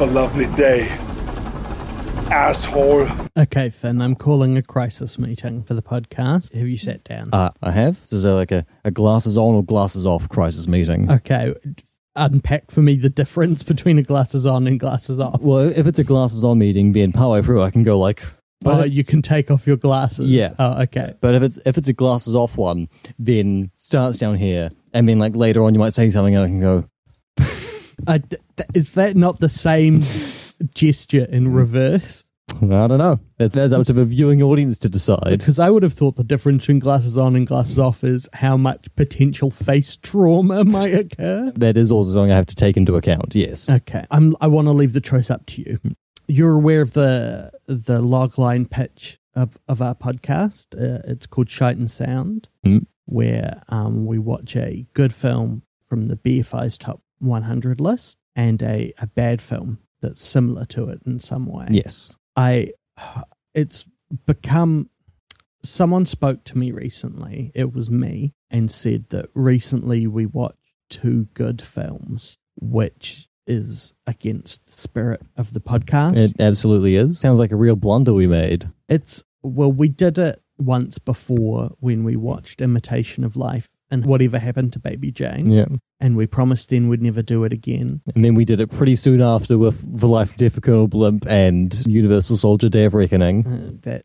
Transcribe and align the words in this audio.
yourself 0.00 0.10
a 0.10 0.12
lovely 0.12 0.56
day, 0.56 0.88
asshole. 2.32 3.06
Okay, 3.38 3.70
Finn, 3.70 4.00
I'm 4.00 4.14
calling 4.14 4.56
a 4.56 4.62
crisis 4.62 5.18
meeting 5.18 5.62
for 5.62 5.74
the 5.74 5.82
podcast. 5.82 6.54
Have 6.54 6.66
you 6.66 6.78
sat 6.78 7.04
down? 7.04 7.30
Uh, 7.32 7.50
I 7.62 7.70
have. 7.70 8.00
This 8.00 8.12
is 8.14 8.24
a, 8.24 8.32
like 8.32 8.50
a, 8.52 8.64
a 8.84 8.90
glasses 8.90 9.36
on 9.36 9.54
or 9.54 9.64
glasses 9.64 10.06
off 10.06 10.28
crisis 10.28 10.66
meeting. 10.66 11.10
okay, 11.10 11.54
unpack 12.16 12.70
for 12.70 12.80
me 12.82 12.96
the 12.96 13.10
difference 13.10 13.62
between 13.62 13.98
a 13.98 14.02
glasses 14.02 14.46
on 14.46 14.66
and 14.66 14.80
glasses 14.80 15.20
off. 15.20 15.40
Well, 15.40 15.68
if 15.68 15.86
it's 15.86 15.98
a 15.98 16.04
glasses 16.04 16.44
on 16.44 16.58
meeting, 16.58 16.92
then 16.92 17.12
partway 17.12 17.42
through 17.42 17.62
I 17.62 17.70
can 17.70 17.82
go 17.82 17.98
like, 17.98 18.22
Oh, 18.64 18.84
you 18.84 19.04
can 19.04 19.22
take 19.22 19.50
off 19.50 19.66
your 19.66 19.78
glasses. 19.78 20.28
Yeah. 20.28 20.50
Oh, 20.58 20.82
okay. 20.82 21.14
but 21.22 21.34
if 21.34 21.42
it's 21.42 21.58
if 21.64 21.78
it's 21.78 21.88
a 21.88 21.94
glasses 21.94 22.34
off 22.34 22.58
one, 22.58 22.88
then 23.18 23.70
starts 23.76 24.18
down 24.18 24.36
here, 24.36 24.70
and 24.92 25.08
then 25.08 25.18
like 25.18 25.34
later 25.34 25.62
on 25.64 25.72
you 25.72 25.80
might 25.80 25.94
say 25.94 26.10
something 26.10 26.34
and 26.36 26.44
I 26.44 26.46
can 26.48 26.60
go, 26.60 26.84
Uh, 28.06 28.18
th- 28.18 28.42
th- 28.56 28.68
is 28.74 28.92
that 28.92 29.16
not 29.16 29.40
the 29.40 29.48
same 29.48 30.02
gesture 30.74 31.24
in 31.26 31.52
reverse? 31.52 32.24
I 32.62 32.66
don't 32.88 32.98
know. 32.98 33.20
That's, 33.38 33.54
that's 33.54 33.72
up 33.72 33.86
to 33.86 33.92
the 33.92 34.04
viewing 34.04 34.42
audience 34.42 34.78
to 34.80 34.88
decide. 34.88 35.38
Because 35.38 35.58
I 35.60 35.70
would 35.70 35.84
have 35.84 35.92
thought 35.92 36.16
the 36.16 36.24
difference 36.24 36.64
between 36.64 36.80
glasses 36.80 37.16
on 37.16 37.36
and 37.36 37.46
glasses 37.46 37.78
off 37.78 38.02
is 38.02 38.28
how 38.32 38.56
much 38.56 38.88
potential 38.96 39.50
face 39.52 39.96
trauma 39.96 40.64
might 40.66 40.92
occur. 40.94 41.52
That 41.54 41.76
is 41.76 41.92
also 41.92 42.12
something 42.12 42.32
I 42.32 42.36
have 42.36 42.46
to 42.46 42.56
take 42.56 42.76
into 42.76 42.96
account. 42.96 43.34
Yes. 43.36 43.70
Okay, 43.70 44.04
I'm. 44.10 44.34
I 44.40 44.48
want 44.48 44.66
to 44.66 44.72
leave 44.72 44.94
the 44.94 45.00
choice 45.00 45.30
up 45.30 45.46
to 45.46 45.62
you. 45.62 45.78
You're 46.26 46.54
aware 46.54 46.82
of 46.82 46.92
the 46.92 47.52
the 47.66 48.00
logline 48.00 48.68
pitch 48.68 49.18
of 49.36 49.56
of 49.68 49.80
our 49.80 49.94
podcast. 49.94 50.66
Uh, 50.74 51.00
it's 51.06 51.26
called 51.26 51.48
Shite 51.48 51.76
and 51.76 51.90
Sound, 51.90 52.48
Mm. 52.66 52.84
where 53.06 53.62
um, 53.68 54.06
we 54.06 54.18
watch 54.18 54.56
a 54.56 54.84
good 54.94 55.14
film 55.14 55.62
from 55.88 56.08
the 56.08 56.16
BFI's 56.16 56.76
top 56.78 57.00
100 57.20 57.80
list 57.80 58.16
and 58.36 58.62
a, 58.62 58.92
a 58.98 59.06
bad 59.06 59.40
film 59.40 59.78
that's 60.00 60.24
similar 60.24 60.64
to 60.66 60.88
it 60.88 61.00
in 61.06 61.18
some 61.18 61.46
way. 61.46 61.66
Yes. 61.70 62.16
I 62.36 62.72
it's 63.54 63.84
become 64.26 64.88
someone 65.62 66.06
spoke 66.06 66.44
to 66.44 66.58
me 66.58 66.72
recently, 66.72 67.52
it 67.54 67.74
was 67.74 67.90
me, 67.90 68.32
and 68.50 68.70
said 68.70 69.04
that 69.10 69.28
recently 69.34 70.06
we 70.06 70.26
watched 70.26 70.56
two 70.88 71.28
good 71.34 71.60
films, 71.60 72.38
which 72.60 73.28
is 73.46 73.92
against 74.06 74.66
the 74.66 74.72
spirit 74.72 75.22
of 75.36 75.52
the 75.52 75.60
podcast. 75.60 76.16
It 76.16 76.40
absolutely 76.40 76.96
is. 76.96 77.18
Sounds 77.18 77.38
like 77.38 77.52
a 77.52 77.56
real 77.56 77.76
blunder 77.76 78.12
we 78.12 78.26
made. 78.26 78.68
it's 78.88 79.22
well, 79.42 79.72
we 79.72 79.88
did 79.88 80.18
it 80.18 80.42
once 80.58 80.98
before 80.98 81.70
when 81.80 82.04
we 82.04 82.14
watched 82.14 82.60
Imitation 82.60 83.24
of 83.24 83.36
Life 83.36 83.70
and 83.90 84.04
whatever 84.06 84.38
happened 84.38 84.72
to 84.72 84.78
Baby 84.78 85.10
Jane. 85.10 85.50
Yeah. 85.50 85.66
And 85.98 86.16
we 86.16 86.26
promised 86.26 86.70
then 86.70 86.88
we'd 86.88 87.02
never 87.02 87.22
do 87.22 87.44
it 87.44 87.52
again. 87.52 88.00
And 88.14 88.24
then 88.24 88.34
we 88.34 88.44
did 88.44 88.60
it 88.60 88.70
pretty 88.70 88.96
soon 88.96 89.20
after 89.20 89.58
with 89.58 89.80
The 90.00 90.08
Life 90.08 90.30
of 90.30 90.36
Death 90.36 90.56
of 90.56 90.62
Colonel 90.62 90.88
Blimp 90.88 91.26
and 91.26 91.86
Universal 91.86 92.38
Soldier 92.38 92.68
Day 92.68 92.84
of 92.84 92.94
Reckoning. 92.94 93.46
Uh, 93.46 93.78
that 93.82 94.04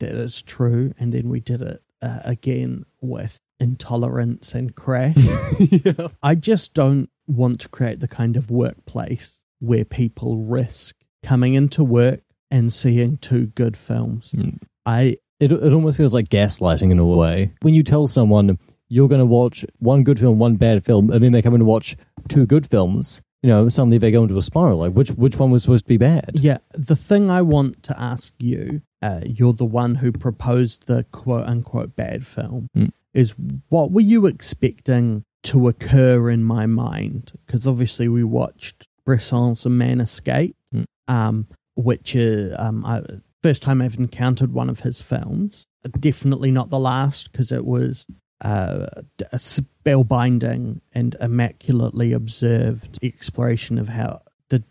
that 0.00 0.10
is 0.10 0.42
true. 0.42 0.92
And 0.98 1.12
then 1.12 1.28
we 1.28 1.40
did 1.40 1.62
it 1.62 1.82
uh, 2.02 2.20
again 2.24 2.84
with 3.00 3.38
intolerance 3.60 4.54
and 4.54 4.74
crash. 4.74 5.16
yeah. 5.58 6.08
I 6.22 6.34
just 6.34 6.74
don't 6.74 7.08
want 7.26 7.60
to 7.60 7.68
create 7.68 8.00
the 8.00 8.08
kind 8.08 8.36
of 8.36 8.50
workplace 8.50 9.42
where 9.60 9.84
people 9.84 10.36
risk 10.36 10.94
coming 11.22 11.54
into 11.54 11.82
work 11.82 12.20
and 12.50 12.72
seeing 12.72 13.16
two 13.18 13.46
good 13.46 13.76
films. 13.76 14.32
Mm. 14.36 14.58
I 14.84 15.16
It, 15.40 15.52
it 15.52 15.72
almost 15.72 15.96
feels 15.96 16.14
like 16.14 16.28
gaslighting 16.28 16.90
in 16.90 16.98
a 16.98 17.04
way. 17.04 17.52
When 17.62 17.74
you 17.74 17.82
tell 17.82 18.06
someone 18.06 18.58
you're 18.88 19.08
going 19.08 19.18
to 19.20 19.26
watch 19.26 19.64
one 19.78 20.04
good 20.04 20.18
film, 20.18 20.38
one 20.38 20.56
bad 20.56 20.84
film, 20.84 21.10
and 21.10 21.22
then 21.22 21.32
they 21.32 21.42
come 21.42 21.54
in 21.54 21.60
and 21.60 21.68
watch 21.68 21.96
two 22.28 22.46
good 22.46 22.66
films, 22.68 23.20
you 23.42 23.48
know, 23.48 23.68
suddenly 23.68 23.98
they 23.98 24.10
go 24.10 24.22
into 24.22 24.36
a 24.38 24.42
spiral. 24.42 24.78
Like, 24.78 24.92
which, 24.92 25.10
which 25.10 25.36
one 25.36 25.50
was 25.50 25.62
supposed 25.62 25.84
to 25.84 25.88
be 25.88 25.96
bad? 25.96 26.30
yeah, 26.34 26.58
the 26.72 26.96
thing 26.96 27.30
I 27.30 27.42
want 27.42 27.82
to 27.84 28.00
ask 28.00 28.32
you, 28.38 28.82
uh, 29.02 29.20
you're 29.24 29.52
the 29.52 29.64
one 29.64 29.94
who 29.96 30.10
proposed 30.12 30.86
the 30.86 31.04
quote 31.12 31.46
unquote 31.46 31.94
bad 31.96 32.26
film, 32.26 32.68
Mm. 32.76 32.90
is 33.14 33.34
what 33.68 33.90
were 33.92 34.00
you 34.00 34.26
expecting 34.26 35.22
to 35.44 35.68
occur 35.68 36.30
in 36.30 36.42
my 36.44 36.66
mind? 36.66 37.32
Because 37.46 37.66
obviously 37.66 38.08
we 38.08 38.24
watched 38.24 38.86
Bresson's 39.04 39.64
A 39.66 39.70
Man 39.70 40.00
Escape, 40.00 40.56
Mm. 40.74 40.84
um, 41.08 41.46
which 41.76 42.16
uh, 42.16 42.54
um, 42.58 42.84
I, 42.84 43.02
first 43.42 43.62
time 43.62 43.80
I've 43.82 43.96
encountered 43.98 44.52
one 44.52 44.68
of 44.68 44.80
his 44.80 45.00
films. 45.02 45.64
Definitely 46.00 46.50
not 46.50 46.70
the 46.70 46.80
last 46.80 47.30
because 47.30 47.52
it 47.52 47.64
was 47.64 48.06
uh, 48.42 48.86
a 49.32 49.36
spellbinding 49.36 50.80
and 50.92 51.16
immaculately 51.20 52.12
observed 52.12 52.98
exploration 53.02 53.78
of 53.78 53.88
how 53.88 54.20
the 54.48 54.62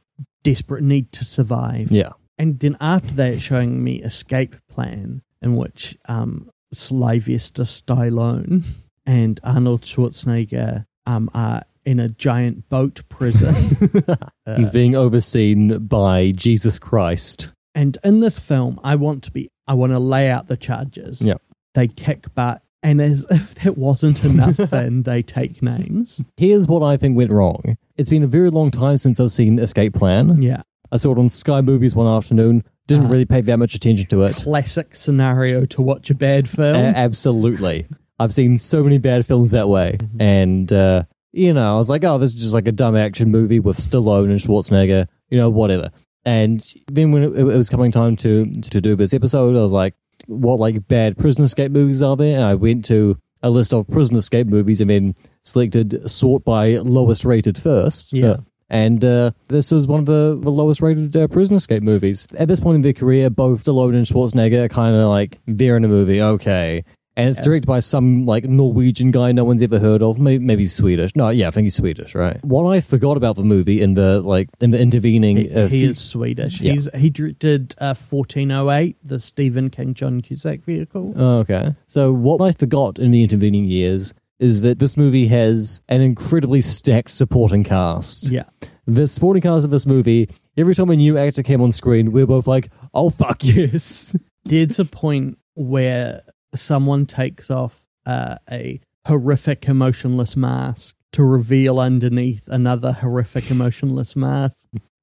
desperate 0.44 0.84
need 0.84 1.12
to 1.14 1.24
survive. 1.24 1.92
Yeah. 1.92 2.12
And 2.38 2.60
then 2.60 2.78
after 2.82 3.16
that, 3.16 3.42
showing 3.42 3.84
me 3.84 4.02
Escape 4.02 4.56
Plan, 4.70 5.22
in 5.42 5.56
which 5.56 5.98
um, 6.06 6.50
Sylvester 6.74 7.64
Stallone 7.64 8.64
and 9.06 9.40
Arnold 9.44 9.82
Schwarzenegger 9.82 10.86
um, 11.06 11.30
are 11.34 11.64
in 11.86 12.00
a 12.00 12.10
giant 12.10 12.68
boat 12.70 13.02
prison. 13.10 13.56
He's 14.58 14.70
being 14.70 14.96
overseen 14.96 15.86
by 15.88 16.32
Jesus 16.32 16.80
Christ. 16.80 17.50
and 17.74 17.98
in 18.04 18.20
this 18.20 18.40
film, 18.40 18.80
I 18.84 18.96
want 18.96 19.24
to 19.24 19.32
be, 19.32 19.50
I 19.68 19.76
want 19.76 19.94
to 19.94 20.00
lay 20.00 20.30
out 20.30 20.48
the 20.48 20.58
charges. 20.58 21.22
Yeah. 21.22 21.36
They 21.74 21.88
kick 21.88 22.34
butt. 22.34 22.64
And 22.86 23.02
as 23.02 23.26
if 23.32 23.56
that 23.56 23.78
wasn't 23.78 24.24
enough, 24.24 24.56
then 24.58 25.04
they 25.04 25.22
take 25.24 25.62
names. 25.62 26.24
Here's 26.38 26.68
what 26.68 26.84
I 26.84 26.98
think 26.98 27.18
went 27.18 27.32
wrong. 27.32 27.78
It's 27.98 28.10
been 28.10 28.24
a 28.24 28.28
very 28.28 28.50
long 28.50 28.72
time 28.72 28.98
since 28.98 29.20
I've 29.20 29.32
seen 29.32 29.58
Escape 29.60 29.94
Plan. 29.96 30.42
Yeah. 30.42 30.62
I 30.92 30.98
saw 30.98 31.12
it 31.14 31.18
on 31.18 31.30
Sky 31.30 31.62
Movies 31.62 31.96
one 31.96 32.08
afternoon. 32.08 32.64
Didn't 32.88 33.08
Uh, 33.08 33.10
really 33.10 33.26
pay 33.26 33.42
that 33.42 33.58
much 33.58 33.74
attention 33.74 34.06
to 34.10 34.24
it. 34.24 34.36
Classic 34.36 34.94
scenario 34.96 35.66
to 35.66 35.82
watch 35.82 36.10
a 36.12 36.14
bad 36.16 36.48
film. 36.48 36.76
A- 36.76 36.96
absolutely. 36.98 37.88
I've 38.20 38.34
seen 38.34 38.58
so 38.60 38.84
many 38.84 38.98
bad 39.00 39.26
films 39.26 39.52
that 39.52 39.68
way. 39.68 39.98
Mm-hmm. 40.00 40.22
And, 40.22 40.72
uh, 40.74 41.04
you 41.34 41.54
know, 41.54 41.74
I 41.74 41.78
was 41.78 41.90
like, 41.90 42.04
oh, 42.04 42.18
this 42.20 42.30
is 42.34 42.40
just 42.40 42.54
like 42.54 42.68
a 42.68 42.72
dumb 42.72 42.96
action 42.96 43.32
movie 43.32 43.60
with 43.60 43.78
Stallone 43.80 44.30
and 44.30 44.40
Schwarzenegger, 44.40 45.08
you 45.30 45.38
know, 45.40 45.50
whatever. 45.50 45.90
And 46.24 46.64
then 46.88 47.12
when 47.12 47.24
it, 47.24 47.38
it 47.38 47.44
was 47.44 47.70
coming 47.70 47.92
time 47.92 48.16
to, 48.18 48.46
to 48.62 48.82
do 48.82 48.96
this 48.96 49.14
episode, 49.14 49.56
I 49.58 49.62
was 49.62 49.72
like, 49.72 49.96
what, 50.28 50.60
like, 50.60 50.88
bad 50.88 51.18
prison 51.18 51.44
escape 51.44 51.72
movies 51.72 52.02
are 52.02 52.16
there? 52.16 52.36
And 52.36 52.46
I 52.46 52.56
went 52.56 52.86
to 52.86 53.18
a 53.44 53.50
list 53.50 53.74
of 53.74 53.88
prison 53.88 54.16
escape 54.16 54.48
movies 54.48 54.82
and 54.82 54.90
then 54.90 55.16
selected 55.44 56.10
sort 56.10 56.44
by 56.44 56.78
lowest 56.78 57.26
rated 57.26 57.58
first. 57.58 58.12
Yeah. 58.12 58.28
Uh, 58.28 58.38
and 58.70 59.06
uh, 59.06 59.32
this 59.48 59.72
is 59.72 59.86
one 59.86 60.00
of 60.00 60.08
the, 60.08 60.40
the 60.42 60.50
lowest 60.50 60.82
rated 60.82 61.16
uh, 61.16 61.28
prison 61.28 61.56
escape 61.56 61.84
movies. 61.84 62.26
At 62.38 62.48
this 62.48 62.60
point 62.60 62.78
in 62.78 62.82
their 62.82 62.94
career, 62.94 63.30
both 63.30 63.64
Stallone 63.64 63.96
and 63.96 64.08
Schwarzenegger 64.08 64.66
are 64.66 64.70
kind 64.70 64.96
of 64.96 65.08
like, 65.10 65.40
they're 65.46 65.78
in 65.78 65.86
a 65.86 65.88
movie, 65.88 66.22
okay. 66.22 66.84
And 67.18 67.30
it's 67.30 67.40
directed 67.40 67.66
by 67.66 67.80
some 67.80 68.26
like 68.26 68.44
Norwegian 68.44 69.12
guy 69.12 69.32
no 69.32 69.46
one's 69.46 69.62
ever 69.62 69.80
heard 69.80 70.02
of. 70.04 70.20
Maybe, 70.20 70.44
maybe 70.44 70.66
Swedish. 70.66 71.16
No, 71.16 71.30
yeah, 71.30 71.48
I 71.48 71.52
think 71.52 71.64
he's 71.66 71.76
Swedish, 71.76 72.14
right? 72.14 72.44
What 72.44 72.70
I 72.70 72.82
forgot 72.82 73.16
about 73.16 73.38
the 73.38 73.44
movie 73.44 73.82
in 73.82 73.94
the 73.94 74.20
like 74.22 74.50
in 74.60 74.72
the 74.72 74.80
intervening, 74.80 75.38
He, 75.38 75.50
uh, 75.50 75.68
he 75.70 75.82
few- 75.82 75.90
is 75.92 76.00
Swedish. 76.02 76.60
Yeah. 76.60 76.74
He's 76.74 76.90
he 76.94 77.10
directed 77.10 77.74
uh, 77.80 77.96
1408, 77.96 78.98
the 79.04 79.20
Stephen 79.20 79.70
King 79.70 79.94
John 79.94 80.20
Cusack 80.22 80.64
vehicle. 80.66 81.14
Oh, 81.16 81.38
okay. 81.40 81.74
So 81.88 82.12
what 82.12 82.42
I 82.42 82.52
forgot 82.52 83.00
in 83.00 83.12
the 83.12 83.24
intervening 83.24 83.64
years 83.64 84.14
is 84.40 84.60
that 84.62 84.80
this 84.80 84.98
movie 84.98 85.28
has 85.28 85.80
an 85.88 86.02
incredibly 86.02 86.60
stacked 86.60 87.12
supporting 87.12 87.64
cast. 87.64 88.30
yeah, 88.30 88.44
The 88.88 89.08
supporting 89.08 89.42
cast 89.42 89.64
of 89.64 89.72
this 89.72 89.86
movie, 89.86 90.30
every 90.58 90.76
time 90.76 90.90
a 90.90 90.96
new 90.98 91.18
actor 91.18 91.42
came 91.44 91.62
on 91.62 91.72
screen, 91.72 92.12
we 92.12 92.22
were 92.22 92.28
both 92.28 92.46
like, 92.48 92.70
"Oh 92.94 93.10
fuck 93.10 93.38
yes!" 93.42 94.14
there's 94.44 94.80
a 94.80 94.84
point 94.86 95.38
where 95.54 96.22
someone 96.56 97.06
takes 97.06 97.50
off 97.50 97.84
uh, 98.06 98.38
a 98.52 98.80
horrific 99.08 99.68
emotionless 99.68 100.36
mask 100.36 100.96
to 101.14 101.24
reveal 101.24 101.80
underneath 101.80 102.48
another 102.48 102.92
horrific 102.92 103.50
emotionless 103.52 104.16
mask. 104.16 104.58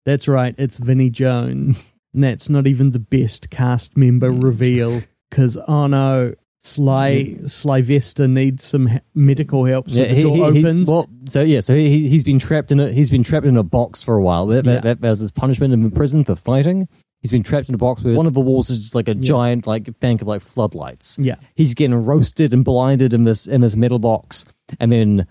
That's 0.04 0.28
right, 0.28 0.54
it's 0.58 0.78
Vinnie 0.78 1.10
Jones. 1.10 1.84
And 2.14 2.22
that's 2.22 2.48
not 2.50 2.66
even 2.66 2.90
the 2.90 2.98
best 2.98 3.48
cast 3.50 3.96
member 3.96 4.30
reveal 4.30 5.02
because 5.30 5.56
oh 5.68 5.86
no, 5.86 6.34
Sly 6.58 7.36
Sylvester 7.46 8.28
needs 8.28 8.64
some 8.64 8.86
he- 8.86 8.98
medical 9.14 9.64
help. 9.64 9.88
So 9.88 10.00
the 10.00 10.08
he- 10.08 10.22
door 10.22 10.36
he- 10.52 10.58
he- 10.60 10.64
opens. 10.66 10.90
well, 10.90 11.08
so 11.28 11.40
yeah, 11.42 11.60
so 11.60 11.74
he 11.74 12.08
he's 12.08 12.22
been 12.24 12.38
trapped 12.38 12.70
in 12.70 12.80
a 12.80 12.92
he's 12.92 13.08
been 13.10 13.22
trapped 13.22 13.46
in 13.46 13.56
a 13.56 13.62
box 13.62 14.02
for 14.02 14.16
a 14.16 14.22
while. 14.22 14.46
That, 14.46 14.66
Yeah. 14.66 14.72
that, 14.74 14.82
that, 14.82 15.00
that's 15.00 15.20
his 15.20 15.30
punishment 15.30 15.72
in 15.72 15.90
prison 15.90 16.24
for 16.24 16.36
fighting. 16.36 16.86
He's 17.22 17.30
been 17.30 17.42
trapped 17.44 17.68
in 17.68 17.74
a 17.74 17.78
box 17.78 18.02
where 18.02 18.14
one 18.14 18.26
of 18.26 18.34
the 18.34 18.40
walls 18.40 18.68
is 18.68 18.82
just 18.82 18.94
like 18.94 19.08
a 19.08 19.14
giant 19.14 19.66
like 19.66 19.98
bank 20.00 20.20
of 20.22 20.28
like 20.28 20.42
floodlights. 20.42 21.16
yeah, 21.20 21.36
He's 21.54 21.72
getting 21.74 21.94
roasted 22.04 22.52
and 22.52 22.64
blinded 22.64 23.14
in 23.14 23.24
this 23.24 23.46
in 23.46 23.60
this 23.60 23.76
metal 23.76 23.98
box, 24.00 24.44
and 24.80 24.90
then 24.92 25.26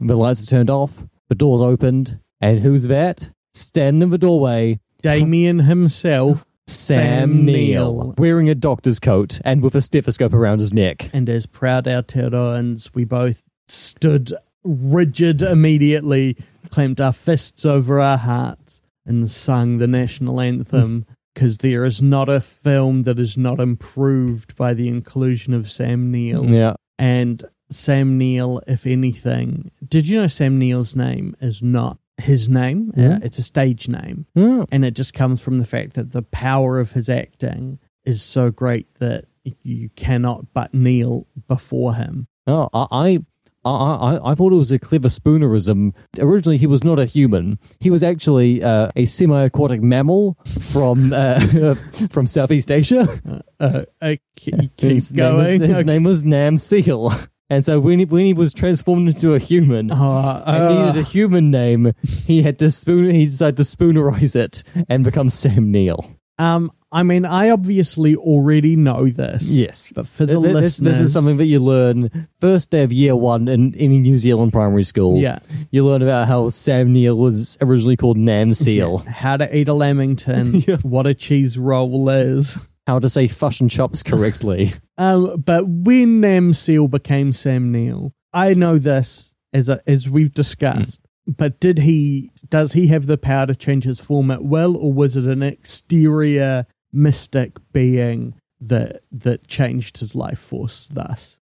the 0.00 0.16
lights 0.16 0.42
are 0.42 0.46
turned 0.46 0.70
off, 0.70 1.04
the 1.28 1.34
doors 1.34 1.60
opened, 1.60 2.18
and 2.40 2.60
who's 2.60 2.84
that? 2.88 3.28
Standing 3.54 4.02
in 4.02 4.10
the 4.10 4.18
doorway, 4.18 4.78
Damien 5.02 5.58
himself. 5.58 6.46
Sam 6.68 7.44
Neill. 7.44 8.14
Wearing 8.18 8.48
a 8.48 8.54
doctor's 8.54 9.00
coat 9.00 9.40
and 9.44 9.62
with 9.62 9.74
a 9.74 9.80
stethoscope 9.80 10.32
around 10.32 10.60
his 10.60 10.72
neck. 10.72 11.10
And 11.12 11.28
as 11.28 11.44
proud 11.44 11.84
Aotearoans, 11.86 12.88
we 12.94 13.04
both 13.04 13.42
stood 13.66 14.32
rigid 14.64 15.42
immediately, 15.42 16.36
clamped 16.70 17.00
our 17.00 17.12
fists 17.12 17.66
over 17.66 17.98
our 18.00 18.16
hearts. 18.16 18.80
and 19.04 19.28
sung 19.28 19.78
the 19.78 19.88
national 19.88 20.40
anthem 20.40 21.04
because 21.34 21.58
there 21.58 21.84
is 21.84 22.02
not 22.02 22.28
a 22.28 22.40
film 22.40 23.04
that 23.04 23.18
is 23.18 23.36
not 23.36 23.60
improved 23.60 24.54
by 24.56 24.74
the 24.74 24.88
inclusion 24.88 25.54
of 25.54 25.70
Sam 25.70 26.10
Neill. 26.10 26.46
Yeah. 26.50 26.74
And 26.98 27.42
Sam 27.70 28.18
Neill, 28.18 28.60
if 28.66 28.86
anything, 28.86 29.70
did 29.88 30.06
you 30.06 30.20
know 30.20 30.26
Sam 30.26 30.58
Neill's 30.58 30.94
name 30.94 31.34
is 31.40 31.62
not 31.62 31.98
his 32.18 32.48
name? 32.48 32.92
Uh, 32.96 33.00
Mhm. 33.00 33.24
it's 33.24 33.38
a 33.38 33.42
stage 33.42 33.88
name. 33.88 34.26
Oh. 34.36 34.66
And 34.70 34.84
it 34.84 34.94
just 34.94 35.14
comes 35.14 35.40
from 35.40 35.58
the 35.58 35.66
fact 35.66 35.94
that 35.94 36.12
the 36.12 36.22
power 36.22 36.78
of 36.78 36.92
his 36.92 37.08
acting 37.08 37.78
is 38.04 38.22
so 38.22 38.50
great 38.50 38.86
that 38.98 39.24
you 39.62 39.88
cannot 39.96 40.46
but 40.52 40.72
kneel 40.74 41.26
before 41.48 41.94
him. 41.94 42.26
Oh, 42.46 42.68
I, 42.74 43.20
I, 43.64 43.70
I, 43.70 44.32
I 44.32 44.34
thought 44.34 44.52
it 44.52 44.56
was 44.56 44.72
a 44.72 44.78
clever 44.78 45.08
spoonerism. 45.08 45.92
Originally, 46.18 46.56
he 46.58 46.66
was 46.66 46.82
not 46.82 46.98
a 46.98 47.06
human. 47.06 47.58
He 47.80 47.90
was 47.90 48.02
actually 48.02 48.62
uh, 48.62 48.88
a 48.96 49.04
semi-aquatic 49.06 49.82
mammal 49.82 50.36
from 50.72 51.12
uh, 51.12 51.74
from 52.10 52.26
Southeast 52.26 52.72
Asia. 52.72 53.42
Uh, 53.60 53.84
uh, 54.00 54.16
his 54.78 55.12
going. 55.12 55.44
Name 55.44 55.60
was, 55.60 55.68
his 55.68 55.76
Okay. 55.78 55.84
name 55.84 56.02
was 56.04 56.24
Nam 56.24 56.58
Seal. 56.58 57.12
And 57.50 57.64
so 57.66 57.78
when 57.80 57.98
he, 57.98 58.06
when 58.06 58.24
he 58.24 58.32
was 58.32 58.54
transformed 58.54 59.10
into 59.10 59.34
a 59.34 59.38
human 59.38 59.90
Uh, 59.90 60.42
and 60.46 60.74
needed 60.78 60.96
uh, 60.96 61.00
a 61.00 61.02
human 61.02 61.50
name, 61.50 61.92
he 62.24 62.40
had 62.42 62.58
to 62.60 62.70
spoon. 62.70 63.14
He 63.14 63.26
decided 63.26 63.58
to 63.58 63.62
spoonerize 63.64 64.34
it 64.34 64.62
and 64.88 65.04
become 65.04 65.28
Sam 65.28 65.70
Neill. 65.70 66.10
um, 66.38 66.72
I 66.92 67.02
mean, 67.02 67.24
I 67.24 67.50
obviously 67.50 68.14
already 68.16 68.76
know 68.76 69.08
this. 69.08 69.44
Yes. 69.44 69.92
But 69.94 70.06
for 70.06 70.26
the 70.26 70.34
Th- 70.34 70.42
th- 70.44 70.52
this, 70.54 70.62
listeners, 70.62 70.98
this 70.98 71.06
is 71.06 71.12
something 71.12 71.38
that 71.38 71.46
you 71.46 71.58
learn 71.58 72.28
first 72.40 72.70
day 72.70 72.82
of 72.82 72.92
year 72.92 73.16
one 73.16 73.48
in 73.48 73.74
any 73.76 73.98
New 73.98 74.16
Zealand 74.18 74.52
primary 74.52 74.84
school. 74.84 75.18
Yeah. 75.18 75.38
You 75.70 75.86
learn 75.86 76.02
about 76.02 76.28
how 76.28 76.50
Sam 76.50 76.92
Neill 76.92 77.16
was 77.16 77.56
originally 77.62 77.96
called 77.96 78.18
Nam 78.18 78.52
Seal, 78.54 78.98
How 78.98 79.36
to 79.38 79.56
eat 79.56 79.68
a 79.68 79.72
lamington, 79.74 80.54
Yeah. 80.68 80.76
what 80.82 81.06
a 81.06 81.14
cheese 81.14 81.56
roll 81.58 82.08
is. 82.10 82.58
how 82.86 82.98
to 82.98 83.08
say 83.08 83.26
fush 83.28 83.60
and 83.60 83.70
chops 83.70 84.02
correctly. 84.02 84.74
Um, 84.98 85.40
but 85.44 85.66
when 85.66 86.20
Nam 86.20 86.52
Seal 86.52 86.86
became 86.86 87.32
Sam 87.32 87.72
Neill, 87.72 88.12
I 88.34 88.52
know 88.54 88.76
this 88.78 89.32
as 89.54 89.68
a, 89.70 89.80
as 89.86 90.08
we've 90.08 90.32
discussed. 90.32 91.00
But 91.26 91.58
did 91.60 91.78
he? 91.78 92.30
Does 92.50 92.72
he 92.72 92.86
have 92.88 93.06
the 93.06 93.16
power 93.16 93.46
to 93.46 93.56
change 93.56 93.84
his 93.84 93.98
form 93.98 94.30
at 94.30 94.44
will, 94.44 94.76
or 94.76 94.92
was 94.92 95.16
it 95.16 95.24
an 95.24 95.42
exterior 95.42 96.66
mystic 96.92 97.52
being 97.72 98.34
that 98.60 99.02
that 99.10 99.46
changed 99.48 99.98
his 99.98 100.14
life 100.14 100.38
force 100.38 100.86
thus? 100.88 101.38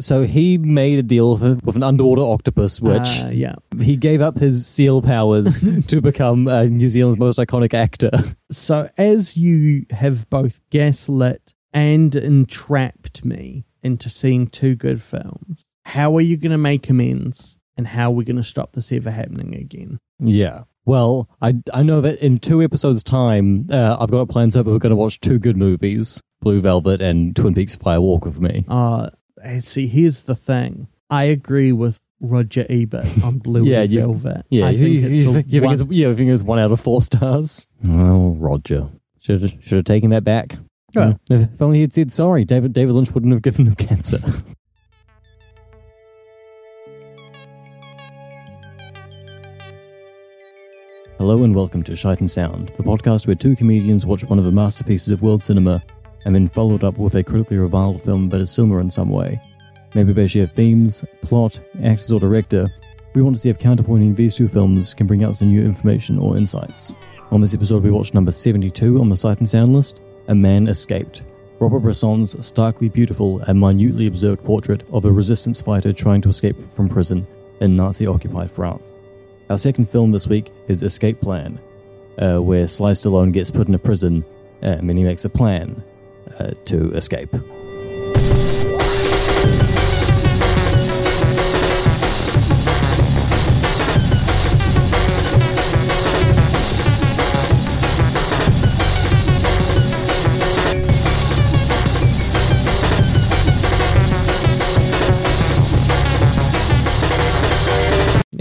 so 0.00 0.24
he 0.24 0.58
made 0.58 0.98
a 0.98 1.04
deal 1.04 1.36
with, 1.36 1.76
an 1.76 1.82
underwater 1.84 2.22
octopus, 2.22 2.80
which 2.80 3.20
Uh, 3.20 3.28
yeah. 3.32 3.54
he 3.78 3.94
gave 3.94 4.20
up 4.20 4.36
his 4.36 4.66
seal 4.66 5.00
powers 5.00 5.60
to 5.86 6.00
become 6.00 6.48
uh, 6.48 6.64
New 6.64 6.88
Zealand's 6.88 7.16
most 7.18 7.38
iconic 7.38 7.74
actor. 7.74 8.10
So 8.50 8.90
as 8.98 9.36
you 9.36 9.86
have 9.90 10.28
both 10.30 10.60
gaslit 10.70 11.54
and 11.72 12.12
entrapped 12.16 13.24
me 13.24 13.64
into 13.84 14.10
seeing 14.10 14.48
two 14.48 14.74
good 14.74 15.00
films, 15.00 15.62
how 15.84 16.16
are 16.16 16.20
you 16.20 16.36
going 16.36 16.50
to 16.52 16.58
make 16.58 16.90
amends? 16.90 17.56
And 17.76 17.86
how 17.86 18.10
are 18.10 18.14
we 18.14 18.24
going 18.24 18.36
to 18.36 18.42
stop 18.44 18.72
this 18.72 18.90
ever 18.92 19.10
happening 19.12 19.54
again? 19.54 19.98
Yeah. 20.18 20.64
Well, 20.86 21.28
I, 21.40 21.54
I 21.72 21.82
know 21.82 22.00
that 22.02 22.18
in 22.20 22.38
two 22.38 22.62
episodes' 22.62 23.02
time, 23.02 23.66
uh, 23.70 23.96
I've 23.98 24.10
got 24.10 24.28
plans 24.28 24.56
over. 24.56 24.70
We're 24.70 24.78
going 24.78 24.90
to 24.90 24.96
watch 24.96 25.20
two 25.20 25.38
good 25.38 25.56
movies 25.56 26.22
Blue 26.40 26.60
Velvet 26.60 27.00
and 27.00 27.34
Twin 27.34 27.54
Peaks 27.54 27.74
Fire 27.76 28.00
Walk 28.00 28.24
with 28.26 28.38
Me. 28.38 28.64
Uh, 28.68 29.08
and 29.42 29.64
see, 29.64 29.86
here's 29.86 30.22
the 30.22 30.34
thing. 30.36 30.86
I 31.08 31.24
agree 31.24 31.72
with 31.72 32.00
Roger 32.20 32.66
Ebert 32.68 33.06
on 33.24 33.38
Blue 33.38 33.64
Yeah, 33.64 33.82
you- 33.82 34.00
Velvet. 34.00 34.44
Yeah, 34.50 34.66
I 34.66 34.70
you, 34.70 34.78
think 34.78 34.92
you, 34.94 35.00
it's 35.00 35.22
you, 35.22 35.32
think- 35.32 35.46
you 35.46 35.60
think 35.60 35.64
one- 35.64 35.74
it's, 35.74 35.82
yeah, 35.90 36.08
you 36.08 36.16
think 36.16 36.30
it's 36.30 36.42
one 36.42 36.58
out 36.58 36.72
of 36.72 36.80
four 36.80 37.00
stars. 37.02 37.66
Oh, 37.88 38.36
Roger. 38.38 38.88
Should 39.20 39.40
have, 39.42 39.50
should 39.62 39.76
have 39.76 39.84
taken 39.86 40.10
that 40.10 40.24
back. 40.24 40.56
Yeah. 40.92 41.14
If 41.30 41.60
only 41.60 41.80
he'd 41.80 41.92
said 41.94 42.12
sorry, 42.12 42.44
David 42.44 42.72
David 42.72 42.92
Lynch 42.92 43.10
wouldn't 43.10 43.32
have 43.32 43.42
given 43.42 43.66
him 43.66 43.74
cancer. 43.74 44.18
Hello 51.26 51.42
and 51.42 51.54
welcome 51.54 51.82
to 51.84 51.96
Shite 51.96 52.20
and 52.20 52.30
Sound, 52.30 52.68
the 52.76 52.82
podcast 52.82 53.26
where 53.26 53.34
two 53.34 53.56
comedians 53.56 54.04
watch 54.04 54.24
one 54.24 54.38
of 54.38 54.44
the 54.44 54.52
masterpieces 54.52 55.08
of 55.08 55.22
world 55.22 55.42
cinema 55.42 55.82
and 56.26 56.34
then 56.34 56.50
followed 56.50 56.84
up 56.84 56.98
with 56.98 57.14
a 57.14 57.24
critically 57.24 57.56
reviled 57.56 58.02
film 58.02 58.28
that 58.28 58.42
is 58.42 58.50
similar 58.50 58.78
in 58.78 58.90
some 58.90 59.08
way. 59.08 59.40
Maybe 59.94 60.12
they 60.12 60.26
share 60.26 60.46
themes, 60.46 61.02
plot, 61.22 61.58
actors, 61.82 62.12
or 62.12 62.20
director. 62.20 62.68
We 63.14 63.22
want 63.22 63.36
to 63.36 63.40
see 63.40 63.48
if 63.48 63.58
counterpointing 63.58 64.14
these 64.14 64.36
two 64.36 64.48
films 64.48 64.92
can 64.92 65.06
bring 65.06 65.24
out 65.24 65.36
some 65.36 65.48
new 65.48 65.64
information 65.64 66.18
or 66.18 66.36
insights. 66.36 66.92
On 67.30 67.40
this 67.40 67.54
episode, 67.54 67.84
we 67.84 67.90
watched 67.90 68.12
number 68.12 68.30
72 68.30 69.00
on 69.00 69.08
the 69.08 69.16
Sight 69.16 69.38
and 69.38 69.48
Sound 69.48 69.72
list 69.72 70.02
A 70.28 70.34
Man 70.34 70.68
Escaped. 70.68 71.22
Robert 71.58 71.80
Bresson's 71.80 72.36
starkly 72.44 72.90
beautiful 72.90 73.40
and 73.48 73.58
minutely 73.58 74.08
observed 74.08 74.44
portrait 74.44 74.82
of 74.92 75.06
a 75.06 75.10
resistance 75.10 75.58
fighter 75.58 75.94
trying 75.94 76.20
to 76.20 76.28
escape 76.28 76.56
from 76.74 76.86
prison 76.86 77.26
in 77.62 77.76
Nazi 77.76 78.06
occupied 78.06 78.50
France. 78.50 78.93
Our 79.50 79.58
second 79.58 79.90
film 79.90 80.12
this 80.12 80.26
week 80.26 80.50
is 80.68 80.82
Escape 80.82 81.20
Plan, 81.20 81.60
uh, 82.18 82.38
where 82.38 82.66
Sly 82.66 82.92
Stallone 82.92 83.30
gets 83.30 83.50
put 83.50 83.68
in 83.68 83.74
a 83.74 83.78
prison 83.78 84.24
uh, 84.62 84.76
and 84.78 84.96
he 84.96 85.04
makes 85.04 85.24
a 85.26 85.28
plan 85.28 85.82
uh, 86.38 86.52
to 86.64 86.90
escape. 86.94 87.30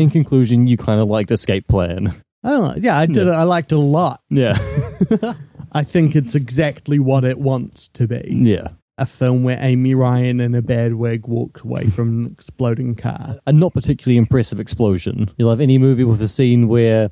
In 0.04 0.10
conclusion, 0.10 0.68
you 0.68 0.76
kind 0.78 1.00
of 1.00 1.08
liked 1.08 1.32
Escape 1.32 1.68
Plan. 1.68 2.14
Oh, 2.44 2.74
yeah, 2.78 2.98
I 3.00 3.06
did. 3.06 3.28
It. 3.28 3.32
I 3.32 3.44
liked 3.44 3.72
it 3.72 3.76
a 3.76 3.80
lot. 3.80 4.22
Yeah. 4.30 4.58
I 5.72 5.84
think 5.86 6.16
it's 6.16 6.36
exactly 6.36 7.00
what 7.00 7.24
it 7.24 7.40
wants 7.40 7.88
to 7.94 8.08
be. 8.08 8.22
yeah. 8.30 8.68
A 9.00 9.06
film 9.08 9.44
where 9.44 9.58
Amy 9.60 9.96
Ryan 9.96 10.40
in 10.40 10.54
a 10.54 10.62
bad 10.62 10.94
wig 10.94 11.26
walks 11.26 11.62
away 11.64 11.88
from 11.88 12.10
an 12.26 12.32
exploding 12.32 12.94
car. 12.96 13.40
a 13.48 13.52
not 13.52 13.74
particularly 13.74 14.18
impressive 14.18 14.60
explosion. 14.60 15.32
You'll 15.38 15.50
have 15.50 15.62
any 15.62 15.80
movie 15.80 16.04
with 16.04 16.22
a 16.22 16.28
scene 16.28 16.68
where 16.68 17.10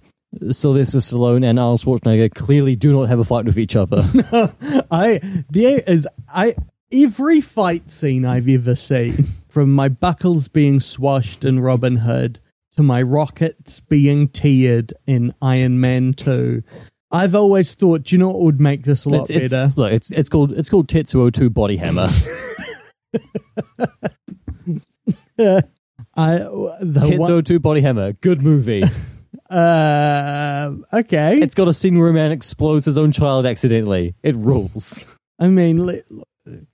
Sylvester 0.51 0.99
Stallone 0.99 1.43
and 1.43 1.57
Arnold 1.57 1.81
Schwarzenegger 1.81 2.35
clearly 2.35 2.75
do 2.75 2.93
not 2.93 3.09
have 3.09 3.17
a 3.17 3.23
fight 3.23 3.45
with 3.45 3.57
each 3.57 3.75
other. 3.75 4.03
I 4.91 5.43
there 5.49 5.79
is 5.87 6.07
I 6.31 6.55
every 6.91 7.41
fight 7.41 7.89
scene 7.89 8.25
I've 8.25 8.47
ever 8.47 8.75
seen, 8.75 9.29
from 9.49 9.73
my 9.73 9.89
buckles 9.89 10.47
being 10.47 10.79
swashed 10.79 11.43
in 11.43 11.59
Robin 11.61 11.95
Hood 11.95 12.39
to 12.75 12.83
my 12.83 13.01
rockets 13.01 13.79
being 13.81 14.29
tiered 14.29 14.93
in 15.07 15.33
Iron 15.41 15.79
Man 15.79 16.13
Two. 16.13 16.63
I've 17.11 17.35
always 17.35 17.73
thought, 17.73 18.03
do 18.03 18.15
you 18.15 18.19
know 18.19 18.29
what 18.29 18.41
would 18.41 18.61
make 18.61 18.83
this 18.83 19.05
a 19.05 19.09
lot 19.09 19.29
it's, 19.29 19.31
it's, 19.31 19.51
better? 19.51 19.73
look, 19.75 19.91
it's, 19.91 20.11
it's 20.11 20.29
called 20.29 20.53
it's 20.53 20.69
called 20.69 20.87
Tetsuo 20.87 21.33
2 21.33 21.49
Body 21.49 21.77
Hammer. 21.77 22.07
I 26.15 26.37
the 26.37 27.15
one, 27.17 27.29
Tetsuo 27.29 27.45
2 27.45 27.59
Body 27.59 27.81
Hammer. 27.81 28.13
Good 28.13 28.41
movie. 28.41 28.83
uh, 29.49 30.73
okay. 30.93 31.39
it's 31.41 31.55
got 31.55 31.67
a 31.67 31.73
scene 31.73 31.99
where 31.99 32.09
a 32.09 32.13
man 32.13 32.31
explodes 32.31 32.85
his 32.85 32.97
own 32.97 33.11
child 33.11 33.45
accidentally. 33.45 34.15
It 34.23 34.35
rules. 34.37 35.05
I 35.39 35.47
mean, 35.47 36.01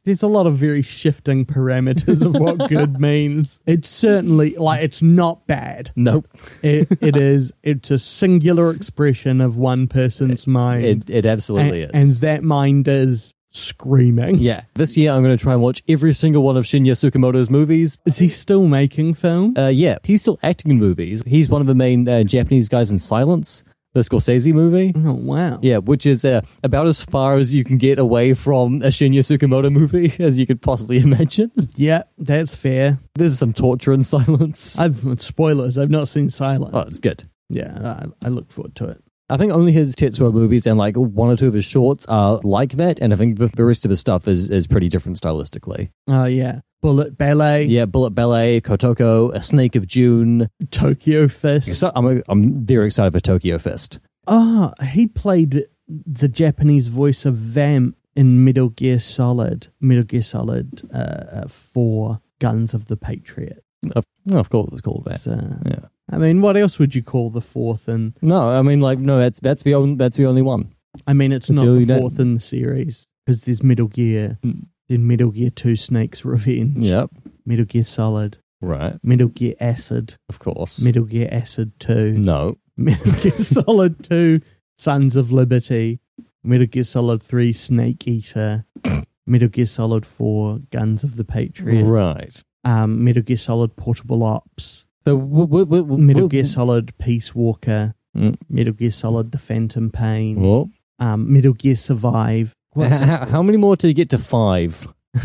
there's 0.04 0.24
a 0.24 0.28
lot 0.28 0.48
of 0.48 0.58
very 0.58 0.82
shifting 0.82 1.46
parameters 1.46 2.26
of 2.26 2.40
what 2.40 2.70
good 2.70 3.00
means. 3.00 3.60
It's 3.66 3.90
certainly 3.90 4.56
like 4.56 4.84
it's 4.84 5.02
not 5.02 5.46
bad. 5.48 5.92
Nope. 5.96 6.28
It, 6.64 6.88
it 7.02 7.16
is. 7.16 7.52
It's 7.64 7.92
a 7.92 8.00
singular 8.00 8.72
expression 8.72 9.42
of 9.42 9.58
one 9.58 9.88
person's 9.88 10.48
mind, 10.48 10.86
It, 10.86 11.10
it 11.10 11.26
absolutely 11.26 11.84
and, 11.84 11.96
is. 11.96 12.16
and 12.16 12.22
that 12.22 12.44
mind 12.44 12.88
is 12.88 13.34
screaming. 13.52 14.36
yeah. 14.38 14.62
This 14.76 14.96
year 14.96 15.12
I'm 15.12 15.24
going 15.24 15.36
to 15.36 15.42
try 15.42 15.54
and 15.54 15.62
watch 15.62 15.82
every 15.88 16.14
single 16.14 16.44
one 16.44 16.58
of 16.58 16.66
Shinya 16.66 16.92
Tsukamoto's 16.94 17.50
movies. 17.50 17.98
Is 18.06 18.18
he 18.18 18.30
still 18.30 18.68
making 18.68 19.16
films? 19.16 19.58
Uh, 19.58 19.68
yeah, 19.74 19.98
he's 20.04 20.22
still 20.22 20.38
acting 20.44 20.72
in 20.72 20.78
movies. 20.80 21.24
He's 21.26 21.50
one 21.50 21.62
of 21.62 21.68
the 21.68 21.74
main 21.76 22.08
uh, 22.08 22.24
Japanese 22.24 22.70
guys 22.70 22.92
in 22.92 23.00
Silence, 23.00 23.64
the 23.98 24.04
Scorsese 24.04 24.54
movie. 24.54 24.94
oh 24.96 25.14
wow. 25.14 25.60
Yeah, 25.62 25.78
which 25.78 26.06
is 26.06 26.24
uh, 26.24 26.42
about 26.64 26.88
as 26.88 27.02
far 27.02 27.38
as 27.38 27.54
you 27.54 27.64
can 27.64 27.78
get 27.78 27.98
away 28.00 28.34
from 28.34 28.82
a 28.84 28.88
Shinya 28.88 29.20
Tsukamoto 29.20 29.72
movie 29.72 30.14
as 30.24 30.38
you 30.38 30.46
could 30.46 30.62
possibly 30.62 31.00
imagine. 31.00 31.52
Yeah, 31.76 32.04
that's 32.18 32.56
fair. 32.56 33.00
There's 33.16 33.38
some 33.38 33.54
torture 33.54 33.94
in 33.94 34.04
silence. 34.16 34.78
I've 34.78 35.04
spoilers. 35.22 35.78
I've 35.78 35.90
not 35.90 36.08
seen 36.08 36.30
Silent. 36.30 36.76
oh, 36.76 36.82
it's 36.82 37.00
good. 37.00 37.28
Yeah, 37.50 38.04
I, 38.22 38.26
I 38.28 38.30
look 38.30 38.52
forward 38.52 38.76
to 38.76 38.90
it. 38.90 39.04
I 39.30 39.36
think 39.38 39.52
only 39.52 39.72
his 39.74 39.94
Tetsuo 39.94 40.32
movies 40.34 40.66
and 40.66 40.78
like 40.78 40.96
one 40.96 41.30
or 41.30 41.36
two 41.36 41.48
of 41.50 41.54
his 41.54 41.66
shorts 41.66 42.06
are 42.08 42.40
like 42.44 42.74
that, 42.74 43.00
and 43.00 43.14
I 43.14 43.18
think 43.18 43.38
the, 43.40 43.48
the 43.48 43.66
rest 43.66 43.84
of 43.86 43.90
his 43.90 44.00
stuff 44.00 44.28
is, 44.28 44.50
is 44.50 44.68
pretty 44.68 44.88
different 44.88 45.20
stylistically. 45.20 45.90
Oh 46.08 46.26
yeah, 46.26 46.62
Bullet 46.82 47.18
Ballet, 47.18 47.66
Yeah, 47.66 47.86
Bullet 47.86 48.12
Ballet, 48.12 48.62
Kotoko, 48.62 49.34
A 49.34 49.42
Snake 49.42 49.76
of 49.76 49.86
June. 49.86 50.50
Tokyo 50.72 51.28
Fist. 51.28 51.78
So 51.80 51.92
I'm, 51.96 52.24
I'm 52.30 52.66
very 52.66 52.86
excited 52.88 53.12
for 53.12 53.20
Tokyo 53.20 53.58
Fist. 53.58 54.00
Oh, 54.28 54.72
he 54.92 55.08
played 55.08 55.66
the 55.88 56.28
Japanese 56.30 56.88
voice 56.88 57.26
of 57.26 57.36
Vamp 57.36 57.98
in 58.16 58.44
Metal 58.46 58.70
Gear 58.70 59.00
Solid, 59.00 59.68
Metal 59.82 60.04
Gear 60.04 60.24
Solid 60.24 60.82
uh, 60.94 60.98
uh, 60.98 61.48
4 61.48 62.20
Guns 62.40 62.74
of 62.74 62.88
the 62.88 62.98
Patriot. 62.98 63.64
Of, 63.96 64.04
of 64.32 64.50
course 64.50 64.70
it's 64.72 64.82
called 64.82 65.06
that. 65.06 65.22
So, 65.22 65.40
Yeah. 65.66 65.80
I 66.12 66.18
mean, 66.18 66.42
what 66.42 66.56
else 66.58 66.80
would 66.80 66.96
you 66.96 67.04
call 67.04 67.30
the 67.30 67.42
fourth? 67.42 67.88
And 67.88 68.14
No, 68.22 68.50
I 68.50 68.62
mean 68.62 68.80
like 68.82 69.00
no, 69.00 69.20
that's 69.20 69.40
that's 69.40 69.64
the 69.64 69.74
only 69.76 69.96
that's 69.96 70.16
the 70.18 70.26
only 70.26 70.42
one. 70.42 70.74
I 71.06 71.14
mean, 71.14 71.32
it's 71.32 71.50
It's 71.50 71.56
not 71.56 71.66
really 71.66 71.80
the 71.82 71.94
that- 71.94 72.00
fourth 72.00 72.20
in 72.20 72.34
the 72.34 72.40
series 72.40 73.08
because 73.26 73.42
there's 73.42 73.62
Metal 73.64 73.88
Gear, 73.88 74.38
Mm. 74.44 74.66
then 74.90 75.06
Metal 75.08 75.32
Gear 75.32 75.50
2 75.50 75.76
Snake's 75.76 76.24
Revenge, 76.26 76.86
Yep. 76.86 77.12
Metal 77.46 77.66
Gear 77.66 77.84
Solid, 77.84 78.38
Right. 78.62 78.98
Metal 79.04 79.28
Gear 79.28 79.54
Acid, 79.60 80.16
Of 80.30 80.40
course. 80.40 80.82
Metal 80.84 81.04
Gear 81.04 81.28
Acid 81.32 81.72
2, 81.80 82.14
no. 82.14 82.58
Metal 82.78 83.12
Gear 83.22 83.38
Solid 83.44 84.02
2 84.04 84.40
Sons 84.78 85.16
of 85.16 85.32
Liberty, 85.32 86.00
Metal 86.44 86.66
Gear 86.68 86.84
Solid 86.86 87.22
3 87.22 87.52
Snake 87.54 88.08
Eater, 88.08 88.66
Metal 89.28 89.50
Gear 89.50 89.66
Solid 89.66 90.06
4 90.06 90.60
Guns 90.72 91.04
of 91.04 91.16
the 91.18 91.26
Patriot, 91.26 91.84
Right. 91.84 92.42
um, 92.64 93.04
Metal 93.04 93.22
Gear 93.24 93.38
Solid 93.38 93.76
Portable 93.76 94.24
Ops, 94.24 94.86
So 95.08 95.18
w- 95.18 95.48
w- 95.48 95.66
w- 95.66 95.84
w- 95.84 96.04
Metal 96.04 96.28
Gear 96.28 96.44
Solid 96.46 96.94
Peace 96.98 97.34
Walker, 97.34 97.94
Mm. 98.16 98.36
Metal 98.50 98.74
Gear 98.74 98.92
Solid 98.92 99.32
The 99.32 99.38
Phantom 99.38 99.90
Pain, 99.90 100.42
Well, 100.42 100.70
um, 101.00 101.32
Metal 101.32 101.54
Gear 101.54 101.76
Survive. 101.78 102.54
What's 102.74 103.00
how, 103.12 103.26
how 103.26 103.42
many 103.44 103.58
more 103.58 103.78
till 103.78 103.90
you 103.90 103.94
get 103.94 104.10
to 104.12 104.18
five? 104.18 104.88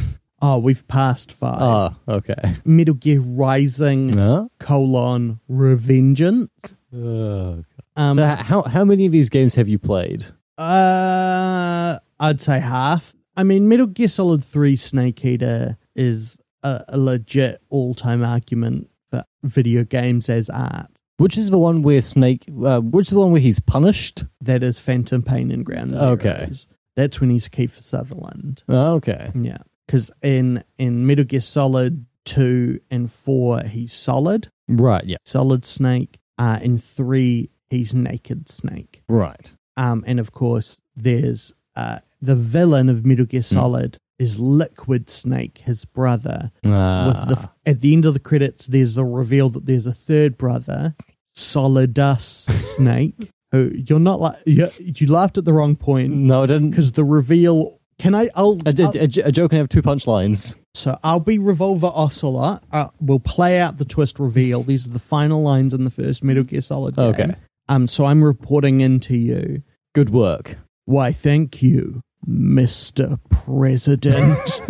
Oh, 0.44 0.58
we've 0.58 0.84
passed 0.88 1.30
five. 1.30 1.60
Ah, 1.60 1.94
okay. 2.08 2.34
Metal 2.64 2.94
Gear 2.94 3.20
Rising 3.20 4.08
No. 4.10 4.48
colon 4.58 5.38
Revengeance. 5.48 6.48
Uh, 6.92 7.62
Um, 7.94 8.18
how 8.18 8.62
how 8.62 8.84
many 8.84 9.06
of 9.06 9.12
these 9.12 9.30
games 9.30 9.54
have 9.54 9.68
you 9.68 9.78
played? 9.78 10.26
uh, 10.58 11.98
I'd 12.20 12.40
say 12.40 12.58
half. 12.58 13.14
I 13.36 13.44
mean, 13.44 13.68
Metal 13.68 13.86
Gear 13.86 14.08
Solid 14.08 14.42
Three 14.44 14.74
Snake 14.76 15.24
Eater 15.24 15.76
is 15.94 16.38
a, 16.64 16.84
a 16.88 16.98
legit 16.98 17.60
all-time 17.70 18.24
argument 18.24 18.88
for 19.12 19.22
video 19.44 19.84
games 19.84 20.28
as 20.28 20.48
art. 20.50 20.86
Which 21.18 21.36
is 21.38 21.50
the 21.50 21.58
one 21.58 21.82
where 21.82 22.02
Snake? 22.02 22.44
Uh, 22.64 22.80
which 22.80 23.06
is 23.06 23.10
the 23.10 23.20
one 23.20 23.30
where 23.30 23.40
he's 23.40 23.60
punished? 23.60 24.24
That 24.40 24.62
is 24.64 24.78
Phantom 24.78 25.22
Pain 25.22 25.52
and 25.52 25.64
Ground 25.64 25.92
Zeroes. 25.92 26.02
Okay. 26.18 26.50
that's 26.96 27.20
when 27.20 27.30
he's 27.30 27.48
Kiefer 27.48 27.80
Sutherland. 27.80 28.64
Oh, 28.68 28.94
okay. 28.94 29.30
Yeah, 29.34 29.58
because 29.86 30.10
in 30.22 30.64
in 30.78 31.06
Metal 31.06 31.24
Gear 31.24 31.40
Solid 31.42 32.04
Two 32.24 32.80
and 32.90 33.12
Four, 33.12 33.60
he's 33.60 33.92
Solid, 33.92 34.48
Right. 34.68 35.04
Yeah. 35.04 35.18
Solid 35.24 35.64
Snake. 35.64 36.18
Uh, 36.38 36.58
in 36.62 36.78
three, 36.78 37.50
he's 37.70 37.94
Naked 37.94 38.48
Snake. 38.48 39.02
Right. 39.08 39.52
Um, 39.76 40.02
and 40.06 40.18
of 40.18 40.32
course, 40.32 40.80
there's 40.96 41.52
uh, 41.76 41.98
the 42.20 42.34
villain 42.36 42.88
of 42.88 43.04
Metal 43.06 43.26
Gear 43.26 43.42
Solid 43.42 43.98
is 44.18 44.38
Liquid 44.38 45.10
Snake, 45.10 45.58
his 45.64 45.84
brother. 45.84 46.50
Ah. 46.66 47.06
With 47.28 47.38
the 47.38 47.50
at 47.70 47.80
the 47.80 47.92
end 47.92 48.04
of 48.04 48.14
the 48.14 48.20
credits, 48.20 48.66
there's 48.66 48.96
a 48.96 49.04
reveal 49.04 49.48
that 49.50 49.66
there's 49.66 49.86
a 49.86 49.92
third 49.92 50.36
brother, 50.38 50.94
Solidus 51.36 52.48
Snake. 52.76 53.14
Who 53.52 53.70
you're 53.74 54.00
not 54.00 54.18
like 54.20 54.36
you, 54.46 54.70
you 54.78 55.06
laughed 55.12 55.36
at 55.36 55.44
the 55.44 55.52
wrong 55.52 55.76
point 55.76 56.10
no, 56.14 56.44
I 56.44 56.46
didn't. 56.46 56.70
because 56.70 56.92
the 56.92 57.04
reveal. 57.04 57.78
Can 57.98 58.14
I? 58.14 58.30
I'll, 58.34 58.58
A, 58.64 58.70
a, 58.70 58.82
I'll- 58.84 58.96
a, 58.96 59.04
a 59.28 59.32
joke 59.32 59.50
can 59.50 59.58
have 59.58 59.68
two 59.68 59.82
punchlines. 59.82 60.54
so 60.74 60.98
I'll 61.04 61.20
be 61.20 61.38
Revolver 61.38 61.90
Ocelot. 61.94 62.64
Uh, 62.72 62.88
we'll 63.00 63.20
play 63.20 63.60
out 63.60 63.76
the 63.76 63.84
twist 63.84 64.18
reveal. 64.18 64.62
These 64.62 64.86
are 64.86 64.90
the 64.90 64.98
final 64.98 65.42
lines 65.42 65.74
in 65.74 65.84
the 65.84 65.90
first 65.90 66.24
Metal 66.24 66.42
Gear 66.44 66.62
Solid 66.62 66.96
game. 66.96 67.04
Okay. 67.06 67.34
Um. 67.68 67.86
So 67.88 68.06
I'm 68.06 68.24
reporting 68.24 68.80
into 68.80 69.16
you. 69.16 69.62
Good 69.94 70.08
work. 70.10 70.56
Why, 70.86 71.12
thank 71.12 71.62
you, 71.62 72.00
Mr. 72.28 73.18
President. 73.30 74.62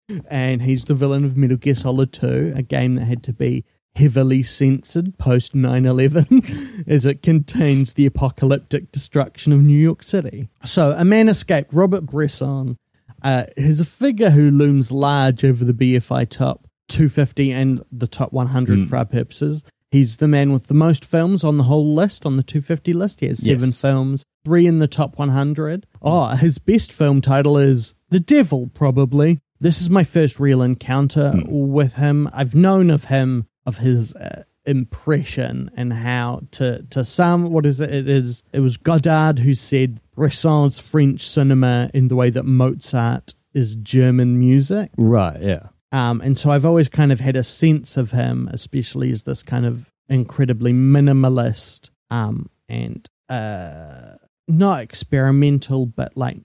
and 0.28 0.62
he's 0.62 0.84
the 0.86 0.94
villain 0.94 1.24
of 1.24 1.36
Metal 1.36 1.56
Gear 1.56 1.74
Solid 1.74 2.12
2, 2.12 2.54
a 2.56 2.62
game 2.62 2.94
that 2.94 3.04
had 3.04 3.22
to 3.24 3.32
be 3.32 3.64
heavily 3.96 4.42
censored 4.42 5.16
post 5.18 5.54
9 5.54 5.84
11 5.84 6.84
as 6.86 7.06
it 7.06 7.22
contains 7.22 7.94
the 7.94 8.06
apocalyptic 8.06 8.92
destruction 8.92 9.52
of 9.52 9.60
New 9.60 9.78
York 9.78 10.02
City. 10.02 10.48
So, 10.64 10.92
a 10.92 11.04
man 11.04 11.28
escaped, 11.28 11.72
Robert 11.72 12.02
Bresson, 12.06 12.76
uh, 13.22 13.44
is 13.56 13.80
a 13.80 13.84
figure 13.84 14.30
who 14.30 14.50
looms 14.50 14.90
large 14.90 15.44
over 15.44 15.64
the 15.64 15.72
BFI 15.74 16.28
top 16.30 16.66
250 16.88 17.52
and 17.52 17.82
the 17.92 18.06
top 18.06 18.32
100 18.32 18.84
for 18.86 18.96
our 18.96 19.04
purposes. 19.04 19.62
He's 19.90 20.18
the 20.18 20.28
man 20.28 20.52
with 20.52 20.68
the 20.68 20.74
most 20.74 21.04
films 21.04 21.42
on 21.42 21.56
the 21.58 21.64
whole 21.64 21.94
list, 21.94 22.24
on 22.24 22.36
the 22.36 22.42
250 22.44 22.92
list. 22.92 23.20
He 23.20 23.26
has 23.26 23.42
seven 23.44 23.70
Yes. 23.70 23.80
films, 23.80 24.24
three 24.44 24.66
in 24.66 24.78
the 24.78 24.88
top 24.88 25.18
100. 25.18 25.86
Oh, 26.02 26.28
his 26.28 26.58
best 26.58 26.92
film 26.92 27.20
title 27.20 27.58
is 27.58 27.94
The 28.10 28.20
Devil, 28.20 28.70
probably. 28.74 29.40
This 29.60 29.80
is 29.80 29.90
my 29.90 30.04
first 30.04 30.40
real 30.40 30.62
encounter 30.62 31.34
with 31.46 31.94
him. 31.94 32.28
I've 32.32 32.54
known 32.54 32.90
of 32.90 33.04
him, 33.04 33.46
of 33.66 33.76
his 33.76 34.14
uh, 34.14 34.44
impression 34.64 35.70
and 35.76 35.92
how 35.92 36.40
to, 36.52 36.82
to 36.90 37.04
some, 37.04 37.52
what 37.52 37.66
is 37.66 37.80
it? 37.80 37.92
It 37.94 38.08
is, 38.08 38.42
it 38.52 38.60
was 38.60 38.76
Godard 38.76 39.38
who 39.38 39.54
said 39.54 40.00
Bresson's 40.14 40.78
French 40.78 41.26
cinema 41.28 41.90
in 41.92 42.08
the 42.08 42.16
way 42.16 42.30
that 42.30 42.44
Mozart 42.44 43.34
is 43.52 43.74
German 43.76 44.38
music. 44.38 44.90
Right. 44.96 45.40
Yeah. 45.40 45.68
Um, 45.92 46.20
and 46.20 46.38
so 46.38 46.50
I've 46.50 46.64
always 46.64 46.88
kind 46.88 47.12
of 47.12 47.20
had 47.20 47.36
a 47.36 47.42
sense 47.42 47.96
of 47.96 48.12
him, 48.12 48.48
especially 48.52 49.10
as 49.10 49.24
this 49.24 49.42
kind 49.42 49.66
of 49.66 49.90
incredibly 50.08 50.72
minimalist 50.72 51.90
um, 52.10 52.48
and 52.68 53.08
uh, 53.28 54.16
not 54.50 54.80
experimental, 54.80 55.86
but 55.86 56.16
like 56.16 56.38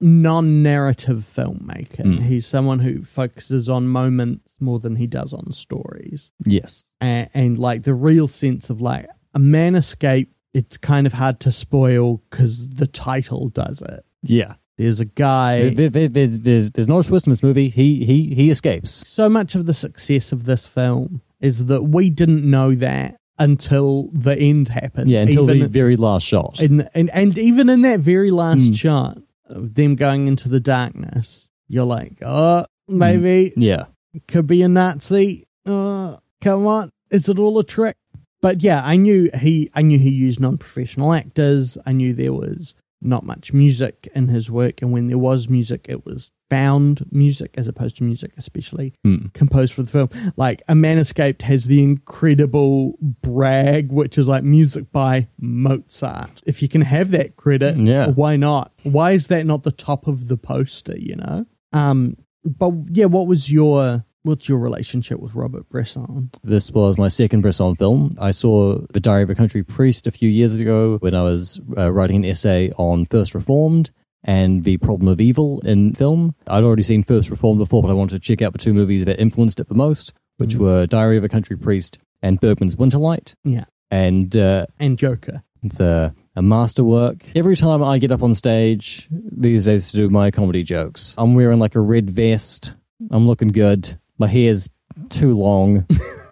non 0.00 0.62
narrative 0.62 1.26
filmmaker. 1.36 2.04
Mm. 2.04 2.22
He's 2.22 2.46
someone 2.46 2.78
who 2.78 3.02
focuses 3.02 3.68
on 3.68 3.88
moments 3.88 4.56
more 4.60 4.78
than 4.78 4.96
he 4.96 5.06
does 5.06 5.32
on 5.32 5.52
stories. 5.52 6.32
Yes. 6.44 6.84
And, 7.00 7.28
and 7.34 7.58
like 7.58 7.82
the 7.82 7.94
real 7.94 8.28
sense 8.28 8.70
of 8.70 8.80
like 8.80 9.06
a 9.34 9.38
man 9.38 9.74
escape, 9.74 10.32
it's 10.54 10.76
kind 10.76 11.06
of 11.06 11.12
hard 11.12 11.40
to 11.40 11.52
spoil 11.52 12.22
because 12.30 12.68
the 12.68 12.86
title 12.86 13.48
does 13.50 13.82
it. 13.82 14.04
Yeah. 14.22 14.54
There's 14.76 15.00
a 15.00 15.04
guy. 15.04 15.70
There, 15.70 15.90
there, 15.90 16.08
there's, 16.08 16.38
there's, 16.38 16.70
there's 16.70 16.88
no 16.88 17.02
twist 17.02 17.26
in 17.26 17.30
this 17.30 17.42
movie. 17.42 17.68
He 17.68 18.04
he 18.04 18.32
he 18.32 18.50
escapes. 18.50 19.04
so 19.08 19.28
much 19.28 19.56
of 19.56 19.66
the 19.66 19.74
success 19.74 20.30
of 20.30 20.44
this 20.44 20.64
film 20.64 21.20
is 21.40 21.66
that 21.66 21.82
we 21.82 22.10
didn't 22.10 22.48
know 22.48 22.74
that 22.76 23.17
until 23.38 24.10
the 24.12 24.36
end 24.38 24.68
happened. 24.68 25.10
Yeah, 25.10 25.20
until 25.20 25.44
even 25.44 25.60
the 25.60 25.68
very 25.68 25.96
last 25.96 26.26
shot. 26.26 26.60
in, 26.60 26.88
and 26.94 27.10
and 27.10 27.36
even 27.38 27.68
in 27.68 27.82
that 27.82 28.00
very 28.00 28.30
last 28.30 28.72
Mm. 28.72 28.76
shot 28.76 29.18
of 29.46 29.74
them 29.74 29.94
going 29.96 30.26
into 30.28 30.48
the 30.48 30.60
darkness, 30.60 31.48
you're 31.68 31.84
like, 31.84 32.18
oh, 32.22 32.64
maybe 32.88 33.52
yeah. 33.56 33.84
could 34.26 34.46
be 34.46 34.62
a 34.62 34.68
Nazi. 34.68 35.46
Oh, 35.66 36.18
come 36.40 36.66
on, 36.66 36.90
is 37.10 37.28
it 37.28 37.38
all 37.38 37.58
a 37.58 37.64
trick? 37.64 37.96
But 38.40 38.62
yeah, 38.62 38.82
I 38.84 38.96
knew 38.96 39.30
he 39.34 39.70
I 39.74 39.82
knew 39.82 39.98
he 39.98 40.10
used 40.10 40.40
non-professional 40.40 41.12
actors. 41.12 41.76
I 41.86 41.92
knew 41.92 42.12
there 42.14 42.32
was 42.32 42.74
not 43.00 43.24
much 43.24 43.52
music 43.52 44.08
in 44.14 44.28
his 44.28 44.50
work, 44.50 44.80
and 44.82 44.92
when 44.92 45.08
there 45.08 45.18
was 45.18 45.48
music, 45.48 45.86
it 45.88 46.04
was 46.06 46.30
found 46.50 47.04
music 47.12 47.54
as 47.56 47.68
opposed 47.68 47.96
to 47.98 48.04
music 48.04 48.32
especially 48.36 48.94
Hmm. 49.04 49.26
composed 49.34 49.72
for 49.74 49.82
the 49.82 49.90
film. 49.90 50.08
Like 50.36 50.62
A 50.68 50.74
Man 50.74 50.98
Escaped 50.98 51.42
has 51.42 51.66
the 51.66 51.82
incredible 51.82 52.96
brag, 53.22 53.92
which 53.92 54.18
is 54.18 54.28
like 54.28 54.44
music 54.44 54.90
by 54.92 55.28
Mozart. 55.40 56.42
If 56.46 56.62
you 56.62 56.68
can 56.68 56.80
have 56.80 57.10
that 57.10 57.36
credit, 57.36 57.76
Yeah. 57.76 58.08
why 58.10 58.36
not? 58.36 58.72
Why 58.84 59.12
is 59.12 59.26
that 59.28 59.46
not 59.46 59.62
the 59.62 59.72
top 59.72 60.06
of 60.06 60.28
the 60.28 60.36
poster? 60.36 60.96
You 60.98 61.16
know. 61.16 61.46
Um. 61.72 62.16
But 62.44 62.72
yeah, 62.92 63.06
what 63.06 63.26
was 63.26 63.50
your 63.50 64.04
what's 64.22 64.48
your 64.48 64.58
relationship 64.58 65.20
with 65.20 65.34
Robert 65.34 65.68
Bresson? 65.68 66.30
This 66.44 66.70
was 66.70 66.96
my 66.98 67.08
second 67.08 67.40
Bresson 67.42 67.76
film. 67.76 68.14
I 68.18 68.30
saw 68.30 68.78
The 68.92 69.00
Diary 69.00 69.22
of 69.24 69.30
a 69.30 69.34
Country 69.34 69.62
Priest 69.62 70.06
a 70.06 70.10
few 70.10 70.28
years 70.28 70.52
ago 70.54 70.96
when 71.00 71.14
I 71.14 71.22
was 71.22 71.60
uh, 71.76 71.90
writing 71.92 72.16
an 72.16 72.24
essay 72.24 72.70
on 72.76 73.06
First 73.06 73.34
Reformed 73.34 73.90
and 74.28 74.62
the 74.62 74.76
problem 74.76 75.08
of 75.08 75.22
evil 75.22 75.58
in 75.60 75.94
film. 75.94 76.34
I'd 76.46 76.62
already 76.62 76.82
seen 76.82 77.02
First 77.02 77.30
Reformed 77.30 77.58
before, 77.58 77.80
but 77.82 77.88
I 77.88 77.94
wanted 77.94 78.14
to 78.16 78.20
check 78.20 78.42
out 78.42 78.52
the 78.52 78.58
two 78.58 78.74
movies 78.74 79.06
that 79.06 79.18
influenced 79.18 79.58
it 79.58 79.68
the 79.68 79.74
most, 79.74 80.12
which 80.36 80.54
were 80.54 80.86
Diary 80.86 81.16
of 81.16 81.24
a 81.24 81.30
Country 81.30 81.56
Priest 81.56 81.98
and 82.20 82.38
Bergman's 82.38 82.76
Winterlight. 82.76 83.32
Yeah, 83.44 83.64
And 83.90 84.36
uh, 84.36 84.66
and 84.78 84.98
Joker. 84.98 85.42
it's 85.62 85.80
a, 85.80 86.14
a 86.36 86.42
masterwork. 86.42 87.24
Every 87.34 87.56
time 87.56 87.82
I 87.82 87.96
get 87.98 88.12
up 88.12 88.22
on 88.22 88.34
stage 88.34 89.08
these 89.10 89.64
days 89.64 89.90
to 89.92 89.96
do 89.96 90.10
my 90.10 90.30
comedy 90.30 90.62
jokes, 90.62 91.14
I'm 91.16 91.34
wearing 91.34 91.58
like 91.58 91.74
a 91.74 91.80
red 91.80 92.10
vest. 92.10 92.74
I'm 93.10 93.26
looking 93.26 93.48
good. 93.48 93.98
My 94.18 94.28
hair's 94.28 94.68
too 95.08 95.38
long. 95.38 95.86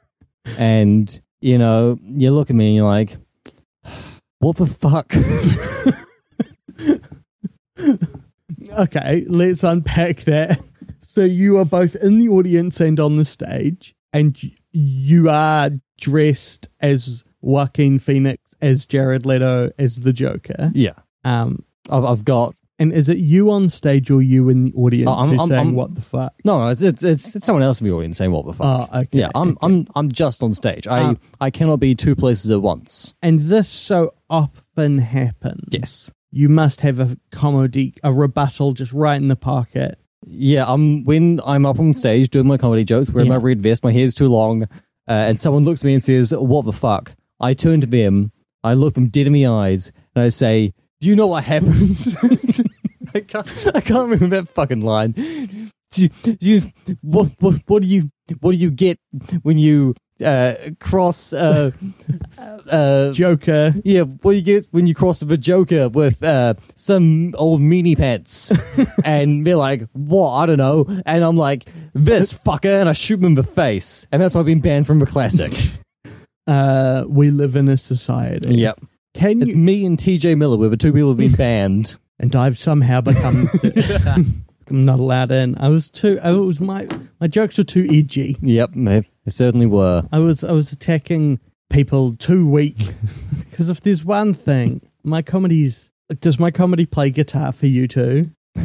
and, 0.58 1.18
you 1.40 1.56
know, 1.56 1.98
you 2.02 2.30
look 2.32 2.50
at 2.50 2.56
me 2.56 2.66
and 2.66 2.76
you're 2.76 2.86
like, 2.86 3.16
what 4.40 4.56
the 4.56 4.66
fuck? 4.66 5.14
Okay, 8.78 9.24
let's 9.28 9.64
unpack 9.64 10.18
that. 10.24 10.60
So 11.00 11.22
you 11.22 11.58
are 11.58 11.64
both 11.64 11.96
in 11.96 12.18
the 12.18 12.28
audience 12.28 12.80
and 12.80 12.98
on 13.00 13.16
the 13.16 13.24
stage, 13.24 13.94
and 14.12 14.36
you 14.72 15.28
are 15.28 15.70
dressed 15.98 16.68
as 16.80 17.24
Joaquin 17.40 17.98
Phoenix 17.98 18.42
as 18.60 18.86
Jared 18.86 19.26
Leto 19.26 19.70
as 19.78 19.96
the 19.96 20.12
Joker. 20.12 20.70
Yeah, 20.74 20.92
Um, 21.24 21.64
I've, 21.90 22.04
I've 22.04 22.24
got 22.24 22.54
and 22.78 22.92
is 22.92 23.08
it 23.08 23.16
you 23.18 23.50
on 23.50 23.68
stage 23.70 24.10
or 24.10 24.20
you 24.20 24.48
in 24.50 24.64
the 24.64 24.74
audience 24.74 25.08
Oh, 25.08 25.12
I'm- 25.14 25.30
who's 25.30 25.40
I'm- 25.40 25.48
saying 25.48 25.58
I'm- 25.60 25.74
what 25.74 25.94
the 25.94 26.02
fuck? 26.02 26.34
no, 26.44 26.58
no, 26.58 26.68
it's 26.68 26.82
it's, 26.82 27.02
it's, 27.02 27.34
it's 27.36 27.46
someone 27.46 27.62
else 27.62 27.80
in 27.80 27.86
the 27.86 27.92
audience 27.94 28.18
saying 28.18 28.30
what 28.32 28.46
the 28.46 28.52
fuck. 28.52 28.88
Oh, 28.92 28.98
okay. 29.00 29.18
yeah, 29.18 29.30
I'm 29.34 29.56
I'm 29.62 29.86
I'm 29.96 30.12
just 30.12 30.42
on 30.42 30.52
stage. 30.54 30.86
I 30.86 31.00
Ah. 31.00 31.14
I 31.40 31.50
cannot 31.50 31.80
be 31.80 31.94
two 31.94 32.14
places 32.14 32.50
at 32.50 32.60
once. 32.62 33.14
and 33.22 33.40
this 33.40 33.68
so 33.68 34.12
often 34.30 34.98
happens. 34.98 35.64
Yes. 35.70 36.10
You 36.36 36.50
must 36.50 36.82
have 36.82 37.00
a 37.00 37.16
comedy, 37.32 37.94
a 38.04 38.12
rebuttal 38.12 38.74
just 38.74 38.92
right 38.92 39.16
in 39.16 39.28
the 39.28 39.36
pocket. 39.36 39.98
Yeah, 40.26 40.66
um, 40.66 41.02
when 41.04 41.40
I'm 41.46 41.64
up 41.64 41.80
on 41.80 41.94
stage 41.94 42.28
doing 42.28 42.46
my 42.46 42.58
comedy 42.58 42.84
jokes, 42.84 43.08
wearing 43.10 43.30
Yeah. 43.30 43.38
my 43.38 43.42
red 43.42 43.62
vest, 43.62 43.82
my 43.82 43.90
hair's 43.90 44.12
too 44.14 44.28
long, 44.28 44.64
uh, 44.64 44.66
and 45.08 45.40
someone 45.40 45.64
looks 45.64 45.80
at 45.80 45.86
me 45.86 45.94
and 45.94 46.04
says, 46.04 46.32
"What 46.32 46.66
the 46.66 46.74
fuck?" 46.74 47.14
I 47.40 47.54
turn 47.54 47.80
to 47.80 47.86
them, 47.86 48.32
I 48.62 48.74
look 48.74 48.92
them 48.92 49.08
dead 49.08 49.26
in 49.26 49.32
the 49.32 49.46
eyes, 49.46 49.92
and 50.14 50.24
I 50.24 50.28
say, 50.28 50.74
"Do 51.00 51.08
you 51.08 51.16
know 51.16 51.26
what 51.26 51.44
happens?" 51.44 52.06
I 53.14 53.20
can't, 53.20 53.48
I 53.74 53.80
can't 53.80 54.10
remember 54.10 54.36
that 54.36 54.50
fucking 54.50 54.82
line. 54.82 55.12
Do 55.92 56.02
you, 56.02 56.08
do 56.22 56.36
you 56.40 56.72
what, 57.00 57.30
what, 57.40 57.62
what 57.66 57.80
do 57.80 57.88
you, 57.88 58.10
what 58.40 58.52
do 58.52 58.58
you 58.58 58.70
get 58.70 58.98
when 59.40 59.56
you 59.56 59.94
uh, 60.24 60.54
cross, 60.80 61.32
uh, 61.32 61.70
uh, 62.68 63.12
Joker. 63.12 63.74
yeah, 63.84 64.02
what 64.02 64.32
you 64.36 64.42
get 64.42 64.66
when 64.70 64.86
you 64.86 64.94
cross 64.94 65.20
the 65.20 65.36
Joker 65.36 65.88
with 65.88 66.22
uh, 66.22 66.54
some 66.74 67.34
old 67.36 67.60
meanie 67.60 67.96
pants? 67.96 68.52
and 69.04 69.46
they're 69.46 69.56
like, 69.56 69.82
what? 69.92 70.32
I 70.32 70.46
don't 70.46 70.58
know. 70.58 70.86
And 71.06 71.24
I'm 71.24 71.36
like, 71.36 71.68
this 71.94 72.32
fucker. 72.32 72.80
And 72.80 72.88
I 72.88 72.92
shoot 72.92 73.18
him 73.18 73.24
in 73.26 73.34
the 73.34 73.42
face. 73.42 74.06
And 74.12 74.22
that's 74.22 74.34
why 74.34 74.40
I've 74.40 74.46
been 74.46 74.60
banned 74.60 74.86
from 74.86 74.98
the 75.00 75.06
classic. 75.06 75.52
Uh, 76.48 77.04
we 77.08 77.32
live 77.32 77.56
in 77.56 77.68
a 77.68 77.76
society. 77.76 78.54
yep. 78.54 78.78
Can 79.14 79.42
It's 79.42 79.50
you? 79.50 79.56
me 79.56 79.84
and 79.84 79.98
TJ 79.98 80.38
Miller. 80.38 80.56
We're 80.56 80.68
the 80.68 80.76
two 80.76 80.92
people 80.92 81.08
who've 81.08 81.16
been 81.16 81.32
banned. 81.32 81.96
And 82.20 82.36
I've 82.36 82.56
somehow 82.56 83.00
become. 83.00 83.50
I'm 84.68 84.84
not 84.84 84.98
allowed 85.00 85.30
in. 85.32 85.56
I 85.58 85.68
was 85.68 85.90
too. 85.90 86.18
I 86.22 86.30
was 86.32 86.60
my 86.60 86.88
my 87.20 87.26
jokes 87.28 87.58
were 87.58 87.64
too 87.64 87.86
edgy. 87.90 88.36
yep, 88.42 88.70
they 88.74 89.00
they 89.24 89.30
certainly 89.30 89.66
were. 89.66 90.02
I 90.12 90.18
was 90.18 90.44
I 90.44 90.52
was 90.52 90.72
attacking 90.72 91.40
people 91.70 92.14
too 92.16 92.48
weak 92.48 92.76
because 93.50 93.68
if 93.68 93.80
there's 93.82 94.04
one 94.04 94.34
thing, 94.34 94.80
my 95.04 95.22
comedies 95.22 95.90
does 96.20 96.38
my 96.38 96.50
comedy 96.50 96.86
play 96.86 97.10
guitar 97.10 97.52
for 97.52 97.66
you 97.66 97.88
too? 97.88 98.30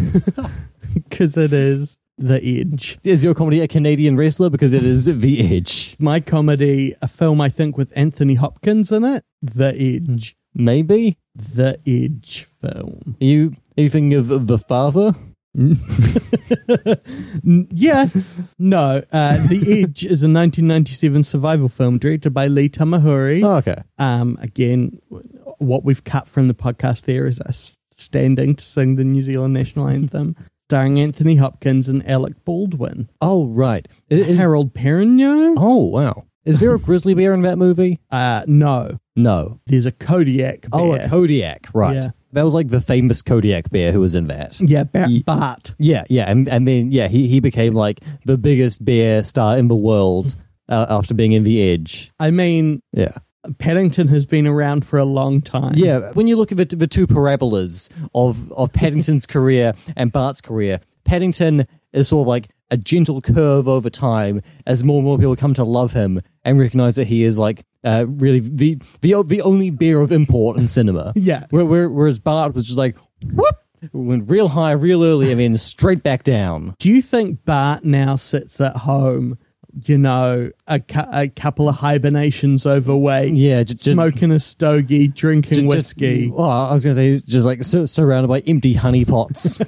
Because 1.09 1.37
it 1.37 1.53
is 1.53 1.97
the 2.17 2.43
edge. 2.43 2.99
Is 3.03 3.23
your 3.23 3.33
comedy 3.33 3.61
a 3.61 3.67
Canadian 3.67 4.17
wrestler? 4.17 4.49
Because 4.49 4.73
it 4.73 4.83
is 4.83 5.05
The 5.05 5.55
Edge. 5.55 5.95
My 5.99 6.19
comedy, 6.19 6.95
a 7.01 7.07
film 7.07 7.41
I 7.41 7.49
think 7.49 7.77
with 7.77 7.93
Anthony 7.95 8.33
Hopkins 8.33 8.91
in 8.91 9.03
it, 9.05 9.23
The 9.41 9.73
Edge, 9.79 10.35
Maybe? 10.53 11.17
The 11.35 11.79
Edge 11.87 12.47
film. 12.61 13.15
Are 13.21 13.25
you, 13.25 13.55
are 13.77 13.83
you 13.83 13.89
thinking 13.89 14.13
of 14.13 14.47
The 14.47 14.57
Father? 14.57 15.15
N- 15.57 15.79
yeah, 17.71 18.07
no. 18.59 19.03
Uh, 19.11 19.47
the 19.47 19.83
Edge 19.83 20.03
is 20.05 20.23
a 20.23 20.27
1997 20.29 21.23
survival 21.23 21.69
film 21.69 21.97
directed 21.97 22.31
by 22.31 22.47
Lee 22.47 22.69
Tamahori. 22.69 23.43
Oh, 23.43 23.55
okay. 23.57 23.81
Um, 23.97 24.37
again, 24.41 24.99
what 25.59 25.83
we've 25.83 26.03
cut 26.03 26.27
from 26.27 26.47
the 26.47 26.53
podcast 26.53 27.01
there 27.03 27.27
is 27.27 27.39
us 27.41 27.77
standing 27.91 28.55
to 28.55 28.63
sing 28.65 28.95
the 28.95 29.03
New 29.03 29.21
Zealand 29.21 29.53
national 29.53 29.87
anthem, 29.87 30.35
starring 30.69 30.99
Anthony 30.99 31.35
Hopkins 31.35 31.87
and 31.89 32.07
Alec 32.09 32.33
Baldwin. 32.45 33.09
Oh, 33.21 33.45
right. 33.47 33.87
Is- 34.09 34.37
Harold 34.39 34.73
Perrineau? 34.73 35.55
oh, 35.57 35.77
wow. 35.85 36.25
Is 36.43 36.57
there 36.59 36.73
a 36.73 36.79
grizzly 36.79 37.13
bear 37.13 37.35
in 37.35 37.43
that 37.43 37.59
movie? 37.59 37.99
Uh, 38.09 38.43
no, 38.47 38.97
No. 39.15 39.59
there's 39.67 39.85
a 39.85 39.91
Kodiak 39.91 40.61
bear. 40.61 40.69
Oh, 40.81 40.93
a 40.93 41.07
Kodiak, 41.07 41.67
right. 41.71 41.93
Yeah. 41.97 42.07
That 42.33 42.43
was 42.43 42.53
like 42.53 42.69
the 42.69 42.81
famous 42.81 43.21
Kodiak 43.21 43.69
bear 43.69 43.91
who 43.91 43.99
was 43.99 44.15
in 44.15 44.27
that. 44.27 44.59
yeah, 44.61 44.83
ba- 44.83 45.07
Ye- 45.09 45.23
Bart. 45.23 45.73
Yeah, 45.77 46.03
yeah, 46.09 46.29
and 46.29 46.47
and 46.47 46.67
then 46.67 46.91
yeah, 46.91 47.07
he 47.07 47.27
he 47.27 47.39
became 47.39 47.73
like 47.73 48.01
the 48.25 48.37
biggest 48.37 48.83
bear 48.83 49.23
star 49.23 49.57
in 49.57 49.67
the 49.67 49.75
world 49.75 50.35
uh, 50.69 50.85
after 50.89 51.13
being 51.13 51.33
in 51.33 51.43
The 51.43 51.61
Edge. 51.71 52.11
I 52.19 52.31
mean, 52.31 52.81
Yeah, 52.93 53.17
Paddington 53.57 54.07
has 54.09 54.25
been 54.25 54.47
around 54.47 54.85
for 54.85 54.97
a 54.99 55.05
long 55.05 55.41
time. 55.41 55.73
yeah. 55.75 56.11
When 56.13 56.27
you 56.27 56.35
look 56.37 56.51
at 56.51 56.57
the 56.57 56.65
the 56.75 56.87
two 56.87 57.07
parabolas 57.07 57.89
of 58.15 58.51
of 58.53 58.71
Paddington's 58.71 59.25
career 59.25 59.73
and 59.97 60.11
Bart's 60.11 60.41
career, 60.41 60.79
Paddington 61.03 61.67
is 61.93 62.07
sort 62.07 62.23
of 62.25 62.27
like 62.27 62.49
a 62.71 62.77
gentle 62.77 63.21
curve 63.21 63.67
over 63.67 63.89
time 63.89 64.41
as 64.65 64.83
more 64.83 64.97
and 64.97 65.05
more 65.05 65.17
people 65.17 65.35
come 65.35 65.53
to 65.53 65.63
love 65.63 65.91
him 65.93 66.21
and 66.43 66.57
recognize 66.59 66.95
that 66.95 67.05
he 67.05 67.23
is 67.23 67.37
like 67.37 67.63
uh, 67.83 68.05
really 68.07 68.39
the 68.39 68.77
the 69.01 69.15
the 69.23 69.41
only 69.41 69.69
bear 69.69 70.01
of 70.01 70.11
import 70.11 70.57
in 70.57 70.67
cinema. 70.67 71.13
Yeah. 71.21 71.45
Where, 71.51 71.65
where, 71.65 71.89
whereas 71.89 72.17
Bart 72.19 72.53
was 72.55 72.65
just 72.65 72.77
like 72.77 72.95
whoop, 73.33 73.55
went 73.93 74.29
real 74.29 74.47
high, 74.47 74.71
real 74.71 75.03
early, 75.03 75.31
and 75.31 75.39
then 75.39 75.57
straight 75.57 76.01
back 76.03 76.23
down. 76.23 76.75
Do 76.79 76.89
you 76.89 77.01
think 77.01 77.43
Bart 77.45 77.83
now 77.83 78.15
sits 78.15 78.61
at 78.61 78.75
home, 78.75 79.37
you 79.85 79.97
know, 79.97 80.51
a, 80.67 80.79
cou- 80.79 81.09
a 81.11 81.27
couple 81.29 81.67
of 81.69 81.75
hibernations 81.75 82.65
overweight, 82.65 83.33
Yeah, 83.33 83.63
just, 83.63 83.83
smoking 83.83 84.31
a 84.31 84.39
stogie, 84.39 85.07
drinking 85.07 85.65
whiskey, 85.65 86.29
well, 86.29 86.49
I 86.49 86.73
was 86.73 86.83
gonna 86.83 86.95
say 86.95 87.09
he's 87.09 87.23
just 87.23 87.45
like 87.45 87.63
sur- 87.63 87.87
surrounded 87.87 88.27
by 88.27 88.39
empty 88.41 88.73
honey 88.73 89.05
pots. 89.05 89.59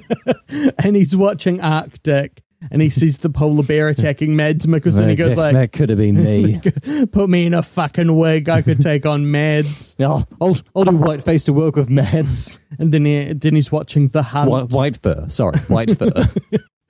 and 0.48 0.94
he's 0.96 1.16
watching 1.16 1.60
Arctic, 1.60 2.42
and 2.70 2.82
he 2.82 2.90
sees 2.90 3.18
the 3.18 3.30
polar 3.30 3.62
bear 3.62 3.88
attacking 3.90 4.36
Mads 4.36 4.66
Mikkelsen. 4.66 5.08
he 5.08 5.16
goes 5.16 5.36
that, 5.36 5.36
like, 5.36 5.54
that 5.54 5.72
could 5.72 5.90
have 5.90 5.98
been 5.98 6.22
me. 6.22 6.60
"Put 7.12 7.28
me 7.28 7.46
in 7.46 7.54
a 7.54 7.62
fucking 7.62 8.16
wig. 8.16 8.48
I 8.48 8.62
could 8.62 8.80
take 8.80 9.06
on 9.06 9.30
Mads." 9.30 9.96
oh, 10.00 10.24
I'll, 10.40 10.56
I'll 10.74 10.84
do 10.84 10.96
white 10.96 11.22
face 11.22 11.44
to 11.44 11.52
work 11.52 11.76
with 11.76 11.88
Mads. 11.88 12.58
And 12.78 12.92
then 12.92 13.04
he, 13.04 13.32
then 13.32 13.54
he's 13.54 13.70
watching 13.70 14.08
the 14.08 14.22
hunt. 14.22 14.50
White, 14.50 14.70
white 14.70 14.96
fur, 15.02 15.26
sorry, 15.28 15.58
white 15.60 15.96
fur. 15.96 16.10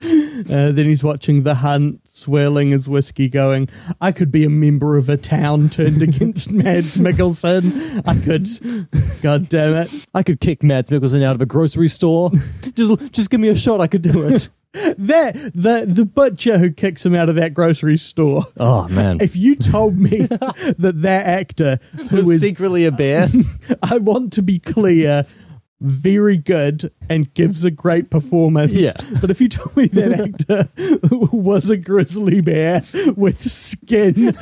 Uh, 0.01 0.71
then 0.71 0.85
he's 0.85 1.03
watching 1.03 1.43
the 1.43 1.55
hunt, 1.55 2.01
swirling 2.07 2.69
his 2.71 2.87
whiskey, 2.87 3.27
going, 3.27 3.69
I 4.01 4.11
could 4.11 4.29
be 4.29 4.43
a 4.43 4.49
member 4.49 4.97
of 4.97 5.09
a 5.09 5.17
town 5.17 5.69
turned 5.69 6.01
against 6.01 6.51
Mads 6.51 6.97
Mikkelsen. 6.97 8.03
I 8.05 8.15
could. 8.19 9.21
God 9.21 9.49
damn 9.49 9.73
it. 9.73 10.07
I 10.13 10.21
could 10.21 10.41
kick 10.41 10.61
Mads 10.61 10.89
Mikkelsen 10.89 11.23
out 11.23 11.35
of 11.35 11.41
a 11.41 11.45
grocery 11.45 11.89
store. 11.89 12.31
Just, 12.75 13.11
just 13.13 13.29
give 13.29 13.39
me 13.39 13.47
a 13.47 13.55
shot. 13.55 13.79
I 13.81 13.87
could 13.87 14.01
do 14.01 14.27
it. 14.27 14.49
That 14.97 15.51
the 15.53 15.85
the 15.87 16.05
butcher 16.05 16.57
who 16.57 16.71
kicks 16.71 17.05
him 17.05 17.15
out 17.15 17.29
of 17.29 17.35
that 17.35 17.53
grocery 17.53 17.97
store. 17.97 18.45
Oh 18.57 18.87
man, 18.89 19.17
If 19.21 19.35
you 19.35 19.55
told 19.55 19.97
me 19.97 20.17
that 20.27 20.93
that 20.97 21.25
actor 21.25 21.79
who 22.09 22.17
was 22.17 22.29
is, 22.35 22.41
secretly 22.41 22.85
a 22.85 22.91
bear. 22.91 23.29
I 23.83 23.97
want 23.97 24.33
to 24.33 24.41
be 24.41 24.59
clear, 24.59 25.25
very 25.81 26.37
good 26.37 26.91
and 27.09 27.31
gives 27.33 27.63
a 27.63 27.71
great 27.71 28.09
performance. 28.09 28.71
Yeah. 28.71 28.93
But 29.21 29.29
if 29.29 29.39
you 29.41 29.49
told 29.49 29.75
me 29.77 29.87
that 29.87 30.19
actor 30.19 30.69
was 31.31 31.69
a 31.69 31.77
grizzly 31.77 32.41
bear 32.41 32.83
with 33.15 33.49
skin 33.49 34.33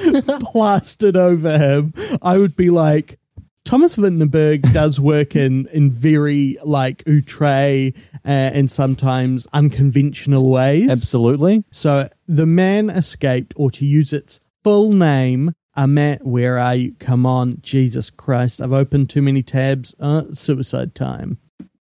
plastered 0.42 1.16
over 1.18 1.58
him, 1.58 1.94
I 2.22 2.38
would 2.38 2.56
be 2.56 2.70
like, 2.70 3.20
Thomas 3.66 3.96
Vinterberg 3.96 4.74
does 4.74 5.00
work 5.00 5.36
in, 5.36 5.68
in 5.68 5.90
very 5.90 6.58
like 6.64 7.04
outre 7.08 7.92
uh, 8.26 8.28
and 8.28 8.70
sometimes 8.70 9.48
unconventional 9.54 10.50
ways. 10.50 10.90
Absolutely. 10.90 11.64
So 11.72 12.10
the 12.28 12.46
man 12.46 12.90
escaped, 12.90 13.54
or 13.56 13.72
to 13.72 13.86
use 13.86 14.12
its 14.12 14.40
full 14.64 14.92
name, 14.94 15.54
Amat, 15.76 16.26
where 16.26 16.60
are 16.60 16.76
you? 16.76 16.94
Come 17.00 17.26
on, 17.26 17.58
Jesus 17.62 18.10
Christ! 18.10 18.62
I've 18.62 18.74
opened 18.74 19.10
too 19.10 19.22
many 19.22 19.42
tabs. 19.42 19.96
Uh, 20.00 20.24
suicide 20.34 20.94
time. 20.94 21.38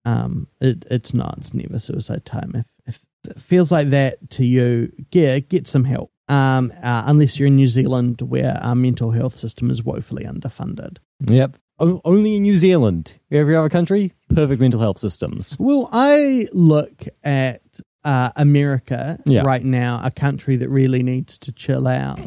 Um, 0.05 0.47
it, 0.61 0.85
it's 0.91 1.13
not. 1.13 1.37
It's 1.39 1.53
never 1.53 1.79
suicide 1.79 2.25
time. 2.25 2.53
If, 2.55 2.99
if 3.25 3.31
it 3.31 3.41
feels 3.41 3.71
like 3.71 3.89
that 3.89 4.29
to 4.31 4.45
you, 4.45 4.91
get 5.11 5.49
get 5.49 5.67
some 5.67 5.85
help. 5.85 6.11
Um, 6.27 6.71
uh, 6.83 7.03
unless 7.07 7.39
you're 7.39 7.47
in 7.47 7.55
New 7.55 7.65
Zealand, 7.65 8.21
where 8.21 8.59
our 8.61 8.75
mental 8.75 9.09
health 9.09 9.39
system 9.39 9.71
is 9.71 9.81
woefully 9.81 10.25
underfunded. 10.25 10.97
Yep. 11.21 11.57
O- 11.79 12.01
only 12.05 12.35
in 12.35 12.43
New 12.43 12.57
Zealand. 12.57 13.17
Every 13.31 13.55
other 13.55 13.69
country, 13.69 14.13
perfect 14.33 14.59
mental 14.61 14.79
health 14.79 14.97
systems. 14.99 15.55
Well, 15.59 15.89
I 15.91 16.47
look 16.53 17.05
at 17.23 17.61
uh, 18.03 18.31
America 18.35 19.19
Yeah. 19.25 19.41
right 19.41 19.63
now, 19.63 20.01
a 20.03 20.11
country 20.11 20.57
that 20.57 20.69
really 20.69 21.03
needs 21.03 21.37
to 21.39 21.51
chill 21.51 21.87
out. 21.87 22.19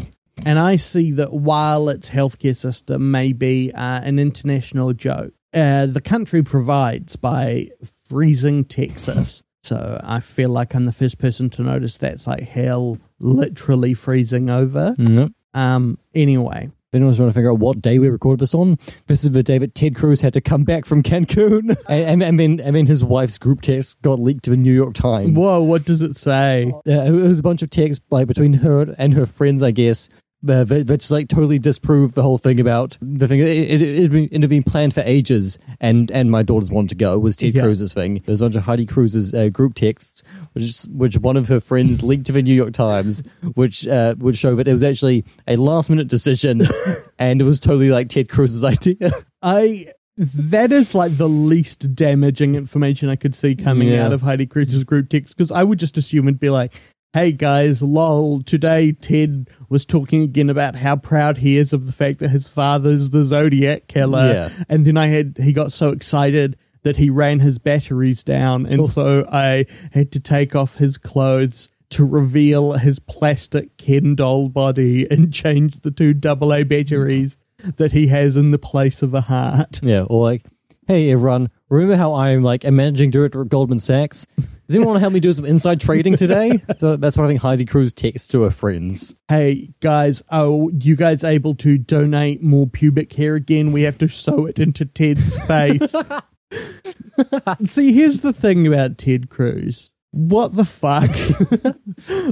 And 0.45 0.59
I 0.59 0.77
see 0.77 1.13
that 1.13 1.33
while 1.33 1.89
its 1.89 2.09
healthcare 2.09 2.57
system 2.57 3.11
may 3.11 3.33
be 3.33 3.71
uh, 3.73 4.01
an 4.03 4.19
international 4.19 4.93
joke, 4.93 5.33
uh, 5.55 5.87
the 5.87 6.01
country 6.01 6.43
provides 6.43 7.17
by 7.17 7.69
freezing 8.09 8.65
Texas. 8.65 9.43
So 9.63 10.01
I 10.03 10.21
feel 10.21 10.49
like 10.51 10.75
I'm 10.75 10.85
the 10.85 10.93
first 10.93 11.19
person 11.19 11.49
to 11.51 11.63
notice 11.63 11.99
that's 11.99 12.27
like 12.27 12.43
hell 12.43 12.99
literally 13.21 13.95
freezing 13.95 14.51
over. 14.51 14.95
Yep. 14.99 15.31
Um, 15.55 15.99
anyway, 16.15 16.71
If 16.93 16.97
anyone's 16.97 17.17
trying 17.17 17.31
to 17.31 17.33
figure 17.33 17.51
out 17.51 17.59
what 17.59 17.81
day 17.81 17.99
we 17.99 18.11
recorded 18.11 18.41
this 18.41 18.55
on, 18.55 18.77
this 19.07 19.25
is 19.25 19.31
the 19.31 19.43
day 19.43 19.57
that 19.57 19.75
Ted 19.75 19.97
Cruz 19.97 20.21
had 20.21 20.35
to 20.35 20.43
come 20.43 20.63
back 20.63 20.85
from 20.85 21.03
Cancun, 21.03 21.75
and, 21.89 22.05
and, 22.05 22.23
and 22.23 22.39
then 22.39 22.61
and 22.61 22.77
then 22.77 22.85
his 22.85 23.03
wife's 23.03 23.39
group 23.39 23.63
text 23.63 24.03
got 24.03 24.21
leaked 24.21 24.45
to 24.45 24.51
the 24.51 24.59
New 24.59 24.75
York 24.75 24.93
Times. 24.93 25.35
whoa, 25.35 25.63
what 25.63 25.87
does 25.87 26.03
it 26.03 26.17
say? 26.17 26.71
Uh, 26.87 26.91
it 26.91 27.13
was 27.13 27.39
a 27.39 27.43
bunch 27.43 27.63
of 27.63 27.71
texts 27.71 28.05
like 28.11 28.27
between 28.27 28.53
her 28.53 28.95
and 28.99 29.15
her 29.15 29.25
friends, 29.25 29.63
I 29.63 29.71
guess, 29.71 30.11
uh, 30.49 30.65
but, 30.65 30.87
but 30.87 31.01
just 31.01 31.11
like 31.13 31.29
totally 31.29 31.59
disprove 31.59 32.15
the 32.15 32.23
whole 32.23 32.39
thing 32.39 32.59
about 32.61 32.97
the 33.01 33.29
thing. 33.29 33.41
It, 33.41 33.49
it, 33.49 33.83
it, 33.83 34.03
had 34.03 34.11
been, 34.13 34.29
it 34.33 34.41
had 34.41 34.51
been 34.51 34.63
planned 34.63 34.95
for 34.95 35.03
ages, 35.03 35.59
and 35.81 36.11
and 36.11 36.31
my 36.31 36.43
daughters 36.43 36.71
wanted 36.71 36.89
to 36.91 36.95
go. 36.97 37.19
Was 37.19 37.37
Ted 37.37 37.55
Yeah. 37.55 37.63
Cruz's 37.63 37.93
thing? 37.93 38.23
There's 38.27 38.41
a 38.41 38.45
bunch 38.45 38.57
of 38.57 38.63
Heidi 38.65 38.87
Cruz's 38.87 39.33
uh, 39.35 39.49
group 39.49 39.75
texts, 39.75 40.23
which 40.53 40.83
which 40.91 41.17
one 41.19 41.37
of 41.37 41.49
her 41.49 41.61
friends 41.61 42.03
linked 42.03 42.27
to 42.27 42.33
the 42.33 42.43
New 42.43 42.55
York 42.55 42.73
Times, 42.73 43.23
which 43.55 43.87
uh, 43.87 44.15
would 44.19 44.37
show 44.37 44.55
that 44.57 44.67
it 44.69 44.73
was 44.73 44.83
actually 44.83 45.25
a 45.47 45.57
last 45.57 45.91
minute 45.91 46.09
decision, 46.09 46.63
and 47.19 47.41
it 47.41 47.45
was 47.45 47.61
totally 47.61 47.91
like 47.91 48.09
Ted 48.09 48.29
Cruz's 48.29 48.65
idea. 48.65 49.11
I 49.43 49.87
that 50.19 50.73
is 50.73 50.95
like 50.95 51.17
the 51.17 51.29
least 51.29 51.95
damaging 51.95 52.55
information 52.55 53.09
I 53.09 53.17
could 53.17 53.35
see 53.35 53.55
coming 53.55 53.89
Yeah. 53.89 54.05
out 54.05 54.13
of 54.13 54.21
Heidi 54.21 54.47
Cruz's 54.47 54.85
group 54.85 55.09
text 55.09 55.35
because 55.37 55.51
I 55.51 55.63
would 55.65 55.79
just 55.79 55.97
assume 55.97 56.29
it'd 56.29 56.39
be 56.39 56.51
like, 56.51 56.75
"Hey 57.15 57.33
guys, 57.33 57.83
lol, 57.83 58.43
today 58.43 58.93
Ted 58.93 59.51
was 59.69 59.85
talking 59.85 60.23
again 60.23 60.49
about 60.49 60.77
how 60.77 60.97
proud 60.97 61.39
he 61.39 61.57
is 61.57 61.73
of 61.73 61.87
the 61.87 61.93
fact 61.93 62.21
that 62.21 62.29
his 62.31 62.49
father's 62.49 63.11
the 63.11 63.23
Zodiac 63.25 63.87
killer." 63.89 64.33
Yeah. 64.33 64.65
And 64.69 64.87
then 64.87 64.97
I 64.97 65.07
had 65.07 65.37
he 65.39 65.53
got 65.53 65.73
so 65.73 65.91
excited 65.91 66.57
that 66.83 66.97
he 66.97 67.11
ran 67.11 67.41
his 67.41 67.59
batteries 67.59 68.25
down, 68.25 68.67
and 68.67 68.89
so 68.89 69.27
I 69.31 69.67
had 69.93 70.13
to 70.13 70.21
take 70.21 70.55
off 70.55 70.77
his 70.77 70.99
clothes. 70.99 71.69
To 71.91 72.07
reveal 72.07 72.73
his 72.73 72.99
plastic 72.99 73.77
Ken 73.77 74.15
doll 74.15 74.49
body 74.49 75.07
and 75.11 75.31
change 75.43 75.79
the 75.83 75.91
two 75.91 76.19
AA 76.25 76.65
batteries 76.65 77.37
that 77.77 77.93
he 77.93 78.07
has 78.07 78.35
in 78.35 78.51
the 78.51 78.59
place 78.59 79.03
of 79.03 79.13
a 79.13 79.21
heart. 79.21 79.81
Yeah, 79.83 80.05
or 80.05 80.23
like, 80.23 80.43
hey 80.87 81.11
everyone, 81.13 81.51
remember 81.77 81.97
how 81.97 82.15
I'm 82.15 82.43
like 82.43 82.65
a 82.65 82.71
managing 82.71 83.11
director 83.11 83.41
at 83.43 83.49
Goldman 83.49 83.79
Sachs? 83.79 84.27
Does 84.37 84.77
anyone 84.77 84.89
want 84.89 84.97
to 84.97 85.01
help 85.01 85.13
me 85.13 85.21
do 85.21 85.33
some 85.33 85.45
inside 85.45 85.81
trading 85.81 86.17
today? 86.17 86.63
so 86.79 86.97
that's 86.97 87.17
what 87.17 87.25
I 87.25 87.29
think 87.29 87.41
Heidi 87.41 87.65
Cruz 87.65 87.93
texts 87.93 88.29
to 88.29 88.43
her 88.43 88.51
friends. 88.51 89.15
Hey 89.29 89.73
guys, 89.81 90.23
are 90.31 90.69
you 90.79 90.97
guys 90.97 91.25
able 91.25 91.55
to 91.57 91.79
donate 91.79 92.43
more 92.43 92.67
pubic 92.67 93.13
hair 93.13 93.35
again? 93.35 93.73
We 93.73 93.83
have 93.83 93.99
to 93.99 94.09
sew 94.09 94.47
it 94.47 94.59
into 94.59 94.85
Ted's 94.85 95.37
face. 95.47 95.95
See, 97.67 97.93
here's 97.93 98.21
the 98.21 98.33
thing 98.33 98.67
about 98.67 98.99
Ted 98.99 99.31
Cruz. 99.31 99.91
What 100.13 100.55
the 100.55 100.65
fuck? 100.65 101.11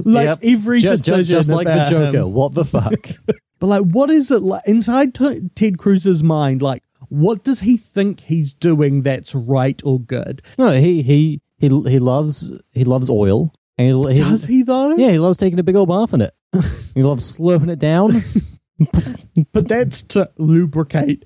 like 0.05 0.25
Yep. 0.25 0.39
every 0.43 0.79
Ju- 0.81 0.87
ju- 0.89 0.91
decision 0.95 1.25
just 1.25 1.49
like 1.49 1.65
the 1.67 1.85
Joker. 1.89 2.17
him. 2.19 2.33
What 2.33 2.53
the 2.53 2.65
fuck? 2.65 3.09
But 3.59 3.67
like, 3.67 3.81
what 3.83 4.09
is 4.09 4.29
it 4.31 4.41
like 4.43 4.63
inside 4.67 5.15
t- 5.15 5.41
Ted 5.55 5.77
Cruz's 5.79 6.21
mind? 6.23 6.61
Like, 6.61 6.83
what 7.11 7.43
does 7.43 7.59
he 7.59 7.75
think 7.75 8.21
he's 8.21 8.53
doing 8.53 9.01
that's 9.01 9.35
right 9.35 9.79
or 9.83 9.99
good? 9.99 10.41
no, 10.57 10.71
he 10.79 11.01
he 11.01 11.41
he 11.57 11.67
he 11.67 11.99
loves 11.99 12.53
he 12.73 12.85
loves 12.85 13.09
oil. 13.09 13.53
And 13.77 14.09
he, 14.09 14.19
Does 14.19 14.45
he 14.45 14.63
though? 14.63 14.95
Yeah, 14.95 15.11
he 15.11 15.17
loves 15.17 15.37
taking 15.37 15.59
a 15.59 15.63
big 15.63 15.75
old 15.75 15.89
bath 15.89 16.13
in 16.13 16.21
it. 16.21 16.33
he 16.93 17.03
loves 17.03 17.37
slurping 17.37 17.71
it 17.71 17.79
down. 17.79 18.23
But 19.53 19.67
that's 19.67 20.01
to 20.03 20.29
lubricate 20.37 21.25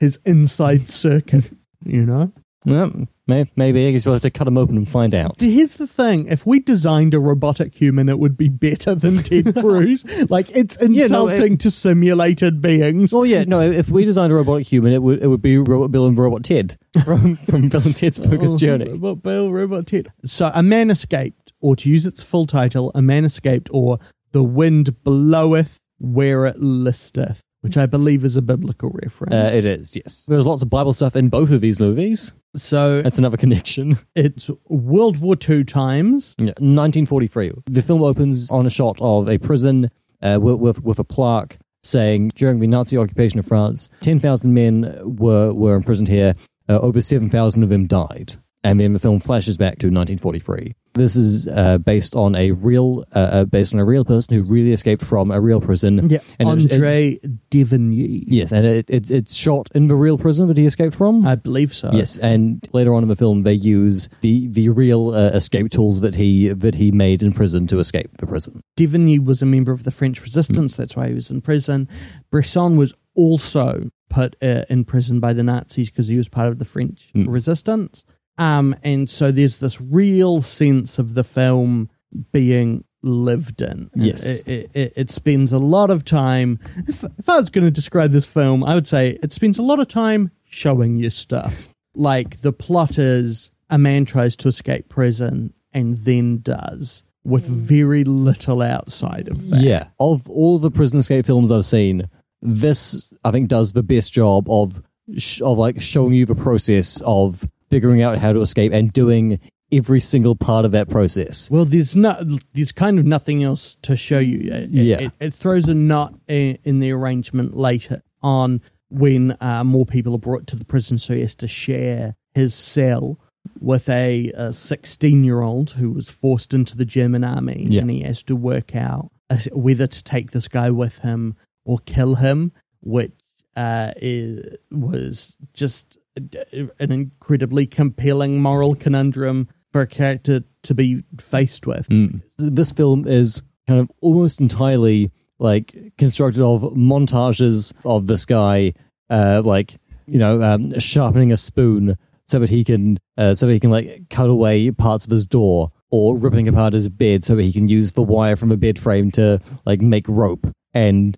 his 0.00 0.18
inside 0.24 0.88
circuit. 0.88 1.50
You 1.84 2.06
know. 2.06 2.32
May, 2.64 3.50
maybe 3.56 3.86
I 3.86 3.90
guess 3.92 4.06
we'll 4.06 4.14
have 4.14 4.22
to 4.22 4.30
cut 4.30 4.44
them 4.44 4.56
open 4.58 4.76
and 4.76 4.88
find 4.88 5.14
out. 5.14 5.40
Here's 5.40 5.74
the 5.74 5.86
thing: 5.86 6.26
if 6.28 6.46
we 6.46 6.60
designed 6.60 7.14
a 7.14 7.20
robotic 7.20 7.74
human, 7.74 8.08
it 8.08 8.18
would 8.18 8.36
be 8.36 8.48
better 8.48 8.94
than 8.94 9.22
Ted 9.22 9.54
Cruz. 9.60 10.04
like 10.30 10.50
it's 10.50 10.76
Yeah, 10.80 11.06
no, 11.08 11.26
insulting 11.28 11.58
to 11.58 11.70
simulated 11.70 12.60
beings. 12.62 13.12
Oh 13.12 13.22
yeah, 13.24 13.44
no. 13.44 13.60
If 13.60 13.88
we 13.88 14.04
designed 14.04 14.32
a 14.32 14.36
robotic 14.36 14.66
human, 14.66 14.92
it 14.92 15.02
would 15.02 15.22
it 15.22 15.26
would 15.28 15.42
be 15.42 15.58
Robot 15.58 15.90
Bill 15.92 16.06
and 16.06 16.16
Robot 16.16 16.44
Ted 16.44 16.76
from 17.04 17.36
from 17.48 17.68
Bill 17.68 17.82
and 17.82 17.96
Ted's 17.96 18.18
Bogus 18.18 18.52
Oh, 18.52 18.56
Journey. 18.58 18.90
Robot 18.90 19.22
Bill, 19.22 19.50
Robot 19.52 19.86
Ted. 19.86 20.08
So, 20.24 20.50
a 20.54 20.62
man 20.62 20.90
escaped, 20.90 21.52
or 21.60 21.76
to 21.76 21.88
use 21.88 22.06
its 22.06 22.22
full 22.22 22.46
title, 22.46 22.92
a 22.94 23.02
man 23.02 23.24
escaped, 23.24 23.68
or 23.72 23.98
the 24.32 24.42
wind 24.44 25.02
bloweth 25.04 25.78
where 25.98 26.46
it 26.46 26.58
listeth, 26.58 27.40
which 27.60 27.76
I 27.76 27.86
believe 27.86 28.24
is 28.24 28.36
a 28.36 28.42
biblical 28.42 28.90
reference. 29.02 29.34
Uh, 29.34 29.50
it 29.54 29.64
is 29.64 29.94
yes. 29.94 30.24
There's 30.26 30.46
lots 30.46 30.62
of 30.62 30.70
Bible 30.70 30.92
stuff 30.92 31.14
in 31.16 31.28
both 31.28 31.50
of 31.50 31.60
these 31.60 31.78
movies. 31.78 32.32
So 32.54 33.00
That's 33.02 33.18
another 33.18 33.36
connection. 33.36 33.98
it's 34.14 34.50
World 34.68 35.18
War 35.18 35.36
II 35.48 35.64
times. 35.64 36.34
Yeah, 36.38 36.52
1943. 36.58 37.52
The 37.66 37.82
film 37.82 38.02
opens 38.02 38.50
on 38.50 38.66
a 38.66 38.70
shot 38.70 38.98
of 39.00 39.28
a 39.28 39.38
prison 39.38 39.90
uh, 40.20 40.38
with, 40.40 40.60
with 40.60 40.82
with 40.82 40.98
a 40.98 41.04
plaque 41.04 41.58
saying 41.82 42.30
during 42.34 42.60
the 42.60 42.66
Nazi 42.66 42.96
occupation 42.96 43.38
of 43.38 43.46
France, 43.46 43.88
10,000 44.02 44.52
men 44.52 45.00
were 45.02 45.52
were 45.52 45.74
imprisoned 45.74 46.08
here. 46.08 46.34
Uh, 46.68 46.78
over 46.78 47.00
7,000 47.00 47.64
of 47.64 47.70
them 47.70 47.86
died. 47.88 48.36
And 48.64 48.78
then 48.78 48.92
the 48.92 49.00
film 49.00 49.18
flashes 49.18 49.56
back 49.56 49.78
to 49.80 49.88
1943. 49.88 50.74
This 50.94 51.16
is 51.16 51.48
uh, 51.48 51.78
based 51.78 52.14
on 52.14 52.36
a 52.36 52.52
real, 52.52 53.04
uh, 53.12 53.18
uh, 53.18 53.44
based 53.44 53.74
on 53.74 53.80
a 53.80 53.84
real 53.84 54.04
person 54.04 54.34
who 54.36 54.42
really 54.42 54.70
escaped 54.72 55.02
from 55.04 55.30
a 55.32 55.40
real 55.40 55.60
prison. 55.60 56.08
Yeah, 56.10 56.18
and 56.38 56.48
it 56.48 56.66
it- 56.66 56.72
Andre 56.74 57.18
Devigny. 57.50 58.24
yes, 58.26 58.52
and 58.52 58.64
it, 58.66 58.88
it, 58.90 59.10
it's 59.10 59.34
shot 59.34 59.68
in 59.74 59.86
the 59.88 59.94
real 59.96 60.16
prison 60.18 60.48
that 60.48 60.56
he 60.56 60.66
escaped 60.66 60.94
from. 60.94 61.26
I 61.26 61.34
believe 61.34 61.74
so. 61.74 61.90
Yes, 61.92 62.16
and 62.18 62.66
later 62.72 62.94
on 62.94 63.02
in 63.02 63.08
the 63.08 63.16
film, 63.16 63.42
they 63.42 63.52
use 63.54 64.08
the 64.20 64.46
the 64.48 64.68
real 64.68 65.10
uh, 65.10 65.28
escape 65.30 65.70
tools 65.70 66.00
that 66.00 66.14
he 66.14 66.48
that 66.50 66.74
he 66.74 66.92
made 66.92 67.22
in 67.22 67.32
prison 67.32 67.66
to 67.68 67.78
escape 67.78 68.10
the 68.18 68.26
prison. 68.26 68.62
Devigny 68.76 69.22
was 69.24 69.42
a 69.42 69.46
member 69.46 69.72
of 69.72 69.84
the 69.84 69.90
French 69.90 70.22
resistance. 70.22 70.76
That's 70.76 70.94
why 70.96 71.08
he 71.08 71.14
was 71.14 71.30
in 71.30 71.40
prison. 71.40 71.88
Bresson 72.30 72.76
was 72.76 72.94
also 73.14 73.90
put 74.08 74.36
uh, 74.42 74.64
in 74.70 74.84
prison 74.84 75.20
by 75.20 75.32
the 75.32 75.42
Nazis 75.42 75.90
because 75.90 76.06
he 76.06 76.16
was 76.16 76.28
part 76.28 76.48
of 76.48 76.58
the 76.58 76.64
French 76.64 77.10
Mm. 77.16 77.26
resistance. 77.28 78.04
Um, 78.38 78.74
and 78.82 79.08
so 79.08 79.30
there's 79.30 79.58
this 79.58 79.80
real 79.80 80.42
sense 80.42 80.98
of 80.98 81.14
the 81.14 81.24
film 81.24 81.90
being 82.32 82.84
lived 83.02 83.62
in. 83.62 83.90
Yes. 83.94 84.22
It, 84.22 84.48
it, 84.48 84.70
it, 84.74 84.92
it 84.96 85.10
spends 85.10 85.52
a 85.52 85.58
lot 85.58 85.90
of 85.90 86.04
time. 86.04 86.58
If, 86.88 87.04
if 87.18 87.28
I 87.28 87.36
was 87.38 87.50
going 87.50 87.64
to 87.64 87.70
describe 87.70 88.12
this 88.12 88.24
film, 88.24 88.64
I 88.64 88.74
would 88.74 88.86
say 88.86 89.18
it 89.22 89.32
spends 89.32 89.58
a 89.58 89.62
lot 89.62 89.80
of 89.80 89.88
time 89.88 90.30
showing 90.44 90.96
you 90.96 91.10
stuff. 91.10 91.54
Like 91.94 92.40
the 92.40 92.52
plot 92.52 92.98
is 92.98 93.50
a 93.70 93.78
man 93.78 94.04
tries 94.04 94.36
to 94.36 94.48
escape 94.48 94.88
prison 94.88 95.52
and 95.72 95.98
then 95.98 96.38
does 96.38 97.02
with 97.24 97.44
very 97.44 98.04
little 98.04 98.62
outside 98.62 99.28
of 99.28 99.50
that. 99.50 99.60
Yeah, 99.60 99.88
of 100.00 100.28
all 100.28 100.58
the 100.58 100.70
prison 100.70 100.98
escape 100.98 101.26
films 101.26 101.52
I've 101.52 101.64
seen, 101.64 102.08
this 102.40 103.12
I 103.24 103.30
think 103.30 103.48
does 103.48 103.72
the 103.72 103.82
best 103.82 104.12
job 104.12 104.50
of 104.50 104.82
sh- 105.16 105.40
of 105.42 105.58
like 105.58 105.80
showing 105.80 106.14
you 106.14 106.26
the 106.26 106.34
process 106.34 107.00
of 107.04 107.48
figuring 107.72 108.02
out 108.02 108.18
how 108.18 108.30
to 108.32 108.42
escape 108.42 108.70
and 108.70 108.92
doing 108.92 109.40
every 109.72 109.98
single 110.00 110.36
part 110.36 110.66
of 110.66 110.72
that 110.72 110.90
process. 110.90 111.50
Well, 111.50 111.64
there's 111.64 111.96
not. 111.96 112.22
There's 112.52 112.72
kind 112.72 112.98
of 112.98 113.06
nothing 113.06 113.42
else 113.42 113.78
to 113.82 113.96
show 113.96 114.18
you. 114.18 114.40
It, 114.52 114.68
Yeah. 114.68 115.00
it, 115.00 115.12
it 115.20 115.32
throws 115.32 115.66
a 115.68 115.72
knot 115.74 116.12
in, 116.28 116.58
in 116.64 116.80
the 116.80 116.90
arrangement 116.90 117.56
later 117.56 118.02
on 118.22 118.60
when 118.90 119.34
uh, 119.40 119.64
more 119.64 119.86
people 119.86 120.14
are 120.14 120.18
brought 120.18 120.46
to 120.48 120.56
the 120.56 120.66
prison, 120.66 120.98
so 120.98 121.14
he 121.14 121.22
has 121.22 121.34
to 121.36 121.48
share 121.48 122.14
his 122.34 122.54
cell 122.54 123.18
with 123.58 123.88
a 123.88 124.30
16 124.52 125.24
year 125.24 125.40
old 125.40 125.70
who 125.70 125.90
was 125.92 126.10
forced 126.10 126.52
into 126.52 126.76
the 126.76 126.84
German 126.84 127.24
army, 127.24 127.66
Yeah. 127.70 127.80
and 127.80 127.90
he 127.90 128.02
has 128.02 128.22
to 128.24 128.36
work 128.36 128.76
out 128.76 129.10
uh, 129.30 129.38
whether 129.52 129.86
to 129.86 130.04
take 130.04 130.32
this 130.32 130.46
guy 130.46 130.70
with 130.70 130.98
him 130.98 131.34
or 131.64 131.78
kill 131.86 132.16
him, 132.16 132.52
which 132.82 133.12
uh, 133.56 133.92
is, 133.96 134.56
was 134.70 135.36
just 135.54 135.96
an 136.16 136.92
incredibly 136.92 137.66
compelling 137.66 138.40
moral 138.40 138.74
conundrum 138.74 139.48
for 139.72 139.80
a 139.80 139.86
character 139.86 140.42
to 140.62 140.74
be 140.74 141.02
faced 141.18 141.66
with. 141.66 141.88
Mm. 141.88 142.22
This 142.38 142.72
film 142.72 143.06
is 143.06 143.42
kind 143.66 143.80
of 143.80 143.90
almost 144.00 144.40
entirely 144.40 145.10
like 145.38 145.74
constructed 145.98 146.42
of 146.42 146.62
montages 146.74 147.72
of 147.84 148.06
this 148.06 148.24
guy, 148.24 148.74
uh, 149.10 149.42
like 149.44 149.76
you 150.06 150.18
know, 150.18 150.42
um, 150.42 150.78
sharpening 150.78 151.32
a 151.32 151.36
spoon 151.36 151.96
so 152.26 152.38
that 152.38 152.50
he 152.50 152.64
can, 152.64 152.98
uh, 153.18 153.34
so 153.34 153.46
that 153.46 153.52
he 153.52 153.60
can 153.60 153.70
like 153.70 154.08
cut 154.10 154.28
away 154.28 154.70
parts 154.70 155.04
of 155.04 155.10
his 155.10 155.26
door, 155.26 155.70
or 155.90 156.16
ripping 156.16 156.48
apart 156.48 156.72
his 156.72 156.88
bed 156.88 157.24
so 157.24 157.36
that 157.36 157.42
he 157.42 157.52
can 157.52 157.68
use 157.68 157.92
the 157.92 158.02
wire 158.02 158.36
from 158.36 158.50
a 158.50 158.56
bed 158.56 158.78
frame 158.78 159.10
to 159.12 159.40
like 159.66 159.80
make 159.80 160.06
rope. 160.08 160.46
And 160.74 161.16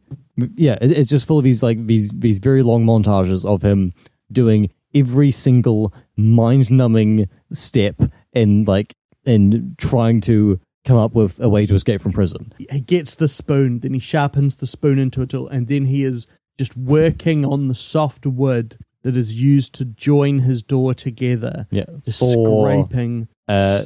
yeah, 0.56 0.78
it's 0.80 1.10
just 1.10 1.26
full 1.26 1.38
of 1.38 1.44
these 1.44 1.62
like 1.62 1.86
these 1.86 2.10
these 2.10 2.38
very 2.38 2.62
long 2.62 2.84
montages 2.84 3.44
of 3.44 3.62
him 3.62 3.92
doing 4.32 4.70
every 4.94 5.30
single 5.30 5.92
mind-numbing 6.16 7.28
step 7.52 7.96
in 8.32 8.64
like 8.64 8.94
in 9.24 9.74
trying 9.78 10.20
to 10.22 10.60
come 10.84 10.98
up 10.98 11.14
with 11.14 11.40
a 11.40 11.48
way 11.48 11.64
to 11.66 11.74
escape 11.74 12.00
from 12.02 12.12
prison. 12.12 12.52
He 12.58 12.80
gets 12.80 13.14
the 13.14 13.28
spoon, 13.28 13.80
then 13.80 13.94
he 13.94 14.00
sharpens 14.00 14.56
the 14.56 14.66
spoon 14.66 14.98
into 14.98 15.22
a 15.22 15.26
tool, 15.26 15.48
and 15.48 15.66
then 15.68 15.86
he 15.86 16.04
is 16.04 16.26
just 16.58 16.76
working 16.76 17.44
on 17.44 17.68
the 17.68 17.74
soft 17.74 18.26
wood 18.26 18.76
that 19.02 19.16
is 19.16 19.32
used 19.32 19.74
to 19.76 19.84
join 19.86 20.38
his 20.40 20.62
door 20.62 20.92
together. 20.94 21.66
Yeah, 21.70 21.84
Just 22.04 22.20
for 22.20 22.66
scraping. 22.66 23.28
uh, 23.48 23.84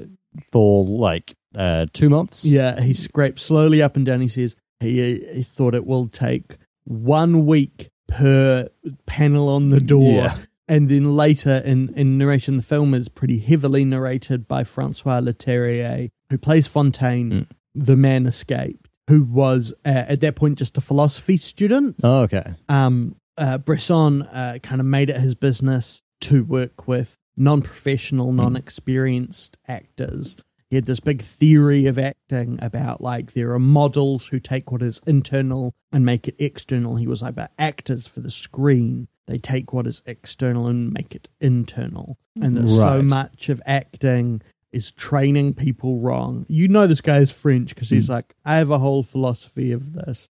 for 0.52 0.84
like 0.84 1.34
uh, 1.56 1.86
two 1.92 2.08
months. 2.10 2.44
Yeah, 2.44 2.80
he 2.80 2.94
scrapes 2.94 3.42
slowly 3.42 3.80
up 3.80 3.96
and 3.96 4.04
down. 4.04 4.20
He 4.20 4.28
says 4.28 4.56
he, 4.80 5.20
he 5.34 5.42
thought 5.44 5.74
it 5.74 5.86
will 5.86 6.08
take 6.08 6.56
one 6.84 7.46
week 7.46 7.90
per 8.08 8.68
panel 9.06 9.48
on 9.48 9.70
the 9.70 9.80
door. 9.80 10.12
Yeah. 10.14 10.38
And 10.68 10.88
then 10.88 11.16
later 11.16 11.62
in, 11.64 11.92
in 11.96 12.18
narration, 12.18 12.56
the 12.58 12.62
film 12.62 12.92
is 12.94 13.08
pretty 13.08 13.38
heavily 13.38 13.84
narrated 13.84 14.46
by 14.46 14.64
Francois 14.64 15.20
Leterrier, 15.20 16.10
who 16.30 16.38
plays 16.38 16.66
Fontaine. 16.66 17.30
Mm. 17.30 17.46
The 17.74 17.96
man 17.96 18.26
escaped. 18.26 18.88
who 19.08 19.22
was 19.24 19.72
uh, 19.84 20.04
at 20.08 20.20
that 20.20 20.36
point 20.36 20.58
just 20.58 20.76
a 20.76 20.80
philosophy 20.80 21.38
student. 21.38 21.96
Oh, 22.04 22.20
okay. 22.20 22.54
Um, 22.68 23.16
uh, 23.36 23.58
Bresson 23.58 24.22
uh, 24.22 24.58
kind 24.62 24.80
of 24.80 24.86
made 24.86 25.10
it 25.10 25.16
his 25.16 25.34
business 25.34 26.02
to 26.22 26.44
work 26.44 26.86
with 26.86 27.16
non-professional, 27.36 28.32
non-experienced 28.32 29.56
actors. 29.66 30.36
He 30.70 30.76
had 30.76 30.84
this 30.84 31.00
big 31.00 31.22
theory 31.22 31.86
of 31.86 31.98
acting 31.98 32.58
about 32.60 33.00
like 33.00 33.32
there 33.32 33.52
are 33.54 33.58
models 33.58 34.26
who 34.26 34.38
take 34.40 34.70
what 34.70 34.82
is 34.82 35.00
internal 35.06 35.74
and 35.92 36.04
make 36.04 36.28
it 36.28 36.36
external. 36.38 36.96
He 36.96 37.06
was 37.06 37.22
like 37.22 37.30
about 37.30 37.50
actors 37.58 38.06
for 38.06 38.20
the 38.20 38.30
screen. 38.30 39.08
They 39.28 39.38
take 39.38 39.74
what 39.74 39.86
is 39.86 40.02
external 40.06 40.66
and 40.68 40.92
make 40.92 41.14
it 41.14 41.28
internal. 41.40 42.18
And 42.40 42.54
that 42.54 42.68
so 42.68 43.02
much 43.02 43.50
of 43.50 43.60
acting 43.66 44.40
is 44.72 44.90
training 44.92 45.54
people 45.54 46.00
wrong. 46.00 46.46
You 46.48 46.66
know 46.66 46.86
this 46.86 47.02
guy 47.02 47.18
is 47.18 47.30
French 47.30 47.74
because 47.74 47.90
he's 47.90 48.08
like, 48.08 48.34
I 48.46 48.56
have 48.56 48.70
a 48.70 48.78
whole 48.78 49.02
philosophy 49.02 49.72
of 49.72 49.92
this. 49.92 50.28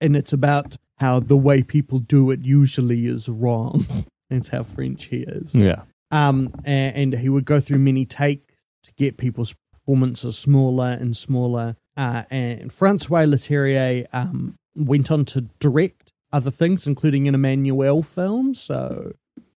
And 0.00 0.16
it's 0.16 0.32
about 0.32 0.76
how 0.96 1.20
the 1.20 1.36
way 1.36 1.62
people 1.62 2.00
do 2.00 2.30
it 2.32 2.40
usually 2.40 3.06
is 3.06 3.28
wrong. 3.28 3.86
That's 4.30 4.48
how 4.48 4.64
French 4.64 5.04
he 5.04 5.18
is. 5.18 5.54
Yeah. 5.54 5.82
Um, 6.10 6.52
a- 6.66 6.68
and, 6.68 7.14
he 7.14 7.28
would 7.28 7.44
go 7.44 7.60
through 7.60 7.78
many 7.78 8.04
takes 8.04 8.54
to 8.84 8.92
get 8.96 9.16
people's 9.16 9.54
performances 9.72 10.36
smaller 10.36 10.90
and 10.90 11.16
smaller. 11.16 11.76
Uh, 11.96 12.24
and 12.30 12.72
Francois 12.72 13.26
Leterrier 13.26 14.06
um, 14.12 14.56
went 14.74 15.10
on 15.10 15.24
to 15.26 15.42
direct 15.60 16.09
other 16.32 16.50
things, 16.50 16.86
including 16.86 17.28
an 17.28 17.34
Emmanuelle 17.34 18.04
film. 18.04 18.54
So 18.54 19.12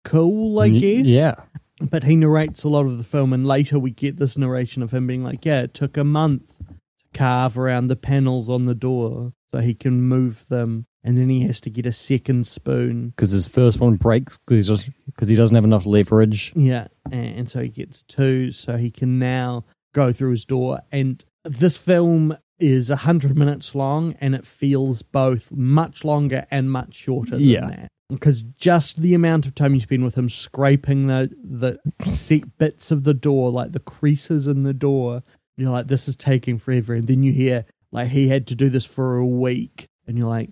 cool, 0.03 0.59
I 0.59 0.69
guess. 0.69 1.05
Yeah. 1.05 1.35
But 1.81 2.03
he 2.03 2.15
narrates 2.15 2.63
a 2.63 2.69
lot 2.69 2.85
of 2.85 2.97
the 2.97 3.03
film, 3.03 3.33
and 3.33 3.45
later 3.45 3.79
we 3.79 3.91
get 3.91 4.17
this 4.17 4.37
narration 4.37 4.83
of 4.83 4.91
him 4.91 5.07
being 5.07 5.23
like, 5.23 5.45
"Yeah, 5.45 5.61
it 5.61 5.73
took 5.73 5.97
a 5.97 6.03
month 6.03 6.55
to 6.67 7.17
carve 7.17 7.57
around 7.57 7.87
the 7.87 7.95
panels 7.95 8.49
on 8.49 8.65
the 8.65 8.75
door 8.75 9.33
so 9.51 9.61
he 9.61 9.73
can 9.73 10.03
move 10.03 10.45
them, 10.47 10.85
and 11.03 11.17
then 11.17 11.27
he 11.27 11.41
has 11.41 11.59
to 11.61 11.71
get 11.71 11.87
a 11.87 11.91
second 11.91 12.45
spoon." 12.45 13.09
Because 13.09 13.31
his 13.31 13.47
first 13.47 13.79
one 13.79 13.95
breaks 13.95 14.37
because 14.45 14.79
he 15.27 15.35
doesn't 15.35 15.55
have 15.55 15.63
enough 15.63 15.87
leverage. 15.87 16.53
Yeah, 16.55 16.87
and, 17.11 17.39
and 17.39 17.49
so 17.49 17.61
he 17.61 17.69
gets 17.69 18.03
two, 18.03 18.51
so 18.51 18.77
he 18.77 18.91
can 18.91 19.17
now 19.17 19.65
go 19.95 20.13
through 20.13 20.31
his 20.31 20.45
door. 20.45 20.81
And 20.91 21.25
this 21.45 21.77
film 21.77 22.37
is 22.61 22.89
a 22.89 22.95
hundred 22.95 23.37
minutes 23.37 23.73
long, 23.75 24.15
and 24.21 24.35
it 24.35 24.45
feels 24.45 25.01
both 25.01 25.51
much 25.51 26.03
longer 26.05 26.45
and 26.51 26.71
much 26.71 26.93
shorter 26.95 27.31
than 27.31 27.41
Yeah. 27.41 27.67
that. 27.67 27.87
Because 28.09 28.43
just 28.57 29.01
the 29.01 29.13
amount 29.13 29.45
of 29.45 29.55
time 29.55 29.73
you 29.73 29.79
spend 29.79 30.03
with 30.03 30.15
him 30.15 30.29
scraping 30.29 31.07
the 31.07 31.29
the 31.43 31.79
set 32.11 32.57
bits 32.57 32.91
of 32.91 33.05
the 33.05 33.13
door, 33.13 33.51
like 33.51 33.71
the 33.71 33.79
creases 33.79 34.47
in 34.47 34.63
the 34.63 34.73
door, 34.73 35.23
you're 35.57 35.69
like, 35.69 35.87
this 35.87 36.07
is 36.09 36.15
taking 36.17 36.57
forever. 36.57 36.93
And 36.95 37.07
then 37.07 37.23
you 37.23 37.31
hear 37.31 37.65
like 37.93 38.09
he 38.09 38.27
had 38.27 38.47
to 38.47 38.55
do 38.55 38.69
this 38.69 38.85
for 38.85 39.17
a 39.17 39.25
week, 39.25 39.87
and 40.07 40.17
you're 40.17 40.27
like, 40.27 40.49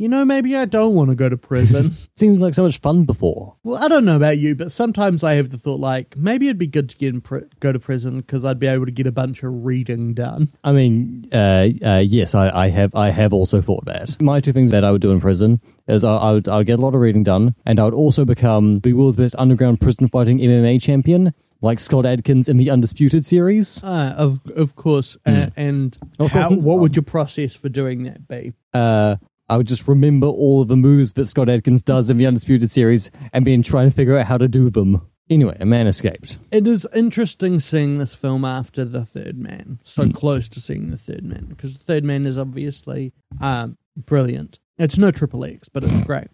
you 0.00 0.08
know, 0.08 0.24
maybe 0.24 0.56
I 0.56 0.64
don't 0.64 0.94
want 0.94 1.10
to 1.10 1.14
go 1.14 1.28
to 1.28 1.36
prison. 1.36 1.94
Seemed 2.16 2.38
like 2.40 2.54
so 2.54 2.62
much 2.62 2.78
fun 2.78 3.04
before. 3.04 3.54
Well, 3.64 3.82
I 3.82 3.86
don't 3.88 4.06
know 4.06 4.16
about 4.16 4.38
you, 4.38 4.54
but 4.54 4.72
sometimes 4.72 5.22
I 5.22 5.34
have 5.34 5.50
the 5.50 5.58
thought 5.58 5.78
like 5.78 6.16
maybe 6.16 6.46
it'd 6.46 6.56
be 6.56 6.66
good 6.66 6.88
to 6.88 6.96
get 6.96 7.10
in 7.14 7.20
pr- 7.20 7.40
go 7.60 7.70
to 7.70 7.78
prison 7.78 8.20
because 8.22 8.44
I'd 8.46 8.58
be 8.58 8.66
able 8.66 8.86
to 8.86 8.92
get 8.92 9.06
a 9.06 9.12
bunch 9.12 9.42
of 9.42 9.52
reading 9.64 10.14
done. 10.14 10.48
I 10.64 10.72
mean, 10.72 11.26
uh, 11.32 11.68
uh, 11.84 11.98
yes, 11.98 12.34
I, 12.34 12.48
I 12.48 12.70
have. 12.70 12.94
I 12.94 13.10
have 13.10 13.34
also 13.34 13.60
thought 13.60 13.84
that. 13.84 14.20
My 14.22 14.40
two 14.40 14.52
things 14.54 14.70
that 14.70 14.84
I 14.84 14.90
would 14.90 15.02
do 15.02 15.10
in 15.10 15.20
prison 15.20 15.60
is 15.86 16.02
I, 16.02 16.16
I 16.16 16.32
would 16.32 16.48
I 16.48 16.56
would 16.56 16.66
get 16.66 16.78
a 16.78 16.82
lot 16.82 16.94
of 16.94 17.00
reading 17.02 17.22
done, 17.22 17.54
and 17.66 17.78
I 17.78 17.84
would 17.84 17.94
also 17.94 18.24
become 18.24 18.80
the 18.80 18.94
world's 18.94 19.18
best 19.18 19.34
underground 19.38 19.82
prison 19.82 20.08
fighting 20.08 20.38
MMA 20.38 20.80
champion, 20.80 21.34
like 21.60 21.78
Scott 21.78 22.06
Adkins 22.06 22.48
in 22.48 22.56
the 22.56 22.70
Undisputed 22.70 23.26
series. 23.26 23.84
Uh, 23.84 24.14
of 24.16 24.40
of 24.56 24.76
course, 24.76 25.18
uh, 25.26 25.48
and 25.56 25.98
Of 26.18 26.30
how, 26.30 26.48
course. 26.48 26.60
what 26.62 26.78
would 26.78 26.96
your 26.96 27.02
process 27.02 27.54
for 27.54 27.68
doing 27.68 28.04
that 28.04 28.26
be? 28.26 28.54
Uh, 28.72 29.16
I 29.50 29.56
would 29.56 29.66
just 29.66 29.88
remember 29.88 30.28
all 30.28 30.62
of 30.62 30.68
the 30.68 30.76
moves 30.76 31.12
that 31.14 31.26
Scott 31.26 31.48
Adkins 31.48 31.82
does 31.82 32.08
in 32.08 32.16
the 32.18 32.26
Undisputed 32.26 32.70
series, 32.70 33.10
and 33.32 33.46
then 33.46 33.62
try 33.62 33.84
to 33.84 33.90
figure 33.90 34.16
out 34.16 34.26
how 34.26 34.38
to 34.38 34.46
do 34.48 34.70
them. 34.70 35.02
Anyway, 35.28 35.56
a 35.60 35.66
man 35.66 35.86
escaped. 35.86 36.38
It 36.50 36.66
is 36.66 36.86
interesting 36.94 37.60
seeing 37.60 37.98
this 37.98 38.14
film 38.14 38.44
after 38.44 38.84
the 38.84 39.04
Third 39.04 39.38
Man, 39.38 39.80
so 39.84 40.08
close 40.10 40.48
to 40.50 40.60
seeing 40.60 40.90
the 40.90 40.96
Third 40.98 41.24
Man, 41.24 41.46
because 41.48 41.76
the 41.78 41.84
Third 41.84 42.04
Man 42.04 42.26
is 42.26 42.38
obviously 42.38 43.12
um, 43.40 43.76
brilliant. 43.96 44.58
It's 44.78 44.98
no 44.98 45.10
Triple 45.10 45.44
X, 45.44 45.68
but 45.68 45.84
it's 45.84 46.06
great. 46.06 46.28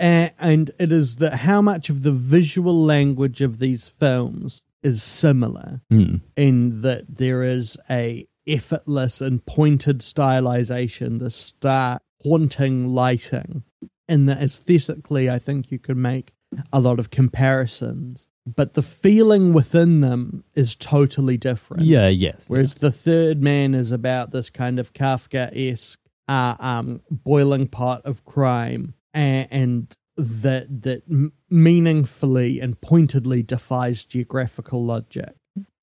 A- 0.00 0.30
and 0.38 0.70
it 0.78 0.92
is 0.92 1.16
that 1.16 1.34
how 1.34 1.60
much 1.60 1.88
of 1.90 2.02
the 2.02 2.12
visual 2.12 2.84
language 2.84 3.40
of 3.40 3.58
these 3.58 3.88
films 3.88 4.62
is 4.82 5.02
similar 5.02 5.80
Hmm. 5.90 6.16
in 6.36 6.82
that 6.82 7.16
there 7.18 7.42
is 7.42 7.76
a 7.90 8.26
effortless 8.46 9.20
and 9.20 9.44
pointed 9.44 9.98
stylization, 10.00 11.18
the 11.18 11.30
stark, 11.30 12.00
haunting 12.22 12.86
lighting, 12.88 13.62
and 14.08 14.28
that 14.28 14.42
aesthetically, 14.42 15.30
I 15.30 15.38
think 15.38 15.70
you 15.70 15.78
could 15.78 15.96
make 15.96 16.32
a 16.72 16.80
lot 16.80 16.98
of 16.98 17.10
comparisons. 17.10 18.26
But 18.46 18.72
the 18.72 18.82
feeling 18.82 19.52
within 19.52 20.00
them 20.00 20.42
is 20.54 20.74
totally 20.74 21.36
different. 21.36 21.82
Yeah. 21.84 22.08
Yes. 22.08 22.48
Whereas 22.48 22.76
the 22.76 22.90
third 22.90 23.42
man 23.42 23.74
is 23.74 23.92
about 23.92 24.30
this 24.30 24.48
kind 24.48 24.78
of 24.78 24.94
Kafka 24.94 25.50
esque 25.54 26.00
uh, 26.28 26.56
um, 26.58 27.02
boiling 27.10 27.66
pot 27.66 28.02
of 28.06 28.24
crime 28.24 28.94
and, 29.12 29.48
and 29.50 29.96
that 30.16 30.82
that 30.82 31.02
m- 31.10 31.32
meaningfully 31.50 32.60
and 32.60 32.80
pointedly 32.80 33.42
defies 33.42 34.04
geographical 34.04 34.84
logic. 34.84 35.34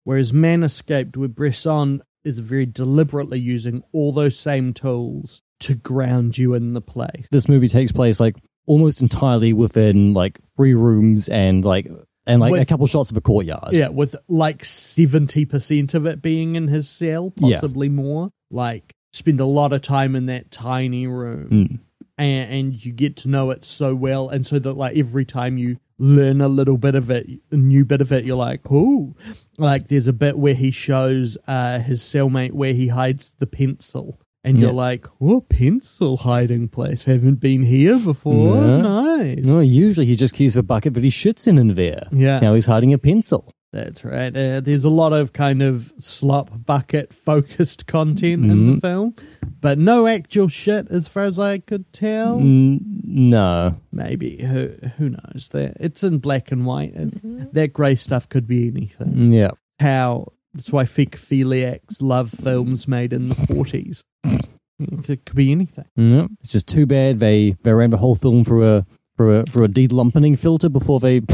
Whereas 0.04 0.34
Man 0.34 0.64
Escaped 0.64 1.18
with 1.18 1.36
Bresson 1.36 2.02
is 2.24 2.40
very 2.40 2.66
deliberately 2.66 3.40
using 3.40 3.84
all 3.92 4.12
those 4.12 4.38
same 4.38 4.74
tools 4.74 5.42
to 5.62 5.76
ground 5.76 6.38
you 6.38 6.54
in 6.54 6.74
the 6.74 6.82
play. 6.82 7.26
this 7.32 7.48
movie 7.48 7.68
takes 7.70 7.92
place 7.92 8.20
like 8.20 8.36
almost 8.66 9.02
entirely 9.02 9.54
within 9.54 10.14
like 10.14 10.40
three 10.58 10.74
rooms 10.74 11.30
and 11.30 11.64
like 11.64 11.88
and 12.28 12.42
like 12.42 12.60
a 12.60 12.66
couple 12.66 12.88
shots 12.88 13.12
of 13.12 13.18
a 13.18 13.22
courtyard. 13.22 13.72
Yeah, 13.74 13.90
with 13.90 14.16
like 14.28 14.64
70% 14.64 15.94
of 15.94 16.06
it 16.06 16.22
being 16.22 16.56
in 16.56 16.68
his 16.68 16.90
cell, 16.90 17.32
Yeah. 17.38 17.58
possibly 17.58 17.90
more. 17.90 18.32
Like, 18.50 18.94
spend 19.14 19.40
a 19.40 19.46
lot 19.46 19.74
of 19.74 19.82
time 19.84 20.16
in 20.16 20.26
that 20.28 20.50
tiny 20.52 21.06
room. 21.08 21.50
Mm. 21.50 21.80
and, 22.18 22.52
and 22.52 22.86
you 22.86 22.92
get 22.94 23.18
to 23.18 23.28
know 23.28 23.52
it 23.52 23.64
so 23.66 23.94
well, 23.94 24.30
and 24.30 24.46
so 24.46 24.58
that 24.60 24.74
like 24.74 24.98
every 24.98 25.26
time 25.26 25.58
you 25.58 25.78
learn 26.00 26.42
a 26.42 26.48
little 26.48 26.78
bit 26.78 26.96
of 26.96 27.10
it, 27.12 27.28
a 27.52 27.56
new 27.56 27.86
bit 27.86 28.02
of 28.02 28.12
it, 28.12 28.26
you're 28.26 28.36
like, 28.38 28.62
oh, 28.72 29.14
like 29.58 29.88
there's 29.90 30.08
a 30.08 30.14
bit 30.14 30.38
where 30.38 30.54
he 30.56 30.72
shows 30.72 31.38
uh, 31.48 31.80
his 31.80 32.02
cellmate 32.02 32.54
where 32.54 32.74
he 32.74 32.88
hides 32.88 33.34
the 33.40 33.48
pencil, 33.48 34.20
and 34.46 34.60
you're 34.60 34.70
Yeah. 34.70 34.76
like, 34.76 35.08
oh, 35.20 35.42
pencil 35.42 36.18
hiding 36.18 36.68
place, 36.70 37.04
haven't 37.04 37.40
been 37.42 37.64
here 37.64 37.98
before, 38.00 38.56
Yeah. 38.56 38.78
nice. 38.82 39.44
No, 39.44 39.60
usually 39.60 40.06
he 40.06 40.16
just 40.16 40.36
keeps 40.36 40.54
the 40.54 40.64
bucket 40.64 40.94
but 40.94 41.04
he 41.04 41.10
shits 41.10 41.48
in 41.48 41.58
in 41.58 41.74
there. 41.74 42.08
Yeah. 42.12 42.40
Now 42.40 42.54
he's 42.54 42.66
hiding 42.66 42.94
a 42.94 42.98
pencil. 42.98 43.52
That's 43.74 44.06
right. 44.06 44.34
Uh, 44.34 44.62
there's 44.62 44.86
a 44.86 44.90
lot 44.90 45.12
of 45.12 45.34
kind 45.34 45.62
of 45.62 45.92
slop 45.98 46.50
bucket 46.66 47.12
focused 47.14 47.88
content 47.88 48.46
in 48.46 48.68
the 48.68 48.74
Mhm. 48.76 48.82
film, 48.82 49.16
but 49.60 49.78
no 49.78 50.08
actual 50.08 50.48
shit 50.48 50.88
as 50.90 51.10
far 51.10 51.24
as 51.24 51.38
I 51.38 51.58
could 51.58 51.92
tell. 51.92 52.40
Mm, 52.40 52.80
no. 53.04 53.76
Maybe 53.92 54.38
who 54.38 54.70
who 54.98 55.10
knows? 55.10 55.50
That 55.52 55.76
it's 55.82 56.06
in 56.06 56.20
black 56.20 56.54
and 56.54 56.66
white, 56.66 56.94
and 56.96 57.50
that 57.52 57.74
grey 57.74 57.96
stuff 57.96 58.30
could 58.30 58.48
be 58.48 58.68
anything. 58.70 59.34
Yeah. 59.34 59.52
How 59.82 60.28
that's 60.56 60.72
why 60.72 60.86
fecophiliacs 60.86 62.02
love 62.02 62.32
films 62.32 62.88
made 62.88 63.14
in 63.14 63.30
the 63.30 63.36
forties. 63.36 64.04
It 64.24 65.26
could 65.26 65.36
be 65.36 65.52
anything. 65.52 65.86
No. 65.96 66.28
It's 66.42 66.52
just 66.52 66.68
too 66.68 66.86
bad 66.86 67.20
they 67.20 67.56
they 67.64 67.74
ran 67.74 67.92
the 67.92 67.98
whole 67.98 68.16
film 68.16 68.44
through 68.44 68.66
a 68.78 68.86
through 69.18 69.36
a 69.40 69.44
through 69.44 69.66
a 69.66 69.68
delumpening 69.68 70.40
filter 70.40 70.70
before 70.70 71.00
they. 71.00 71.22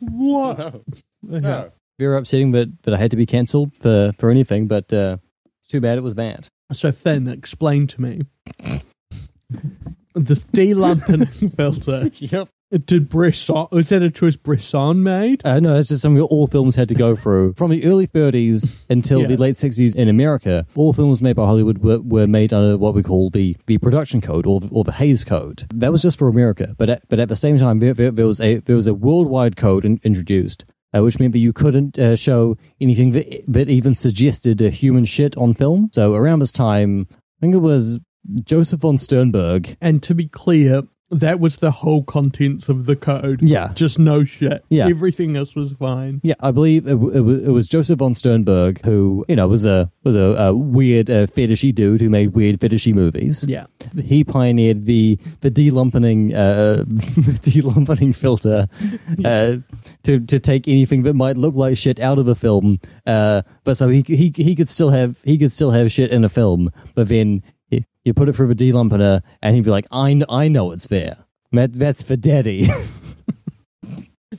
What? 0.00 0.82
no. 1.22 1.70
Very 1.98 2.16
upsetting, 2.16 2.52
but 2.52 2.68
but 2.82 2.94
I 2.94 2.96
had 2.98 3.10
to 3.12 3.16
be 3.16 3.26
cancelled 3.26 3.72
for 3.80 4.12
for 4.18 4.30
anything. 4.30 4.66
But 4.66 4.92
uh, 4.92 5.16
it's 5.58 5.66
too 5.68 5.80
bad 5.80 5.98
it 5.98 6.02
was 6.02 6.14
that. 6.16 6.48
So 6.72 6.92
Finn, 6.92 7.28
explain 7.28 7.86
to 7.88 8.00
me 8.00 8.22
this 10.14 10.44
delumping 10.52 11.26
filter. 11.56 12.10
Yep. 12.14 12.48
Did 12.86 13.08
Bresson? 13.08 13.66
Was 13.72 13.88
that 13.90 14.02
a 14.02 14.10
choice 14.10 14.36
Bresson 14.36 15.02
made? 15.02 15.42
Uh, 15.44 15.60
no, 15.60 15.76
it's 15.76 15.88
just 15.88 16.02
something 16.02 16.22
all 16.22 16.46
films 16.46 16.74
had 16.74 16.88
to 16.88 16.94
go 16.94 17.14
through. 17.14 17.54
From 17.54 17.70
the 17.70 17.84
early 17.84 18.06
30s 18.06 18.74
until 18.90 19.20
Yeah. 19.20 19.26
the 19.28 19.36
late 19.36 19.54
60s 19.56 19.94
in 19.94 20.08
America, 20.08 20.66
all 20.74 20.92
films 20.92 21.22
made 21.22 21.36
by 21.36 21.44
Hollywood 21.46 21.78
were, 21.78 22.00
were 22.00 22.26
made 22.26 22.52
under 22.52 22.76
what 22.76 22.94
we 22.94 23.02
call 23.02 23.30
the, 23.30 23.56
the 23.66 23.78
production 23.78 24.20
code 24.20 24.46
or, 24.46 24.60
or 24.70 24.84
the 24.84 24.92
Hays 24.92 25.24
Code. 25.24 25.64
That 25.74 25.92
was 25.92 26.02
just 26.02 26.18
for 26.18 26.28
America, 26.28 26.74
but 26.78 26.90
at, 26.90 27.08
but 27.08 27.20
at 27.20 27.28
the 27.28 27.36
same 27.36 27.58
time, 27.58 27.78
there, 27.78 27.94
there, 27.94 28.10
there 28.10 28.26
was 28.26 28.40
a 28.40 28.58
there 28.60 28.76
was 28.76 28.86
a 28.86 28.94
worldwide 28.94 29.56
code 29.56 29.84
in, 29.84 30.00
introduced, 30.04 30.64
uh, 30.96 31.02
which 31.02 31.18
meant 31.18 31.32
that 31.32 31.38
you 31.38 31.52
couldn't 31.52 31.98
uh, 31.98 32.16
show 32.16 32.56
anything 32.80 33.12
that, 33.12 33.44
that 33.48 33.68
even 33.68 33.94
suggested 33.94 34.60
uh, 34.62 34.70
human 34.70 35.04
shit 35.04 35.36
on 35.36 35.54
film. 35.54 35.90
So 35.92 36.14
around 36.14 36.40
this 36.40 36.52
time, 36.52 37.06
I 37.12 37.40
think 37.40 37.54
it 37.54 37.58
was 37.58 37.98
Josef 38.44 38.80
von 38.80 38.96
Sternberg. 38.98 39.76
And 39.80 40.02
to 40.04 40.14
be 40.14 40.28
clear, 40.28 40.82
that 41.10 41.38
was 41.38 41.58
the 41.58 41.70
whole 41.70 42.02
contents 42.02 42.68
of 42.68 42.86
the 42.86 42.96
code. 42.96 43.40
Yeah. 43.42 43.72
Just 43.74 43.98
no 43.98 44.24
shit. 44.24 44.64
Yeah. 44.68 44.88
Everything 44.88 45.36
else 45.36 45.54
was 45.54 45.72
fine. 45.72 46.20
Yeah, 46.24 46.34
I 46.40 46.50
believe 46.50 46.86
it, 46.86 46.90
w- 46.92 47.10
it, 47.10 47.18
w- 47.18 47.44
it 47.46 47.50
was 47.50 47.68
Josef 47.68 47.98
von 47.98 48.14
Sternberg 48.14 48.82
who, 48.84 49.24
you 49.28 49.36
know, 49.36 49.46
was 49.46 49.64
a 49.64 49.90
was 50.02 50.16
a, 50.16 50.20
a 50.20 50.54
weird 50.54 51.10
uh, 51.10 51.26
fetishy 51.26 51.74
dude 51.74 52.00
who 52.00 52.08
made 52.08 52.28
weird 52.34 52.58
fetishy 52.58 52.92
movies. 52.94 53.44
Yeah. 53.46 53.66
He 54.02 54.24
pioneered 54.24 54.86
the 54.86 55.18
the 55.40 55.50
delumpening 55.50 56.34
uh, 56.34 56.84
delumpening 56.84 58.14
filter 58.16 58.66
uh, 59.24 59.56
to 60.04 60.20
to 60.20 60.40
take 60.40 60.66
anything 60.68 61.02
that 61.04 61.14
might 61.14 61.36
look 61.36 61.54
like 61.54 61.76
shit 61.76 62.00
out 62.00 62.18
of 62.18 62.28
a 62.28 62.34
film. 62.34 62.80
Uh, 63.06 63.42
but 63.64 63.76
so 63.76 63.88
he 63.88 64.02
he 64.06 64.32
he 64.34 64.54
could 64.54 64.68
still 64.68 64.90
have 64.90 65.16
he 65.24 65.38
could 65.38 65.52
still 65.52 65.70
have 65.70 65.92
shit 65.92 66.10
in 66.10 66.24
a 66.24 66.28
film, 66.28 66.70
but 66.94 67.08
then 67.08 67.42
you 67.70 68.12
put 68.14 68.28
it 68.28 68.36
through 68.36 68.50
a 68.50 68.54
delumpener, 68.54 69.22
and 69.40 69.54
he'd 69.56 69.64
be 69.64 69.70
like, 69.70 69.86
I 69.90 70.12
kn- 70.12 70.26
I 70.28 70.48
know 70.48 70.72
it's 70.72 70.86
there. 70.88 71.16
That, 71.52 71.72
that's 71.72 72.02
for 72.02 72.16
daddy. 72.16 72.68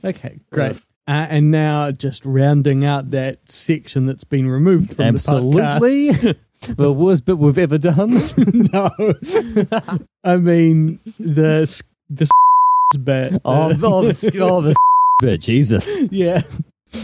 Okay, 0.04 0.38
great. 0.52 0.76
Uh, 1.08 1.26
and 1.30 1.50
now 1.50 1.90
just 1.90 2.24
rounding 2.26 2.84
out 2.84 3.10
that 3.12 3.38
section 3.50 4.04
that's 4.06 4.24
been 4.24 4.48
removed 4.48 4.88
from 4.94 4.96
the. 4.96 5.08
Absolutely. 5.08 6.10
the 6.10 6.36
the 6.76 6.92
worst 6.92 7.24
bit 7.24 7.38
we've 7.38 7.56
ever 7.58 7.78
done. 7.78 8.10
podcast. 8.18 9.92
no. 9.92 9.98
I 10.24 10.36
mean, 10.36 11.00
the, 11.18 11.62
s- 11.62 11.82
the 12.10 12.24
s- 12.24 12.98
bit. 12.98 13.40
Oh, 13.44 13.52
uh, 13.70 13.74
oh, 13.82 14.02
the, 14.12 14.38
oh, 14.42 14.60
the 14.60 14.74
bit. 15.20 15.40
Jesus. 15.40 15.98
yeah. 16.10 16.42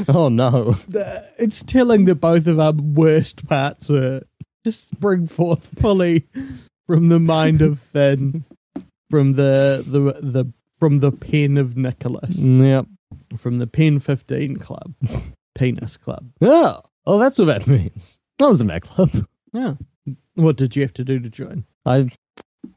Oh, 0.08 0.28
no. 0.28 0.76
The, 0.88 1.26
it's 1.38 1.62
telling 1.62 2.04
that 2.06 2.16
both 2.16 2.46
of 2.46 2.61
our 2.61 2.72
worst 2.72 3.46
parts 3.48 3.90
are 3.90 4.22
just 4.64 4.90
spring 4.90 5.27
forth 5.27 5.70
fully 5.81 6.27
from 6.87 7.09
the 7.09 7.20
mind 7.20 7.62
of 7.62 7.79
Finn, 7.81 8.44
from 9.11 9.33
the, 9.33 9.85
the, 9.87 10.01
the, 10.20 10.53
from 10.79 11.01
the 11.01 11.12
pen 11.12 11.57
of 11.59 11.77
Nicholas, 11.77 12.37
Yep. 12.37 12.87
from 13.37 13.59
the 13.59 13.66
Pen 13.66 13.98
15 14.01 14.57
Club, 14.57 14.94
Penis 15.55 15.96
Club. 15.96 16.31
Oh, 16.40 16.81
oh, 17.07 17.18
that's 17.18 17.38
what 17.38 17.46
that 17.46 17.66
means. 17.66 18.18
That 18.38 18.48
was 18.48 18.61
in 18.61 18.66
that 18.68 18.83
club. 18.83 19.27
Yeah. 19.53 19.75
What 20.35 20.57
did 20.57 20.75
you 20.75 20.83
have 20.83 20.94
to 20.94 21.05
do 21.05 21.18
to 21.20 21.29
join? 21.29 21.64
I, 21.85 22.11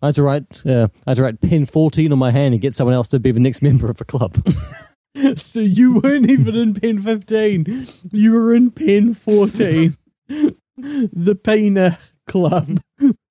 I 0.01 0.07
had 0.07 0.15
to 0.15 0.23
write, 0.23 0.65
uh, 0.65 0.87
I 1.07 1.11
had 1.11 1.17
to 1.17 1.23
write 1.23 1.41
pin 1.41 1.65
14 1.65 2.11
on 2.11 2.19
my 2.19 2.31
hand 2.31 2.53
and 2.53 2.61
get 2.61 2.75
someone 2.75 2.93
else 2.93 3.07
to 3.09 3.19
be 3.19 3.31
the 3.31 3.39
next 3.39 3.61
member 3.61 3.89
of 3.89 3.97
the 3.97 4.05
club. 4.05 4.45
so 5.37 5.59
you 5.61 5.99
weren't 6.01 6.29
even 6.29 6.55
in 6.55 6.73
pen 6.73 7.01
15. 7.01 7.87
You 8.11 8.33
were 8.33 8.53
in 8.53 8.71
pen 8.71 9.13
14. 9.13 9.97
the 10.77 11.35
Pena 11.41 11.97
Club. 12.27 12.79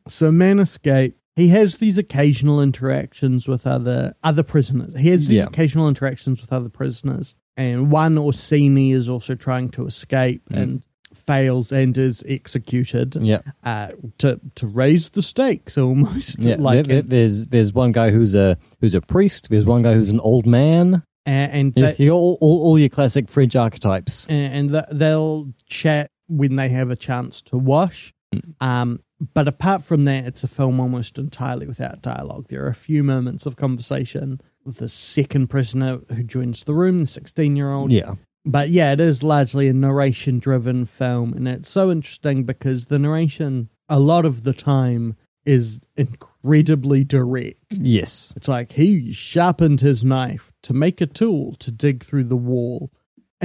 So 0.08 0.30
Man 0.30 0.58
Escape, 0.60 1.16
he 1.36 1.48
has 1.48 1.78
these 1.78 1.98
occasional 1.98 2.60
interactions 2.62 3.48
with 3.48 3.66
other 3.66 4.14
other 4.22 4.42
prisoners. 4.42 4.94
He 4.96 5.08
has 5.10 5.28
these 5.28 5.38
Yeah. 5.38 5.44
occasional 5.44 5.88
interactions 5.88 6.40
with 6.40 6.52
other 6.52 6.68
prisoners. 6.68 7.34
And 7.56 7.90
one 7.90 8.18
Orsini 8.18 8.92
is 8.92 9.08
also 9.08 9.34
trying 9.34 9.70
to 9.70 9.86
escape 9.86 10.42
Mm. 10.50 10.56
and 10.62 10.82
fails 11.14 11.72
and 11.72 11.96
is 11.96 12.22
executed 12.28 13.16
yeah. 13.22 13.38
uh, 13.64 13.88
to 14.18 14.38
to 14.56 14.66
raise 14.66 15.08
the 15.10 15.22
stakes 15.22 15.78
almost. 15.78 16.38
Yeah. 16.38 16.56
like 16.58 16.86
there- 16.86 16.96
there- 16.96 17.02
there's, 17.02 17.46
there's 17.46 17.72
one 17.72 17.92
guy 17.92 18.10
who's 18.10 18.34
a, 18.34 18.58
who's 18.80 18.94
a 18.94 19.00
priest. 19.00 19.48
There's 19.50 19.64
one 19.64 19.82
guy 19.82 19.94
who's 19.94 20.10
an 20.10 20.20
old 20.20 20.46
man. 20.46 21.02
and, 21.26 21.52
and 21.52 21.72
You, 21.76 21.82
they- 21.82 21.96
you 22.04 22.10
got 22.10 22.16
all, 22.16 22.36
all, 22.42 22.62
all 22.64 22.78
your 22.78 22.90
classic 22.90 23.30
French 23.30 23.56
archetypes. 23.56 24.26
and, 24.28 24.52
and 24.54 24.70
th- 24.70 24.84
they'll 24.92 25.48
chat 25.68 26.10
when 26.36 26.56
they 26.56 26.68
have 26.68 26.90
a 26.90 26.96
chance 26.96 27.42
to 27.42 27.58
wash. 27.58 28.12
Um, 28.60 29.00
but 29.32 29.48
apart 29.48 29.84
from 29.84 30.04
that, 30.06 30.24
it's 30.24 30.44
a 30.44 30.48
film 30.48 30.80
almost 30.80 31.18
entirely 31.18 31.66
without 31.66 32.02
dialogue. 32.02 32.46
There 32.48 32.64
are 32.64 32.68
a 32.68 32.74
few 32.74 33.02
moments 33.02 33.46
of 33.46 33.56
conversation 33.56 34.40
with 34.64 34.78
the 34.78 34.88
second 34.88 35.48
prisoner 35.48 36.00
who 36.08 36.22
joins 36.22 36.64
the 36.64 36.74
room, 36.74 37.00
the 37.00 37.06
16 37.06 37.56
year 37.56 37.72
old. 37.72 37.92
Yeah. 37.92 38.14
But 38.44 38.68
yeah, 38.70 38.92
it 38.92 39.00
is 39.00 39.22
largely 39.22 39.68
a 39.68 39.72
narration 39.72 40.38
driven 40.38 40.84
film. 40.84 41.32
And 41.32 41.48
it's 41.48 41.70
so 41.70 41.90
interesting 41.90 42.44
because 42.44 42.86
the 42.86 42.98
narration, 42.98 43.70
a 43.88 43.98
lot 43.98 44.26
of 44.26 44.42
the 44.42 44.52
time, 44.52 45.16
is 45.46 45.80
incredibly 45.96 47.04
direct. 47.04 47.60
Yes. 47.70 48.32
It's 48.36 48.48
like 48.48 48.72
he 48.72 49.12
sharpened 49.12 49.80
his 49.80 50.04
knife 50.04 50.52
to 50.62 50.74
make 50.74 51.00
a 51.00 51.06
tool 51.06 51.54
to 51.56 51.70
dig 51.70 52.02
through 52.02 52.24
the 52.24 52.36
wall. 52.36 52.90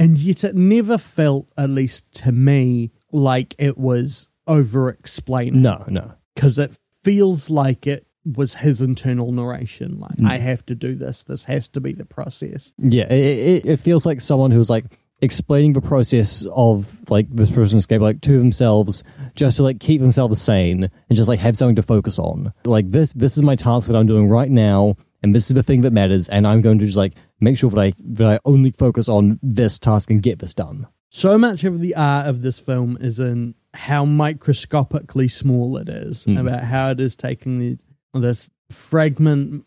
And 0.00 0.18
yet 0.18 0.44
it 0.44 0.56
never 0.56 0.96
felt, 0.96 1.46
at 1.58 1.68
least 1.70 2.10
to 2.22 2.32
me, 2.32 2.90
like 3.12 3.54
it 3.58 3.76
was 3.76 4.28
over 4.46 4.88
explaining. 4.88 5.60
No, 5.62 5.84
no. 5.88 6.12
Because 6.34 6.56
it 6.58 6.72
feels 7.04 7.50
like 7.50 7.86
it 7.86 8.06
was 8.24 8.54
his 8.54 8.80
internal 8.80 9.30
narration. 9.30 9.98
Like, 10.00 10.16
Mm. 10.16 10.30
I 10.30 10.38
have 10.38 10.64
to 10.66 10.74
do 10.74 10.94
this. 10.94 11.24
This 11.24 11.44
has 11.44 11.68
to 11.68 11.80
be 11.80 11.92
the 11.92 12.06
process. 12.06 12.72
Yeah, 12.78 13.12
it, 13.12 13.64
it, 13.64 13.66
it 13.66 13.76
feels 13.78 14.06
like 14.06 14.20
someone 14.22 14.50
who's 14.50 14.70
like 14.70 14.86
explaining 15.22 15.74
the 15.74 15.82
process 15.82 16.46
of 16.52 16.86
like 17.10 17.26
this 17.30 17.50
person's 17.50 17.82
escape 17.82 18.00
like 18.00 18.22
to 18.22 18.38
themselves 18.38 19.04
just 19.34 19.58
to 19.58 19.62
like 19.62 19.78
keep 19.78 20.00
themselves 20.00 20.40
sane 20.40 20.84
and 20.84 21.16
just 21.16 21.28
like 21.28 21.38
have 21.38 21.58
something 21.58 21.76
to 21.76 21.82
focus 21.82 22.18
on. 22.18 22.52
Like 22.64 22.90
this 22.90 23.12
this 23.12 23.36
is 23.36 23.42
my 23.42 23.54
task 23.54 23.86
that 23.88 23.96
I'm 23.96 24.06
doing 24.06 24.28
right 24.30 24.50
now 24.50 24.96
and 25.22 25.34
this 25.34 25.50
is 25.50 25.54
the 25.54 25.62
thing 25.62 25.80
that 25.82 25.92
matters 25.92 26.28
and 26.28 26.46
I'm 26.46 26.60
going 26.60 26.78
to 26.78 26.84
just 26.86 26.96
like 26.96 27.14
make 27.40 27.56
sure 27.58 27.70
that 27.70 27.80
I 27.80 27.92
that 27.98 28.26
I 28.26 28.38
only 28.44 28.70
focus 28.72 29.08
on 29.08 29.38
this 29.42 29.78
task 29.78 30.10
and 30.10 30.22
get 30.22 30.38
this 30.38 30.54
done. 30.54 30.86
So 31.10 31.36
much 31.36 31.64
of 31.64 31.80
the 31.80 31.94
art 31.96 32.28
of 32.28 32.42
this 32.42 32.58
film 32.58 32.96
is 33.00 33.18
in 33.18 33.54
how 33.74 34.04
microscopically 34.04 35.28
small 35.28 35.76
it 35.76 35.88
is, 35.88 36.24
Mm. 36.24 36.40
about 36.40 36.62
how 36.64 36.90
it 36.90 37.00
is 37.00 37.16
taking 37.16 37.58
these, 37.58 37.84
this 38.14 38.48
fragment 38.70 39.64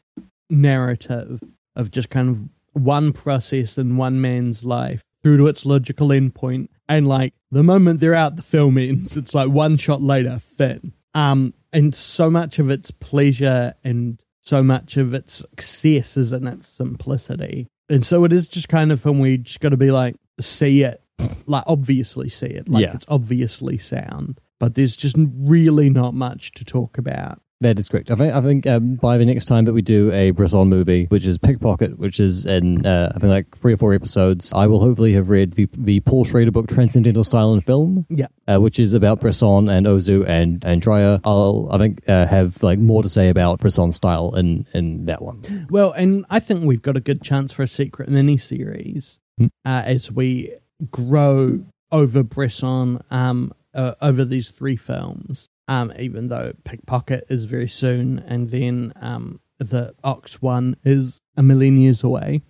narrative 0.49 1.41
of 1.75 1.91
just 1.91 2.09
kind 2.09 2.29
of 2.29 2.37
one 2.73 3.11
process 3.13 3.77
in 3.77 3.97
one 3.97 4.21
man's 4.21 4.63
life 4.63 5.03
through 5.21 5.37
to 5.37 5.47
its 5.47 5.65
logical 5.65 6.09
endpoint. 6.09 6.67
And 6.89 7.07
like 7.07 7.33
the 7.51 7.63
moment 7.63 7.99
they're 7.99 8.13
out, 8.15 8.35
the 8.35 8.41
film 8.41 8.77
ends. 8.77 9.15
It's 9.17 9.33
like 9.33 9.49
one 9.49 9.77
shot 9.77 10.01
later, 10.01 10.39
fin. 10.39 10.93
Um, 11.13 11.53
and 11.71 11.93
so 11.93 12.29
much 12.29 12.59
of 12.59 12.69
its 12.69 12.91
pleasure 12.91 13.73
and 13.83 14.21
so 14.43 14.61
much 14.61 14.97
of 14.97 15.13
its 15.13 15.33
success 15.35 16.17
is 16.17 16.31
in 16.33 16.47
its 16.47 16.67
simplicity. 16.67 17.67
And 17.89 18.05
so 18.05 18.23
it 18.23 18.33
is 18.33 18.47
just 18.47 18.69
kind 18.69 18.91
of 18.91 19.03
where 19.05 19.31
you 19.31 19.37
just 19.39 19.59
got 19.59 19.69
to 19.69 19.77
be 19.77 19.91
like, 19.91 20.15
see 20.39 20.83
it, 20.83 21.01
like 21.45 21.63
obviously 21.67 22.29
see 22.29 22.47
it, 22.47 22.67
like 22.69 22.83
Yeah. 22.83 22.93
it's 22.93 23.05
obviously 23.07 23.77
sound, 23.77 24.39
but 24.59 24.75
there's 24.75 24.95
just 24.95 25.15
really 25.17 25.89
not 25.89 26.13
much 26.13 26.51
to 26.53 26.65
talk 26.65 26.97
about. 26.97 27.41
That 27.61 27.79
is 27.79 27.87
correct. 27.87 28.11
I 28.11 28.15
think 28.15 28.33
I 28.33 28.41
think 28.41 28.67
um, 28.67 28.95
by 28.95 29.17
the 29.17 29.25
next 29.25 29.45
time 29.45 29.63
that 29.65 29.73
we 29.73 29.81
do 29.81 30.11
a 30.11 30.31
Bresson 30.31 30.67
movie, 30.67 31.05
which 31.05 31.25
is 31.25 31.37
Pickpocket, 31.37 31.97
which 31.97 32.19
is 32.19 32.45
in 32.45 32.85
uh, 32.85 33.13
I 33.15 33.19
think 33.19 33.29
like 33.31 33.57
three 33.59 33.71
or 33.73 33.77
four 33.77 33.93
episodes, 33.93 34.51
I 34.53 34.67
will 34.67 34.81
hopefully 34.81 35.13
have 35.13 35.29
read 35.29 35.53
the 35.53 35.69
the 35.77 36.01
Paul 36.01 36.25
Schrader 36.25 36.51
book 36.51 36.67
Transcendental 36.67 37.23
Style 37.23 37.53
and 37.53 37.63
Film. 37.65 38.05
Yeah. 38.09 38.27
uh, 38.53 38.59
which 38.59 38.79
is 38.79 38.93
about 38.93 39.21
Bresson 39.21 39.69
and 39.69 39.85
Ozu 39.85 40.27
and 40.27 40.61
and 40.65 40.81
Dreyer. 40.81 41.21
I'll 41.23 41.69
I 41.71 41.77
think 41.77 42.01
uh, 42.09 42.25
have 42.27 42.61
like 42.63 42.79
more 42.79 43.01
to 43.01 43.07
say 43.09 43.29
about 43.29 43.59
Bresson's 43.59 43.95
style 43.95 44.35
in 44.35 44.67
in 44.73 45.05
that 45.05 45.21
one. 45.21 45.67
Well, 45.69 45.93
and 45.93 46.25
I 46.29 46.41
think 46.41 46.65
we've 46.65 46.81
got 46.81 46.97
a 46.97 47.01
good 47.01 47.21
chance 47.21 47.53
for 47.53 47.63
a 47.63 47.67
secret 47.69 48.09
mini 48.09 48.37
series 48.37 49.19
Hmm. 49.39 49.47
uh, 49.65 49.83
as 49.85 50.11
we 50.11 50.53
grow 50.91 51.63
over 51.91 52.23
Bresson 52.23 53.01
um, 53.09 53.51
uh, 53.73 53.95
over 54.01 54.25
these 54.25 54.49
three 54.51 54.75
films. 54.75 55.47
Um, 55.67 55.93
even 55.97 56.27
though 56.27 56.53
Pickpocket 56.65 57.25
is 57.29 57.45
very 57.45 57.69
soon, 57.69 58.19
and 58.27 58.49
then 58.49 58.93
um, 58.99 59.39
the 59.59 59.95
Ox 60.03 60.41
one 60.41 60.75
is 60.83 61.21
a 61.37 61.43
million 61.43 61.77
years 61.77 62.03
away. 62.03 62.41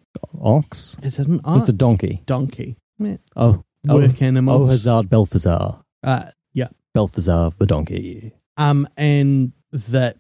Ox. 0.42 0.98
Is 1.04 1.20
it 1.20 1.28
an 1.28 1.42
ox? 1.44 1.64
It's 1.64 1.70
a 1.70 1.74
donkey. 1.74 2.22
donkey? 2.26 2.78
Yeah. 3.00 3.18
Oh, 3.36 3.64
oh, 3.90 3.96
Work 3.96 4.22
oh, 4.22 4.26
animals. 4.26 4.70
Hazard 4.70 5.10
Balthazar. 5.10 5.76
uh, 6.04 6.26
yeah. 6.54 6.70
Balthazar 6.94 7.52
the 7.58 7.66
donkey. 7.66 8.34
Um, 8.58 8.88
and 8.98 9.52
that 9.72 10.18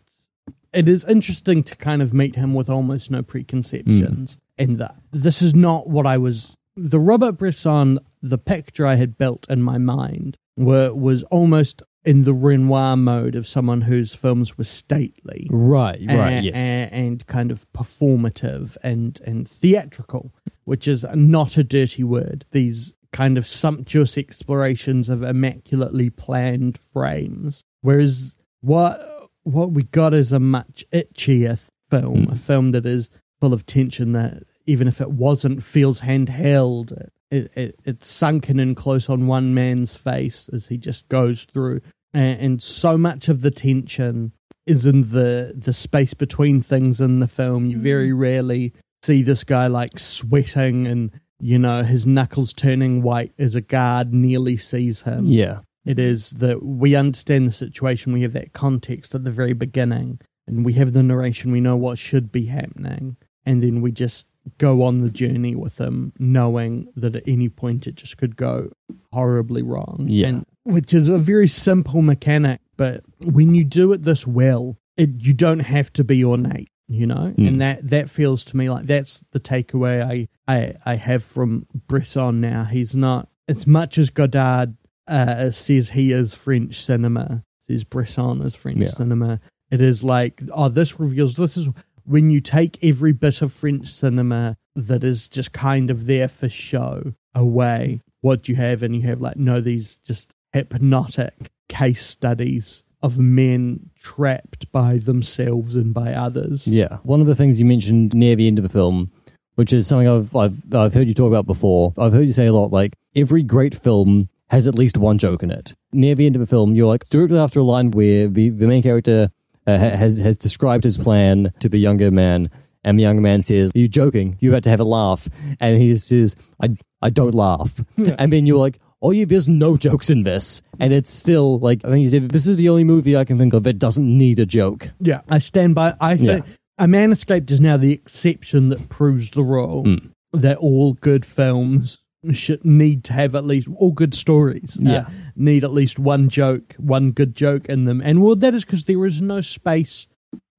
it 0.74 0.90
is 0.90 1.04
interesting 1.06 1.64
to 1.64 1.76
kind 1.76 2.02
of 2.02 2.14
meet 2.14 2.36
him 2.36 2.54
with 2.54 2.70
almost 2.70 3.12
no 3.12 3.22
preconceptions. 3.22 4.38
And 4.58 4.78
that 4.80 4.96
this 5.12 5.42
is 5.42 5.54
not 5.54 5.88
what 5.90 6.06
I 6.06 6.18
was. 6.18 6.56
The 6.76 7.00
Robert 7.00 7.34
Bresson, 7.34 8.00
the 8.22 8.38
picture 8.38 8.86
I 8.86 8.96
had 8.96 9.18
built 9.18 9.46
in 9.50 9.62
my 9.62 9.78
mind, 9.78 10.38
were 10.58 10.94
was 10.94 11.24
almost 11.24 11.84
in 12.06 12.24
the 12.24 12.34
Renoir 12.34 12.98
mode 12.98 13.36
of 13.36 13.48
someone 13.48 13.82
whose 13.82 14.14
films 14.14 14.58
were 14.58 14.64
stately. 14.66 15.48
Right, 15.50 16.02
right, 16.08 16.32
and, 16.32 16.46
yes. 16.46 16.56
and 16.92 17.26
kind 17.28 17.52
of 17.52 17.66
performative 17.74 18.76
and 18.84 19.20
and 19.26 19.48
theatrical, 19.48 20.34
which 20.66 20.88
is 20.88 21.06
not 21.14 21.58
a 21.58 21.64
dirty 21.64 22.04
word. 22.04 22.46
These 22.52 22.94
kind 23.12 23.38
of 23.38 23.48
sumptuous 23.48 24.18
explorations 24.18 25.08
of 25.08 25.24
immaculately 25.24 26.10
planned 26.10 26.78
frames. 26.78 27.64
Whereas 27.82 28.36
what 28.62 29.30
what 29.44 29.72
we 29.72 29.84
got 29.84 30.14
is 30.14 30.32
a 30.32 30.40
much 30.40 30.86
itchier 30.92 31.60
film, 31.90 32.28
Mm. 32.28 32.32
a 32.34 32.38
film 32.38 32.70
that 32.70 32.86
is 32.86 33.10
full 33.40 33.54
of 33.54 33.66
tension 33.66 34.14
that 34.14 34.44
even 34.66 34.88
if 34.88 35.00
it 35.02 35.12
wasn't 35.12 35.64
feels 35.64 36.02
handheld. 36.02 37.10
It, 37.32 37.52
it, 37.56 37.80
it's 37.84 38.08
sunken 38.12 38.60
in 38.60 38.76
close 38.76 39.10
on 39.10 39.26
one 39.26 39.56
man's 39.56 39.96
face 39.96 40.52
as 40.54 40.68
he 40.68 40.78
just 40.78 41.10
goes 41.10 41.48
through 41.52 41.82
and, 42.14 42.40
and 42.40 42.62
so 42.62 42.98
much 42.98 43.30
of 43.30 43.42
the 43.42 43.52
tension 43.52 44.32
is 44.66 44.86
in 44.86 45.10
the 45.10 45.54
the 45.56 45.74
space 45.74 46.14
between 46.14 46.62
things 46.62 47.02
in 47.02 47.20
the 47.20 47.28
film. 47.28 47.66
You 47.66 47.78
very 47.78 48.10
mm-hmm. 48.10 48.20
rarely 48.20 48.74
see 49.04 49.22
this 49.22 49.44
guy 49.44 49.68
like 49.68 50.00
sweating 50.00 50.88
and 50.88 51.12
you 51.40 51.60
know 51.60 51.84
his 51.84 52.06
knuckles 52.06 52.54
turning 52.54 53.02
white 53.02 53.34
as 53.38 53.56
a 53.56 53.62
guard 53.62 54.14
nearly 54.14 54.58
sees 54.58 55.02
him. 55.02 55.26
Yeah. 55.26 55.60
It 55.86 56.00
is 56.00 56.30
that 56.32 56.64
we 56.64 56.96
understand 56.96 57.48
the 57.48 57.52
situation. 57.52 58.14
We 58.14 58.22
have 58.22 58.34
that 58.34 58.54
context 58.54 59.14
at 59.16 59.26
the 59.26 59.32
very 59.32 59.52
beginning, 59.52 60.22
and 60.48 60.64
we 60.64 60.74
have 60.74 60.94
the 60.94 61.04
narration. 61.04 61.52
We 61.52 61.60
know 61.60 61.76
what 61.76 61.98
should 61.98 62.32
be 62.32 62.46
happening, 62.46 63.18
and 63.46 63.62
then 63.62 63.82
we 63.82 63.92
just 63.92 64.28
go 64.58 64.84
on 64.84 65.00
the 65.00 65.10
journey 65.10 65.56
with 65.56 65.78
him, 65.78 66.14
knowing 66.20 66.88
that 66.96 67.16
at 67.16 67.24
any 67.28 67.50
point 67.50 67.86
it 67.86 67.96
just 67.96 68.18
could 68.18 68.38
go 68.38 68.72
horribly 69.12 69.62
wrong. 69.62 70.06
Yeah. 70.08 70.28
And, 70.28 70.46
which 70.64 70.94
is 70.94 71.10
a 71.10 71.18
very 71.18 71.48
simple 71.48 72.02
mechanic, 72.02 72.62
but 72.78 73.04
when 73.26 73.54
you 73.56 73.64
do 73.64 73.92
it 73.94 74.04
this 74.04 74.26
well, 74.28 74.78
it, 74.98 75.10
you 75.20 75.34
don't 75.34 75.60
have 75.60 75.92
to 75.94 76.04
be 76.04 76.24
ornate. 76.24 76.70
You 76.90 77.08
know, 77.08 77.34
Mm. 77.38 77.48
and 77.48 77.62
that 77.62 77.90
that 77.90 78.10
feels 78.10 78.44
to 78.46 78.58
me 78.58 78.70
like 78.70 78.86
that's 78.86 79.24
the 79.32 79.40
takeaway 79.40 80.04
I 80.04 80.28
I, 80.54 80.74
I 80.86 80.96
have 80.96 81.24
from 81.24 81.66
Bresson. 81.88 82.42
Now 82.42 82.66
he's 82.66 82.94
not 82.96 83.30
as 83.48 83.66
much 83.66 83.98
as 83.98 84.10
Godard 84.10 84.76
uh, 85.08 85.50
says 85.50 85.90
he 85.90 86.12
is 86.12 86.36
French 86.36 86.82
cinema, 86.84 87.44
says 87.62 87.84
Bresson 87.86 88.42
is 88.42 88.54
French 88.54 88.80
Yeah. 88.80 88.88
cinema. 88.88 89.40
It 89.72 89.80
is 89.82 90.04
like, 90.04 90.42
oh, 90.54 90.68
this 90.70 91.00
reveals 91.00 91.36
this 91.36 91.56
is 91.58 91.70
when 92.06 92.30
you 92.30 92.42
take 92.42 92.78
every 92.84 93.14
bit 93.14 93.42
of 93.42 93.54
French 93.54 93.88
cinema 93.88 94.58
that 94.76 95.04
is 95.06 95.30
just 95.30 95.54
kind 95.54 95.90
of 95.90 96.06
there 96.06 96.28
for 96.28 96.50
show 96.50 97.14
away, 97.34 98.02
what 98.22 98.50
you 98.50 98.56
have, 98.56 98.84
and 98.84 98.94
you 98.96 99.02
have 99.04 99.22
like, 99.22 99.38
no, 99.38 99.62
these 99.62 99.96
just 100.06 100.33
hypnotic 100.54 101.52
case 101.70 102.06
studies 102.06 102.84
of 103.02 103.20
men 103.20 103.90
trapped 104.00 104.72
by 104.72 104.98
themselves 104.98 105.76
and 105.76 105.94
by 105.94 106.14
others. 106.14 106.68
Yeah. 106.68 106.98
One 107.04 107.20
of 107.20 107.28
the 107.28 107.36
things 107.36 107.60
you 107.60 107.66
mentioned 107.66 108.14
near 108.14 108.36
the 108.36 108.48
end 108.48 108.60
of 108.60 108.64
the 108.64 108.70
film, 108.70 109.12
which 109.56 109.74
is 109.74 109.88
something 109.88 110.08
I've 110.08 110.36
I've 110.36 110.74
I've 110.74 110.94
heard 110.94 111.08
you 111.08 111.14
talk 111.14 111.28
about 111.28 111.46
before. 111.46 111.94
I've 111.98 112.14
heard 112.14 112.28
you 112.28 112.34
say 112.34 112.48
a 112.48 112.54
lot 112.54 112.72
like 112.72 112.96
every 113.16 113.44
great 113.44 113.76
film 113.76 114.30
has 114.48 114.68
at 114.68 114.76
least 114.76 114.98
one 114.98 115.18
joke 115.18 115.44
in 115.44 115.52
it. 115.52 115.74
Near 115.92 116.16
the 116.16 116.26
end 116.26 116.36
of 116.36 116.40
the 116.40 116.48
film, 116.48 116.76
you're 116.76 116.88
like 116.88 117.10
directly 117.10 117.40
after 117.40 117.60
a 117.60 117.64
line 117.64 117.92
where 117.92 118.28
the, 118.28 118.50
the 118.50 118.68
main 118.68 118.84
character 118.84 119.32
uh, 119.68 119.78
has 119.78 120.18
has 120.18 120.38
described 120.38 120.84
his 120.84 120.98
plan 120.98 121.52
to 121.60 121.68
the 121.68 121.80
younger 121.80 122.12
man, 122.12 122.50
and 122.84 122.98
the 122.98 123.04
younger 123.04 123.22
man 123.22 123.42
says, 123.42 123.72
"Are 123.76 123.80
you 123.80 123.88
joking? 123.88 124.38
You're 124.40 124.54
about 124.54 124.64
to 124.64 124.70
have 124.70 124.80
a 124.80 124.86
laugh," 124.86 125.28
and 125.60 125.82
he 125.82 125.98
says, 125.98 126.36
"I 126.62 126.76
I 127.02 127.10
don't 127.10 127.36
laugh," 127.36 127.84
and 127.98 128.32
then 128.32 128.46
you're 128.46 128.60
like. 128.60 128.80
Oh 129.04 129.12
yeah, 129.12 129.26
there's 129.26 129.48
no 129.50 129.78
jokes 129.88 130.10
in 130.10 130.24
this, 130.24 130.62
and 130.80 130.92
it's 130.94 131.14
still 131.14 131.60
like 131.60 131.84
I 131.86 131.90
think 131.90 132.04
you 132.04 132.10
said 132.10 132.30
this 132.30 132.48
is 132.48 132.58
the 132.58 132.70
only 132.70 132.84
movie 132.86 133.16
I 133.18 133.26
can 133.26 133.38
think 133.38 133.54
of 133.54 133.64
that 133.64 133.78
doesn't 133.80 134.18
need 134.18 134.40
a 134.40 134.46
joke. 134.46 134.90
Yeah, 135.00 135.22
I 135.30 135.40
stand 135.40 135.76
by. 135.76 135.96
I 136.02 136.18
think 136.18 136.46
A 136.80 136.88
Man 136.88 137.12
Escaped 137.12 137.52
is 137.52 137.62
now 137.62 137.78
the 137.78 137.92
exception 137.94 138.70
that 138.70 138.90
proves 138.90 139.30
the 139.32 139.44
rule 139.44 139.84
Mm. 139.84 140.10
that 140.32 140.58
all 140.58 140.94
good 140.94 141.26
films 141.26 142.00
should 142.32 142.64
need 142.64 143.04
to 143.04 143.14
have 143.14 143.36
at 143.36 143.44
least 143.46 143.68
all 143.76 143.92
good 143.92 144.14
stories. 144.14 144.78
uh, 144.80 144.84
Yeah. 144.90 145.10
need 145.36 145.64
at 145.66 145.74
least 145.74 146.00
one 146.00 146.30
joke, 146.30 146.74
one 146.78 147.12
good 147.12 147.36
joke 147.36 147.66
in 147.68 147.84
them, 147.86 148.02
and 148.02 148.22
well, 148.24 148.36
that 148.38 148.54
is 148.56 148.64
because 148.64 148.86
there 148.86 149.06
is 149.06 149.22
no 149.22 149.42
space 149.42 150.08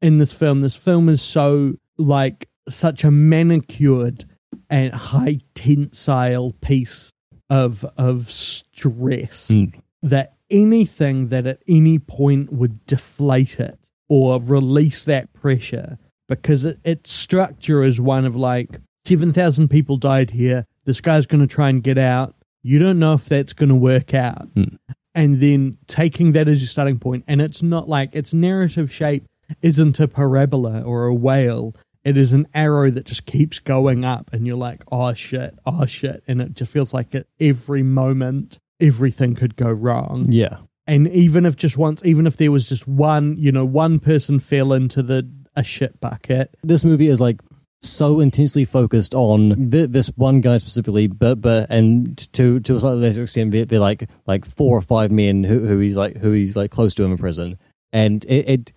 in 0.03 0.18
this 0.18 0.32
film. 0.32 0.61
This 0.61 0.76
film 0.76 1.09
is 1.09 1.22
so 1.22 1.74
like 1.97 2.49
such 2.68 3.03
a 3.05 3.11
manicured 3.11 4.26
and 4.68 4.92
high 4.92 5.40
tensile 5.55 6.53
piece 6.61 7.11
of 7.55 7.84
of 7.96 8.30
stress 8.30 9.48
Mm. 9.48 9.72
that 10.02 10.34
anything 10.50 11.28
that 11.28 11.46
at 11.46 11.62
any 11.68 11.98
point 11.98 12.52
would 12.52 12.84
deflate 12.86 13.61
it 13.61 13.78
or 14.09 14.40
release 14.42 15.05
that 15.05 15.32
pressure 15.32 15.96
because 16.28 16.64
it, 16.64 16.78
its 16.84 17.12
structure 17.12 17.82
is 17.84 18.00
one 18.00 18.24
of 18.24 18.34
like 18.36 18.80
7,000 19.05 19.68
people 19.68 19.96
died 19.96 20.30
here. 20.30 20.66
This 20.84 21.00
guy's 21.00 21.26
going 21.26 21.40
to 21.46 21.55
try 21.55 21.68
and 21.68 21.82
get 21.82 21.98
out. 21.98 22.34
You 22.62 22.78
don't 22.78 22.98
know 22.98 23.14
if 23.14 23.26
that's 23.26 23.52
going 23.52 23.68
to 23.68 23.74
work 23.74 24.14
out. 24.14 24.48
Hmm. 24.55 24.76
And 25.14 25.40
then 25.40 25.78
taking 25.86 26.32
that 26.32 26.48
as 26.48 26.61
your 26.61 26.68
starting 26.68 26.98
point, 26.98 27.24
and 27.28 27.40
it's 27.40 27.62
not 27.62 27.88
like 27.88 28.11
its 28.16 28.34
narrative 28.34 28.90
shape 28.90 29.24
isn't 29.62 30.00
a 30.00 30.09
parabola 30.09 30.82
or 30.82 31.07
a 31.07 31.14
whale. 31.14 31.74
It 32.05 32.16
is 32.16 32.32
an 32.32 32.46
arrow 32.55 32.90
that 32.90 33.07
just 33.07 33.24
keeps 33.26 33.59
going 33.59 34.05
up, 34.05 34.30
and 34.32 34.46
you're 34.46 34.57
like, 34.57 34.82
oh 34.92 35.14
shit, 35.14 35.59
oh 35.64 35.86
shit. 35.86 36.22
And 36.28 36.40
it 36.42 36.52
just 36.55 36.70
feels 36.72 36.92
like 36.92 37.14
at 37.14 37.26
every 37.40 37.82
moment, 37.82 38.59
everything 38.80 39.34
could 39.34 39.57
go 39.57 39.70
wrong 39.70 40.26
Yeah. 40.28 40.57
and 40.86 41.09
even 41.09 41.46
if 41.46 41.57
just 41.57 41.76
once 41.78 42.05
even 42.05 42.26
if 42.26 42.36
there 42.36 42.50
was 42.50 42.68
just 42.68 42.86
one 42.88 43.36
you 43.38 43.52
know 43.52 43.64
one 43.64 44.00
person 44.00 44.40
fell 44.40 44.72
into 44.72 45.00
the 45.00 45.26
a 45.55 45.62
shit 45.62 45.98
bucket 46.00 46.52
this 46.64 46.84
movie 46.84 47.07
is 47.07 47.20
like 47.20 47.40
so 47.80 48.18
intensely 48.18 48.64
focused 48.64 49.14
on 49.14 49.70
th- 49.70 49.90
this 49.90 50.09
one 50.16 50.40
guy 50.40 50.57
specifically, 50.57 51.07
but 51.07 51.40
but 51.40 51.70
and 51.70 52.30
to 52.32 52.59
to 52.61 52.74
a 52.76 52.80
slightly 52.80 53.00
lesser 53.00 53.22
extent, 53.22 53.52
they're, 53.52 53.64
they're 53.64 53.78
like 53.78 54.09
like 54.26 54.44
four 54.44 54.76
or 54.76 54.80
five 54.82 55.11
men 55.12 55.44
who, 55.44 55.66
who 55.66 55.78
he's 55.78 55.96
like 55.96 56.16
who 56.16 56.32
he's 56.32 56.57
like 56.57 56.70
close 56.70 56.94
to 56.94 57.05
him 57.05 57.12
in 57.12 57.18
prison, 57.18 57.59
and 57.92 58.24
it, 58.24 58.48
it 58.48 58.72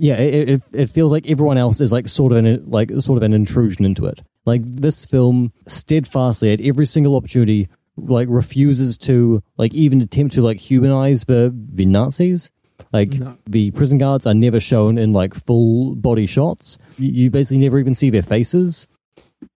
yeah, 0.00 0.14
it, 0.14 0.48
it 0.48 0.62
it 0.72 0.86
feels 0.90 1.12
like 1.12 1.28
everyone 1.28 1.58
else 1.58 1.80
is 1.80 1.92
like 1.92 2.08
sort 2.08 2.32
of 2.32 2.38
an 2.44 2.64
like 2.70 2.90
sort 3.00 3.16
of 3.18 3.22
an 3.22 3.32
intrusion 3.32 3.84
into 3.84 4.06
it. 4.06 4.20
Like 4.46 4.62
this 4.64 5.04
film 5.06 5.52
steadfastly 5.66 6.52
at 6.52 6.60
every 6.60 6.86
single 6.86 7.16
opportunity 7.16 7.68
like 7.96 8.28
refuses 8.30 8.96
to 8.98 9.42
like 9.58 9.74
even 9.74 10.00
attempt 10.00 10.34
to 10.34 10.42
like 10.42 10.56
humanize 10.58 11.24
the 11.26 11.54
the 11.74 11.84
Nazis. 11.86 12.50
Like 12.92 13.10
No. 13.10 13.36
the 13.46 13.70
prison 13.72 13.98
guards 13.98 14.26
are 14.26 14.32
never 14.34 14.58
shown 14.58 14.96
in 14.96 15.12
like 15.12 15.34
full 15.34 15.94
body 15.96 16.24
shots. 16.26 16.78
You, 16.98 17.30
basically 17.30 17.58
never 17.58 17.78
even 17.78 17.94
see 17.94 18.08
their 18.10 18.22
faces. 18.22 18.86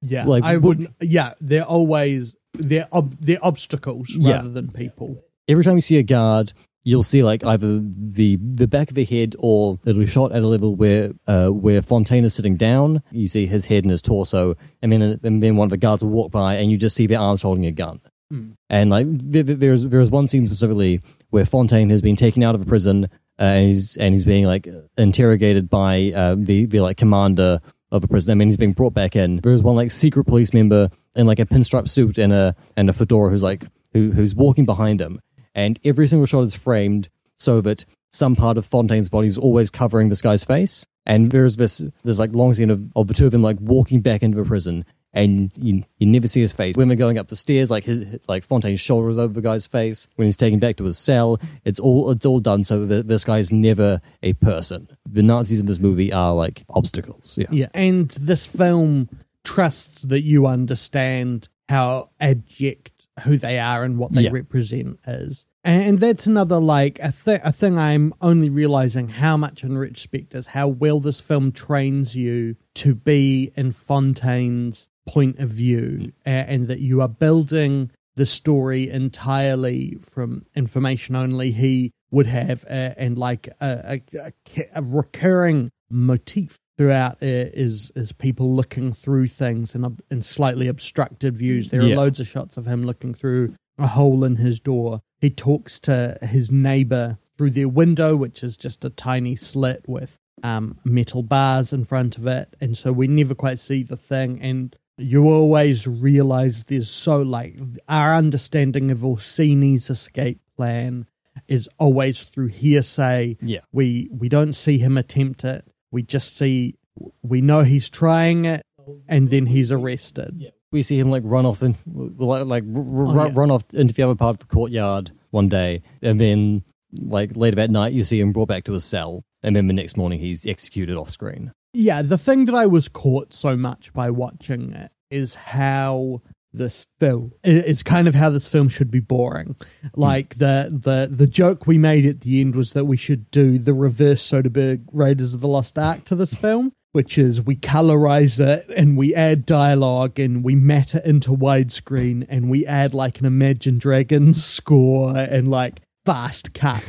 yeah 0.02 0.24
Like, 0.24 0.44
i 0.44 0.56
would- 0.56 0.78
would 0.78 0.94
yeah 1.00 1.32
they're 1.40 1.64
always 1.64 2.34
they're 2.52 2.88
ob- 2.92 3.16
they're 3.20 3.42
obstacles 3.42 4.08
Yeah. 4.10 4.36
rather 4.36 4.50
than 4.50 4.70
people 4.70 5.16
Every 5.48 5.62
time 5.64 5.76
you 5.76 5.82
see 5.82 5.98
a 5.98 6.02
guard, 6.02 6.52
you'll 6.84 7.02
see 7.02 7.22
like 7.22 7.44
either 7.44 7.80
the 7.82 8.36
the 8.40 8.66
back 8.68 8.90
of 8.90 8.94
their 8.94 9.04
head 9.04 9.34
or 9.38 9.78
it'll 9.84 10.00
be 10.00 10.06
shot 10.06 10.32
at 10.32 10.42
a 10.42 10.46
level 10.46 10.74
where 10.76 11.12
uh, 11.26 11.48
where 11.48 11.82
Fontaine 11.82 12.24
is 12.24 12.34
sitting 12.34 12.56
down. 12.56 13.02
You 13.10 13.26
see 13.28 13.46
his 13.46 13.64
head 13.64 13.84
and 13.84 13.90
his 13.90 14.02
torso, 14.02 14.54
and 14.82 14.92
then 14.92 15.02
and 15.22 15.42
then 15.42 15.56
one 15.56 15.66
of 15.66 15.70
the 15.70 15.76
guards 15.78 16.02
will 16.04 16.10
walk 16.10 16.30
by, 16.30 16.56
and 16.56 16.70
you 16.70 16.76
just 16.76 16.94
see 16.96 17.06
their 17.06 17.18
arms 17.20 17.42
holding 17.42 17.66
a 17.66 17.72
gun. 17.72 18.00
Hmm. 18.30 18.52
And 18.70 18.90
like 18.90 19.06
there, 19.10 19.42
there- 19.42 19.56
there's 19.56 19.84
there's 19.86 20.10
one 20.10 20.26
scene 20.26 20.46
specifically 20.46 21.00
where 21.30 21.44
Fontaine 21.44 21.90
has 21.90 22.00
been 22.02 22.16
taken 22.16 22.42
out 22.44 22.54
of 22.54 22.62
a 22.62 22.64
prison 22.64 23.06
uh, 23.38 23.42
and 23.42 23.66
he's 23.68 23.96
and 23.96 24.14
he's 24.14 24.24
being 24.24 24.44
like 24.44 24.68
interrogated 24.98 25.68
by 25.68 26.12
uh, 26.12 26.34
the 26.38 26.66
the 26.66 26.80
like 26.80 26.96
commander 26.96 27.60
of 27.90 28.02
a 28.04 28.08
prison. 28.08 28.32
I 28.32 28.34
mean, 28.34 28.48
he's 28.48 28.56
being 28.56 28.72
brought 28.72 28.94
back 28.94 29.14
in. 29.16 29.40
There's 29.42 29.62
one 29.62 29.76
like 29.76 29.90
secret 29.90 30.24
police 30.24 30.52
member 30.52 30.90
in 31.16 31.26
like 31.26 31.38
a 31.38 31.44
pinstripe 31.46 31.88
suit 31.88 32.18
and 32.18 32.32
a 32.32 32.54
and 32.76 32.88
a 32.88 32.92
fedora 32.92 33.30
who's 33.30 33.42
like 33.42 33.64
who 33.92 34.10
who's 34.10 34.34
walking 34.34 34.64
behind 34.64 35.00
him, 35.00 35.20
and 35.54 35.78
every 35.84 36.06
single 36.06 36.26
shot 36.26 36.42
is 36.42 36.54
framed 36.54 37.08
so 37.36 37.60
that 37.60 37.84
some 38.10 38.36
part 38.36 38.56
of 38.56 38.64
Fontaine's 38.64 39.08
body 39.08 39.26
is 39.26 39.38
always 39.38 39.70
covering 39.70 40.08
this 40.08 40.22
guy's 40.22 40.44
face. 40.44 40.86
And 41.06 41.30
there's 41.30 41.56
this 41.56 41.82
there's 42.02 42.18
like 42.18 42.32
long 42.32 42.54
scene 42.54 42.70
of, 42.70 42.82
of 42.96 43.08
the 43.08 43.14
two 43.14 43.26
of 43.26 43.32
them 43.32 43.42
like 43.42 43.58
walking 43.60 44.00
back 44.00 44.22
into 44.22 44.38
the 44.38 44.44
prison, 44.44 44.86
and 45.12 45.50
you 45.54 45.84
you 45.98 46.06
never 46.06 46.26
see 46.28 46.40
his 46.40 46.52
face. 46.52 46.76
They're 46.76 46.94
going 46.94 47.18
up 47.18 47.28
the 47.28 47.36
stairs, 47.36 47.70
like 47.70 47.84
his 47.84 48.18
like 48.26 48.42
Fontaine's 48.42 48.80
shoulder 48.80 49.10
is 49.10 49.18
over 49.18 49.34
the 49.34 49.42
guy's 49.42 49.66
face. 49.66 50.06
When 50.16 50.24
he's 50.26 50.36
taken 50.36 50.60
back 50.60 50.76
to 50.76 50.84
his 50.84 50.96
cell, 50.96 51.38
it's 51.66 51.78
all 51.78 52.10
it's 52.10 52.24
all 52.24 52.40
done 52.40 52.64
so 52.64 52.86
that 52.86 53.06
this 53.06 53.22
guy 53.22 53.38
is 53.38 53.52
never 53.52 54.00
a 54.22 54.32
person. 54.34 54.88
The 55.04 55.22
Nazis 55.22 55.60
in 55.60 55.66
this 55.66 55.78
movie 55.78 56.10
are 56.10 56.32
like 56.32 56.64
obstacles. 56.70 57.36
Yeah, 57.38 57.48
yeah 57.50 57.68
and 57.74 58.08
this 58.12 58.46
film 58.46 59.10
trusts 59.44 60.02
that 60.02 60.22
you 60.22 60.46
understand 60.46 61.48
how 61.68 62.08
abject 62.18 62.93
who 63.22 63.36
they 63.36 63.58
are 63.58 63.84
and 63.84 63.98
what 63.98 64.12
they 64.12 64.22
Yeah. 64.22 64.30
represent 64.32 64.98
is 65.06 65.46
and 65.66 65.96
that's 65.98 66.26
another 66.26 66.58
like 66.60 66.98
a, 67.00 67.10
th- 67.12 67.40
a 67.44 67.52
thing 67.52 67.78
i'm 67.78 68.12
only 68.20 68.50
realizing 68.50 69.08
how 69.08 69.36
much 69.36 69.62
in 69.64 69.78
retrospect 69.78 70.34
is 70.34 70.46
how 70.48 70.68
well 70.68 71.00
this 71.00 71.20
film 71.20 71.52
trains 71.52 72.14
you 72.14 72.56
to 72.74 72.94
be 72.94 73.52
in 73.56 73.72
fontaine's 73.72 74.88
point 75.06 75.38
of 75.38 75.48
view 75.50 76.12
a- 76.26 76.28
and 76.28 76.66
that 76.68 76.80
you 76.80 77.00
are 77.00 77.08
building 77.08 77.90
the 78.16 78.26
story 78.26 78.90
entirely 78.90 79.96
from 80.02 80.44
information 80.54 81.16
only 81.16 81.50
he 81.50 81.90
would 82.10 82.26
have 82.26 82.64
uh, 82.66 82.94
and 82.96 83.18
like 83.18 83.48
a, 83.60 84.00
a, 84.14 84.18
a, 84.18 84.32
a 84.76 84.82
recurring 84.82 85.70
motif 85.90 86.58
throughout 86.76 87.14
uh, 87.22 87.50
is 87.54 87.90
is 87.96 88.12
people 88.12 88.54
looking 88.54 88.92
through 88.92 89.28
things 89.28 89.74
in, 89.74 89.96
in 90.10 90.22
slightly 90.22 90.68
obstructed 90.68 91.36
views 91.36 91.70
there 91.70 91.82
Yeah. 91.82 91.94
are 91.94 91.96
loads 91.96 92.20
of 92.20 92.26
shots 92.28 92.56
of 92.56 92.66
him 92.66 92.82
looking 92.84 93.14
through 93.14 93.54
a 93.78 93.86
hole 93.86 94.24
in 94.24 94.36
his 94.36 94.60
door 94.60 95.00
he 95.20 95.30
talks 95.30 95.78
to 95.80 96.16
his 96.22 96.50
neighbor 96.50 97.18
through 97.38 97.50
their 97.50 97.68
window 97.68 98.16
which 98.16 98.42
is 98.42 98.56
just 98.56 98.84
a 98.84 98.90
tiny 98.90 99.36
slit 99.36 99.82
with 99.88 100.18
um, 100.42 100.76
metal 100.84 101.22
bars 101.22 101.72
in 101.72 101.84
front 101.84 102.18
of 102.18 102.26
it 102.26 102.54
and 102.60 102.76
so 102.76 102.92
we 102.92 103.06
never 103.06 103.34
quite 103.34 103.58
see 103.58 103.82
the 103.82 103.96
thing 103.96 104.40
and 104.42 104.76
you 104.98 105.24
always 105.28 105.86
realize 105.88 106.62
there's 106.64 106.88
so 106.90 107.20
like 107.22 107.56
our 107.88 108.14
understanding 108.14 108.90
of 108.92 109.04
Orsini's 109.04 109.90
escape 109.90 110.40
plan 110.56 111.04
is 111.48 111.68
always 111.80 112.22
through 112.22 112.46
hearsay. 112.46 113.36
Yeah. 113.40 113.58
We 113.72 114.08
we 114.12 114.28
don't 114.28 114.52
see 114.52 114.78
him 114.78 114.96
attempt 114.96 115.42
it. 115.44 115.66
We 115.94 116.02
just 116.02 116.36
see 116.36 116.74
we 117.22 117.40
know 117.40 117.62
he's 117.62 117.88
trying 117.88 118.44
it, 118.46 118.66
and 119.08 119.30
then 119.30 119.46
he's 119.46 119.70
arrested. 119.72 120.52
We 120.72 120.82
see 120.82 120.98
him 120.98 121.08
like 121.10 121.22
run 121.24 121.46
off 121.46 121.62
and 121.62 121.76
like, 121.86 122.46
like 122.46 122.64
r- 122.74 122.82
r- 122.82 123.20
Oh, 123.20 123.26
yeah. 123.26 123.32
run 123.32 123.50
off 123.52 123.64
into 123.72 123.94
the 123.94 124.02
other 124.02 124.16
part 124.16 124.34
of 124.34 124.38
the 124.40 124.46
courtyard 124.54 125.12
one 125.30 125.48
day, 125.48 125.82
and 126.02 126.20
then 126.20 126.64
like 126.92 127.36
later 127.36 127.56
that 127.56 127.70
night 127.70 127.92
you 127.92 128.02
see 128.04 128.18
him 128.20 128.32
brought 128.32 128.48
back 128.48 128.64
to 128.64 128.72
his 128.72 128.84
cell, 128.84 129.24
and 129.44 129.54
then 129.54 129.68
the 129.68 129.72
next 129.72 129.96
morning 129.96 130.18
he's 130.18 130.44
executed 130.46 130.96
off 130.96 131.10
screen. 131.10 131.52
Yeah, 131.72 132.02
the 132.02 132.18
thing 132.18 132.44
that 132.46 132.54
I 132.56 132.66
was 132.66 132.88
caught 132.88 133.32
so 133.32 133.56
much 133.56 133.92
by 133.92 134.10
watching 134.10 134.72
it 134.72 134.90
is 135.10 135.34
how 135.34 136.22
this 136.54 136.86
film 137.00 137.32
is 137.42 137.82
kind 137.82 138.08
of 138.08 138.14
how 138.14 138.30
this 138.30 138.46
film 138.46 138.68
should 138.68 138.90
be 138.90 139.00
boring. 139.00 139.56
Hmm. 139.82 139.88
Like 139.94 140.36
the 140.36 140.68
the 140.70 141.08
the 141.10 141.26
joke 141.26 141.66
we 141.66 141.78
made 141.78 142.06
at 142.06 142.20
the 142.20 142.40
end 142.40 142.54
was 142.54 142.72
that 142.72 142.86
we 142.86 142.96
should 142.96 143.30
do 143.30 143.58
the 143.58 143.74
reverse 143.74 144.28
Soderbergh 144.28 144.82
Raiders 144.92 145.34
of 145.34 145.40
the 145.40 145.48
Lost 145.48 145.78
Ark 145.78 146.04
to 146.06 146.14
this 146.14 146.32
film, 146.32 146.72
which 146.92 147.18
is 147.18 147.42
we 147.42 147.56
colorize 147.56 148.40
it 148.40 148.68
and 148.74 148.96
we 148.96 149.14
add 149.14 149.44
dialogue 149.44 150.18
and 150.18 150.44
we 150.44 150.54
matte 150.54 150.94
it 150.94 151.04
into 151.04 151.30
widescreen 151.30 152.24
and 152.28 152.48
we 152.48 152.64
add 152.66 152.94
like 152.94 153.18
an 153.20 153.26
Imagine 153.26 153.78
Dragons 153.78 154.42
score 154.44 155.16
and 155.16 155.48
like 155.48 155.80
fast 156.06 156.54
cut. 156.54 156.84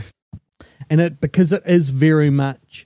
And 0.90 1.02
it 1.02 1.20
because 1.20 1.52
it 1.52 1.64
is 1.66 1.90
very 1.90 2.30
much 2.30 2.86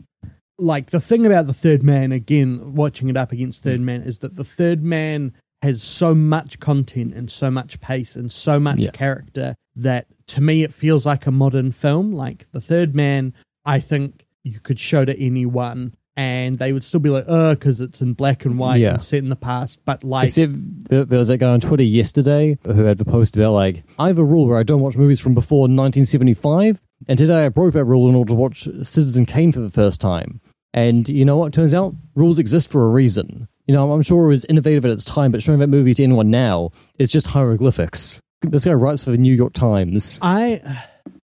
like 0.58 0.90
the 0.90 1.00
thing 1.00 1.26
about 1.26 1.48
the 1.48 1.54
third 1.54 1.84
man 1.84 2.12
again 2.12 2.76
watching 2.76 3.10
it 3.10 3.18
up 3.18 3.32
against 3.32 3.64
third 3.64 3.80
hmm. 3.80 3.86
man 3.86 4.02
is 4.04 4.20
that 4.20 4.36
the 4.36 4.44
third 4.44 4.84
man 4.84 5.34
has 5.62 5.84
so 5.84 6.16
much 6.16 6.60
content 6.60 7.14
and 7.14 7.30
so 7.30 7.52
much 7.52 7.80
pace 7.82 8.16
and 8.16 8.32
so 8.32 8.60
much 8.60 8.80
Yeah. 8.80 8.92
character 8.92 9.56
that 9.76 10.08
to 10.28 10.42
me 10.42 10.64
it 10.64 10.74
feels 10.74 11.06
like 11.06 11.26
a 11.28 11.32
modern 11.32 11.72
film 11.72 12.12
like 12.14 12.46
the 12.52 12.62
third 12.62 12.96
man 12.96 13.34
i 13.66 13.80
think 13.80 14.26
you 14.44 14.60
could 14.60 14.80
show 14.80 15.06
to 15.06 15.18
anyone 15.20 15.94
and 16.18 16.60
they 16.60 16.74
would 16.74 16.84
still 16.84 17.00
be 17.00 17.10
like 17.10 17.24
uh, 17.30 17.52
oh 17.52 17.56
because 17.56 17.80
it's 17.80 18.02
in 18.02 18.14
black 18.14 18.44
and 18.46 18.58
white 18.60 18.80
Yeah. 18.82 18.94
and 18.94 19.02
set 19.02 19.20
in 19.20 19.30
the 19.30 19.36
past 19.36 19.80
but 19.86 20.04
like 20.04 20.30
Except 20.30 20.54
there, 20.90 21.06
there 21.06 21.20
was 21.20 21.30
that 21.30 21.38
guy 21.38 21.50
on 21.50 21.62
Twitter 21.62 21.84
yesterday 21.84 22.58
who 22.66 22.84
had 22.84 22.98
the 22.98 23.06
post 23.06 23.36
about 23.38 23.54
like 23.54 23.84
I 23.98 24.08
have 24.08 24.18
a 24.18 24.24
rule 24.24 24.46
where 24.48 24.58
I 24.58 24.64
don't 24.64 24.82
watch 24.82 24.98
movies 24.98 25.20
from 25.20 25.34
before 25.34 25.62
1975, 25.62 26.82
and 27.08 27.18
today 27.18 27.46
I 27.46 27.50
broke 27.50 27.74
that 27.74 27.86
rule 27.86 28.10
in 28.10 28.16
order 28.16 28.30
to 28.30 28.36
watch 28.36 28.64
Citizen 28.82 29.26
Kane 29.26 29.52
for 29.52 29.60
the 29.62 29.70
first 29.70 30.02
time. 30.02 30.42
And 30.74 31.08
you 31.08 31.24
know 31.26 31.38
what? 31.38 31.54
Turns 31.54 31.74
out 31.74 31.96
rules 32.16 32.38
exist 32.40 32.70
for 32.70 32.86
a 32.86 32.90
reason. 32.90 33.48
You 33.70 33.76
know, 33.76 33.92
I'm 33.92 34.02
sure 34.02 34.26
it 34.26 34.30
was 34.30 34.46
innovative 34.46 34.84
at 34.84 34.90
its 34.90 35.06
time, 35.06 35.32
but 35.32 35.44
showing 35.44 35.60
that 35.60 35.68
movie 35.68 35.94
to 35.94 36.04
anyone 36.04 36.32
now 36.32 36.72
is 36.98 37.12
just 37.12 37.28
hieroglyphics. 37.28 38.20
This 38.42 38.66
guy 38.66 38.74
writes 38.74 39.04
for 39.04 39.12
the 39.12 39.18
New 39.18 39.36
York 39.36 39.54
Times. 39.54 40.18
I 40.24 40.86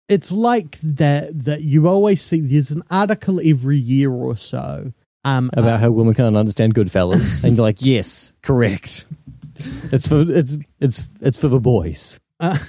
it's 0.07 0.29
like 0.29 0.77
that 0.81 1.45
that 1.45 1.63
you 1.63 1.87
always 1.87 2.21
see 2.21 2.41
there's 2.41 2.69
an 2.69 2.83
article 2.91 3.41
every 3.43 3.79
year 3.79 4.11
or 4.11 4.37
so 4.37 4.93
um 5.23 5.49
about 5.53 5.79
how 5.79 5.89
women 5.89 6.13
can't 6.13 6.37
understand 6.37 6.75
Goodfellas, 6.75 7.43
and 7.43 7.57
you're 7.57 7.63
like, 7.63 7.81
yes, 7.81 8.33
correct. 8.43 9.05
It's 9.91 10.07
for 10.07 10.21
it's 10.21 10.59
it's 10.79 11.09
it's 11.19 11.39
for 11.39 11.47
the 11.47 11.59
boys. 11.59 12.19
uh, 12.39 12.59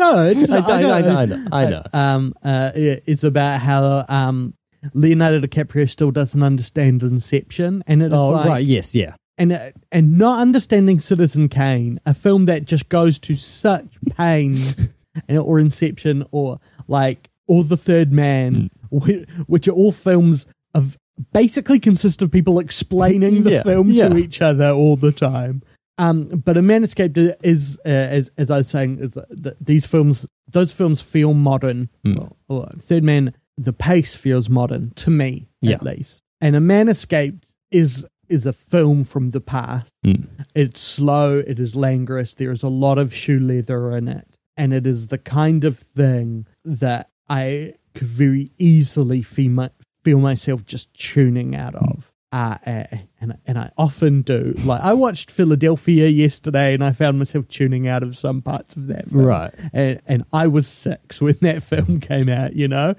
no 0.00 0.26
it's 0.26 0.50
I, 0.50 0.58
not, 0.58 0.68
I, 0.68 0.74
I, 0.74 0.80
know, 0.82 1.16
I 1.16 1.26
know, 1.26 1.46
I 1.52 1.70
know. 1.70 1.82
um 1.92 2.34
uh 2.42 2.72
it's 2.74 3.22
about 3.22 3.60
how 3.60 4.04
um 4.08 4.52
Leonardo 4.94 5.40
DiCaprio 5.40 5.88
still 5.88 6.10
doesn't 6.10 6.42
understand 6.42 7.02
Inception 7.02 7.82
and 7.86 8.02
it's 8.02 8.14
Oh, 8.14 8.30
like 8.30 8.46
right, 8.48 8.64
yes, 8.64 8.94
yeah. 8.94 9.14
and 9.38 9.52
uh, 9.52 9.70
and 9.92 10.18
not 10.18 10.40
understanding 10.40 11.00
Citizen 11.00 11.48
Kane, 11.48 12.00
a 12.06 12.14
film 12.14 12.46
that 12.46 12.64
just 12.64 12.88
goes 12.88 13.18
to 13.20 13.36
such 13.36 13.86
pains, 14.16 14.88
and 15.28 15.38
or 15.38 15.58
Inception, 15.58 16.24
or 16.30 16.58
like 16.88 17.28
or 17.46 17.64
The 17.64 17.76
Third 17.76 18.12
Man, 18.12 18.70
whi- 18.90 19.26
which 19.46 19.68
are 19.68 19.72
all 19.72 19.92
films 19.92 20.46
of 20.74 20.96
basically 21.32 21.78
consist 21.78 22.20
of 22.22 22.30
people 22.30 22.58
explaining 22.58 23.42
the 23.44 23.52
Yeah, 23.52 23.62
film 23.62 23.88
yeah. 23.88 24.08
to 24.08 24.16
each 24.18 24.42
other 24.42 24.70
all 24.70 24.96
the 24.96 25.12
time. 25.12 25.62
Um, 25.98 26.24
but 26.44 26.58
a 26.58 26.62
man 26.62 26.84
escaped 26.84 27.16
is, 27.16 27.78
uh, 27.86 27.88
as 27.88 28.30
as 28.36 28.50
I 28.50 28.58
was 28.58 28.68
saying, 28.68 28.98
is 28.98 29.12
that, 29.14 29.26
that 29.42 29.56
these 29.64 29.86
films, 29.86 30.26
those 30.50 30.70
films 30.72 31.00
feel 31.00 31.32
modern. 31.32 31.88
Well, 32.04 32.36
well, 32.48 32.70
Third 32.80 33.02
Man, 33.02 33.32
the 33.58 33.72
pace 33.72 34.14
feels 34.14 34.48
modern 34.48 34.90
to 34.96 35.10
me, 35.10 35.48
Yeah. 35.60 35.74
at 35.74 35.82
least. 35.82 36.22
And 36.40 36.54
a 36.56 36.60
man 36.60 36.88
escaped 36.88 37.50
is 37.70 38.06
is 38.28 38.44
a 38.44 38.52
film 38.52 39.04
from 39.04 39.28
the 39.28 39.40
past. 39.40 39.92
Mm. 40.04 40.26
It's 40.56 40.80
slow. 40.80 41.38
It 41.38 41.60
is 41.60 41.76
languorous. 41.76 42.34
There 42.34 42.50
is 42.50 42.64
a 42.64 42.68
lot 42.68 42.98
of 42.98 43.14
shoe 43.14 43.38
leather 43.38 43.96
in 43.96 44.08
it, 44.08 44.26
and 44.56 44.72
it 44.74 44.84
is 44.86 45.06
the 45.06 45.18
kind 45.18 45.62
of 45.64 45.78
thing 45.78 46.46
that 46.64 47.08
I 47.28 47.74
could 47.94 48.08
very 48.08 48.50
easily 48.58 49.22
feel, 49.22 49.50
my, 49.52 49.70
feel 50.04 50.18
myself 50.18 50.64
just 50.66 50.92
tuning 50.94 51.54
out 51.54 51.76
of. 51.76 52.12
Uh, 52.32 52.58
uh, 52.66 52.84
and 53.20 53.38
and 53.46 53.56
I 53.56 53.70
often 53.78 54.22
do. 54.22 54.54
Like 54.64 54.82
I 54.82 54.92
watched 54.92 55.30
Philadelphia 55.30 56.08
yesterday, 56.08 56.74
and 56.74 56.82
I 56.82 56.92
found 56.92 57.18
myself 57.20 57.46
tuning 57.46 57.86
out 57.86 58.02
of 58.02 58.18
some 58.18 58.42
parts 58.42 58.74
of 58.74 58.88
that. 58.88 59.08
Film. 59.08 59.24
Right. 59.24 59.54
And 59.72 60.02
and 60.08 60.24
I 60.32 60.48
was 60.48 60.66
six 60.66 61.20
when 61.22 61.38
that 61.42 61.62
film 61.62 62.00
came 62.00 62.28
out. 62.28 62.56
You 62.56 62.66
know, 62.66 62.94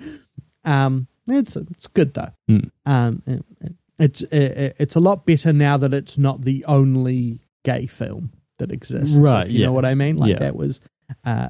um, 0.67 1.07
it's 1.27 1.55
it's 1.55 1.87
good 1.87 2.13
though. 2.13 2.29
Mm. 2.49 2.71
Um, 2.85 3.21
it- 3.25 3.45
it- 3.61 3.75
it's 3.99 4.21
it, 4.21 4.75
it's 4.77 4.95
a 4.95 4.99
lot 4.99 5.25
better 5.25 5.51
now 5.51 5.75
that 5.77 5.91
it's 5.91 6.19
not 6.19 6.43
the 6.43 6.63
only 6.65 7.39
gay 7.65 7.87
film 7.87 8.31
that 8.59 8.71
exists. 8.71 9.17
Right, 9.17 9.47
you 9.49 9.61
yeah. 9.61 9.65
know 9.65 9.71
what 9.71 9.85
I 9.85 9.95
mean? 9.95 10.17
Like 10.17 10.29
Yeah. 10.33 10.39
that 10.39 10.55
was 10.55 10.79
uh, 11.25 11.49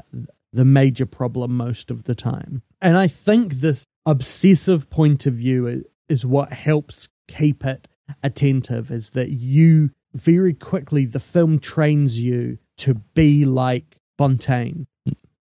the 0.53 0.63
major 0.63 1.05
problem 1.05 1.57
most 1.57 1.91
of 1.91 2.05
the 2.05 2.15
time. 2.15 2.61
And 2.81 2.95
I 2.95 3.09
think 3.09 3.55
this 3.55 3.85
obsessive 4.05 4.89
point 4.89 5.25
of 5.25 5.33
view 5.33 5.67
is, 5.67 5.83
is 6.07 6.25
what 6.25 6.53
helps 6.53 7.09
keep 7.27 7.65
it 7.65 7.89
attentive. 8.23 8.91
Is 8.91 9.09
that 9.09 9.31
you 9.31 9.89
very 10.13 10.53
quickly 10.53 11.05
the 11.05 11.19
film 11.19 11.59
trains 11.59 12.17
you 12.17 12.57
to 12.77 12.93
be 13.13 13.43
like 13.43 13.97
Fontaine, 14.17 14.87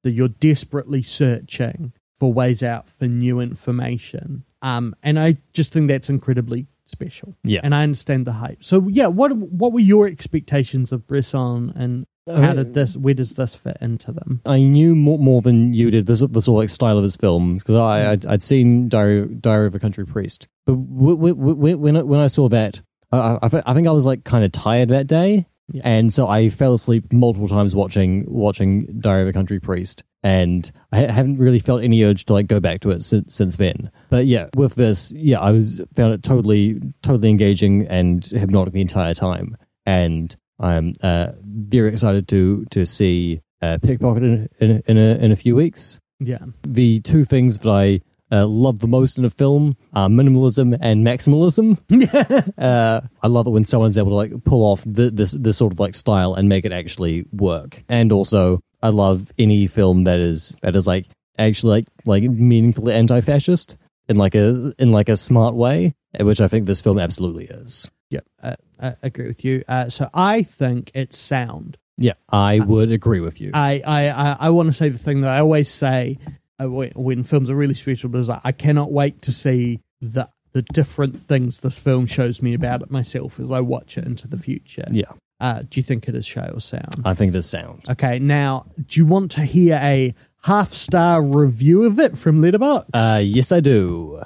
that 0.04 0.12
you're 0.12 0.28
desperately 0.30 1.04
searching 1.04 1.94
for 2.20 2.32
ways 2.32 2.64
out 2.64 2.90
for 2.90 3.08
new 3.08 3.40
information. 3.40 4.44
Um, 4.62 4.96
and 5.04 5.20
I 5.20 5.38
just 5.54 5.72
think 5.72 5.88
that's 5.88 6.10
incredibly 6.10 6.68
special. 6.86 7.36
Yeah. 7.44 7.62
And 7.64 7.76
I 7.76 7.84
understand 7.84 8.26
the 8.26 8.32
hype. 8.32 8.64
So 8.64 8.88
yeah, 8.88 9.08
what 9.08 9.36
what 9.36 9.74
were 9.74 9.80
your 9.80 10.08
expectations 10.08 10.92
of 10.92 11.06
Bresson 11.08 11.74
and 11.76 12.06
how 12.28 12.54
did 12.54 12.74
this 12.74 12.98
where 12.98 13.14
does 13.14 13.34
this 13.34 13.54
fit 13.56 13.78
into 13.82 14.12
them? 14.12 14.42
I 14.46 14.60
knew 14.60 14.96
more, 14.96 15.20
more 15.20 15.42
than 15.42 15.74
you 15.74 15.92
did 15.92 16.08
the, 16.08 16.16
the 16.16 16.42
sort 16.42 16.56
of 16.56 16.64
like 16.64 16.70
style 16.70 16.98
of 16.98 17.04
his 17.04 17.16
films 17.16 17.62
because 17.62 17.76
I 17.76 18.12
I'd, 18.12 18.26
I'd 18.26 18.42
seen 18.42 18.90
Diary, 18.90 19.28
Diary 19.28 19.68
of 19.68 19.76
a 19.76 19.80
Country 19.80 20.06
Priest, 20.06 20.48
but 20.66 20.74
w- 20.74 21.16
w- 21.18 21.36
w- 21.36 21.78
when 21.78 21.98
I, 21.98 22.02
when 22.02 22.20
I 22.20 22.28
saw 22.28 22.50
that, 22.50 22.82
I, 23.12 23.38
I, 23.44 23.64
I 23.68 23.74
think 23.76 23.88
I 23.88 23.92
was 23.92 24.06
like 24.06 24.24
kind 24.24 24.44
of 24.44 24.52
tired 24.52 24.90
that 24.90 25.06
day, 25.06 25.46
Yeah. 25.72 25.82
and 25.84 26.14
so 26.14 26.28
I 26.28 26.50
fell 26.50 26.76
asleep 26.76 27.12
multiple 27.12 27.48
times 27.48 27.76
watching 27.76 28.24
watching 28.28 28.86
Diary 29.00 29.24
of 29.24 29.28
a 29.30 29.34
Country 29.34 29.60
Priest, 29.60 30.04
and 30.22 30.72
I 30.92 31.00
haven't 31.00 31.38
really 31.38 31.60
felt 31.60 31.84
any 31.84 32.04
urge 32.04 32.26
to 32.26 32.34
like 32.34 32.48
go 32.48 32.60
back 32.60 32.82
to 32.82 32.92
it 32.92 33.02
since 33.02 33.34
since 33.36 33.56
then. 33.56 33.90
But 34.10 34.28
yeah, 34.28 34.50
with 34.56 34.76
this, 34.76 35.12
yeah, 35.14 35.40
I 35.40 35.52
was 35.52 35.82
found 35.96 36.14
it 36.14 36.24
totally 36.24 36.80
totally 37.02 37.30
engaging 37.30 37.88
and 37.88 38.24
hypnotic 38.24 38.74
the 38.74 38.82
entire 38.82 39.16
time, 39.16 39.58
and 39.86 40.36
I'm 40.60 40.94
uh, 41.02 41.32
very 41.44 41.92
excited 41.92 42.28
to 42.28 42.66
to 42.72 42.86
see 42.86 43.42
uh, 43.62 43.80
Pickpocket 43.82 44.24
in, 44.24 44.50
in, 44.60 44.84
in, 44.86 44.98
a, 44.98 45.16
in 45.16 45.32
a 45.32 45.36
few 45.36 45.56
weeks. 45.56 46.00
Yeah. 46.20 46.40
The 46.64 47.02
two 47.02 47.26
things 47.26 47.60
that 47.60 47.70
I 47.70 48.02
uh, 48.32 48.46
love 48.46 48.80
the 48.80 48.88
most 48.88 49.18
in 49.18 49.26
a 49.26 49.30
film 49.30 49.78
are 49.94 50.10
minimalism 50.10 50.78
and 50.82 51.06
maximalism. 51.06 51.78
uh, 52.58 53.02
I 53.22 53.28
love 53.28 53.48
it 53.48 53.52
when 53.52 53.66
someone's 53.66 53.98
able 53.98 54.12
to 54.12 54.16
like 54.16 54.44
pull 54.44 54.64
off 54.64 54.84
th- 54.84 55.14
this 55.14 55.32
this 55.32 55.58
sort 55.58 55.74
of 55.74 55.80
like 55.80 55.96
style 55.96 56.34
and 56.34 56.50
make 56.50 56.66
it 56.66 56.72
actually 56.72 57.26
work. 57.32 57.84
And 57.90 58.12
also, 58.12 58.62
I 58.82 58.90
love 58.90 59.32
any 59.38 59.68
film 59.68 60.06
that 60.06 60.20
is 60.20 60.56
that 60.62 60.76
is 60.76 60.88
like 60.88 61.06
actually 61.38 61.72
like 61.72 61.86
like 62.06 62.24
meaningfully 62.24 62.94
anti-fascist 62.94 63.78
in 64.10 64.18
like 64.18 64.36
a 64.36 64.74
in 64.80 64.92
like 64.92 65.10
a 65.10 65.18
smart 65.18 65.56
way, 65.56 65.94
which 66.20 66.42
I 66.42 66.48
think 66.48 66.66
this 66.66 66.82
film 66.82 67.00
absolutely 67.00 67.46
is. 67.46 67.90
Yeah. 68.10 68.22
Uh, 68.42 68.56
I 68.80 68.96
agree 69.04 69.28
with 69.28 69.44
you. 69.44 69.64
Uh, 69.68 69.90
so 69.90 70.10
I 70.14 70.44
think 70.44 70.92
it's 70.94 71.18
sound. 71.18 71.78
Yeah, 71.98 72.14
I 72.30 72.60
would 72.60 72.92
agree 72.92 73.22
with 73.22 73.40
you. 73.40 73.52
I 73.54 73.82
I 73.86 74.10
I, 74.10 74.38
I 74.42 74.50
want 74.50 74.68
to 74.68 74.74
say 74.74 74.90
the 74.90 74.98
thing 74.98 75.22
that 75.22 75.30
I 75.30 75.40
always 75.40 75.72
say 75.72 76.18
uh, 76.28 76.32
when, 76.60 76.92
when 76.96 77.24
films 77.24 77.50
are 77.50 77.56
really 77.56 77.74
special, 77.74 78.10
but 78.10 78.20
is 78.20 78.30
like, 78.30 78.42
I 78.44 78.52
cannot 78.52 78.92
wait 78.92 79.22
to 79.24 79.32
see 79.32 79.80
the 80.02 80.30
the 80.54 80.62
different 80.62 81.20
things 81.20 81.60
this 81.60 81.78
film 81.78 82.06
shows 82.06 82.42
me 82.42 82.54
about 82.54 82.82
it 82.82 82.90
myself 82.90 83.42
as 83.42 83.52
I 83.52 83.60
watch 83.60 83.98
it 83.98 84.06
into 84.06 84.26
the 84.26 84.38
future. 84.38 84.86
yeah, 84.90 85.12
Uh, 85.42 85.64
do 85.64 85.68
you 85.80 85.84
think 85.84 86.08
it 86.08 86.16
is 86.16 86.26
show 86.26 86.50
or 86.54 86.62
sound? 86.62 87.02
I 87.04 87.14
think 87.14 87.36
it 87.36 87.38
is 87.38 87.46
sound. 87.46 87.84
Okay, 87.90 88.20
now 88.20 88.66
do 88.88 88.98
you 89.02 89.06
want 89.06 89.32
to 89.32 89.42
hear 89.42 89.78
a 89.84 90.14
half 90.44 90.72
star 90.72 91.22
review 91.22 91.84
of 91.84 92.00
it 92.00 92.18
from 92.18 92.42
Letterboxd? 92.42 92.86
Uh, 92.94 93.20
yes, 93.22 93.52
I 93.52 93.60
do. 93.60 94.22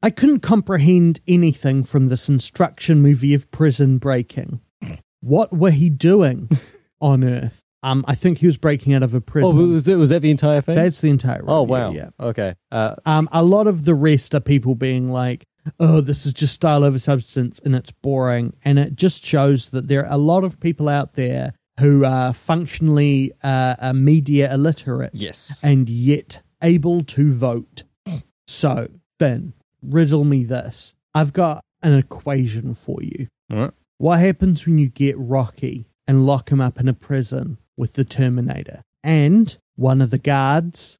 I 0.00 0.10
couldn't 0.10 0.40
comprehend 0.40 1.18
anything 1.26 1.82
from 1.82 2.06
this 2.06 2.28
instruction 2.28 3.02
movie 3.02 3.34
of 3.34 3.50
prison 3.50 3.98
breaking. 3.98 4.60
What 5.22 5.52
were 5.52 5.72
he 5.72 5.90
doing 5.90 6.48
on 7.00 7.24
Earth? 7.24 7.64
Um, 7.86 8.04
I 8.08 8.16
think 8.16 8.38
he 8.38 8.46
was 8.46 8.56
breaking 8.56 8.94
out 8.94 9.04
of 9.04 9.14
a 9.14 9.20
prison. 9.20 9.56
Oh, 9.56 9.68
was 9.68 9.86
it 9.86 9.94
was 9.94 10.10
that 10.10 10.20
the 10.20 10.30
entire 10.30 10.60
thing? 10.60 10.74
That's 10.74 11.00
the 11.00 11.08
entire. 11.08 11.38
Thing. 11.38 11.48
Oh 11.48 11.62
wow. 11.62 11.92
Yeah. 11.92 12.10
Okay. 12.18 12.54
Uh, 12.72 12.96
Um, 13.04 13.28
a 13.30 13.44
lot 13.44 13.68
of 13.68 13.84
the 13.84 13.94
rest 13.94 14.34
are 14.34 14.40
people 14.40 14.74
being 14.74 15.12
like, 15.12 15.44
"Oh, 15.78 16.00
this 16.00 16.26
is 16.26 16.32
just 16.32 16.54
style 16.54 16.82
over 16.82 16.98
substance, 16.98 17.60
and 17.64 17.76
it's 17.76 17.92
boring," 17.92 18.54
and 18.64 18.80
it 18.80 18.96
just 18.96 19.24
shows 19.24 19.68
that 19.68 19.86
there 19.86 20.04
are 20.04 20.12
a 20.12 20.18
lot 20.18 20.42
of 20.42 20.58
people 20.58 20.88
out 20.88 21.14
there 21.14 21.52
who 21.78 22.04
are 22.04 22.32
functionally 22.32 23.30
uh, 23.44 23.76
uh, 23.78 23.92
media 23.92 24.52
illiterate 24.52 25.12
yes. 25.14 25.60
and 25.62 25.88
yet 25.88 26.42
able 26.62 27.04
to 27.04 27.32
vote. 27.32 27.84
So, 28.48 28.88
Ben, 29.18 29.52
riddle 29.82 30.24
me 30.24 30.44
this. 30.44 30.94
I've 31.14 31.32
got 31.32 31.62
an 31.82 31.92
equation 31.92 32.74
for 32.74 33.00
you. 33.02 33.28
All 33.52 33.58
right. 33.58 33.70
What 33.98 34.18
happens 34.18 34.66
when 34.66 34.78
you 34.78 34.88
get 34.88 35.16
Rocky 35.18 35.86
and 36.08 36.26
lock 36.26 36.50
him 36.50 36.60
up 36.60 36.80
in 36.80 36.88
a 36.88 36.94
prison 36.94 37.58
with 37.76 37.94
the 37.94 38.04
Terminator? 38.04 38.82
And 39.04 39.56
one 39.76 40.00
of 40.00 40.10
the 40.10 40.18
guards 40.18 40.98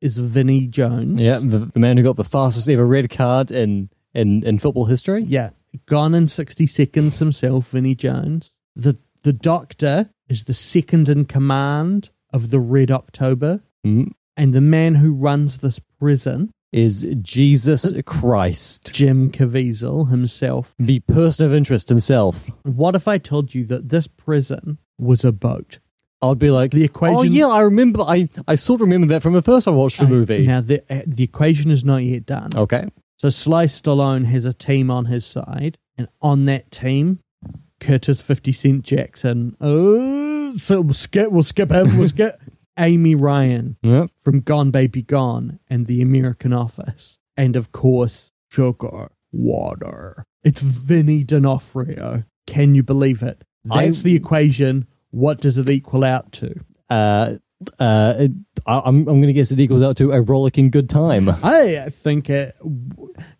is 0.00 0.18
Vinnie 0.18 0.66
Jones. 0.66 1.20
Yeah, 1.20 1.38
the, 1.38 1.58
the 1.72 1.80
man 1.80 1.96
who 1.96 2.02
got 2.04 2.16
the 2.16 2.24
fastest 2.24 2.68
ever 2.68 2.86
red 2.86 3.10
card 3.10 3.50
in 3.50 3.90
in, 4.14 4.44
in 4.44 4.58
football 4.58 4.86
history. 4.86 5.22
Yeah. 5.24 5.50
Gone 5.86 6.14
in 6.14 6.28
60 6.28 6.66
seconds 6.66 7.18
himself, 7.18 7.68
Vinnie 7.70 7.94
Jones. 7.94 8.52
The 8.76 8.96
the 9.22 9.32
doctor 9.32 10.08
is 10.28 10.44
the 10.44 10.54
second 10.54 11.08
in 11.08 11.24
command 11.24 12.10
of 12.32 12.50
the 12.50 12.60
Red 12.60 12.90
October. 12.90 13.60
Mm, 13.86 14.12
And 14.36 14.54
the 14.54 14.60
man 14.60 14.94
who 14.94 15.12
runs 15.12 15.58
this 15.58 15.80
prison, 15.98 16.50
is 16.72 17.06
Jesus 17.22 17.92
Christ, 18.06 18.90
Jim 18.92 19.30
Caviezel 19.32 20.10
himself. 20.10 20.74
the 20.78 21.00
person 21.00 21.46
of 21.46 21.54
interest 21.54 21.88
himself. 21.88 22.38
What 22.62 22.94
if 22.94 23.08
I 23.08 23.16
told 23.18 23.54
you 23.54 23.64
that 23.66 23.88
this 23.88 24.06
prison 24.06 24.78
was 24.98 25.24
a 25.24 25.32
boat? 25.32 25.78
I'd 26.20 26.38
be 26.38 26.50
like, 26.50 26.72
The 26.72 26.84
equation. 26.84 27.16
oh 27.16 27.22
yeah, 27.22 27.46
I 27.46 27.60
remember. 27.60 28.00
I 28.02 28.28
I 28.48 28.56
sort 28.56 28.78
of 28.78 28.82
remember 28.82 29.06
that 29.08 29.22
from 29.22 29.34
the 29.34 29.42
first 29.42 29.68
I 29.68 29.70
watched 29.70 29.98
the 29.98 30.06
I- 30.06 30.10
movie. 30.10 30.46
Now 30.46 30.60
the 30.60 30.82
uh, 30.92 31.02
the 31.06 31.24
equation 31.24 31.70
is 31.70 31.84
not 31.84 31.98
yet 31.98 32.26
done. 32.26 32.50
Okay. 32.56 32.88
So 33.18 33.30
Sly 33.30 33.66
Stallone 33.66 34.24
has 34.26 34.44
a 34.44 34.52
team 34.52 34.90
on 34.90 35.04
his 35.06 35.24
side, 35.26 35.76
and 35.96 36.08
on 36.22 36.44
that 36.46 36.70
team, 36.70 37.18
Curtis 37.80 38.20
Fifty 38.20 38.52
Cent 38.52 38.82
Jackson. 38.84 39.56
Oh, 39.60 40.56
so 40.56 40.80
we'll 40.80 40.94
skip. 40.94 41.30
We'll 41.30 41.42
skip 41.44 41.70
him. 41.70 41.96
We'll 41.98 42.08
skip 42.08 42.34
Amy 42.78 43.14
Ryan 43.14 43.76
Yep. 43.82 44.10
from 44.24 44.40
Gone 44.40 44.70
Baby 44.70 45.02
Gone 45.02 45.58
and 45.68 45.86
The 45.86 46.00
American 46.02 46.52
Office, 46.52 47.18
and 47.36 47.54
of 47.56 47.72
course 47.72 48.32
Sugar 48.50 49.08
Water. 49.32 50.24
It's 50.44 50.60
Vinny 50.60 51.22
D'Onofrio. 51.24 52.24
Can 52.46 52.74
you 52.74 52.82
believe 52.82 53.22
it? 53.22 53.42
That's 53.64 54.00
I- 54.00 54.02
the 54.02 54.14
equation. 54.16 54.86
What 55.10 55.40
does 55.40 55.58
it 55.58 55.68
equal 55.70 56.04
out 56.04 56.32
to? 56.32 56.54
Uh, 56.90 57.34
uh, 57.80 58.14
it, 58.18 58.30
I, 58.66 58.78
I'm 58.84 59.08
I'm 59.08 59.20
gonna 59.20 59.32
guess 59.32 59.50
it 59.50 59.58
equals 59.60 59.82
out 59.82 59.96
to 59.96 60.12
a 60.12 60.20
rollicking 60.20 60.70
good 60.70 60.88
time. 60.88 61.28
I 61.28 61.88
think 61.90 62.30
it. 62.30 62.54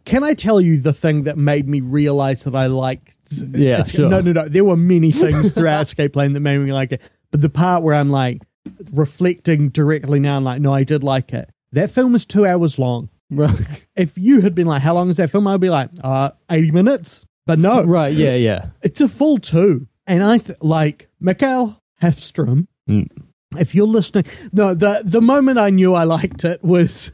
Can 0.05 0.25
I 0.25 0.35
tell 0.35 0.61
you 0.61 0.81
the 0.81 0.93
thing 0.93 1.25
that 1.25 1.39
made 1.39 1.69
me 1.69 1.81
realize 1.81 2.43
that 2.45 2.55
I 2.57 2.67
liked? 2.67 3.15
Yeah, 3.33 3.85
sure. 3.85 4.09
No, 4.09 4.21
no, 4.21 4.33
no. 4.33 4.49
There 4.49 4.65
were 4.65 4.77
many 4.77 5.13
things 5.13 5.51
throughout 5.53 5.83
Escape 5.83 6.13
Plan 6.15 6.33
that 6.33 6.41
made 6.41 6.59
me 6.59 6.73
like 6.73 6.93
it, 6.93 7.03
but 7.31 7.41
the 7.43 7.49
part 7.51 7.83
where 7.85 7.95
I'm 7.95 8.11
like 8.11 8.43
reflecting 8.93 9.69
directly 9.71 10.21
now, 10.21 10.37
I'm 10.37 10.45
like, 10.45 10.61
no, 10.61 10.73
I 10.73 10.85
did 10.85 11.03
like 11.03 11.33
it. 11.33 11.51
That 11.73 11.91
film 11.91 12.15
is 12.15 12.25
two 12.27 12.47
hours 12.47 12.79
long. 12.79 13.09
right. 13.31 13.55
If 13.97 14.17
you 14.17 14.41
had 14.41 14.55
been 14.55 14.67
like, 14.67 14.83
how 14.83 14.95
long 14.95 15.11
is 15.11 15.17
that 15.19 15.31
film? 15.31 15.47
I'd 15.47 15.61
be 15.61 15.71
like, 15.71 15.91
uh, 16.03 16.31
80 16.51 16.71
minutes. 16.71 17.27
But 17.47 17.59
no, 17.59 17.83
Right. 17.83 18.15
Yeah. 18.15 18.35
Yeah. 18.35 18.67
it's 18.83 19.01
a 19.01 19.09
full 19.09 19.39
two. 19.39 19.88
And 20.09 20.25
I 20.25 20.39
th- 20.39 20.59
like 20.61 21.09
Mikael 21.21 21.81
Hafstrom. 22.03 22.67
Mm. 22.89 23.07
If 23.59 23.75
you're 23.75 23.87
listening, 23.87 24.25
no, 24.53 24.75
the 24.75 25.03
the 25.05 25.21
moment 25.21 25.59
I 25.59 25.71
knew 25.71 25.95
I 25.95 26.05
liked 26.05 26.45
it 26.45 26.63
was 26.65 27.13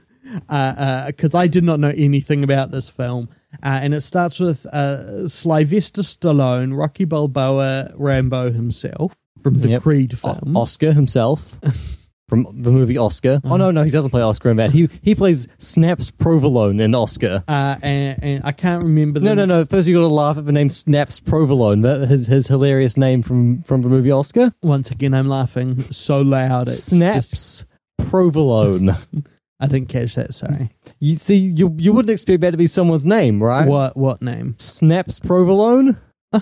because 0.49 1.35
I 1.35 1.47
did 1.47 1.63
not 1.65 1.79
know 1.81 1.93
anything 1.97 2.43
about 2.45 2.71
this 2.71 2.89
film, 2.89 3.29
uh, 3.63 3.81
and 3.83 3.93
it 3.95 4.01
starts 4.01 4.41
with 4.41 4.65
uh, 4.67 5.29
Sylvester 5.29 6.03
Stallone, 6.03 6.77
Rocky 6.77 7.05
Balboa, 7.05 7.93
Rambo 7.97 8.51
himself 8.53 9.15
from 9.43 9.59
the 9.59 9.71
Yep. 9.71 9.83
Creed 9.83 10.15
O- 10.25 10.35
film. 10.35 10.57
Oscar 10.57 10.93
himself 10.93 11.41
from 12.29 12.47
the 12.63 12.71
movie 12.71 12.97
Oscar. 12.97 13.41
Oh 13.45 13.57
no, 13.57 13.71
no, 13.71 13.83
he 13.83 13.91
doesn't 13.91 14.11
play 14.11 14.23
Oscar 14.23 14.51
in 14.51 14.57
that. 14.57 14.71
He 14.71 14.89
he 15.03 15.15
plays 15.15 15.47
Snaps 15.59 16.11
Provolone 16.11 16.81
in 16.81 16.95
Oscar. 16.95 17.45
uh, 17.49 17.77
and, 17.83 18.23
and 18.23 18.45
I 18.45 18.53
can't 18.53 18.83
remember. 18.83 19.21
No, 19.21 19.31
the, 19.31 19.35
no, 19.37 19.45
no. 19.45 19.65
First, 19.65 19.87
you 19.89 19.95
got 19.95 20.01
to 20.01 20.07
laugh 20.09 20.39
at 20.39 20.47
the 20.47 20.53
name 20.53 20.71
Snaps 20.71 21.21
Provolone. 21.21 21.83
That 21.83 22.09
his 22.09 22.27
his 22.27 22.47
hilarious 22.47 22.97
name 22.97 23.23
from 23.23 23.63
from 23.63 23.83
the 23.83 23.89
movie 23.89 24.11
Oscar. 24.11 24.53
Once 24.63 24.91
again, 24.91 25.13
I'm 25.15 25.29
laughing 25.29 25.83
so 25.93 26.21
loud. 26.23 26.63
It's 26.69 26.77
just- 26.77 26.89
Snaps 26.91 27.65
Provolone. 27.99 28.97
I 29.61 29.67
didn't 29.69 29.89
catch 29.89 30.15
that. 30.17 30.35
Sorry. 30.35 30.71
You 31.01 31.17
see, 31.17 31.37
you 31.37 31.75
you 31.79 31.93
wouldn't 31.93 32.11
expect 32.11 32.41
that 32.41 32.51
to 32.51 32.57
be 32.57 32.67
someone's 32.67 33.07
name, 33.07 33.43
right? 33.43 33.69
What 33.69 33.97
what 33.97 34.21
name? 34.21 34.57
Snaps 34.59 35.21
Provolone. 35.21 35.97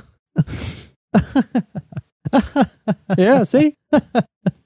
yeah. 3.19 3.43
See. 3.45 3.77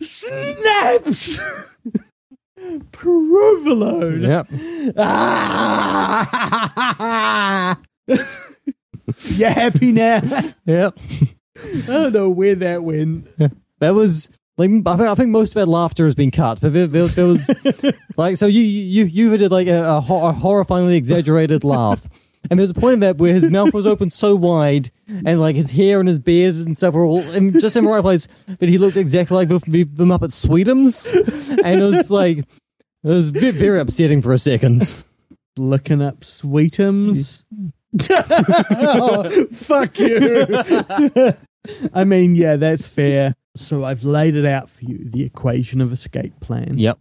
Snaps! 0.00 1.38
Provolone. 2.92 4.22
Yep. 4.22 4.48
Ah! 4.98 6.18
you 8.08 9.44
happy 9.44 9.92
now? 9.92 10.20
Yep. 10.64 10.98
I 10.98 11.82
don't 11.86 12.12
know 12.12 12.30
where 12.30 12.54
that 12.56 12.82
went. 12.84 13.28
That 13.80 13.94
was 13.94 14.30
like 14.58 14.70
I 14.70 14.96
think, 14.96 15.08
I 15.08 15.14
think 15.14 15.30
most 15.30 15.50
of 15.50 15.54
that 15.54 15.66
laughter 15.66 16.04
has 16.04 16.14
been 16.14 16.30
cut, 16.30 16.60
but 16.60 16.72
there, 16.72 16.86
there, 16.86 17.06
there 17.08 17.26
was 17.26 17.50
like 18.16 18.36
so 18.36 18.46
you 18.46 18.60
you 18.62 19.04
you 19.04 19.36
did 19.36 19.50
like 19.50 19.68
a, 19.68 19.84
a, 19.84 20.00
ho- 20.00 20.28
a 20.28 20.32
horrifyingly 20.32 20.94
exaggerated 20.96 21.62
laugh, 21.64 22.08
and 22.50 22.58
there's 22.58 22.70
a 22.70 22.74
point 22.74 22.94
in 22.94 23.00
that 23.00 23.18
where 23.18 23.34
his 23.34 23.44
mouth 23.50 23.74
was 23.74 23.86
open 23.86 24.08
so 24.08 24.34
wide, 24.34 24.90
and 25.08 25.40
like 25.40 25.56
his 25.56 25.70
hair 25.70 26.00
and 26.00 26.08
his 26.08 26.18
beard 26.18 26.54
and 26.54 26.76
stuff 26.76 26.94
were 26.94 27.04
all 27.04 27.20
in, 27.32 27.58
just 27.58 27.76
in 27.76 27.84
the 27.84 27.90
right 27.90 28.02
place, 28.02 28.28
but 28.58 28.68
he 28.68 28.78
looked 28.78 28.96
exactly 28.96 29.34
like 29.36 29.48
the, 29.48 29.58
the, 29.70 29.82
the 29.84 30.04
Muppet 30.04 30.32
Sweetums, 30.32 31.12
and 31.64 31.80
it 31.82 31.84
was 31.84 32.10
like 32.10 32.38
it 32.38 32.46
was 33.02 33.30
very, 33.30 33.50
very 33.52 33.78
upsetting 33.80 34.22
for 34.22 34.32
a 34.32 34.38
second. 34.38 34.94
Looking 35.58 36.02
up 36.02 36.20
Sweetums. 36.20 37.44
oh, 38.10 39.46
fuck 39.52 39.98
you. 39.98 41.34
I 41.94 42.04
mean, 42.04 42.34
yeah, 42.34 42.56
that's 42.56 42.86
fair. 42.86 43.34
So 43.56 43.84
I've 43.84 44.04
laid 44.04 44.36
it 44.36 44.44
out 44.46 44.70
for 44.70 44.84
you 44.84 44.98
the 45.04 45.22
equation 45.24 45.80
of 45.80 45.92
escape 45.92 46.38
plan. 46.40 46.78
Yep, 46.78 46.98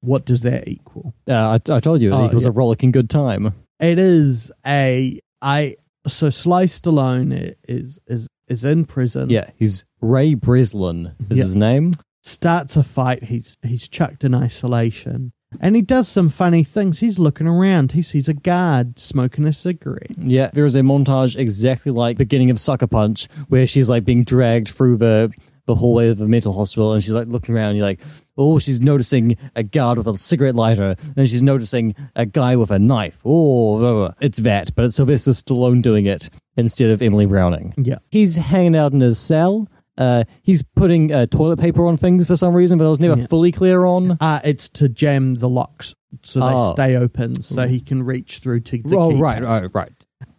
What 0.00 0.24
does 0.24 0.42
that 0.42 0.66
equal? 0.68 1.14
uh, 1.28 1.58
I, 1.68 1.72
I 1.72 1.80
told 1.80 2.00
you 2.00 2.10
Oh, 2.12 2.26
it 2.26 2.34
was 2.34 2.44
yeah. 2.44 2.50
a 2.50 2.52
rollicking 2.52 2.90
good 2.92 3.10
time. 3.10 3.54
It 3.80 3.98
is 3.98 4.50
a 4.66 5.20
I 5.42 5.76
so 6.06 6.30
Sly 6.30 6.64
Stallone 6.64 7.54
is 7.68 7.98
is 8.06 8.26
is 8.48 8.64
in 8.64 8.84
prison. 8.86 9.30
Yeah, 9.30 9.50
he's 9.56 9.84
Ray 10.00 10.34
Breslin 10.34 11.12
is 11.30 11.38
Yeah. 11.38 11.44
his 11.44 11.56
name. 11.56 11.92
Starts 12.22 12.76
a 12.76 12.82
fight. 12.82 13.22
He's 13.24 13.56
he's 13.62 13.88
chucked 13.88 14.24
in 14.24 14.34
isolation. 14.34 15.32
And 15.60 15.74
he 15.74 15.80
does 15.80 16.08
some 16.08 16.28
funny 16.28 16.62
things. 16.62 16.98
He's 16.98 17.18
looking 17.18 17.46
around. 17.46 17.92
He 17.92 18.02
sees 18.02 18.28
a 18.28 18.34
guard 18.34 18.98
smoking 18.98 19.46
a 19.46 19.52
cigarette. 19.54 20.10
Yeah, 20.18 20.50
there 20.52 20.66
is 20.66 20.74
a 20.74 20.80
montage 20.80 21.36
exactly 21.36 21.90
like 21.90 22.18
beginning 22.18 22.50
of 22.50 22.60
Sucker 22.60 22.86
Punch, 22.86 23.28
where 23.48 23.66
she's 23.66 23.88
like 23.88 24.04
being 24.04 24.24
dragged 24.24 24.68
through 24.68 24.98
the 24.98 25.32
the 25.68 25.74
hallway 25.76 26.08
of 26.08 26.20
a 26.20 26.26
mental 26.26 26.52
hospital, 26.52 26.92
and 26.94 27.04
she's 27.04 27.12
like 27.12 27.28
looking 27.28 27.54
around. 27.54 27.68
And 27.68 27.78
you're 27.78 27.86
like, 27.86 28.00
oh, 28.36 28.58
she's 28.58 28.80
noticing 28.80 29.36
a 29.54 29.62
guard 29.62 29.98
with 29.98 30.08
a 30.08 30.18
cigarette 30.18 30.54
lighter, 30.56 30.96
then 31.14 31.26
she's 31.26 31.42
noticing 31.42 31.94
a 32.16 32.26
guy 32.26 32.56
with 32.56 32.70
a 32.72 32.78
knife. 32.78 33.18
Oh, 33.24 33.78
blah, 33.78 33.92
blah. 33.92 34.14
it's 34.20 34.40
that, 34.40 34.74
but 34.74 34.86
it's 34.86 34.96
Sylvester 34.96 35.30
Stallone 35.32 35.82
doing 35.82 36.06
it 36.06 36.30
instead 36.56 36.90
of 36.90 37.00
Emily 37.02 37.26
Browning. 37.26 37.74
Yeah. 37.76 37.98
He's 38.10 38.34
hanging 38.34 38.74
out 38.74 38.92
in 38.92 39.00
his 39.00 39.18
cell. 39.18 39.68
Uh, 39.98 40.24
he's 40.42 40.62
putting 40.62 41.12
uh, 41.12 41.26
toilet 41.26 41.58
paper 41.58 41.86
on 41.86 41.96
things 41.96 42.26
for 42.26 42.36
some 42.36 42.54
reason, 42.54 42.78
but 42.78 42.86
I 42.86 42.88
was 42.88 43.00
never 43.00 43.20
Yeah. 43.20 43.26
fully 43.26 43.52
clear 43.52 43.84
on. 43.84 44.16
Uh, 44.20 44.40
it's 44.44 44.68
to 44.70 44.88
jam 44.88 45.34
the 45.34 45.48
locks 45.48 45.94
so 46.22 46.40
they 46.40 46.46
Oh. 46.46 46.72
stay 46.72 46.96
open 46.96 47.42
so 47.42 47.66
he 47.66 47.80
can 47.80 48.02
reach 48.02 48.38
through 48.38 48.60
to 48.60 48.78
the 48.82 48.96
oh, 48.96 49.18
right, 49.18 49.42
right, 49.42 49.68
right. 49.74 49.92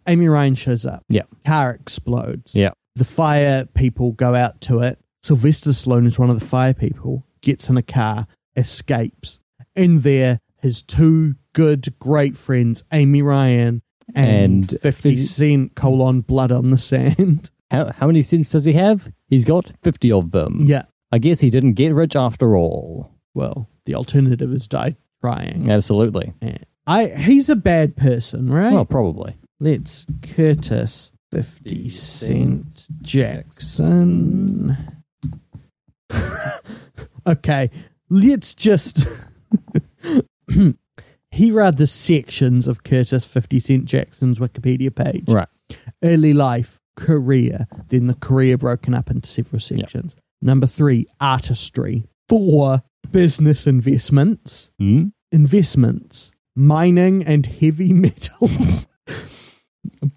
Amy 0.08 0.26
Ryan 0.28 0.54
shows 0.56 0.86
up. 0.86 1.04
Yeah. 1.08 1.22
Car 1.46 1.72
explodes. 1.72 2.54
Yeah. 2.56 2.70
The 2.96 3.04
fire 3.04 3.66
people 3.74 4.12
go 4.12 4.34
out 4.34 4.60
to 4.62 4.80
it. 4.80 4.98
Sylvester 5.22 5.70
Stallone 5.70 6.06
is 6.06 6.18
one 6.18 6.30
of 6.30 6.38
the 6.40 6.46
fire 6.46 6.74
people, 6.74 7.26
gets 7.42 7.68
in 7.68 7.76
a 7.76 7.82
car, 7.82 8.26
escapes. 8.56 9.38
In 9.76 10.00
there, 10.00 10.40
his 10.62 10.82
two 10.82 11.34
good, 11.52 11.92
great 11.98 12.36
friends, 12.36 12.82
Amy 12.92 13.22
Ryan 13.22 13.82
and, 14.14 14.70
And 14.72 14.80
50 14.80 15.18
Cent, 15.18 15.74
colon, 15.76 16.22
blood 16.22 16.50
on 16.52 16.70
the 16.70 16.78
sand. 16.78 17.50
How, 17.70 17.92
how 17.92 18.08
many 18.08 18.20
cents 18.22 18.50
does 18.50 18.64
he 18.64 18.72
have? 18.72 19.12
He's 19.28 19.44
got 19.44 19.70
50 19.84 20.10
of 20.10 20.32
them. 20.32 20.58
yeah. 20.62 20.82
I 21.12 21.18
guess 21.18 21.38
he 21.38 21.50
didn't 21.50 21.74
get 21.74 21.94
rich 21.94 22.16
after 22.16 22.56
all. 22.56 23.12
Well, 23.34 23.68
the 23.84 23.94
alternative 23.94 24.52
is 24.52 24.66
die 24.66 24.96
trying. 25.20 25.70
Absolutely. 25.70 26.32
Yeah. 26.42 26.58
I 26.88 27.06
he's 27.06 27.48
a 27.48 27.54
bad 27.54 27.96
person, 27.96 28.52
right? 28.52 28.72
Well, 28.72 28.84
probably. 28.84 29.36
Let's 29.60 30.04
Curtis 30.22 31.12
50 31.30 31.88
Cent 31.90 32.88
Jackson. 33.02 34.76
okay, 37.26 37.70
let's 38.08 38.54
just. 38.54 39.06
Here 41.32 41.60
are 41.60 41.72
the 41.72 41.86
sections 41.86 42.66
of 42.66 42.82
Curtis 42.82 43.24
50 43.24 43.60
Cent 43.60 43.84
Jackson's 43.84 44.38
Wikipedia 44.38 44.94
page. 44.94 45.28
Right. 45.28 45.48
Early 46.02 46.32
life, 46.32 46.80
career, 46.96 47.66
then 47.88 48.06
the 48.08 48.14
career 48.14 48.58
broken 48.58 48.94
up 48.94 49.10
into 49.10 49.28
several 49.28 49.60
sections. 49.60 50.16
Number 50.42 50.66
three, 50.66 51.06
artistry. 51.20 52.04
Four, 52.28 52.82
business 53.12 53.66
investments. 53.66 54.70
Hmm? 54.78 55.08
Investments, 55.32 56.32
mining 56.56 57.24
and 57.24 57.46
heavy 57.46 57.92
metals. 57.92 58.86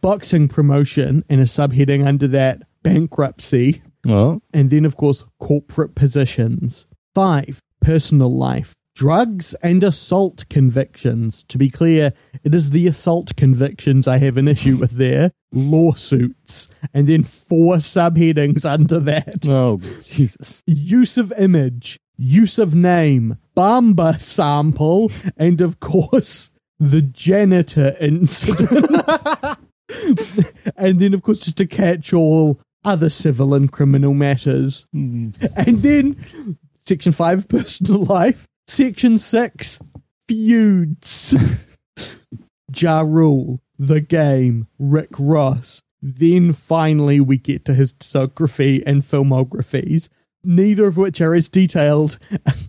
Boxing 0.02 0.48
promotion 0.48 1.24
and 1.30 1.42
a 1.42 1.46
subheading 1.46 2.06
under 2.06 2.28
that, 2.30 2.64
bankruptcy. 2.84 3.82
Well, 4.06 4.42
And 4.54 4.70
then, 4.70 4.86
of 4.86 4.98
course, 4.98 5.24
corporate 5.40 5.96
positions. 5.96 6.88
Five, 7.16 7.60
personal 7.82 8.36
life. 8.36 8.74
Drugs 8.96 9.56
and 9.64 9.84
assault 9.84 10.46
convictions. 10.50 11.44
To 11.48 11.58
be 11.58 11.70
clear, 11.70 12.14
it 12.44 12.54
is 12.54 12.70
the 12.70 12.88
assault 12.88 13.36
convictions 13.38 14.08
I 14.08 14.18
have 14.18 14.38
an 14.38 14.48
issue 14.48 14.78
with 14.78 14.92
there. 14.92 15.32
Lawsuits. 15.52 16.70
And 16.94 17.08
then 17.08 17.24
four 17.24 17.78
subheadings 17.78 18.66
under 18.66 19.00
that 19.00 19.48
oh, 19.50 19.80
Jesus. 20.04 20.62
use 20.68 21.18
of 21.18 21.34
image, 21.40 22.00
use 22.18 22.60
of 22.60 22.76
name, 22.76 23.38
Bamba 23.58 24.22
sample, 24.22 25.12
and 25.38 25.62
of 25.62 25.80
course, 25.80 26.52
the 26.80 27.02
janitor 27.02 27.96
incident. 28.00 29.02
and 30.78 31.00
then, 31.00 31.14
of 31.14 31.24
course, 31.24 31.40
just 31.40 31.58
to 31.58 31.66
catch 31.66 32.14
all 32.14 32.60
other 32.86 33.10
civil 33.10 33.54
and 33.54 33.72
criminal 33.72 34.14
matters. 34.14 34.86
Hmm. 34.92 35.30
And 35.56 35.82
then, 35.82 36.58
section 36.82 37.12
five, 37.12 37.48
personal 37.50 38.04
life. 38.04 38.48
Section 38.68 39.18
six, 39.18 39.80
feuds. 40.28 41.36
Ja 42.76 43.02
Rule, 43.02 43.60
The 43.78 44.02
Game, 44.02 44.68
Rick 44.80 45.12
Ross. 45.20 45.82
Then 46.02 46.54
finally 46.54 47.20
we 47.20 47.38
get 47.38 47.66
to 47.66 47.74
his 47.74 47.94
discography 47.94 48.84
and 48.86 49.02
filmographies, 49.02 50.10
neither 50.44 50.88
of 50.88 50.98
which 50.98 51.22
are 51.22 51.34
as 51.34 51.48
detailed 51.50 52.20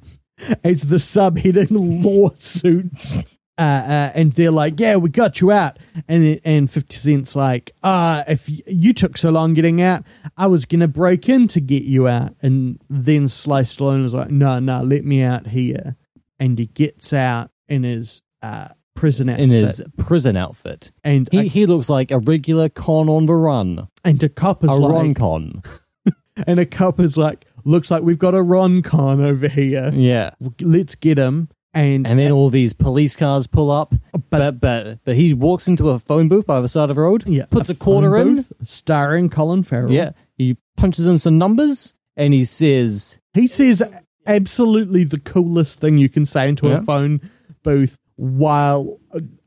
as 0.64 0.82
the 0.82 0.96
subheading 0.96 2.04
lawsuits. 2.04 3.18
Uh, 3.56 3.60
uh, 3.60 4.12
and 4.16 4.32
they're 4.32 4.50
like, 4.50 4.80
"Yeah, 4.80 4.96
we 4.96 5.10
got 5.10 5.40
you 5.40 5.52
out," 5.52 5.78
and 6.08 6.40
and 6.44 6.68
Fifty 6.68 6.96
Cent's 6.96 7.36
like, 7.36 7.70
"Ah, 7.84 8.24
if 8.26 8.50
you 8.66 8.92
took 8.92 9.16
so 9.16 9.30
long 9.30 9.54
getting 9.54 9.80
out, 9.80 10.02
I 10.36 10.48
was 10.48 10.64
gonna 10.64 10.88
break 10.88 11.28
in 11.28 11.46
to 11.48 11.60
get 11.60 11.84
you 11.84 12.08
out." 12.08 12.34
And 12.42 12.80
then 12.90 13.28
Sly 13.28 13.62
Stallone 13.62 14.04
is 14.04 14.12
like, 14.12 14.30
"No, 14.30 14.58
no, 14.58 14.82
let 14.82 15.04
me 15.04 15.22
out 15.22 15.46
here," 15.46 15.94
and 16.40 16.58
he 16.58 16.66
gets 16.66 17.12
out 17.12 17.50
in 17.68 17.84
his 17.84 18.22
uh, 18.42 18.68
prison 18.96 19.28
outfit, 19.28 19.44
In 19.44 19.50
his 19.50 19.80
prison 19.98 20.36
outfit. 20.36 20.90
and 21.04 21.28
He, 21.30 21.38
a, 21.38 21.42
he 21.44 21.66
looks 21.66 21.88
like 21.88 22.10
a 22.10 22.18
regular 22.18 22.68
con 22.68 23.08
on 23.08 23.26
the 23.26 23.34
run. 23.34 23.86
and 24.04 24.20
a 24.24 24.28
cop 24.28 24.64
is 24.64 24.68
like 24.70 24.78
A 24.78 24.82
like, 24.82 24.92
ron 24.92 25.14
con. 25.14 25.62
and 26.48 26.58
a 26.58 26.66
cop 26.66 26.98
is 26.98 27.16
like, 27.16 27.44
"Looks 27.64 27.88
like 27.90 28.02
we've 28.02 28.18
got 28.18 28.34
a 28.34 28.42
Ron 28.42 28.82
con 28.82 29.20
over 29.20 29.46
here. 29.46 29.92
Yeah. 29.94 30.30
Let's 30.60 30.96
get 30.96 31.18
him." 31.18 31.50
And, 31.74 32.06
And 32.06 32.18
then 32.18 32.30
all 32.32 32.50
these 32.50 32.72
police 32.72 33.16
cars 33.16 33.46
pull 33.46 33.70
up. 33.70 33.94
But, 34.30 34.60
but 34.60 35.04
but 35.04 35.14
he 35.16 35.34
walks 35.34 35.66
into 35.68 35.90
a 35.90 35.98
phone 35.98 36.28
booth 36.28 36.46
by 36.46 36.60
the 36.60 36.68
side 36.68 36.88
of 36.90 36.96
the 36.96 37.02
road, 37.02 37.24
yeah, 37.26 37.46
puts 37.46 37.68
a, 37.70 37.74
phone 37.74 37.78
quarter 37.84 38.16
in. 38.16 38.36
booth 38.36 38.52
starring 38.62 39.28
Colin 39.28 39.62
Farrell. 39.62 39.90
Yeah. 39.92 40.12
He 40.38 40.56
punches 40.76 41.06
in 41.06 41.18
some 41.18 41.36
numbers 41.38 41.94
and 42.16 42.32
he 42.32 42.44
says, 42.44 43.18
He 43.32 43.46
says 43.46 43.82
absolutely 44.26 45.04
the 45.04 45.20
coolest 45.20 45.80
thing 45.80 45.98
you 45.98 46.08
can 46.08 46.24
say 46.26 46.48
into 46.48 46.68
Yeah. 46.68 46.78
a 46.78 46.80
phone 46.80 47.20
booth 47.62 47.98
while 48.16 48.98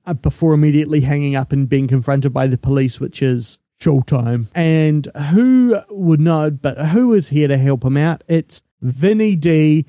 uh, 0.06 0.14
before 0.14 0.54
immediately 0.54 1.00
hanging 1.02 1.36
up 1.36 1.52
and 1.52 1.68
being 1.68 1.88
confronted 1.88 2.34
by 2.34 2.48
the 2.48 2.58
police, 2.58 3.00
which 3.00 3.22
is 3.22 3.60
showtime. 3.82 4.48
And 4.56 5.08
who 5.32 5.78
would 5.90 6.20
know, 6.20 6.50
but 6.52 6.78
who 6.88 7.14
is 7.14 7.28
here 7.28 7.48
to 7.48 7.58
help 7.58 7.84
him 7.84 7.98
out? 7.98 8.24
It's 8.28 8.62
Vinny 8.82 9.36
D. 9.36 9.86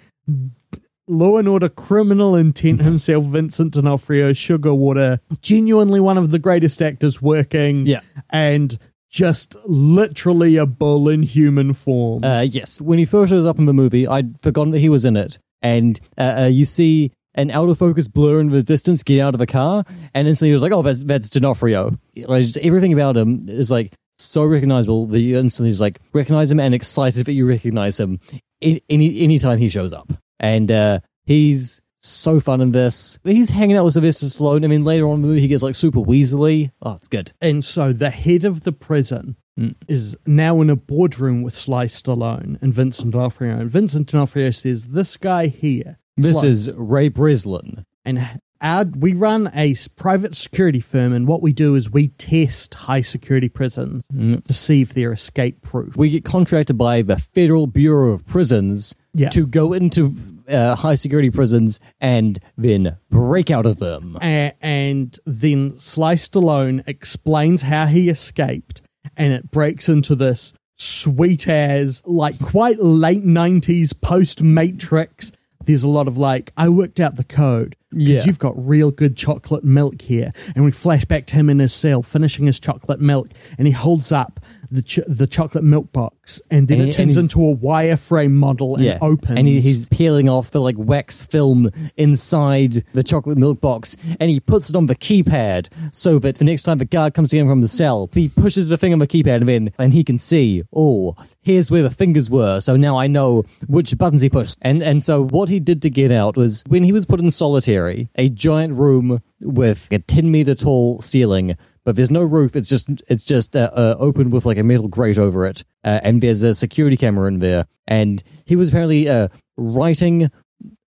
Law 1.09 1.39
and 1.39 1.49
Order 1.49 1.69
criminal 1.69 2.37
intent 2.37 2.81
himself, 2.81 3.25
Vincent 3.27 3.73
D'Onofrio, 3.73 4.33
Sugar 4.33 4.75
Water, 4.75 5.21
genuinely 5.43 6.01
one 6.01 6.19
of 6.19 6.31
the 6.31 6.39
greatest 6.39 6.81
actors 6.83 7.21
working, 7.23 7.87
Yeah. 7.87 8.01
and 8.31 8.77
just 9.11 9.57
literally 9.67 10.57
a 10.57 10.67
bull 10.67 11.09
in 11.09 11.23
human 11.23 11.73
form. 11.73 12.23
uh, 12.25 12.43
yes. 12.43 12.81
When 12.81 12.99
he 12.99 13.05
first 13.07 13.31
shows 13.31 13.47
up 13.47 13.59
in 13.59 13.65
the 13.67 13.73
movie, 13.73 14.07
I'd 14.07 14.39
forgotten 14.43 14.73
that 14.73 14.81
he 14.81 14.89
was 14.91 15.05
in 15.05 15.17
it. 15.17 15.39
And 15.63 15.99
uh, 16.19 16.35
uh, 16.43 16.47
you 16.47 16.65
see 16.67 17.11
an 17.35 17.51
out 17.51 17.69
of 17.69 17.79
focus 17.79 18.07
blur 18.07 18.41
in 18.41 18.51
the 18.51 18.63
distance 18.63 19.03
get 19.03 19.21
out 19.21 19.35
of 19.35 19.39
the 19.39 19.47
car, 19.47 19.85
and 20.15 20.29
instantly 20.29 20.49
he 20.51 20.53
was 20.53 20.63
like, 20.63 20.73
oh, 20.73 20.83
that's, 20.83 21.05
that's 21.05 21.31
D'Onofrio. 21.31 21.99
Like, 22.17 22.45
just 22.45 22.59
everything 22.59 22.93
about 22.93 23.17
him 23.17 23.47
is 23.49 23.71
like 23.71 23.93
so 24.19 24.45
recognizable 24.45 25.07
that 25.07 25.21
you 25.21 25.39
instantly 25.39 25.71
just 25.71 25.81
like 25.81 26.01
recognize 26.13 26.51
him 26.51 26.61
and 26.61 26.75
excited 26.75 27.25
that 27.27 27.33
you 27.33 27.47
recognize 27.47 27.99
him 27.99 28.19
in, 28.61 28.81
any 28.91 29.39
time 29.39 29.59
he 29.59 29.69
shows 29.69 29.93
up. 29.93 30.13
And 30.41 30.71
uh, 30.71 31.01
he's 31.27 31.81
so 32.01 32.39
fun 32.41 32.61
in 32.61 32.73
this. 32.73 33.19
He's 33.25 33.51
hanging 33.51 33.77
out 33.77 33.85
with 33.85 33.95
Sylvester 33.95 34.27
Stallone. 34.27 34.65
I 34.65 34.69
mean, 34.69 34.85
later 34.85 35.09
on 35.09 35.17
in 35.17 35.23
the 35.23 35.29
movie, 35.29 35.41
he 35.41 35.49
gets 35.49 35.63
like 35.63 35.75
super 35.75 36.01
weaselly. 36.01 36.71
Oh, 36.83 36.93
it's 36.93 37.09
good. 37.09 37.33
And 37.41 37.65
so 37.65 37.93
the 37.93 38.11
head 38.11 38.45
of 38.45 38.63
the 38.63 38.73
prison 38.73 39.37
Mm. 39.59 39.75
is 39.89 40.17
now 40.25 40.61
in 40.61 40.71
a 40.71 40.77
boardroom 40.77 41.43
with 41.43 41.53
Sly 41.57 41.87
Stallone 41.87 42.63
and 42.63 42.73
Vincent 42.73 43.11
D'Onofrio. 43.11 43.59
And 43.59 43.69
Vincent 43.69 44.07
D'Onofrio 44.07 44.53
says, 44.53 44.85
"This 44.85 45.17
guy 45.17 45.49
here, 45.49 45.99
This 46.17 46.45
is 46.45 46.71
Ray 46.77 47.09
Breslin. 47.09 47.85
and 48.05 48.21
our, 48.61 48.85
we 48.85 49.13
run 49.15 49.51
a 49.55 49.75
private 49.97 50.35
security 50.35 50.81
firm, 50.81 51.13
and 51.13 51.27
what 51.29 51.43
we 51.43 51.53
do 51.53 51.75
is 51.75 51.91
we 51.91 52.09
test 52.09 52.75
high 52.75 53.03
security 53.03 53.49
prisons 53.49 54.05
Mm. 54.13 54.45
to 54.45 54.53
see 54.55 54.83
if 54.83 54.95
they're 54.95 55.13
escape 55.13 55.63
proof. 55.63 55.97
we 55.97 56.11
get 56.11 56.25
contracted 56.25 56.77
by 56.77 57.03
the 57.03 57.19
Federal 57.19 57.67
Bureau 57.67 58.13
of 58.13 58.27
Prisons 58.27 58.95
Yeah. 59.15 59.29
to 59.31 59.47
go 59.47 59.73
into 59.73 60.15
uh, 60.49 60.75
high 60.75 60.95
security 60.95 61.31
prisons 61.31 61.79
and 62.01 62.41
then 62.57 62.97
break 63.11 63.51
out 63.51 63.67
of 63.67 63.79
them. 63.81 64.17
And 64.23 65.19
then 65.27 65.75
Sly 65.79 66.15
Stallone 66.15 66.83
explains 66.87 67.61
how 67.63 67.87
he 67.87 68.09
escaped, 68.09 68.81
and 69.17 69.33
it 69.35 69.51
breaks 69.51 69.89
into 69.89 70.15
this 70.15 70.53
sweet 70.79 71.47
as, 71.49 72.03
like, 72.07 72.39
quite 72.41 72.79
late 72.81 73.25
90s 73.27 73.93
post 74.01 74.43
Matrix. 74.43 75.33
There's 75.65 75.83
a 75.83 75.89
lot 75.89 76.09
of 76.09 76.17
like, 76.17 76.53
I 76.57 76.69
worked 76.71 76.99
out 77.01 77.17
the 77.17 77.25
code. 77.25 77.75
Yeah. 77.93 78.23
You've 78.25 78.39
got 78.39 78.55
real 78.57 78.91
good 78.91 79.17
chocolate 79.17 79.65
milk 79.65 80.03
here. 80.03 80.33
And 80.55 80.65
we 80.65 80.71
flash 80.71 81.05
back 81.07 81.27
to 81.29 81.35
him 81.35 81.49
in 81.49 81.59
his 81.59 81.73
cell 81.73 82.03
finishing 82.03 82.47
his 82.47 82.61
chocolate 82.61 83.01
milk. 83.01 83.29
And 83.57 83.67
he 83.67 83.73
holds 83.73 84.13
up 84.13 84.41
the 84.71 84.83
ch- 84.83 85.01
the 85.09 85.27
chocolate 85.27 85.65
milk 85.65 85.91
box. 85.93 86.41
And 86.51 86.69
then 86.69 86.81
And 86.81 86.89
it 86.91 86.95
he- 86.97 87.03
turns 87.03 87.17
into 87.17 87.41
a 87.49 87.57
wireframe 87.57 88.33
model 88.33 88.77
and 88.77 88.85
yeah, 88.85 88.99
opens. 89.01 89.39
and 89.39 89.49
he, 89.49 89.61
he's 89.63 89.89
peeling 89.89 90.29
off 90.29 90.51
the 90.51 90.61
like 90.61 90.77
wax 90.79 91.23
film 91.25 91.71
inside 91.97 92.85
the 92.93 93.03
chocolate 93.03 93.39
milk 93.39 93.61
box, 93.61 93.97
and 94.21 94.31
he 94.31 94.41
puts 94.41 94.71
it 94.71 94.77
on 94.77 94.87
the 94.87 94.95
keypad 94.95 95.69
so 95.93 96.19
that 96.19 96.37
the 96.37 96.45
next 96.45 96.63
time 96.65 96.79
the 96.79 96.85
guard 96.85 97.15
comes 97.15 97.33
in 97.33 97.49
from 97.49 97.61
the 97.61 97.69
cell, 97.69 98.09
he 98.13 98.29
pushes 98.29 98.69
the 98.69 98.77
thing 98.77 98.93
on 98.93 98.99
the 98.99 99.07
keypad, 99.07 99.37
and 99.37 99.49
then 99.49 99.73
and 99.79 99.93
he 99.93 100.03
can 100.05 100.19
see, 100.19 100.63
oh, 100.75 101.15
here's 101.43 101.71
where 101.71 101.83
the 101.83 101.91
fingers 101.91 102.29
were. 102.31 102.61
So 102.61 102.77
now 102.77 102.99
I 102.99 103.07
know 103.07 103.45
which 103.69 103.97
buttons 103.99 104.23
he 104.23 104.29
pushed. 104.29 104.59
And 104.63 104.83
and 104.83 105.03
so 105.03 105.25
what 105.29 105.49
he 105.49 105.61
did 105.61 105.83
to 105.83 105.91
get 105.91 106.11
out 106.11 106.37
was 106.37 106.63
when 106.69 106.83
he 106.83 106.93
was 106.93 107.07
put 107.07 107.21
in 107.21 107.31
solitary, 107.31 107.78
a 108.17 108.29
giant 108.29 108.75
room 108.75 109.21
with 109.41 109.87
a 109.91 109.99
ten 109.99 110.31
meter 110.31 110.55
tall 110.55 111.01
ceiling. 111.01 111.57
But 111.85 111.97
there's 111.97 112.11
no 112.11 112.23
roof. 112.23 112.55
It's 112.55 112.69
just 112.69 112.89
it's 113.09 113.25
just 113.25 113.57
uh, 113.57 113.71
uh, 113.73 113.97
open 113.99 114.31
with 114.31 114.45
like 114.45 114.59
a 114.59 114.63
metal 114.63 114.89
grate 114.89 115.19
over 115.19 115.47
it, 115.47 115.65
uh, 115.85 116.01
and 116.03 116.21
there's 116.23 116.43
a 116.43 116.55
security 116.55 116.97
camera 116.97 117.29
in 117.29 117.39
there. 117.39 117.65
And 117.87 118.23
he 118.45 118.57
was 118.57 118.69
apparently 118.69 119.09
uh, 119.09 119.29
writing 119.57 120.31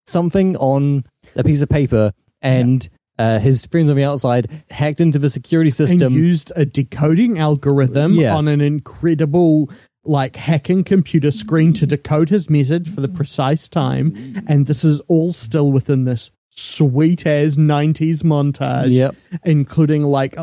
something 0.06 0.56
on 0.56 1.04
a 1.36 1.44
piece 1.44 1.60
of 1.60 1.68
paper, 1.68 2.12
and 2.42 2.88
uh, 3.18 3.38
his 3.38 3.66
friends 3.66 3.90
on 3.90 3.96
the 3.96 4.04
outside 4.04 4.64
hacked 4.70 5.00
into 5.00 5.18
the 5.18 5.28
security 5.28 5.68
and 5.68 5.74
system. 5.74 6.14
used 6.14 6.52
a 6.56 6.64
decoding 6.64 7.38
algorithm 7.38 8.14
Yeah. 8.14 8.34
on 8.34 8.48
an 8.48 8.60
incredible 8.60 9.70
like 10.04 10.36
hacking 10.36 10.84
computer 10.84 11.30
screen 11.30 11.72
to 11.74 11.86
decode 11.86 12.28
his 12.30 12.48
message 12.48 12.88
for 12.88 13.00
the 13.02 13.08
precise 13.08 13.68
time 13.68 14.14
and 14.46 14.66
this 14.66 14.82
is 14.82 15.00
all 15.08 15.32
still 15.34 15.70
within 15.70 16.04
this 16.04 16.30
sweet 16.58 17.26
as 17.26 17.56
90s 17.56 18.22
montage 18.22 18.90
Yep. 18.92 19.14
including 19.44 20.02
like 20.04 20.36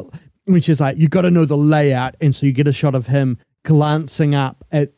which 0.45 0.70
is 0.70 0.80
like 0.80 0.97
you 0.97 1.07
got 1.09 1.22
to 1.24 1.32
know 1.32 1.45
the 1.45 1.57
layout 1.57 2.16
and 2.22 2.34
so 2.36 2.45
you 2.45 2.51
get 2.51 2.68
a 2.68 2.74
shot 2.74 2.95
of 2.95 3.07
him 3.07 3.38
glancing 3.63 4.34
up 4.36 4.63
at 4.72 4.91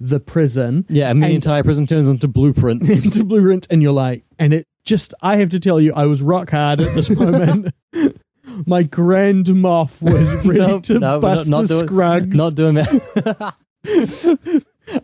the 0.00 0.18
prison 0.20 0.84
yeah, 0.88 1.10
and 1.10 1.22
the 1.22 1.26
and- 1.26 1.34
entire 1.36 1.62
prison 1.62 1.86
turns 1.86 2.06
into 2.08 2.26
blueprints. 2.28 3.04
into 3.06 3.24
blueprints 3.24 3.66
and 3.70 3.82
you're 3.82 3.92
like 3.92 4.24
and 4.38 4.52
it 4.54 4.66
just 4.84 5.14
I 5.22 5.36
have 5.36 5.48
to 5.50 5.60
tell 5.60 5.80
you, 5.80 5.92
I 5.94 6.04
was 6.06 6.20
rock 6.22 6.50
hard 6.50 6.80
at 6.80 6.94
this 6.94 7.08
moment. 7.08 7.72
My 8.66 8.82
grand 8.82 9.48
was 9.48 10.32
ready 10.44 10.58
No, 10.58 10.80
to 10.80 10.98
no, 10.98 11.18
bust 11.20 11.48
not, 11.50 11.62
not 11.62 11.68
doing, 11.68 11.86
scrugs. 11.86 12.36
not 12.36 12.54
doing 12.54 12.74
that. 12.74 13.54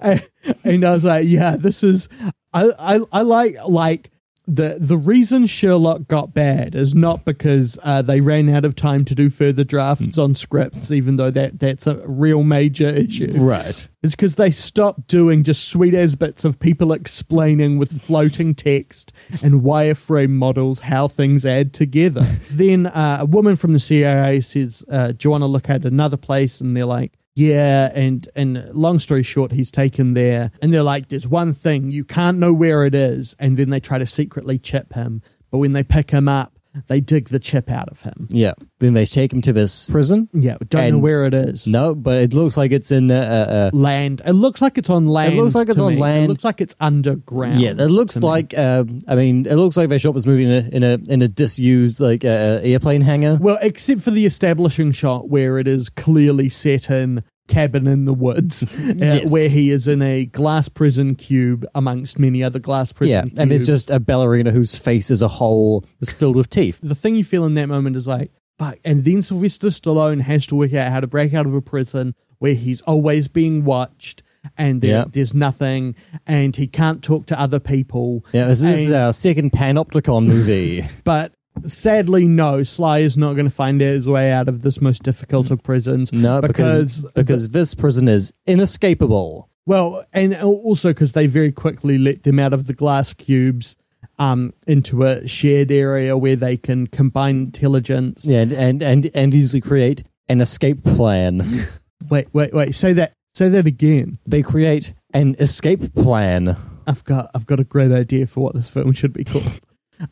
I- 0.02 0.22
and 0.64 0.84
I 0.84 0.90
was 0.92 1.04
like, 1.04 1.26
yeah, 1.26 1.56
this 1.56 1.82
is 1.82 2.08
I, 2.52 2.70
I 2.78 3.00
I 3.12 3.22
like 3.22 3.56
like 3.66 4.10
the 4.50 4.78
the 4.80 4.98
reason 4.98 5.46
Sherlock 5.46 6.08
got 6.08 6.34
bad 6.34 6.74
is 6.74 6.94
not 6.94 7.24
because 7.24 7.78
uh, 7.84 8.02
they 8.02 8.20
ran 8.20 8.48
out 8.48 8.64
of 8.64 8.74
time 8.74 9.04
to 9.04 9.14
do 9.14 9.30
further 9.30 9.62
drafts 9.62 10.18
on 10.18 10.34
scripts, 10.34 10.90
even 10.90 11.16
though 11.16 11.30
that 11.30 11.60
that's 11.60 11.86
a 11.86 11.96
real 12.06 12.42
major 12.42 12.88
issue. 12.88 13.32
right. 13.38 13.88
It's 14.02 14.14
because 14.14 14.36
they 14.36 14.50
stopped 14.50 15.06
doing 15.08 15.44
just 15.44 15.68
sweet 15.68 15.94
as 15.94 16.16
bits 16.16 16.44
of 16.44 16.58
people 16.58 16.92
explaining 16.92 17.76
with 17.78 18.02
floating 18.02 18.54
text 18.54 19.12
and 19.42 19.60
wireframe 19.60 20.30
models 20.30 20.80
how 20.80 21.06
things 21.06 21.44
add 21.44 21.74
together. 21.74 22.26
then 22.50 22.86
uh, 22.86 23.18
a 23.20 23.26
woman 23.26 23.56
from 23.56 23.74
the 23.74 23.78
CIA 23.78 24.40
says, 24.40 24.84
uh, 24.90 25.12
"Do 25.12 25.18
you 25.26 25.30
want 25.30 25.42
to 25.42 25.46
look 25.46 25.70
at 25.70 25.84
another 25.84 26.16
place?" 26.16 26.60
And 26.60 26.76
they're 26.76 26.86
like, 26.86 27.12
"Yeah." 27.36 27.90
And 27.94 28.28
and 28.36 28.64
long 28.72 28.98
story 28.98 29.22
short, 29.22 29.52
he's 29.52 29.70
taken 29.70 30.14
there, 30.14 30.50
and 30.62 30.72
they're 30.72 30.82
like, 30.82 31.08
"There's 31.08 31.28
one 31.28 31.52
thing 31.52 31.90
you 31.90 32.04
can't 32.04 32.38
know 32.38 32.52
where 32.52 32.84
it 32.84 32.94
is," 32.94 33.34
and 33.38 33.56
then 33.56 33.70
they 33.70 33.80
try 33.80 33.98
to 33.98 34.06
secretly 34.06 34.58
chip 34.58 34.92
him, 34.92 35.22
but 35.50 35.58
when 35.58 35.72
they 35.72 35.82
pick 35.82 36.10
him 36.10 36.28
up, 36.28 36.58
they 36.86 37.00
dig 37.00 37.28
the 37.28 37.38
chip 37.38 37.70
out 37.70 37.88
of 37.88 38.00
him. 38.00 38.28
Yeah. 38.30 38.54
Then 38.78 38.94
they 38.94 39.04
take 39.04 39.32
him 39.32 39.40
to 39.42 39.52
this 39.52 39.88
prison. 39.90 40.28
Yeah, 40.32 40.56
don't 40.68 40.92
know 40.92 40.98
where 40.98 41.26
it 41.26 41.34
is. 41.34 41.66
No, 41.66 41.94
but 41.94 42.16
it 42.18 42.32
looks 42.32 42.56
like 42.56 42.72
it's 42.72 42.90
in. 42.90 43.10
Uh, 43.10 43.70
uh, 43.72 43.76
land. 43.76 44.22
It 44.24 44.32
looks 44.32 44.62
like 44.62 44.78
it's 44.78 44.88
on 44.88 45.06
land. 45.08 45.34
It 45.34 45.42
looks 45.42 45.54
like 45.54 45.68
it's 45.68 45.76
to 45.76 45.84
on 45.84 45.94
me. 45.94 46.00
land. 46.00 46.24
It 46.24 46.28
looks 46.28 46.44
like 46.44 46.60
it's 46.60 46.76
underground. 46.80 47.60
yeah, 47.60 47.70
it 47.70 47.90
looks 47.90 48.16
like. 48.16 48.54
Uh, 48.56 48.84
I 49.08 49.14
mean, 49.16 49.46
it 49.46 49.56
looks 49.56 49.76
like 49.76 49.88
they 49.88 49.98
shot 49.98 50.12
this 50.14 50.26
movie 50.26 50.44
in 50.44 50.50
a 50.50 50.68
in 50.76 50.82
a 50.82 51.12
in 51.12 51.22
a 51.22 51.28
disused 51.28 52.00
like 52.00 52.24
uh, 52.24 52.60
airplane 52.62 53.02
hangar. 53.02 53.38
Well, 53.40 53.58
except 53.60 54.00
for 54.00 54.10
the 54.10 54.24
establishing 54.24 54.92
shot 54.92 55.28
where 55.28 55.58
it 55.58 55.68
is 55.68 55.88
clearly 55.88 56.48
set 56.48 56.88
in 56.90 57.22
cabin 57.50 57.86
in 57.86 58.04
the 58.06 58.14
woods, 58.14 58.62
uh, 58.78 58.92
Yes. 58.96 59.30
where 59.30 59.48
he 59.48 59.70
is 59.70 59.86
in 59.88 60.00
a 60.00 60.24
glass 60.26 60.68
prison 60.68 61.14
cube 61.14 61.66
amongst 61.74 62.18
many 62.18 62.42
other 62.42 62.58
glass 62.58 62.92
prison. 62.92 63.10
yeah, 63.10 63.22
cubes. 63.22 63.38
and 63.38 63.50
there's 63.50 63.66
just 63.66 63.90
a 63.90 64.00
ballerina 64.00 64.50
whose 64.50 64.76
face 64.76 65.10
is 65.10 65.20
a 65.22 65.28
hole 65.28 65.84
that's 66.00 66.12
filled 66.12 66.36
with 66.36 66.48
teeth. 66.50 66.78
the 66.82 66.94
thing 66.94 67.14
you 67.16 67.24
feel 67.24 67.44
in 67.44 67.54
that 67.54 67.66
moment 67.66 67.96
is 67.96 68.06
like, 68.06 68.30
fuck. 68.58 68.78
And 68.84 69.04
then 69.04 69.22
Sylvester 69.22 69.68
Stallone 69.68 70.20
has 70.20 70.46
to 70.46 70.54
work 70.54 70.72
out 70.74 70.90
how 70.92 71.00
to 71.00 71.06
break 71.06 71.34
out 71.34 71.46
of 71.46 71.54
a 71.54 71.60
prison 71.60 72.14
where 72.38 72.54
he's 72.54 72.80
always 72.82 73.28
being 73.28 73.64
watched. 73.64 74.22
And 74.56 74.80
there, 74.80 74.90
Yeah. 74.90 75.04
there's 75.12 75.34
nothing, 75.34 75.94
and 76.26 76.56
he 76.56 76.66
can't 76.66 77.02
talk 77.02 77.26
to 77.26 77.38
other 77.38 77.60
people. 77.60 78.24
Yeah, 78.32 78.46
this, 78.46 78.60
this 78.60 78.80
is 78.80 78.92
our 78.92 79.12
second 79.12 79.52
Panopticon 79.52 80.24
movie. 80.26 80.88
But 81.04 81.34
sadly, 81.64 82.26
no, 82.26 82.62
Sly 82.62 83.00
is 83.00 83.16
not 83.16 83.34
going 83.34 83.46
to 83.46 83.50
find 83.50 83.80
his 83.80 84.06
way 84.06 84.32
out 84.32 84.48
of 84.48 84.62
this 84.62 84.80
most 84.80 85.02
difficult 85.02 85.50
of 85.50 85.62
prisons. 85.62 86.12
No, 86.12 86.40
because 86.40 87.00
because, 87.00 87.12
because 87.12 87.48
this 87.50 87.74
prison 87.74 88.08
is 88.08 88.32
inescapable. 88.46 89.48
well, 89.66 90.04
and 90.12 90.34
also 90.36 90.90
because 90.90 91.12
they 91.12 91.26
very 91.26 91.52
quickly 91.52 91.98
let 91.98 92.22
them 92.22 92.38
out 92.38 92.52
of 92.52 92.66
the 92.66 92.72
glass 92.74 93.12
cubes 93.12 93.76
um, 94.18 94.52
into 94.66 95.02
a 95.04 95.26
shared 95.26 95.70
area 95.72 96.16
where 96.16 96.36
they 96.36 96.56
can 96.56 96.86
combine 96.86 97.36
intelligence. 97.36 98.24
Yeah, 98.26 98.42
and 98.42 98.52
and 98.52 98.82
and, 98.82 99.10
and 99.14 99.34
easily 99.34 99.60
create 99.60 100.02
an 100.28 100.40
escape 100.40 100.82
plan. 100.84 101.66
Wait, 102.08 102.28
wait, 102.32 102.52
wait. 102.54 102.74
Say 102.74 102.94
that. 102.94 103.12
Say 103.34 103.50
that 103.50 103.66
again. 103.66 104.18
they 104.26 104.42
create 104.42 104.94
an 105.12 105.36
escape 105.38 105.94
plan. 105.94 106.56
I've 106.86 107.04
got 107.04 107.30
I've 107.34 107.46
got 107.46 107.60
a 107.60 107.64
great 107.64 107.92
idea 107.92 108.26
for 108.26 108.40
what 108.40 108.54
this 108.54 108.68
film 108.70 108.92
should 108.92 109.12
be 109.12 109.22
called. 109.22 109.60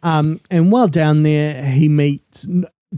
Um, 0.02 0.40
and 0.50 0.70
while 0.72 0.88
down 0.88 1.22
there, 1.22 1.64
he 1.64 1.88
meets 1.88 2.46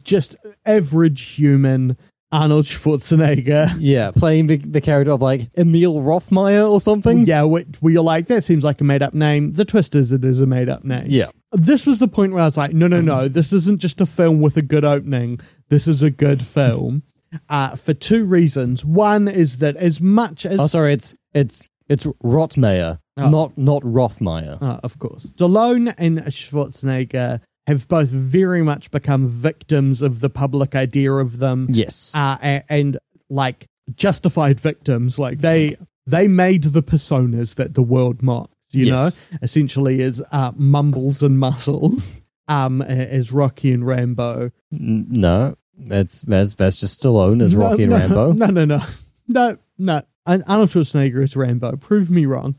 just 0.03 0.36
average 0.66 1.22
human 1.22 1.97
Arnold 2.32 2.64
Schwarzenegger. 2.64 3.74
Yeah, 3.80 4.12
playing 4.12 4.47
the, 4.47 4.57
the 4.59 4.80
character 4.80 5.11
of 5.12 5.20
like 5.22 5.51
Emil 5.59 5.97
Rothmeyer 5.97 6.68
or 6.70 6.80
something. 6.80 7.24
Yeah, 7.24 7.43
wh- 7.43 7.82
where 7.82 7.93
you're 7.93 8.03
like, 8.03 8.28
that 8.28 8.45
seems 8.45 8.62
like 8.62 8.80
a 8.80 8.84
made 8.84 9.03
up 9.03 9.14
name. 9.14 9.53
The 9.53 9.64
twist 9.64 9.97
is 9.97 10.12
it 10.12 10.24
is 10.24 10.41
a 10.41 10.47
made 10.47 10.68
up 10.68 10.84
name. 10.84 11.07
Yeah. 11.09 11.26
This 11.53 11.86
was 11.86 11.99
the 11.99 12.07
point 12.07 12.32
where 12.32 12.43
I 12.43 12.47
was 12.47 12.57
like, 12.57 12.72
no, 12.72 12.86
no, 12.86 13.01
no, 13.01 13.26
this 13.26 13.53
isn't 13.53 13.80
just 13.80 14.01
a 14.01 14.07
film 14.07 14.41
with 14.41 14.57
a 14.57 14.62
good 14.62 14.84
opening. 14.84 15.41
This 15.68 15.88
is 15.88 16.03
a 16.05 16.11
good 16.11 16.47
film. 16.47 17.03
Uh, 17.49 17.74
for 17.76 17.95
two 17.95 18.24
reasons. 18.24 18.84
One 18.84 19.26
is 19.28 19.57
that 19.59 19.76
as 19.76 20.01
much 20.01 20.47
as 20.47 20.59
Oh, 20.61 20.66
sorry, 20.68 20.95
it's 20.95 21.14
it's 21.34 21.68
it's 21.91 22.07
Rothmeyer, 22.24 22.99
Oh. 23.18 23.28
not 23.28 23.59
not 23.59 23.82
Rothmeyer. 23.82 24.57
Uh, 24.62 24.80
of 24.82 24.99
course. 24.99 25.26
Stallone 25.36 25.93
and 25.99 26.18
Schwarzenegger 26.20 27.41
have 27.66 27.86
both 27.88 28.09
very 28.09 28.62
much 28.62 28.91
become 28.91 29.26
victims 29.26 30.01
of 30.03 30.20
the 30.20 30.30
public 30.30 30.74
idea 30.74 31.12
of 31.12 31.38
them. 31.38 31.66
Yes. 31.70 32.12
Uh, 32.14 32.38
and, 32.41 32.64
and 32.68 32.99
like 33.28 33.66
justified 33.95 34.59
victims. 34.59 35.18
Like 35.18 35.38
they 35.38 35.76
they 36.07 36.28
made 36.28 36.62
the 36.64 36.82
personas 36.82 37.57
that 37.57 37.74
the 37.74 37.82
world 37.82 38.22
mocks, 38.22 38.55
you 38.72 38.86
Yes. 38.86 39.20
know? 39.32 39.38
Essentially 39.43 40.03
as 40.03 40.22
uh, 40.32 40.53
mumbles 40.57 41.22
and 41.22 41.38
muscles. 41.38 42.12
Um, 42.49 42.82
a- 42.82 42.86
as 42.86 43.30
Rocky 43.30 43.70
and 43.70 43.86
Rambo. 43.86 44.51
N- 44.74 45.07
no, 45.09 45.55
that's 45.78 46.22
that's 46.22 46.55
that's 46.55 46.78
just 46.78 47.01
Stallone 47.01 47.41
as 47.45 47.55
Rocky 47.55 47.84
and 47.84 47.93
no, 47.93 47.99
Rambo. 47.99 48.32
No, 48.43 48.47
no, 48.47 48.64
no. 48.64 48.82
No, 49.28 49.57
no. 49.78 50.03
Ar- 50.27 50.43
Arnold 50.47 50.71
Schwarzenegger 50.71 51.23
is 51.23 51.37
Rambo. 51.37 51.77
Prove 51.77 52.11
me 52.11 52.27
wrong. 52.27 52.55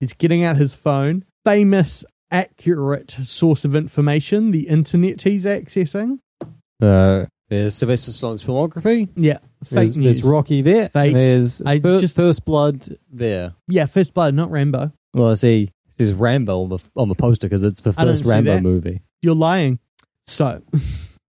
He's 0.00 0.12
getting 0.12 0.44
out 0.44 0.56
his 0.56 0.74
phone. 0.74 1.24
Famous, 1.44 2.04
accurate 2.30 3.10
source 3.10 3.64
of 3.64 3.74
information, 3.76 4.50
the 4.50 4.68
internet 4.68 5.22
he's 5.22 5.44
accessing. 5.44 6.18
Uh, 6.80 7.26
there's 7.48 7.74
Sylvester 7.74 8.10
Stallone's 8.10 8.42
filmography. 8.44 9.08
Yeah, 9.14 9.38
fake 9.64 9.70
There's, 9.70 9.96
news. 9.96 10.16
there's 10.22 10.32
Rocky 10.32 10.62
there. 10.62 10.88
Fake. 10.88 11.12
There's 11.14 11.60
I 11.62 11.80
Fir- 11.80 11.98
just- 11.98 12.14
First 12.16 12.44
Blood 12.44 12.88
there. 13.10 13.54
Yeah, 13.68 13.86
First 13.86 14.14
Blood, 14.14 14.34
not 14.34 14.50
Rambo. 14.50 14.92
Well, 15.14 15.30
I 15.30 15.34
see. 15.34 15.70
This 15.98 16.08
is 16.08 16.14
Rambo 16.14 16.62
on 16.62 16.68
the 16.70 16.78
on 16.96 17.08
the 17.08 17.14
poster 17.14 17.46
because 17.48 17.62
it's 17.62 17.82
the 17.82 17.92
first 17.92 18.24
Rambo 18.24 18.60
movie. 18.60 19.02
You're 19.20 19.34
lying. 19.34 19.78
So, 20.26 20.62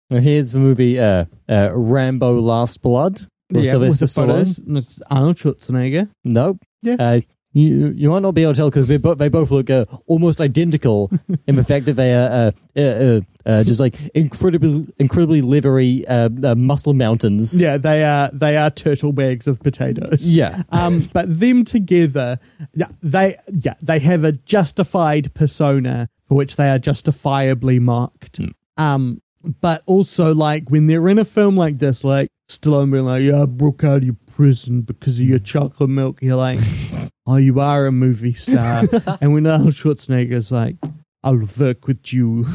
here's 0.09 0.53
the 0.53 0.59
movie 0.59 0.99
uh, 0.99 1.25
uh, 1.49 1.69
Rambo 1.73 2.39
Last 2.39 2.81
Blood. 2.81 3.27
Yeah, 3.49 3.71
Sylvester 3.71 4.05
Stallone. 4.05 5.01
Arnold 5.09 5.37
Schwarzenegger. 5.37 6.09
Nope. 6.23 6.59
Yeah. 6.81 6.95
Uh, 6.99 7.21
you 7.53 7.93
you 7.95 8.09
might 8.09 8.23
not 8.23 8.33
be 8.33 8.41
able 8.41 8.53
to 8.53 8.57
tell 8.57 8.69
because 8.69 8.87
they, 8.87 8.97
bo- 8.97 9.13
they 9.13 9.29
both 9.29 9.51
look 9.51 9.69
uh, 9.69 9.85
almost 10.07 10.41
identical 10.41 11.11
in 11.47 11.55
the 11.55 11.63
fact 11.63 11.85
that 11.85 11.93
they 11.93 12.13
are 12.13 12.27
uh, 12.27 12.51
uh, 12.75 12.81
uh, 12.81 13.21
uh, 13.45 13.63
just 13.63 13.79
like 13.79 13.95
incredibly 14.15 14.87
incredibly 14.97 15.41
livery 15.41 16.05
uh, 16.07 16.29
uh, 16.43 16.55
muscle 16.55 16.93
mountains. 16.93 17.59
Yeah, 17.59 17.77
they 17.77 18.03
are 18.03 18.31
they 18.33 18.57
are 18.57 18.71
turtle 18.71 19.13
bags 19.13 19.47
of 19.47 19.59
potatoes. 19.59 20.27
Yeah. 20.27 20.63
um, 20.69 21.09
but 21.13 21.39
them 21.39 21.63
together, 21.63 22.39
yeah, 22.73 22.87
they 23.01 23.37
yeah 23.51 23.75
they 23.81 23.99
have 23.99 24.23
a 24.23 24.31
justified 24.31 25.33
persona 25.35 26.09
for 26.27 26.35
which 26.35 26.55
they 26.55 26.69
are 26.69 26.79
justifiably 26.79 27.77
mocked. 27.77 28.39
Um, 28.77 29.21
but 29.61 29.83
also 29.85 30.33
like 30.33 30.69
when 30.69 30.87
they're 30.87 31.07
in 31.09 31.19
a 31.19 31.25
film 31.25 31.55
like 31.55 31.77
this, 31.77 32.03
like 32.03 32.31
Stallone 32.49 32.91
being 32.91 33.05
like, 33.05 33.23
"Yeah, 33.23 33.43
I 33.43 33.45
broke 33.45 33.83
out 33.83 33.97
of 33.97 34.03
your 34.03 34.17
prison 34.35 34.81
because 34.81 35.19
of 35.19 35.25
your 35.25 35.39
chocolate 35.39 35.89
milk," 35.89 36.19
you're 36.21 36.35
like, 36.35 36.59
"Oh, 37.25 37.37
you 37.37 37.59
are 37.59 37.87
a 37.87 37.91
movie 37.91 38.33
star." 38.33 38.83
and 39.21 39.33
when 39.33 39.47
Arnold 39.47 39.73
Schwarzenegger's 39.73 40.51
like, 40.51 40.75
"I'll 41.23 41.41
work 41.59 41.87
with 41.87 42.11
you, 42.13 42.45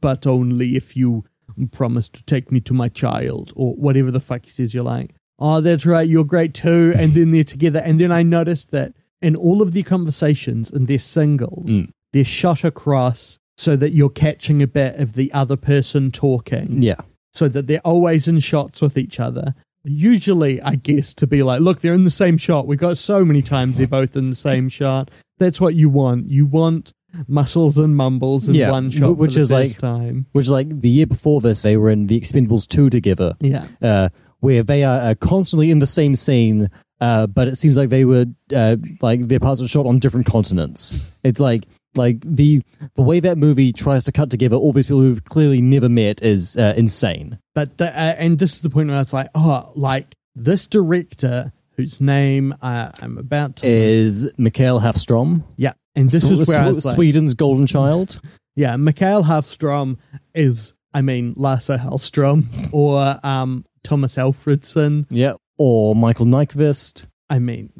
but 0.00 0.26
only 0.26 0.76
if 0.76 0.96
you 0.96 1.24
promise 1.72 2.08
to 2.10 2.22
take 2.24 2.52
me 2.52 2.60
to 2.60 2.74
my 2.74 2.88
child," 2.88 3.52
or 3.56 3.74
whatever 3.74 4.10
the 4.10 4.20
fuck 4.20 4.44
he 4.44 4.50
says, 4.50 4.74
you're 4.74 4.84
like, 4.84 5.14
"Oh, 5.38 5.60
that's 5.60 5.86
right, 5.86 6.08
you're 6.08 6.24
great 6.24 6.54
too." 6.54 6.92
And 6.96 7.14
then 7.14 7.30
they're 7.30 7.42
together, 7.44 7.80
and 7.80 7.98
then 7.98 8.12
I 8.12 8.22
noticed 8.22 8.70
that 8.72 8.92
in 9.22 9.34
all 9.34 9.62
of 9.62 9.72
their 9.72 9.82
conversations 9.82 10.70
and 10.70 10.86
their 10.86 10.98
singles, 11.00 11.68
Mm. 11.70 11.88
they're 12.12 12.24
shot 12.24 12.64
across 12.64 13.38
so 13.56 13.74
that 13.76 13.90
you're 13.92 14.10
catching 14.10 14.62
a 14.62 14.66
bit 14.68 14.94
of 15.00 15.14
the 15.14 15.32
other 15.32 15.56
person 15.56 16.12
talking 16.12 16.80
Yeah. 16.82 17.00
So 17.32 17.48
that 17.48 17.66
they're 17.66 17.80
always 17.84 18.28
in 18.28 18.40
shots 18.40 18.80
with 18.80 18.96
each 18.98 19.20
other. 19.20 19.54
Usually, 19.84 20.60
I 20.62 20.74
guess, 20.74 21.14
to 21.14 21.26
be 21.26 21.42
like, 21.42 21.60
look, 21.60 21.80
they're 21.80 21.94
in 21.94 22.04
the 22.04 22.10
same 22.10 22.36
shot. 22.36 22.66
We've 22.66 22.78
got 22.78 22.98
so 22.98 23.24
many 23.24 23.42
times 23.42 23.78
they're 23.78 23.86
both 23.86 24.16
in 24.16 24.30
the 24.30 24.36
same 24.36 24.68
shot. 24.68 25.10
That's 25.38 25.60
what 25.60 25.74
you 25.74 25.88
want. 25.88 26.28
You 26.28 26.46
want 26.46 26.92
muscles 27.26 27.78
and 27.78 27.96
mumbles 27.96 28.48
in 28.48 28.54
Yeah, 28.54 28.70
one 28.70 28.90
shot, 28.90 29.16
which 29.16 29.36
is 29.36 29.50
like- 29.50 29.78
time. 29.78 30.26
Which 30.32 30.48
like 30.48 30.80
the 30.80 30.90
year 30.90 31.06
before 31.06 31.40
this, 31.40 31.62
they 31.62 31.76
were 31.76 31.90
in 31.90 32.06
The 32.06 32.20
Expendables 32.20 32.66
two 32.68 32.90
together. 32.90 33.34
Yeah, 33.40 33.66
uh, 33.80 34.08
where 34.40 34.62
they 34.62 34.84
are 34.84 35.00
uh, 35.00 35.14
constantly 35.14 35.70
in 35.70 35.78
the 35.78 35.86
same 35.86 36.14
scene, 36.16 36.68
uh, 37.00 37.26
but 37.26 37.48
it 37.48 37.56
seems 37.56 37.76
like 37.76 37.88
they 37.88 38.04
were 38.04 38.26
uh, 38.54 38.76
like 39.00 39.26
their 39.28 39.40
parts 39.40 39.60
were 39.60 39.68
shot 39.68 39.86
on 39.86 39.98
different 40.00 40.26
continents. 40.26 41.00
It's 41.24 41.40
like 41.40 41.64
like 41.98 42.16
the 42.24 42.62
the 42.94 43.02
way 43.02 43.20
that 43.20 43.36
movie 43.36 43.72
tries 43.72 44.04
to 44.04 44.12
cut 44.12 44.30
together 44.30 44.56
all 44.56 44.72
these 44.72 44.86
people 44.86 45.00
who've 45.02 45.24
clearly 45.24 45.60
never 45.60 45.88
met 45.88 46.22
is 46.22 46.56
uh, 46.56 46.72
insane. 46.76 47.38
but 47.54 47.76
the, 47.78 47.86
uh, 47.88 48.14
and 48.16 48.38
this 48.38 48.54
is 48.54 48.60
the 48.62 48.70
point 48.70 48.88
where 48.88 48.96
I 48.96 49.00
was 49.00 49.12
like, 49.12 49.28
oh, 49.34 49.70
like 49.74 50.14
this 50.34 50.66
director 50.66 51.52
whose 51.76 52.00
name 52.00 52.54
uh, 52.62 52.90
I'm 53.02 53.18
about 53.18 53.56
to 53.56 53.66
Is 53.68 54.30
Mikael 54.38 54.80
Hafstrom 54.80 55.44
yeah, 55.56 55.72
and 55.94 56.08
this 56.10 56.22
Sw- 56.22 56.30
is 56.40 56.48
where 56.48 56.60
I 56.60 56.70
Sw- 56.70 56.74
was 56.76 56.84
like, 56.84 56.96
Sweden's 56.96 57.34
golden 57.34 57.66
child? 57.66 58.20
Yeah, 58.56 58.74
Mikhail 58.74 59.22
Hafstrom 59.22 59.98
is, 60.34 60.74
I 60.92 61.00
mean, 61.00 61.32
Lasse 61.36 61.68
Hallstrom 61.68 62.70
or 62.72 63.16
um, 63.22 63.64
Tomas 63.84 64.16
Alfredson. 64.16 65.06
Yeah. 65.10 65.34
Or 65.58 65.94
Michael 65.94 66.26
Nyqvist. 66.26 67.06
I 67.30 67.38
mean, 67.38 67.72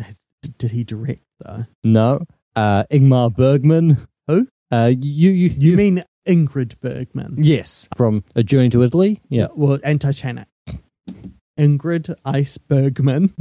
did 0.58 0.70
he 0.70 0.84
direct 0.84 1.24
though? 1.44 1.64
No. 1.82 2.24
Uh, 2.58 2.82
Ingmar 2.90 3.32
Bergman. 3.32 4.08
Who? 4.26 4.48
Uh, 4.72 4.90
you, 4.98 5.30
you, 5.30 5.48
You 5.50 5.76
mean 5.76 6.02
Ingrid 6.26 6.74
Bergman? 6.80 7.36
Yes. 7.38 7.88
From 7.96 8.24
A 8.34 8.42
Journey 8.42 8.68
to 8.70 8.82
Italy. 8.82 9.20
Yeah. 9.28 9.46
Well, 9.54 9.78
and 9.84 10.00
Titanic. 10.00 10.48
Ingrid 11.56 12.12
Ice 12.24 12.58
Bergman. 12.58 13.32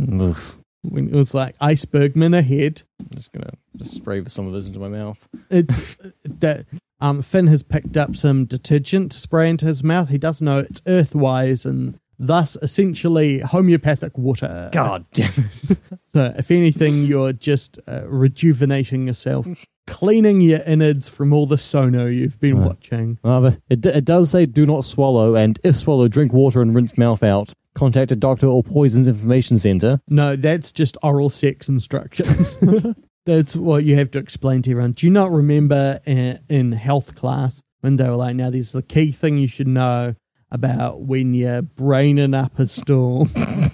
When 0.84 1.08
it 1.10 1.16
was 1.16 1.34
like 1.34 1.56
Ice 1.60 1.84
Bergman 1.86 2.36
ahead. 2.36 2.84
I'm 3.00 3.10
just 3.18 3.32
gonna 3.32 3.54
just 3.76 3.96
spray 3.96 4.24
some 4.28 4.46
of 4.46 4.54
this 4.54 4.68
into 4.68 4.78
my 4.78 4.88
mouth. 4.88 5.18
It's 5.50 5.98
that 6.24 6.68
um, 7.02 7.24
Finn 7.24 7.48
has 7.48 7.64
picked 7.64 7.98
up 7.98 8.16
some 8.16 8.46
detergent 8.46 9.14
to 9.14 9.20
spray 9.20 9.50
into 9.50 9.66
his 9.66 9.84
mouth. 9.84 10.10
He 10.10 10.20
doesn't 10.20 10.46
know 10.46 10.60
it's 10.60 10.82
earthwise 10.82 11.66
and 11.66 12.00
thus 12.20 12.58
essentially 12.62 13.40
homeopathic 13.40 14.18
water. 14.18 14.70
God 14.72 15.06
damn 15.14 15.50
it. 15.70 15.78
So, 16.14 16.34
if 16.38 16.50
anything, 16.50 17.04
you're 17.04 17.34
just 17.34 17.78
uh, 17.88 18.02
rejuvenating 18.08 19.06
yourself, 19.06 19.46
cleaning 19.86 20.42
your 20.42 20.62
innards 20.66 21.08
from 21.08 21.32
all 21.32 21.46
the 21.46 21.60
sono 21.60 22.08
you've 22.08 22.40
been 22.40 22.58
Right. 22.58 22.68
watching. 22.68 23.20
But 23.22 23.60
it, 23.70 23.86
it 23.86 24.06
does 24.06 24.32
say 24.32 24.48
do 24.48 24.66
not 24.66 24.84
swallow, 24.84 25.36
and 25.36 25.60
if 25.64 25.78
swallow, 25.78 26.08
drink 26.08 26.34
water 26.34 26.62
and 26.62 26.74
rinse 26.74 26.98
mouth 26.98 27.22
out. 27.22 27.54
Contact 27.76 28.12
a 28.12 28.16
doctor 28.16 28.48
or 28.48 28.64
poisons 28.64 29.08
information 29.08 29.60
center. 29.60 30.00
No, 30.08 30.36
that's 30.36 30.72
just 30.72 30.98
oral 31.04 31.30
sex 31.30 31.70
instructions. 31.70 32.58
that's 33.28 33.56
what 33.56 33.84
you 33.84 33.96
have 33.96 34.10
to 34.12 34.18
explain 34.20 34.64
to 34.64 34.72
everyone. 34.72 34.94
Do 34.94 35.06
you 35.06 35.12
not 35.12 35.32
remember 35.32 36.00
in, 36.08 36.40
in 36.50 36.72
health 36.72 37.14
class 37.14 37.62
when 37.82 37.98
they 37.98 38.10
were 38.10 38.16
like, 38.16 38.36
now, 38.36 38.50
there's 38.50 38.72
the 38.72 38.82
key 38.82 39.12
thing 39.12 39.38
you 39.38 39.48
should 39.48 39.68
know 39.68 40.16
about 40.52 41.02
when 41.02 41.34
you're 41.34 41.62
braining 41.62 42.34
up 42.34 42.58
a 42.60 42.68
storm? 42.68 43.32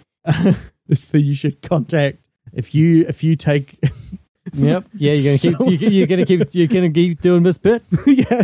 this 0.87 1.05
thing 1.05 1.25
you 1.25 1.33
should 1.35 1.61
contact. 1.61 2.19
If 2.53 2.75
you 2.75 3.05
if 3.07 3.23
you 3.23 3.35
take 3.35 3.79
Yep. 4.53 4.85
Yeah, 4.93 5.13
you're 5.13 5.23
gonna 5.23 5.37
keep 5.39 5.57
So- 5.57 5.69
you, 5.69 5.89
you're 5.89 6.07
gonna 6.07 6.25
keep 6.25 6.53
you're 6.53 6.67
gonna 6.67 6.89
keep 6.91 7.21
doing 7.21 7.43
this 7.43 7.57
bit. 7.57 7.83
yeah, 8.05 8.43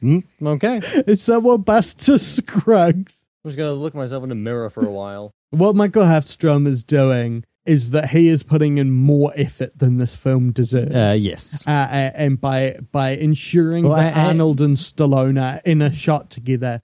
Hmm, 0.00 0.20
okay. 0.42 0.80
if 1.06 1.18
someone 1.18 1.62
busts 1.62 2.08
a 2.08 2.18
Scruggs, 2.18 3.26
I'm 3.44 3.48
just 3.50 3.58
gonna 3.58 3.72
look 3.72 3.94
myself 3.94 4.22
in 4.22 4.28
the 4.28 4.34
mirror 4.36 4.70
for 4.70 4.86
a 4.86 4.90
while. 4.90 5.32
what 5.50 5.74
Mikael 5.76 6.04
Hafstrom 6.04 6.66
is 6.68 6.82
doing 6.84 7.44
is 7.66 7.90
that 7.90 8.08
he 8.08 8.28
is 8.28 8.42
putting 8.42 8.78
in 8.78 8.90
more 8.90 9.32
effort 9.36 9.70
than 9.78 9.98
this 9.98 10.14
film 10.14 10.50
deserves. 10.52 10.94
Uh, 10.94 11.14
yes. 11.18 11.66
Uh, 11.66 11.70
uh, 11.70 12.10
and 12.14 12.40
by 12.40 12.78
by 12.90 13.10
ensuring 13.10 13.84
Well, 13.84 13.96
that 13.96 14.16
I- 14.16 14.22
I- 14.22 14.26
Arnold 14.28 14.60
and 14.60 14.76
Stallone 14.76 15.40
are 15.40 15.60
in 15.64 15.82
a 15.82 15.92
shot 15.92 16.30
together, 16.30 16.80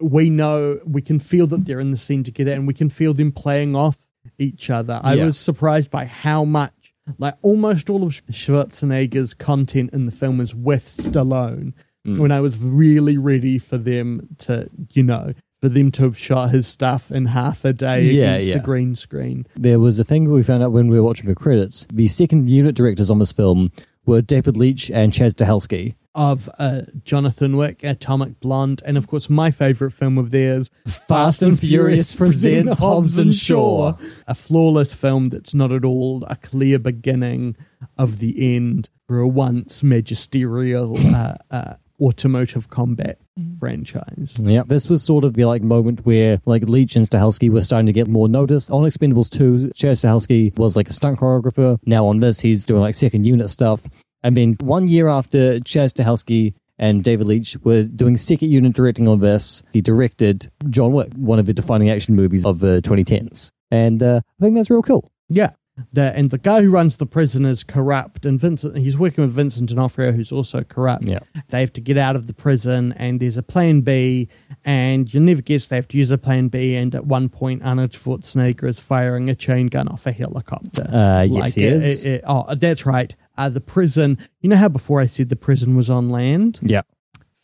we 0.00 0.30
know 0.30 0.78
we 0.86 1.02
can 1.02 1.18
feel 1.18 1.46
that 1.48 1.64
they're 1.64 1.80
in 1.80 1.90
the 1.90 1.96
scene 1.96 2.22
together, 2.22 2.52
and 2.52 2.66
we 2.66 2.74
can 2.74 2.88
feel 2.90 3.12
them 3.14 3.32
playing 3.32 3.74
off 3.74 3.98
each 4.38 4.70
other. 4.70 5.00
I 5.02 5.14
Yeah. 5.14 5.24
was 5.26 5.36
surprised 5.36 5.90
by 5.90 6.04
how 6.04 6.44
much, 6.44 6.94
like 7.18 7.34
almost 7.42 7.90
all 7.90 8.04
of 8.04 8.12
Schwarzenegger's 8.30 9.34
content 9.34 9.90
in 9.92 10.06
the 10.06 10.12
film 10.12 10.40
is 10.40 10.54
with 10.54 10.86
Stallone. 10.96 11.72
Mm. 12.06 12.18
When 12.18 12.32
I 12.32 12.40
was 12.40 12.56
really 12.56 13.18
ready 13.18 13.58
for 13.58 13.76
them 13.76 14.26
to, 14.38 14.70
you 14.92 15.02
know, 15.02 15.34
for 15.60 15.68
them 15.68 15.90
to 15.92 16.02
have 16.02 16.16
shot 16.18 16.50
his 16.50 16.66
stuff 16.66 17.10
in 17.10 17.26
half 17.26 17.64
a 17.64 17.72
day 17.72 18.02
Yeah, 18.04 18.32
against 18.34 18.48
yeah. 18.48 18.56
a 18.56 18.60
green 18.60 18.94
screen. 18.94 19.46
There 19.56 19.78
was 19.80 19.98
a 19.98 20.04
thing 20.04 20.30
we 20.30 20.42
found 20.42 20.62
out 20.62 20.72
when 20.72 20.88
we 20.88 20.96
were 20.98 21.02
watching 21.06 21.26
the 21.28 21.34
credits. 21.34 21.86
The 21.92 22.08
second 22.08 22.48
unit 22.48 22.74
directors 22.74 23.10
on 23.10 23.18
this 23.18 23.32
film 23.32 23.70
were 24.06 24.22
David 24.22 24.56
Leitch 24.56 24.90
and 24.90 25.12
Chad 25.12 25.36
Stahelski. 25.36 25.94
of 26.14 26.48
uh, 26.58 26.80
Jonathan 27.04 27.56
Wick, 27.56 27.84
Atomic 27.84 28.40
Blonde, 28.40 28.82
and 28.86 28.96
of 28.96 29.06
course 29.06 29.28
my 29.30 29.50
favorite 29.50 29.92
film 29.92 30.16
of 30.18 30.30
theirs, 30.30 30.70
Fast 31.06 31.42
and 31.42 31.58
Furious 31.60 32.16
presents 32.16 32.78
Hobbs 32.78 33.18
and 33.18 33.34
Shaw. 33.34 33.92
a 34.26 34.34
flawless 34.34 34.92
film 34.94 35.28
that's 35.28 35.54
not 35.54 35.70
at 35.70 35.84
all 35.84 36.24
a 36.24 36.34
clear 36.36 36.78
beginning 36.78 37.54
of 37.98 38.18
the 38.18 38.56
end 38.56 38.88
for 39.06 39.20
a 39.20 39.28
once 39.28 39.82
magisterial 39.84 40.96
uh, 41.14 41.34
uh, 41.50 41.74
automotive 42.00 42.70
combat 42.70 43.18
franchise. 43.58 44.38
Yeah, 44.40 44.62
this 44.66 44.88
was 44.88 45.02
sort 45.02 45.24
of 45.24 45.34
the 45.34 45.44
like 45.44 45.62
moment 45.62 46.04
where 46.04 46.40
like 46.46 46.62
Leitch 46.68 46.96
and 46.96 47.08
Stahelski 47.08 47.50
were 47.50 47.60
starting 47.60 47.86
to 47.86 47.92
get 47.92 48.08
more 48.08 48.28
noticed. 48.28 48.70
On 48.70 48.82
Expendables 48.82 49.30
2, 49.30 49.72
Chad 49.74 49.96
Stahelski 49.96 50.56
was 50.58 50.76
like 50.76 50.88
a 50.88 50.92
stunt 50.92 51.18
choreographer. 51.18 51.78
Now 51.86 52.06
on 52.06 52.20
this, 52.20 52.40
he's 52.40 52.66
doing 52.66 52.80
like 52.80 52.94
second 52.94 53.24
unit 53.24 53.50
stuff. 53.50 53.80
I 54.22 54.30
mean, 54.30 54.56
one 54.60 54.86
year 54.86 55.08
after 55.08 55.60
Chad 55.60 55.90
Stahelski 55.90 56.54
and 56.78 57.04
David 57.04 57.26
Leitch 57.26 57.56
were 57.62 57.82
doing 57.84 58.16
second 58.16 58.50
unit 58.50 58.72
directing 58.72 59.06
on 59.08 59.20
this, 59.20 59.62
he 59.72 59.80
directed 59.80 60.50
John 60.70 60.92
Wick, 60.92 61.12
one 61.14 61.38
of 61.38 61.46
the 61.46 61.52
defining 61.52 61.90
action 61.90 62.16
movies 62.16 62.44
of 62.44 62.58
the 62.60 62.80
2010s. 62.82 63.50
And 63.70 64.02
uh, 64.02 64.20
I 64.40 64.44
think 64.44 64.56
that's 64.56 64.70
real 64.70 64.82
cool. 64.82 65.10
Yeah. 65.28 65.50
The, 65.92 66.12
and 66.16 66.30
the 66.30 66.38
guy 66.38 66.62
who 66.62 66.70
runs 66.70 66.96
the 66.98 67.06
prison 67.06 67.44
is 67.44 67.62
corrupt, 67.62 68.26
and 68.26 68.38
Vincent 68.40 68.76
he's 68.76 68.96
working 68.98 69.22
with 69.24 69.32
Vincent 69.34 69.68
D'Onofrio, 69.70 70.12
who's 70.12 70.32
also 70.32 70.62
corrupt. 70.62 71.04
Yeah. 71.04 71.20
They 71.48 71.60
have 71.60 71.72
to 71.74 71.80
get 71.80 71.96
out 71.98 72.16
of 72.16 72.26
the 72.26 72.32
prison, 72.34 72.92
and 72.96 73.20
there's 73.20 73.36
a 73.36 73.42
plan 73.42 73.80
B, 73.80 74.28
and 74.64 75.12
you 75.12 75.20
never 75.20 75.42
guess 75.42 75.68
they 75.68 75.76
have 75.76 75.88
to 75.88 75.96
use 75.98 76.10
a 76.10 76.18
plan 76.18 76.48
B. 76.48 76.74
And 76.76 76.94
at 76.94 77.06
one 77.06 77.28
point, 77.28 77.62
Arnold 77.64 77.92
Schwarzenegger 77.92 78.68
is 78.68 78.78
firing 78.80 79.28
a 79.30 79.34
chain 79.34 79.66
gun 79.68 79.88
off 79.88 80.06
a 80.06 80.12
helicopter. 80.12 80.88
Uh, 80.92 81.22
yes, 81.22 81.54
he 81.54 81.64
it- 81.64 81.72
is. 81.72 82.04
it- 82.04 82.12
it- 82.12 82.24
oh, 82.26 82.54
that's 82.54 82.84
right. 82.86 83.14
Uh, 83.38 83.48
the 83.48 83.60
prison. 83.60 84.18
You 84.40 84.48
know 84.50 84.56
how 84.56 84.68
before 84.68 85.00
I 85.00 85.06
said 85.06 85.28
the 85.28 85.36
prison 85.36 85.74
was 85.76 85.88
on 85.90 86.10
land? 86.10 86.58
Yeah. 86.62 86.82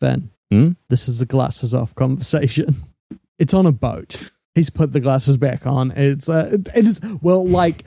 Finn, 0.00 0.30
Hmm? 0.50 0.70
this 0.88 1.08
is 1.08 1.20
a 1.20 1.26
glasses 1.26 1.74
off 1.74 1.94
conversation. 1.94 2.76
It's 3.38 3.52
on 3.52 3.66
a 3.66 3.72
boat. 3.72 4.30
He's 4.54 4.70
put 4.70 4.94
the 4.94 5.00
glasses 5.00 5.36
back 5.36 5.66
on. 5.66 5.90
It's 5.90 6.26
uh, 6.26 6.56
it 6.74 6.86
is 6.86 6.98
well, 7.20 7.46
like 7.46 7.84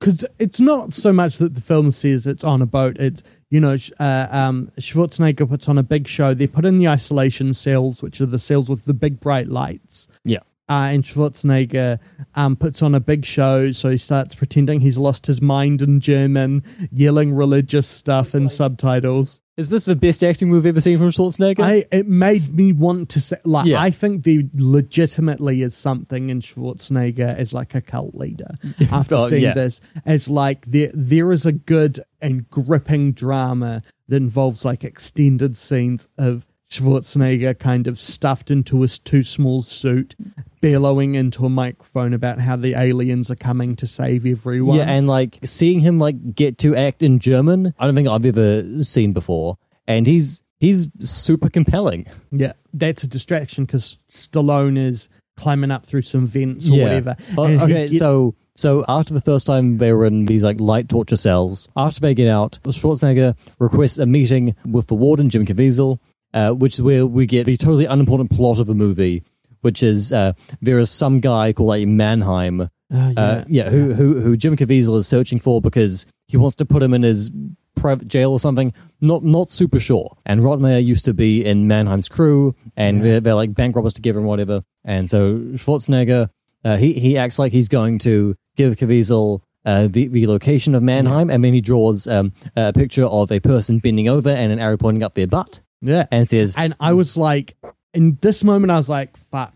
because 0.00 0.24
it's 0.38 0.58
not 0.58 0.92
so 0.92 1.12
much 1.12 1.38
that 1.38 1.54
the 1.54 1.60
film 1.60 1.90
says 1.90 2.26
it's 2.26 2.42
on 2.42 2.62
a 2.62 2.66
boat. 2.66 2.96
It's 2.98 3.22
you 3.50 3.60
know, 3.60 3.76
uh, 3.98 4.28
um, 4.30 4.70
Schwarzenegger 4.78 5.48
puts 5.48 5.68
on 5.68 5.76
a 5.76 5.82
big 5.82 6.06
show. 6.06 6.34
They 6.34 6.46
put 6.46 6.64
in 6.64 6.78
the 6.78 6.88
isolation 6.88 7.52
cells, 7.52 8.00
which 8.00 8.20
are 8.20 8.26
the 8.26 8.38
cells 8.38 8.68
with 8.68 8.84
the 8.84 8.94
big 8.94 9.20
bright 9.20 9.48
lights. 9.48 10.06
Yeah. 10.24 10.38
Uh, 10.68 10.90
and 10.92 11.02
Schwarzenegger 11.02 11.98
um, 12.36 12.54
puts 12.54 12.80
on 12.80 12.94
a 12.94 13.00
big 13.00 13.24
show, 13.24 13.72
so 13.72 13.90
he 13.90 13.98
starts 13.98 14.36
pretending 14.36 14.78
he's 14.80 14.96
lost 14.96 15.26
his 15.26 15.42
mind 15.42 15.82
in 15.82 15.98
German, 15.98 16.62
yelling 16.92 17.32
religious 17.32 17.88
stuff 17.88 18.36
in 18.36 18.48
subtitles. 18.48 19.40
Is 19.60 19.68
this 19.68 19.84
the 19.84 19.94
best 19.94 20.24
acting 20.24 20.48
we've 20.50 20.64
ever 20.64 20.80
seen 20.80 20.96
from 20.98 21.10
Schwarzenegger? 21.10 21.60
I 21.60 21.84
it 21.92 22.08
made 22.08 22.54
me 22.54 22.72
want 22.72 23.10
to 23.10 23.20
say 23.20 23.36
like 23.44 23.66
Yeah. 23.66 23.80
I 23.80 23.90
think 23.90 24.24
there 24.24 24.42
legitimately 24.54 25.62
is 25.62 25.74
something 25.76 26.30
in 26.30 26.40
Schwarzenegger 26.40 27.36
as 27.36 27.52
like 27.52 27.74
a 27.74 27.80
cult 27.80 28.14
leader 28.14 28.54
after 28.90 29.16
Oh, 29.16 29.28
seeing 29.28 29.42
yeah. 29.42 29.54
this 29.54 29.80
as 30.06 30.28
like 30.28 30.64
there 30.66 30.90
there 30.94 31.30
is 31.32 31.44
a 31.46 31.52
good 31.52 32.00
and 32.22 32.48
gripping 32.50 33.12
drama 33.12 33.82
that 34.08 34.16
involves 34.16 34.64
like 34.64 34.82
extended 34.82 35.56
scenes 35.56 36.08
of 36.18 36.46
Schwarzenegger 36.70 37.58
kind 37.58 37.86
of 37.86 37.98
stuffed 38.00 38.50
into 38.50 38.80
his 38.82 38.98
too 38.98 39.22
small 39.22 39.62
suit 39.62 40.14
bellowing 40.60 41.14
into 41.14 41.44
a 41.44 41.48
microphone 41.48 42.12
about 42.14 42.38
how 42.38 42.56
the 42.56 42.74
aliens 42.74 43.30
are 43.30 43.36
coming 43.36 43.76
to 43.76 43.86
save 43.86 44.26
everyone. 44.26 44.76
Yeah, 44.76 44.84
and 44.84 45.06
like 45.06 45.38
seeing 45.44 45.80
him 45.80 45.98
like 45.98 46.34
get 46.34 46.58
to 46.58 46.76
act 46.76 47.02
in 47.02 47.18
German, 47.18 47.72
I 47.78 47.86
don't 47.86 47.94
think 47.94 48.08
I've 48.08 48.26
ever 48.26 48.82
seen 48.82 49.12
before. 49.12 49.56
And 49.86 50.06
he's 50.06 50.42
he's 50.58 50.86
super 51.00 51.48
compelling. 51.48 52.06
Yeah, 52.30 52.52
that's 52.74 53.02
a 53.02 53.06
distraction 53.06 53.64
because 53.64 53.98
Stallone 54.10 54.78
is 54.78 55.08
climbing 55.36 55.70
up 55.70 55.86
through 55.86 56.02
some 56.02 56.26
vents 56.26 56.68
or 56.68 56.76
whatever. 56.82 57.16
Oh, 57.38 57.44
okay, 57.44 57.88
get- 57.88 57.98
so 57.98 58.34
so 58.56 58.84
after 58.88 59.14
the 59.14 59.22
first 59.22 59.46
time 59.46 59.78
they 59.78 59.92
were 59.92 60.04
in 60.04 60.26
these 60.26 60.42
like 60.42 60.60
light 60.60 60.88
torture 60.90 61.16
cells, 61.16 61.68
after 61.76 62.00
they 62.00 62.12
get 62.14 62.28
out, 62.28 62.58
Schwarzenegger 62.64 63.34
requests 63.58 63.98
a 63.98 64.04
meeting 64.04 64.54
with 64.66 64.86
the 64.88 64.94
warden 64.94 65.30
Jim 65.30 65.46
Caviezel, 65.46 65.98
uh, 66.34 66.50
which 66.52 66.74
is 66.74 66.82
where 66.82 67.06
we 67.06 67.24
get 67.24 67.46
the 67.46 67.56
totally 67.56 67.86
unimportant 67.86 68.30
plot 68.30 68.58
of 68.58 68.66
the 68.66 68.74
movie, 68.74 69.22
which 69.60 69.82
is 69.82 70.12
uh, 70.12 70.32
there 70.60 70.78
is 70.78 70.90
some 70.90 71.20
guy 71.20 71.52
called 71.52 71.68
like 71.68 71.86
Mannheim 71.86 72.68
Oh, 72.92 73.08
yeah. 73.10 73.20
uh, 73.20 73.44
yeah, 73.46 73.70
who, 73.70 73.94
who 73.94 74.20
who 74.20 74.36
Jim 74.36 74.56
Caviezel 74.56 74.98
is 74.98 75.06
searching 75.06 75.38
for 75.38 75.60
because 75.60 76.06
he 76.26 76.36
wants 76.36 76.56
to 76.56 76.64
put 76.64 76.82
him 76.82 76.92
in 76.92 77.02
his 77.02 77.30
private 77.76 78.08
jail 78.08 78.32
or 78.32 78.40
something. 78.40 78.72
Not 79.00 79.22
not 79.22 79.52
super 79.52 79.78
sure. 79.78 80.16
And 80.26 80.40
Rottmayer 80.40 80.84
used 80.84 81.04
to 81.04 81.14
be 81.14 81.44
in 81.44 81.68
Mannheim's 81.68 82.08
crew, 82.08 82.56
and 82.76 83.00
they're, 83.00 83.20
they're 83.20 83.36
like 83.36 83.54
bank 83.54 83.76
robbers 83.76 83.92
together 83.94 84.18
and 84.18 84.26
whatever. 84.26 84.62
And 84.84 85.08
so 85.08 85.36
Schwarzenegger, 85.54 86.30
uh, 86.64 86.76
he 86.78 86.92
he 86.94 87.16
acts 87.16 87.38
like 87.38 87.52
he's 87.52 87.68
going 87.68 88.00
to 88.00 88.34
give 88.56 88.76
Caviezel. 88.76 89.40
Uh, 89.66 89.88
the, 89.88 90.08
the 90.08 90.26
location 90.26 90.74
of 90.74 90.82
Mannheim, 90.82 91.28
and 91.28 91.44
then 91.44 91.52
he 91.52 91.60
draws 91.60 92.08
um, 92.08 92.32
a 92.56 92.72
picture 92.72 93.04
of 93.04 93.30
a 93.30 93.40
person 93.40 93.78
bending 93.78 94.08
over 94.08 94.30
and 94.30 94.50
an 94.50 94.58
arrow 94.58 94.78
pointing 94.78 95.02
up 95.02 95.12
their 95.14 95.26
butt, 95.26 95.60
yeah. 95.82 96.06
and 96.10 96.26
says, 96.26 96.54
And 96.56 96.74
I 96.80 96.94
was 96.94 97.14
like, 97.14 97.58
in 97.94 98.18
this 98.20 98.44
moment, 98.44 98.70
I 98.70 98.76
was 98.76 98.88
like, 98.88 99.16
fuck, 99.16 99.54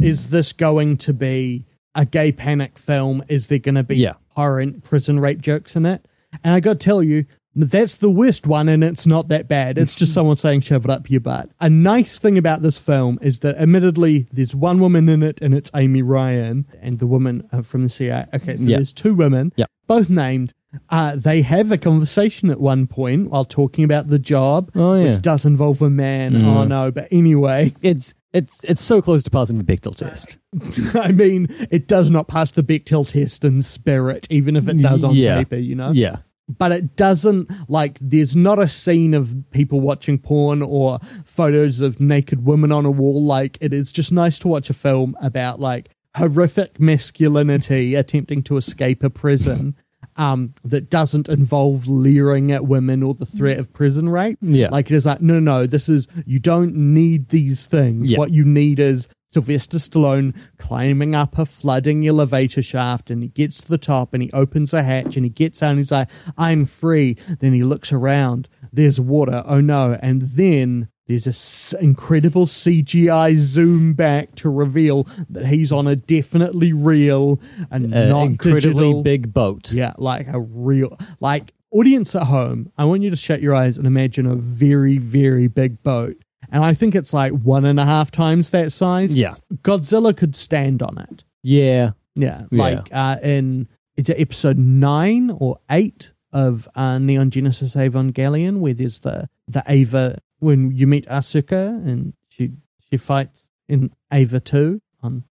is 0.00 0.28
this 0.30 0.52
going 0.52 0.96
to 0.98 1.12
be 1.12 1.64
a 1.94 2.04
gay 2.04 2.32
panic 2.32 2.78
film? 2.78 3.22
Is 3.28 3.46
there 3.46 3.58
going 3.58 3.76
to 3.76 3.82
be 3.82 3.96
Yeah. 3.96 4.14
horror 4.28 4.66
prison 4.82 5.20
rape 5.20 5.40
jokes 5.40 5.76
in 5.76 5.86
it? 5.86 6.06
And 6.42 6.52
I 6.54 6.60
got 6.60 6.80
to 6.80 6.84
tell 6.84 7.02
you, 7.02 7.24
That's 7.56 7.94
the 7.94 8.10
worst 8.10 8.48
one, 8.48 8.68
and 8.68 8.82
it's 8.82 9.06
not 9.06 9.28
that 9.28 9.46
bad. 9.46 9.78
It's 9.78 9.94
just 9.94 10.12
someone 10.14 10.36
saying, 10.36 10.62
shove 10.62 10.84
it 10.86 10.90
up 10.90 11.08
your 11.08 11.20
butt. 11.20 11.50
A 11.60 11.70
nice 11.70 12.18
thing 12.18 12.36
about 12.36 12.62
this 12.62 12.76
film 12.78 13.16
is 13.22 13.38
that, 13.38 13.54
admittedly, 13.58 14.26
there's 14.32 14.56
one 14.56 14.80
woman 14.80 15.08
in 15.08 15.22
it, 15.22 15.38
and 15.40 15.54
it's 15.54 15.70
Amy 15.76 16.02
Ryan, 16.02 16.66
and 16.82 16.98
the 16.98 17.06
woman 17.06 17.46
uh, 17.52 17.62
from 17.62 17.84
the 17.84 17.88
CIA. 17.88 18.26
Okay, 18.34 18.56
so 18.56 18.64
Yeah. 18.64 18.78
there's 18.78 18.92
two 18.92 19.14
women, 19.14 19.52
Yeah. 19.54 19.66
both 19.86 20.10
named. 20.10 20.52
Uh, 20.90 21.16
they 21.16 21.42
have 21.42 21.70
a 21.72 21.78
conversation 21.78 22.50
at 22.50 22.60
one 22.60 22.86
point 22.86 23.30
while 23.30 23.44
talking 23.44 23.84
about 23.84 24.08
the 24.08 24.18
job, 24.18 24.70
Oh, 24.74 24.94
yeah. 24.94 25.12
which 25.12 25.22
does 25.22 25.44
involve 25.44 25.82
a 25.82 25.90
man. 25.90 26.34
Mm. 26.34 26.44
Oh, 26.44 26.64
no. 26.64 26.90
But 26.90 27.08
anyway, 27.10 27.74
It's 27.82 28.14
it's 28.32 28.64
it's 28.64 28.82
so 28.82 29.00
close 29.00 29.22
to 29.22 29.30
passing 29.30 29.58
the 29.58 29.64
Bechdel 29.64 29.94
test. 29.94 30.38
I 30.96 31.12
mean, 31.12 31.46
it 31.70 31.86
does 31.86 32.10
not 32.10 32.26
pass 32.26 32.50
the 32.50 32.62
Bechdel 32.64 33.06
test 33.06 33.44
in 33.44 33.62
spirit, 33.62 34.26
even 34.30 34.56
if 34.56 34.66
it 34.68 34.78
does 34.82 35.04
on 35.04 35.14
Yeah. 35.14 35.38
paper, 35.38 35.56
you 35.56 35.74
know? 35.76 35.92
Yeah. 35.92 36.16
but 36.58 36.72
it 36.72 36.96
doesn't 36.96 37.48
like 37.70 37.96
there's 38.02 38.34
not 38.36 38.58
a 38.58 38.68
scene 38.68 39.14
of 39.14 39.34
people 39.52 39.80
watching 39.80 40.18
porn 40.18 40.60
or 40.62 40.98
photos 41.24 41.80
of 41.80 42.00
naked 42.00 42.44
women 42.44 42.70
on 42.70 42.84
a 42.84 42.90
wall 42.90 43.22
like 43.22 43.56
it 43.62 43.72
is 43.72 43.90
just 43.90 44.12
nice 44.12 44.38
to 44.40 44.48
watch 44.48 44.68
a 44.68 44.74
film 44.74 45.16
about 45.22 45.58
like 45.58 45.88
horrific 46.16 46.78
masculinity 47.24 47.94
attempting 47.94 48.42
to 48.42 48.56
escape 48.56 49.02
a 49.02 49.08
prison 49.10 49.74
um 50.16 50.52
that 50.64 50.90
doesn't 50.90 51.28
involve 51.28 51.86
leering 51.88 52.52
at 52.52 52.66
women 52.66 53.02
or 53.02 53.14
the 53.14 53.26
threat 53.26 53.58
of 53.58 53.72
prison 53.72 54.08
rape 54.08 54.38
Yeah. 54.42 54.68
like 54.70 54.90
it 54.90 54.94
is 54.94 55.06
like 55.06 55.20
no 55.20 55.40
no 55.40 55.66
this 55.66 55.88
is 55.88 56.06
you 56.26 56.38
don't 56.38 56.74
need 56.74 57.28
these 57.30 57.66
things 57.66 58.10
Yeah. 58.10 58.18
what 58.18 58.30
you 58.30 58.44
need 58.44 58.78
is 58.80 59.08
Sylvester 59.32 59.78
Stallone 59.78 60.32
climbing 60.58 61.16
up 61.16 61.36
a 61.38 61.44
flooding 61.44 62.06
elevator 62.06 62.62
shaft 62.62 63.10
and 63.10 63.20
he 63.20 63.30
gets 63.30 63.60
to 63.62 63.68
the 63.68 63.78
top 63.78 64.14
and 64.14 64.22
he 64.22 64.30
opens 64.32 64.72
a 64.72 64.80
hatch 64.80 65.16
and 65.16 65.24
he 65.26 65.30
gets 65.30 65.60
out 65.60 65.70
and 65.70 65.78
he's 65.80 65.90
like, 65.90 66.08
I'm 66.38 66.64
free. 66.64 67.16
Then 67.40 67.52
he 67.52 67.64
looks 67.64 67.90
around. 67.92 68.48
There's 68.72 69.00
water. 69.00 69.42
Oh 69.44 69.60
no. 69.60 69.98
And 70.00 70.22
then 70.22 70.88
there's 71.06 71.24
this 71.24 71.74
incredible 71.80 72.46
CGI 72.46 73.36
zoom 73.36 73.92
back 73.94 74.34
to 74.36 74.48
reveal 74.50 75.06
that 75.30 75.46
he's 75.46 75.70
on 75.72 75.86
a 75.86 75.96
definitely 75.96 76.72
real 76.72 77.40
and 77.70 77.92
An 77.94 78.08
not 78.08 78.22
incredibly 78.24 78.72
digital. 78.84 79.02
big 79.02 79.32
boat. 79.32 79.72
Yeah, 79.72 79.92
like 79.98 80.26
a 80.28 80.40
real 80.40 80.96
like 81.20 81.52
audience 81.70 82.14
at 82.14 82.22
home. 82.24 82.70
I 82.78 82.84
want 82.86 83.02
you 83.02 83.10
to 83.10 83.16
shut 83.16 83.42
your 83.42 83.54
eyes 83.54 83.76
and 83.78 83.86
imagine 83.86 84.26
a 84.26 84.34
very, 84.36 84.98
very 84.98 85.46
big 85.48 85.82
boat. 85.82 86.16
And 86.50 86.64
I 86.64 86.72
think 86.74 86.94
it's 86.94 87.12
like 87.12 87.32
one 87.32 87.64
and 87.64 87.80
a 87.80 87.84
half 87.84 88.10
times 88.10 88.50
that 88.50 88.70
size. 88.72 89.14
Yeah. 89.14 89.34
Godzilla 89.62 90.16
could 90.16 90.36
stand 90.36 90.82
on 90.82 90.98
it. 90.98 91.24
Yeah. 91.42 91.90
Yeah, 92.14 92.42
Yeah. 92.50 92.62
like 92.62 92.88
uh, 92.92 93.16
in 93.22 93.66
it's 93.96 94.08
episode 94.10 94.56
nine 94.58 95.30
or 95.38 95.58
eight 95.70 96.12
of 96.32 96.68
uh, 96.76 96.98
Neon 96.98 97.30
Genesis 97.30 97.74
Evangelion, 97.76 98.58
where 98.58 98.72
there's 98.74 99.00
the 99.00 99.28
the 99.48 99.62
Eva 99.68 100.18
when 100.44 100.70
you 100.70 100.86
meet 100.86 101.06
Asuka 101.06 101.68
and 101.86 102.12
she 102.28 102.52
she 102.90 102.96
fights 102.96 103.48
in 103.68 103.90
Eva 104.12 104.40
two. 104.40 104.80
On 105.02 105.24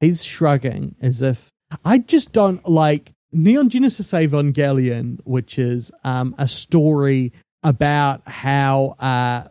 he's 0.00 0.24
shrugging 0.24 0.94
as 1.00 1.22
if 1.22 1.50
I 1.84 1.98
just 1.98 2.32
don't 2.32 2.66
like 2.68 3.12
Neon 3.32 3.68
Genesis 3.68 4.12
Evangelion, 4.12 5.18
which 5.24 5.58
is 5.58 5.90
um, 6.04 6.34
a 6.38 6.46
story 6.46 7.32
about 7.64 8.22
how 8.28 8.94
uh, 9.00 9.48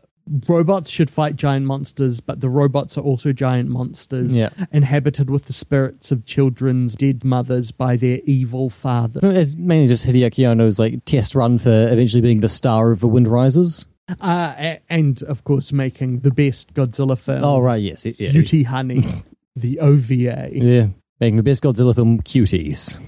robots 0.48 0.90
should 0.90 1.10
fight 1.10 1.36
giant 1.36 1.66
monsters, 1.66 2.20
but 2.22 2.40
the 2.40 2.48
robots 2.50 2.98
are 2.98 3.02
also 3.02 3.34
giant 3.34 3.70
monsters 3.70 4.36
Yeah. 4.36 4.50
inhabited 4.72 5.30
with 5.30 5.46
the 5.46 5.54
spirits 5.54 6.12
of 6.12 6.24
children's 6.26 6.96
dead 6.96 7.24
mothers 7.26 7.72
by 7.72 7.98
their 7.98 8.20
evil 8.26 8.70
father. 8.70 9.20
It's 9.24 9.56
mainly 9.56 9.88
just 9.88 10.06
Hideaki 10.06 10.50
Anno's 10.50 10.80
like 10.80 11.04
test 11.06 11.36
run 11.36 11.58
for 11.58 11.88
eventually 11.92 12.22
being 12.22 12.40
the 12.40 12.48
star 12.50 12.92
of 12.92 13.00
The 13.02 13.08
Wind 13.08 13.28
Rises. 13.28 13.86
Uh, 14.20 14.76
and 14.90 15.24
of 15.24 15.44
course, 15.44 15.72
making 15.72 16.20
the 16.20 16.32
best 16.32 16.74
Godzilla 16.74 17.18
film, 17.18 17.44
Oh 17.44 17.60
right, 17.60 17.82
yes, 17.82 18.06
yeah, 18.06 18.32
Beauty 18.32 18.64
Honey, 18.64 19.24
the 19.56 19.80
OVA, 19.80 20.50
yeah, 20.52 20.88
making 21.20 21.38
the 21.38 21.44
best 21.44 21.64
Godzilla 21.64 21.96
film, 21.96 22.22
Cuties. 22.22 23.00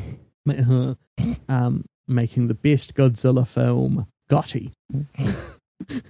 Uh, 0.47 0.93
um, 1.49 1.83
making 2.07 2.47
the 2.47 2.53
best 2.53 2.93
Godzilla 2.95 3.47
film, 3.47 4.07
Gotti. 4.29 4.71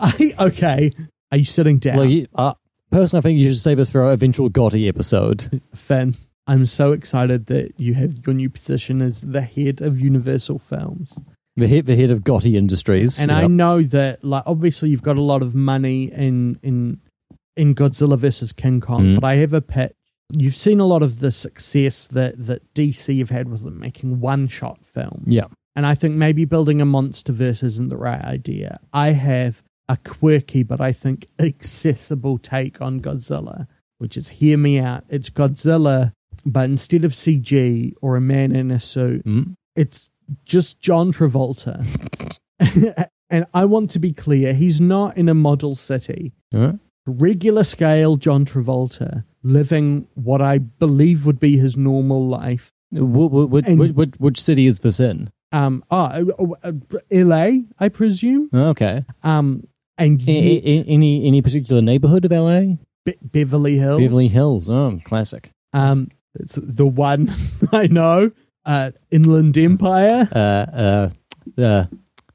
I 0.00 0.34
okay. 0.38 0.90
Are 1.30 1.38
you 1.38 1.44
sitting 1.44 1.78
down, 1.78 1.98
Well, 1.98 2.06
you, 2.06 2.26
uh, 2.34 2.54
personally, 2.90 3.20
I 3.20 3.22
think 3.22 3.38
you 3.38 3.48
should 3.50 3.58
save 3.58 3.78
us 3.78 3.90
for 3.90 4.02
our 4.02 4.10
eventual 4.10 4.50
Gotti 4.50 4.88
episode. 4.88 5.62
Finn? 5.74 6.16
I'm 6.46 6.66
so 6.66 6.92
excited 6.92 7.46
that 7.46 7.78
you 7.78 7.94
have 7.94 8.26
your 8.26 8.34
new 8.34 8.50
position 8.50 9.00
as 9.02 9.20
the 9.20 9.42
head 9.42 9.82
of 9.82 10.00
Universal 10.00 10.58
Films. 10.58 11.16
The 11.60 11.68
head, 11.68 11.86
the 11.86 11.96
head 11.96 12.10
of 12.10 12.20
Gotti 12.24 12.54
Industries. 12.54 13.18
And 13.20 13.30
yeah. 13.30 13.38
I 13.38 13.46
know 13.46 13.82
that, 13.82 14.24
like, 14.24 14.42
obviously 14.46 14.90
you've 14.90 15.02
got 15.02 15.16
a 15.16 15.22
lot 15.22 15.42
of 15.42 15.54
money 15.54 16.10
in 16.12 16.56
in 16.62 17.00
in 17.56 17.74
Godzilla 17.74 18.18
versus 18.18 18.52
King 18.52 18.80
Kong, 18.80 19.04
Mm. 19.04 19.14
but 19.20 19.24
I 19.26 19.36
have 19.36 19.52
a 19.52 19.60
pitch. 19.60 19.92
You've 20.32 20.54
seen 20.56 20.78
a 20.80 20.86
lot 20.86 21.02
of 21.02 21.18
the 21.20 21.30
success 21.32 22.06
that 22.12 22.34
that 22.46 22.62
DC 22.74 23.18
have 23.18 23.30
had 23.30 23.48
with 23.48 23.62
them 23.64 23.78
making 23.80 24.20
one 24.20 24.46
shot 24.48 24.78
films. 24.84 25.24
Yeah. 25.26 25.46
and 25.76 25.86
I 25.86 25.94
think 25.94 26.16
maybe 26.16 26.44
building 26.44 26.80
a 26.80 26.84
monster 26.84 27.32
verse 27.32 27.62
isn't 27.62 27.90
the 27.90 27.96
right 27.96 28.20
idea. 28.24 28.80
I 28.92 29.12
have 29.12 29.62
a 29.88 29.96
quirky 29.96 30.62
but 30.64 30.80
I 30.80 30.92
think 30.92 31.26
accessible 31.38 32.38
take 32.38 32.80
on 32.82 33.00
Godzilla, 33.00 33.66
which 33.98 34.16
is 34.16 34.28
hear 34.28 34.56
me 34.58 34.78
out. 34.80 35.04
It's 35.08 35.30
Godzilla, 35.30 36.12
but 36.44 36.64
instead 36.70 37.04
of 37.04 37.12
CG 37.12 37.92
or 38.02 38.16
a 38.16 38.20
man 38.20 38.54
in 38.54 38.70
a 38.70 38.80
suit, 38.80 39.24
Mm. 39.24 39.54
it's 39.76 40.10
just 40.44 40.80
John 40.80 41.12
Travolta. 41.12 41.84
and 43.30 43.46
I 43.54 43.64
want 43.64 43.90
to 43.92 43.98
be 43.98 44.12
clear, 44.12 44.52
he's 44.52 44.80
not 44.80 45.16
in 45.16 45.28
a 45.28 45.34
model 45.34 45.74
city. 45.74 46.32
Huh? 46.52 46.72
Regular 47.06 47.64
scale 47.64 48.16
John 48.16 48.44
Travolta 48.44 49.24
living 49.42 50.06
what 50.14 50.42
I 50.42 50.58
believe 50.58 51.26
would 51.26 51.40
be 51.40 51.56
his 51.56 51.76
normal 51.76 52.26
life. 52.26 52.70
Wh- 52.92 52.98
wh- 53.28 53.50
which, 53.50 53.66
And- 53.66 53.78
which, 53.78 53.92
which, 53.92 54.14
which 54.18 54.40
city 54.40 54.66
is 54.66 54.80
this 54.80 55.00
in? 55.00 55.30
Um, 55.52 55.82
ah, 55.90 56.12
uh, 56.38 56.46
uh, 56.62 56.72
LA, 57.10 57.50
I 57.80 57.88
presume. 57.88 58.50
Okay. 58.54 59.04
Um, 59.24 59.66
and 59.98 60.22
yet, 60.22 60.62
a- 60.64 60.88
any 60.88 61.26
any 61.26 61.42
particular 61.42 61.82
neighborhood 61.82 62.24
of 62.24 62.30
LA? 62.30 62.76
Be- 63.04 63.16
Beverly 63.20 63.76
Hills. 63.76 64.00
Beverly 64.00 64.28
Hills. 64.28 64.70
Oh, 64.70 65.00
classic. 65.04 65.50
Um, 65.72 66.08
it's 66.38 66.54
the 66.54 66.86
one 66.86 67.32
I 67.72 67.88
know. 67.88 68.30
Uh, 68.64 68.90
Inland 69.10 69.56
Empire. 69.56 70.28
Uh, 70.32 70.38
uh, 70.38 71.10
uh, 71.60 71.84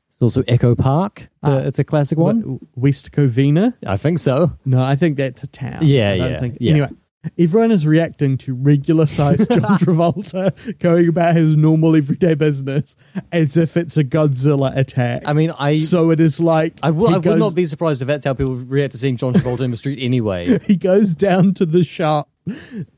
it's 0.10 0.22
also 0.22 0.44
Echo 0.48 0.76
Park. 0.76 1.28
Ah. 1.44 1.56
Uh, 1.56 1.60
it's 1.60 1.80
a 1.80 1.84
classic 1.84 2.18
one. 2.18 2.40
W- 2.40 2.60
West 2.76 3.12
Covina. 3.12 3.74
I 3.86 3.98
think 3.98 4.20
so. 4.20 4.52
No, 4.66 4.82
I 4.82 4.96
think 4.96 5.18
that's 5.18 5.44
a 5.44 5.48
town. 5.48 5.80
Yeah, 5.82 6.12
I 6.12 6.18
don't 6.18 6.32
yeah, 6.32 6.40
think- 6.40 6.58
yeah. 6.60 6.72
Anyway, 6.72 6.90
everyone 7.38 7.72
is 7.72 7.86
reacting 7.86 8.38
to 8.40 8.54
regular 8.56 9.08
sized 9.08 9.50
John 9.52 9.78
Travolta 9.78 10.54
going 10.80 11.10
about 11.10 11.36
his 11.36 11.56
normal 11.58 11.96
everyday 11.96 12.34
business 12.34 12.96
as 13.32 13.58
if 13.58 13.76
it's 13.78 13.98
a 13.98 14.04
Godzilla 14.04 14.76
attack. 14.78 15.24
I 15.26 15.34
mean, 15.34 15.52
I 15.52 15.78
so 15.78 16.12
it 16.12 16.20
is 16.20 16.40
like 16.40 16.80
I, 16.82 16.92
will, 16.92 17.14
I 17.14 17.18
would 17.18 17.40
not 17.40 17.56
be 17.56 17.66
surprised 17.66 18.02
if 18.02 18.08
that's 18.08 18.26
how 18.26 18.34
people 18.34 18.56
react 18.56 18.94
to 18.94 18.98
seeing 18.98 19.18
John 19.18 19.34
Travolta 19.34 19.62
in 19.62 19.72
the 19.72 19.78
street 19.78 20.00
anyway. 20.02 20.60
he 20.66 20.76
goes 20.78 21.14
down 21.14 21.54
to 21.56 21.66
the 21.66 21.84
shop 21.84 22.30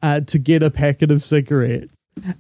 uh, 0.02 0.22
to 0.22 0.38
get 0.38 0.62
a 0.62 0.70
packet 0.70 1.12
of 1.12 1.24
cigarettes. 1.24 1.88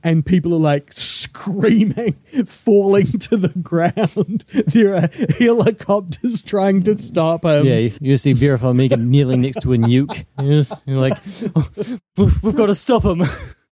And 0.03 0.25
people 0.25 0.53
are 0.53 0.59
like 0.59 0.91
screaming, 0.93 2.15
falling 2.45 3.07
to 3.19 3.37
the 3.37 3.49
ground. 3.49 4.45
There 4.77 4.95
are 4.95 5.09
helicopters 5.39 6.41
trying 6.41 6.83
to 6.83 6.97
stop 6.97 7.45
him. 7.45 7.65
Yeah, 7.65 7.77
you, 7.77 7.91
you 8.01 8.17
see 8.17 8.33
Vera 8.33 8.59
Farmiga 8.59 8.99
kneeling 8.99 9.41
next 9.41 9.61
to 9.61 9.73
a 9.73 9.77
nuke. 9.77 10.25
You're, 10.39 10.63
just- 10.63 10.73
you're 10.85 10.99
like, 11.01 11.17
"Oh, 11.55 11.67
we've, 12.17 12.43
we've 12.43 12.55
got 12.55 12.67
to 12.67 12.75
stop 12.75 13.03
him. 13.05 13.23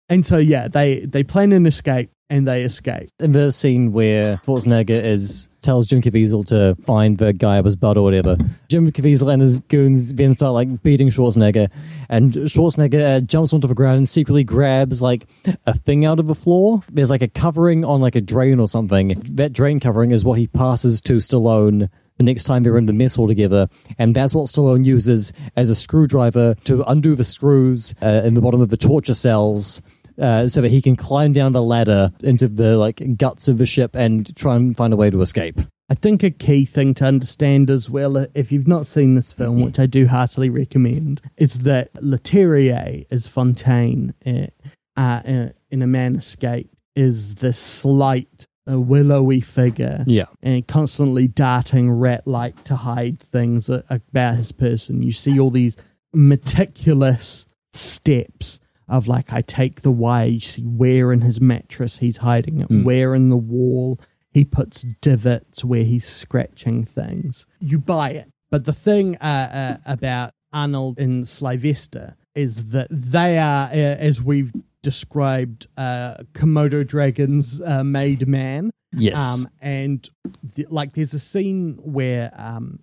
And 0.10 0.26
so, 0.26 0.38
yeah, 0.38 0.68
they, 0.68 1.06
they 1.06 1.24
plan 1.24 1.52
an 1.54 1.66
escape 1.66 2.12
and 2.32 2.48
they 2.48 2.64
escape. 2.64 3.10
In 3.20 3.34
the 3.34 3.52
scene 3.52 3.92
where 3.92 4.38
Schwarzenegger 4.46 5.04
is 5.04 5.50
tells 5.62 5.86
Jim 5.86 6.02
Caviezel 6.02 6.48
to 6.48 6.76
find 6.86 7.20
the 7.20 7.34
guy 7.34 7.60
up 7.60 7.66
his 7.66 7.76
butt 7.76 7.98
or 7.98 8.04
whatever, 8.04 8.38
Jim 8.70 8.90
Caviezel 8.90 9.32
and 9.32 9.42
his 9.42 9.60
goons 9.60 10.14
then 10.14 10.34
start 10.36 10.54
like 10.54 10.82
beating 10.82 11.10
Schwarzenegger, 11.10 11.70
and 12.10 12.34
Schwarzenegger 12.34 13.18
uh, 13.18 13.20
jumps 13.20 13.54
onto 13.54 13.68
the 13.68 13.76
ground 13.76 13.98
and 13.98 14.10
secretly 14.10 14.46
grabs 14.46 15.02
like 15.02 15.28
a 15.68 15.78
thing 15.78 16.06
out 16.06 16.20
of 16.20 16.28
the 16.28 16.34
floor. 16.34 16.82
There's 16.90 17.10
like 17.10 17.22
a 17.22 17.28
covering 17.28 17.84
on 17.84 18.00
like 18.00 18.16
a 18.16 18.22
drain 18.22 18.60
or 18.60 18.68
something. 18.68 19.22
That 19.30 19.52
drain 19.52 19.82
covering 19.82 20.12
is 20.12 20.24
what 20.24 20.40
he 20.40 20.48
passes 20.48 21.02
to 21.02 21.18
Stallone 21.18 21.90
the 22.18 22.24
next 22.24 22.44
time 22.44 22.62
they're 22.62 22.78
in 22.78 22.86
the 22.86 22.94
mess 22.94 23.18
all 23.18 23.28
together, 23.28 23.68
and 23.98 24.16
that's 24.16 24.34
what 24.34 24.46
Stallone 24.46 24.86
uses 24.86 25.34
as 25.56 25.70
a 25.70 25.76
screwdriver 25.76 26.56
to 26.64 26.84
undo 26.84 27.16
the 27.16 27.24
screws 27.24 27.96
uh, 28.04 28.22
in 28.24 28.36
the 28.36 28.42
bottom 28.42 28.62
of 28.62 28.70
the 28.70 28.78
torture 28.78 29.16
cells. 29.16 29.82
Uh, 30.20 30.48
so 30.48 30.62
that 30.62 30.70
he 30.70 30.82
can 30.82 30.96
climb 30.96 31.32
down 31.34 31.52
the 31.54 31.62
ladder 31.62 32.12
into 32.22 32.48
the 32.48 32.78
like 32.78 33.02
guts 33.18 33.48
of 33.48 33.58
the 33.58 33.66
ship 33.66 33.96
and 33.96 34.36
try 34.36 34.56
and 34.56 34.76
find 34.76 34.94
a 34.94 34.98
way 34.98 35.10
to 35.10 35.22
escape. 35.22 35.60
I 35.90 35.94
think 35.94 36.24
a 36.24 36.32
key 36.32 36.64
thing 36.64 36.94
to 36.96 37.06
understand 37.06 37.70
as 37.70 37.90
well, 37.90 38.18
uh, 38.18 38.28
if 38.34 38.52
you've 38.52 38.68
not 38.68 38.88
seen 38.88 39.16
this 39.16 39.32
film, 39.34 39.62
which 39.62 39.78
I 39.78 39.88
do 39.88 40.08
heartily 40.08 40.50
recommend, 40.50 41.22
is 41.38 41.60
that 41.60 41.94
Leterrier 41.96 43.06
as 43.12 43.28
Fontaine 43.28 44.14
uh, 44.26 44.48
uh, 44.96 45.22
uh, 45.28 45.50
in 45.70 45.82
A 45.82 45.88
Man 45.88 46.16
Escape 46.16 46.70
is 46.96 47.36
this 47.36 47.58
slight 47.58 48.46
a 48.68 48.80
willowy 48.80 49.42
figure 49.42 50.06
Yeah. 50.08 50.28
and 50.42 50.66
constantly 50.66 51.28
darting 51.28 51.92
rat 51.92 52.26
like 52.26 52.64
to 52.66 52.76
hide 52.76 53.20
things 53.20 53.70
about 53.70 54.36
his 54.36 54.52
person. 54.54 55.02
You 55.04 55.12
see 55.12 55.40
all 55.40 55.50
these 55.52 55.76
meticulous 56.14 57.46
steps 57.74 58.61
of 58.92 59.08
like, 59.08 59.34
I 59.34 59.42
take 59.42 59.82
the 59.82 59.92
wire, 59.92 60.28
you 60.28 60.40
see 60.42 60.62
where 60.64 61.12
in 61.12 61.22
his 61.22 61.42
mattress 61.42 61.98
he's 61.98 62.18
hiding 62.18 62.60
it, 62.60 62.70
where 62.84 63.16
in 63.16 63.30
the 63.30 63.38
wall 63.38 64.00
he 64.30 64.46
puts 64.46 64.84
divots 65.02 65.66
where 65.66 65.84
he's 65.84 66.06
scratching 66.06 66.86
things. 66.86 67.46
You 67.60 67.80
buy 67.80 68.12
it. 68.12 68.30
But 68.52 68.66
the 68.66 68.74
thing 68.74 69.18
uh, 69.18 69.80
uh, 69.86 69.92
about 69.92 70.34
Arnold 70.54 71.00
and 71.00 71.28
Sylvester 71.28 72.16
is 72.36 72.72
that 72.72 72.88
they 72.92 73.38
are, 73.40 73.68
uh, 73.68 73.76
as 73.76 74.22
we've 74.22 74.52
described, 74.84 75.68
uh, 75.78 76.18
Komodo 76.34 76.86
dragons 76.86 77.62
uh, 77.62 77.84
made 77.84 78.28
man. 78.28 78.72
Yes. 78.94 79.18
Um, 79.18 79.48
and 79.62 80.10
th- 80.56 80.70
like, 80.70 80.94
there's 80.94 81.14
a 81.14 81.20
scene 81.20 81.80
where 81.82 82.32
um, 82.36 82.80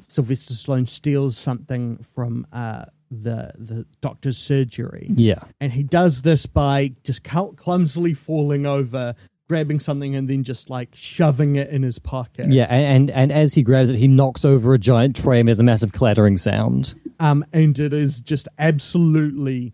Sylvester 0.00 0.54
Stallone 0.54 0.88
steals 0.88 1.36
something 1.36 1.98
from 1.98 2.46
uh, 2.52 2.86
the 3.22 3.52
the 3.58 3.86
doctor's 4.00 4.38
surgery, 4.38 5.10
yeah. 5.14 5.42
and 5.60 5.72
he 5.72 5.82
does 5.82 6.22
this 6.22 6.46
by 6.46 6.92
just 7.04 7.22
clumsily 7.24 8.14
falling 8.14 8.66
over, 8.66 9.14
grabbing 9.48 9.80
something, 9.80 10.14
and 10.16 10.28
then 10.28 10.44
just 10.44 10.70
like 10.70 10.88
shoving 10.94 11.56
it 11.56 11.68
in 11.70 11.82
his 11.82 11.98
pocket. 11.98 12.52
Yeah, 12.52 12.64
and, 12.64 13.10
and 13.10 13.10
and 13.10 13.32
as 13.32 13.54
he 13.54 13.62
grabs 13.62 13.88
it, 13.88 13.96
he 13.96 14.08
knocks 14.08 14.44
over 14.44 14.74
a 14.74 14.78
giant 14.78 15.16
tray 15.16 15.38
and 15.38 15.48
there's 15.48 15.60
a 15.60 15.64
massive 15.64 15.92
clattering 15.92 16.36
sound. 16.36 16.94
Um, 17.20 17.44
and 17.52 17.78
it 17.78 17.92
is 17.92 18.20
just 18.20 18.48
absolutely 18.58 19.72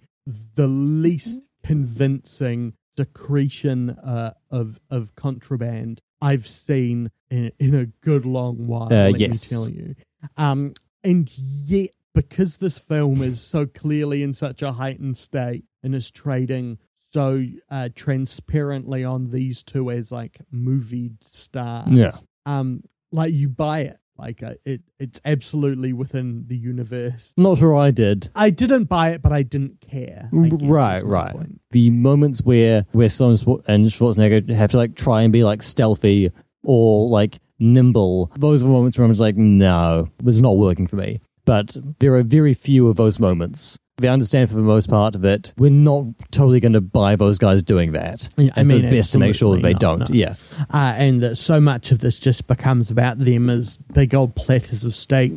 the 0.54 0.68
least 0.68 1.48
convincing 1.64 2.74
secretion 2.96 3.90
uh, 3.90 4.34
of 4.50 4.78
of 4.90 5.14
contraband 5.14 6.00
I've 6.20 6.46
seen 6.46 7.10
in, 7.30 7.50
in 7.58 7.74
a 7.74 7.86
good 7.86 8.26
long 8.26 8.66
while. 8.66 8.92
Uh, 8.92 9.10
let 9.10 9.20
yes. 9.20 9.50
me 9.50 9.56
tell 9.56 9.70
you. 9.70 9.94
Um, 10.36 10.74
and 11.02 11.30
yet, 11.36 11.90
because 12.14 12.56
this 12.56 12.78
film 12.78 13.22
is 13.22 13.40
so 13.40 13.66
clearly 13.66 14.22
in 14.22 14.32
such 14.32 14.62
a 14.62 14.72
heightened 14.72 15.16
state 15.16 15.64
and 15.82 15.94
is 15.94 16.10
trading 16.10 16.78
so 17.12 17.44
uh, 17.70 17.88
transparently 17.96 19.04
on 19.04 19.28
these 19.30 19.62
two 19.62 19.90
as 19.90 20.12
like 20.12 20.38
movie 20.52 21.10
stars, 21.20 21.88
Yeah. 21.90 22.10
um, 22.46 22.82
like 23.10 23.32
you 23.32 23.48
buy 23.48 23.80
it. 23.80 23.96
Like 24.16 24.42
uh, 24.42 24.54
it, 24.66 24.82
it's 24.98 25.18
absolutely 25.24 25.92
within 25.94 26.44
the 26.46 26.56
universe. 26.56 27.32
Not 27.38 27.58
sure 27.58 27.74
I 27.74 27.90
did. 27.90 28.28
I 28.36 28.50
didn't 28.50 28.84
buy 28.84 29.10
it, 29.12 29.22
but 29.22 29.32
I 29.32 29.42
didn't 29.42 29.80
care. 29.80 30.28
I 30.32 30.48
guess 30.48 30.60
Right, 30.68 31.02
right. 31.02 31.32
point. 31.32 31.58
The 31.70 31.88
moments 31.90 32.42
where 32.42 32.84
where 32.92 33.08
Schwar- 33.08 33.62
and 33.66 33.86
Schwarzenegger 33.86 34.48
have 34.50 34.70
to 34.72 34.76
like 34.76 34.94
try 34.94 35.22
and 35.22 35.32
be 35.32 35.42
like 35.42 35.62
stealthy 35.62 36.30
or 36.62 37.08
like 37.08 37.40
nimble, 37.60 38.30
those 38.36 38.62
are 38.62 38.66
moments 38.66 38.98
where 38.98 39.06
I'm 39.06 39.10
just 39.10 39.22
like, 39.22 39.36
no, 39.36 40.06
this 40.22 40.34
is 40.34 40.42
not 40.42 40.58
working 40.58 40.86
for 40.86 40.96
me. 40.96 41.18
But 41.50 41.76
there 41.98 42.14
are 42.14 42.22
very 42.22 42.54
few 42.54 42.86
of 42.86 42.94
those 42.94 43.18
moments. 43.18 43.76
We 43.98 44.06
understand 44.06 44.48
for 44.50 44.54
the 44.54 44.62
most 44.62 44.88
part 44.88 45.16
of 45.16 45.24
it, 45.24 45.52
we're 45.58 45.68
not 45.72 46.04
totally 46.30 46.60
going 46.60 46.74
to 46.74 46.80
buy 46.80 47.16
those 47.16 47.38
guys 47.38 47.64
doing 47.64 47.90
that. 47.90 48.28
Yeah, 48.36 48.52
I 48.54 48.60
and 48.60 48.70
so 48.70 48.76
it's 48.76 48.86
best 48.86 49.10
to 49.12 49.18
make 49.18 49.34
sure 49.34 49.56
that 49.56 49.62
they 49.62 49.74
absolutely 49.74 49.80
don't. 49.80 49.98
not, 49.98 50.10
no. 50.10 50.14
Yeah. 50.14 50.34
Uh, 50.72 50.94
and 50.96 51.20
that 51.24 51.34
so 51.34 51.58
much 51.60 51.90
of 51.90 51.98
this 51.98 52.20
just 52.20 52.46
becomes 52.46 52.88
about 52.88 53.18
them 53.18 53.50
as 53.50 53.78
big 53.94 54.14
old 54.14 54.36
platters 54.36 54.84
of 54.84 54.94
steak 54.94 55.32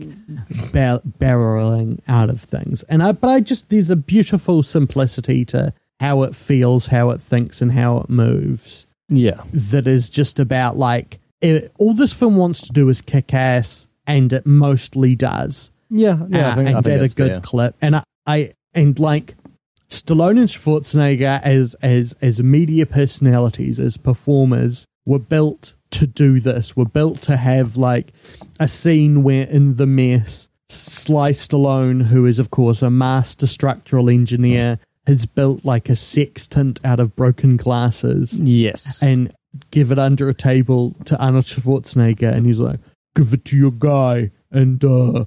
bar- 0.72 1.02
barreling 1.18 2.00
out 2.08 2.30
of 2.30 2.40
things. 2.40 2.84
And 2.84 3.02
I, 3.02 3.14
but 3.14 3.30
I 3.32 3.40
just 3.40 3.70
there's 3.70 3.90
a 3.90 3.96
beautiful 3.96 4.62
simplicity 4.62 5.44
to 5.46 5.74
how 6.00 6.22
it 6.22 6.36
feels, 6.36 6.86
how 6.86 7.10
it 7.10 7.22
thinks, 7.22 7.60
and 7.60 7.72
how 7.72 7.98
it 7.98 8.10
moves. 8.12 8.86
Yeah. 9.10 9.42
That 9.52 9.88
is 9.88 10.12
just 10.12 10.38
about 10.38 10.78
like 10.78 11.20
it, 11.42 11.74
all 11.80 11.96
this 11.96 12.14
film 12.14 12.36
wants 12.36 12.62
to 12.62 12.72
do 12.72 12.88
is 12.90 13.02
kick 13.02 13.34
ass, 13.34 13.88
and 14.06 14.32
it 14.32 14.46
mostly 14.46 15.16
does. 15.16 15.72
Yeah. 15.94 16.26
Yeah. 16.30 16.52
I 16.52 16.56
think, 16.56 16.70
and 16.70 16.84
think 16.86 17.02
at 17.02 17.12
a 17.12 17.16
good 17.16 17.32
fair. 17.32 17.42
clip. 17.42 17.76
And 17.82 17.96
I, 17.98 18.04
I 18.26 18.54
and 18.74 18.98
like 19.00 19.36
Stallone 19.90 20.40
and 20.40 20.50
Schwarzenegger 20.50 21.42
as 21.44 21.76
as 21.82 22.16
as 22.22 22.42
media 22.42 22.86
personalities, 22.86 23.80
as 23.80 23.96
performers, 23.98 24.86
were 25.06 25.20
built 25.20 25.76
to 25.92 26.08
do 26.08 26.40
this. 26.40 26.76
Were 26.76 26.86
built 26.86 27.22
to 27.24 27.38
have 27.38 27.78
like 27.78 28.12
a 28.60 28.68
scene 28.68 29.22
where 29.24 29.46
in 29.48 29.76
the 29.76 29.86
mess, 29.86 30.50
Sly 30.70 31.32
Stallone, 31.32 32.02
who 32.02 32.26
is 32.26 32.40
of 32.40 32.50
course 32.50 32.82
a 32.82 32.90
master 32.90 33.46
structural 33.46 34.10
engineer, 34.10 34.80
has 35.06 35.26
built 35.28 35.64
like 35.64 35.90
a 35.90 35.96
sextant 35.96 36.80
out 36.84 37.00
of 37.00 37.16
broken 37.16 37.58
glasses 37.58 38.34
Yes. 38.40 39.04
and 39.04 39.32
give 39.70 39.92
it 39.92 40.00
under 40.00 40.30
a 40.30 40.34
table 40.34 40.96
to 41.06 41.18
Arnold 41.24 41.46
Schwarzenegger, 41.46 42.34
and 42.34 42.48
he's 42.48 42.58
like, 42.60 42.80
"Give 43.16 43.32
it 43.34 43.46
to 43.46 43.56
your 43.58 43.72
guy." 43.72 44.32
And 44.50 44.84
uh, 44.84 45.26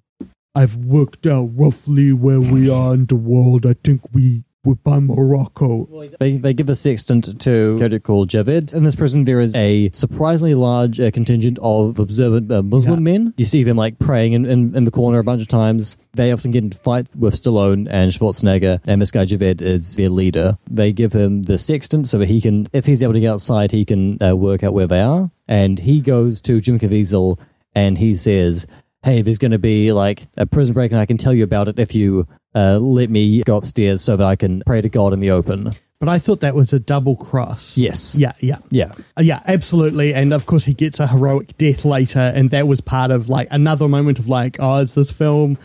I've 0.57 0.77
worked 0.77 1.27
out 1.27 1.51
roughly 1.55 2.15
where 2.15 2.41
we 2.41 2.70
are 2.70 2.95
in 2.95 3.05
the 3.05 3.15
world. 3.15 3.66
I 3.66 3.74
think 3.85 4.01
we 4.15 4.43
we're 4.65 4.74
by 4.74 4.99
Morocco. 4.99 6.09
They, 6.19 6.39
they 6.39 6.55
give 6.55 6.70
a 6.70 6.74
sextant 6.74 7.41
to 7.43 7.74
a 7.74 7.78
character 7.78 8.01
called 8.01 8.31
Javed. 8.31 8.73
In 8.73 8.83
this 8.83 8.97
prison, 8.97 9.24
there 9.24 9.41
is 9.41 9.55
a 9.55 9.91
surprisingly 9.93 10.55
large 10.55 10.99
uh, 10.99 11.11
contingent 11.11 11.59
of 11.61 11.99
observant 11.99 12.51
uh, 12.51 12.62
Muslim 12.62 13.05
men. 13.05 13.35
You 13.37 13.45
see 13.45 13.65
them 13.65 13.77
like 13.77 13.99
praying 13.99 14.33
in, 14.33 14.47
in, 14.47 14.74
in 14.74 14.85
the 14.85 14.91
corner 14.91 15.19
a 15.19 15.24
bunch 15.24 15.43
of 15.43 15.49
times. 15.49 15.99
They 16.15 16.33
often 16.33 16.53
get 16.53 16.65
into 16.65 16.78
fight 16.78 17.07
with 17.15 17.41
Stallone 17.41 17.87
and 17.91 18.11
Schwarzenegger, 18.11 18.81
and 18.87 19.01
this 19.01 19.11
guy 19.11 19.27
Javed 19.27 19.61
is 19.61 19.95
their 19.95 20.09
leader. 20.09 20.57
They 20.70 20.91
give 20.91 21.12
him 21.12 21.43
the 21.43 21.59
sextant 21.59 22.09
so 22.09 22.19
that 22.19 22.28
he 22.28 22.41
can, 22.41 22.66
if 22.73 22.87
he's 22.87 23.03
able 23.03 23.12
to 23.12 23.20
get 23.20 23.31
outside, 23.31 23.70
he 23.73 23.85
can 23.85 24.20
uh, 24.23 24.35
work 24.35 24.65
out 24.65 24.73
where 24.73 24.89
they 24.89 25.01
are. 25.01 25.31
And 25.47 25.78
he 25.78 26.01
goes 26.01 26.41
to 26.41 26.62
Jim 26.62 26.81
Caviezel 26.81 27.39
and 27.77 27.99
he 27.99 28.15
says, 28.15 28.66
hey, 29.07 29.23
there's 29.23 29.39
going 29.39 29.53
to 29.53 29.59
be 29.59 29.93
like 29.93 30.27
a 30.37 30.45
prison 30.45 30.74
break, 30.74 30.91
and 30.93 31.01
I 31.01 31.07
can 31.07 31.16
tell 31.16 31.33
you 31.33 31.45
about 31.45 31.69
it 31.69 31.78
if 31.78 31.95
you 31.95 32.27
uh, 32.55 32.77
let 32.78 33.09
me 33.09 33.43
go 33.45 33.57
upstairs 33.57 34.03
so 34.03 34.16
that 34.16 34.24
I 34.27 34.37
can 34.37 34.62
pray 34.66 34.81
to 34.83 34.89
God 34.89 35.12
in 35.15 35.20
the 35.20 35.31
open. 35.31 35.70
But 35.99 36.11
I 36.11 36.19
thought 36.19 36.41
that 36.41 36.55
was 36.55 36.73
a 36.74 36.78
double 36.78 37.16
cross. 37.16 37.77
Yes. 37.78 38.16
Yeah, 38.19 38.33
yeah. 38.41 38.59
Yeah. 38.70 38.93
Uh, 39.16 39.23
Yeah, 39.23 39.41
absolutely. 39.47 40.12
And 40.12 40.35
of 40.35 40.45
course, 40.45 40.65
he 40.65 40.74
gets 40.74 41.01
a 41.01 41.07
heroic 41.07 41.57
death 41.57 41.85
later, 41.87 42.19
and 42.35 42.51
that 42.51 42.66
was 42.69 42.81
part 42.83 43.11
of 43.11 43.28
like 43.31 43.49
another 43.51 43.89
moment 43.89 44.19
of 44.19 44.28
like, 44.28 44.57
oh, 44.61 44.78
is 44.78 44.93
this 44.95 45.11
film 45.11 45.57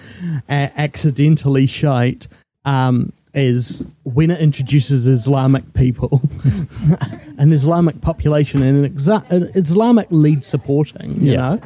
accidentally 0.49 1.67
shite? 1.67 2.27
Um, 2.63 3.11
is 3.33 3.83
when 4.03 4.29
it 4.29 4.39
introduces 4.41 5.07
Islamic 5.07 5.73
people, 5.73 6.21
an 7.37 7.53
Islamic 7.53 7.99
population, 8.01 8.61
and 8.61 8.85
an, 8.85 8.93
exa- 8.93 9.29
an 9.31 9.49
Islamic 9.55 10.07
lead 10.11 10.43
supporting. 10.43 11.19
You 11.21 11.31
Yeah. 11.33 11.37
know, 11.55 11.61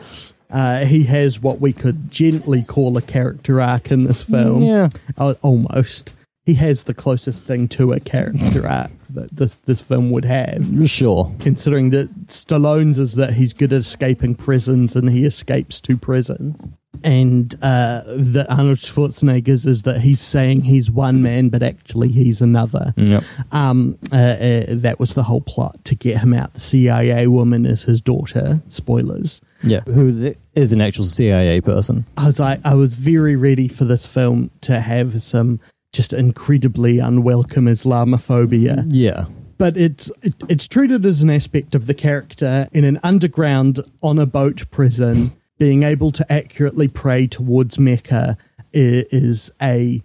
uh, 0.56 0.86
he 0.86 1.04
has 1.04 1.42
what 1.42 1.60
we 1.60 1.74
could 1.74 2.10
gently 2.10 2.64
call 2.64 2.96
a 2.96 3.02
character 3.02 3.60
arc 3.60 3.92
in 3.92 4.06
this 4.06 4.24
film. 4.24 4.62
Yeah. 4.62 4.88
Uh, 5.18 5.34
almost. 5.42 6.14
He 6.46 6.54
has 6.54 6.84
the 6.84 6.94
closest 6.94 7.44
thing 7.44 7.68
to 7.70 7.92
a 7.92 8.00
character 8.00 8.66
arc 8.80 8.92
that 9.10 9.36
this 9.36 9.56
this 9.66 9.82
film 9.82 10.12
would 10.12 10.24
have 10.26 10.66
Sure. 10.90 11.30
considering 11.40 11.90
that 11.90 12.10
Stallone's 12.28 13.00
is 13.00 13.16
that 13.16 13.34
he's 13.34 13.52
good 13.52 13.74
at 13.74 13.82
escaping 13.82 14.34
prisons 14.36 14.96
and 14.96 15.10
he 15.10 15.26
escapes 15.26 15.82
to 15.82 15.98
prisons. 15.98 16.70
And 17.04 17.54
uh, 17.62 18.04
that 18.08 18.48
Arnold 18.50 18.78
Schwarzenegger's 18.80 19.66
is 19.66 19.82
that 19.84 20.00
he's 20.02 20.22
saying 20.22 20.62
he's 20.62 20.90
one 20.90 21.22
man, 21.22 21.50
but 21.50 21.62
actually 21.64 22.10
he's 22.10 22.42
another. 22.42 22.94
Yep. 22.98 23.24
Um, 23.52 23.98
uh, 24.12 24.16
uh, 24.16 24.64
that 24.70 25.00
was 25.00 25.14
the 25.14 25.24
whole 25.24 25.42
plot 25.42 25.84
to 25.86 25.96
get 25.96 26.18
him 26.20 26.34
out. 26.34 26.54
The 26.54 26.60
CIA 26.60 27.28
woman 27.28 27.66
is 27.66 27.84
his 27.84 28.02
daughter. 28.02 28.62
Spoilers. 28.70 29.42
Yeah. 29.64 29.82
Who 29.82 30.08
is- 30.08 30.36
is 30.56 30.72
an 30.72 30.80
actual 30.82 31.06
CIA 31.06 31.60
person. 31.62 32.06
I 32.18 32.28
was 32.28 32.40
like, 32.40 32.60
I 32.64 32.76
was 32.76 32.94
very 32.94 33.36
ready 33.36 33.68
for 33.68 33.84
this 33.84 34.06
film 34.06 34.50
to 34.62 34.80
have 34.80 35.22
some 35.22 35.60
just 35.92 36.14
incredibly 36.14 37.00
unwelcome 37.00 37.66
Islamophobia. 37.66 38.86
Yeah. 38.88 39.26
but 39.58 39.78
it's 39.78 40.12
it, 40.22 40.34
it's 40.50 40.68
treated 40.68 41.06
as 41.06 41.22
an 41.22 41.30
aspect 41.30 41.76
of 41.76 41.88
the 41.88 41.94
character 41.94 42.68
in 42.74 42.84
an 42.84 43.00
underground 43.04 43.82
on 44.04 44.20
a 44.20 44.26
boat 44.26 44.70
prison 44.72 45.32
being 45.58 45.84
able 45.84 46.12
to 46.12 46.32
accurately 46.32 46.88
pray 46.88 47.28
towards 47.28 47.80
mecca 47.80 48.38
is 48.74 49.50
a 49.62 50.02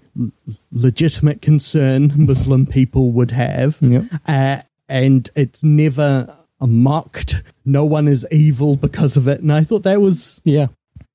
legitimate 0.72 1.43
concern 1.43 2.12
muslim 2.27 2.66
people 2.66 3.10
would 3.12 3.31
have 3.31 3.78
Yep. 3.81 4.05
uh, 4.27 4.62
and 4.89 5.28
it's 5.35 5.62
never 5.62 6.36
mocked 6.60 7.43
no 7.64 7.85
one 7.85 8.06
is 8.06 8.27
evil 8.31 8.77
because 8.77 9.16
of 9.16 9.27
it 9.28 9.40
and 9.40 9.52
i 9.52 9.62
thought 9.64 9.82
that 9.85 10.01
was 10.01 10.40
Yeah. 10.44 10.66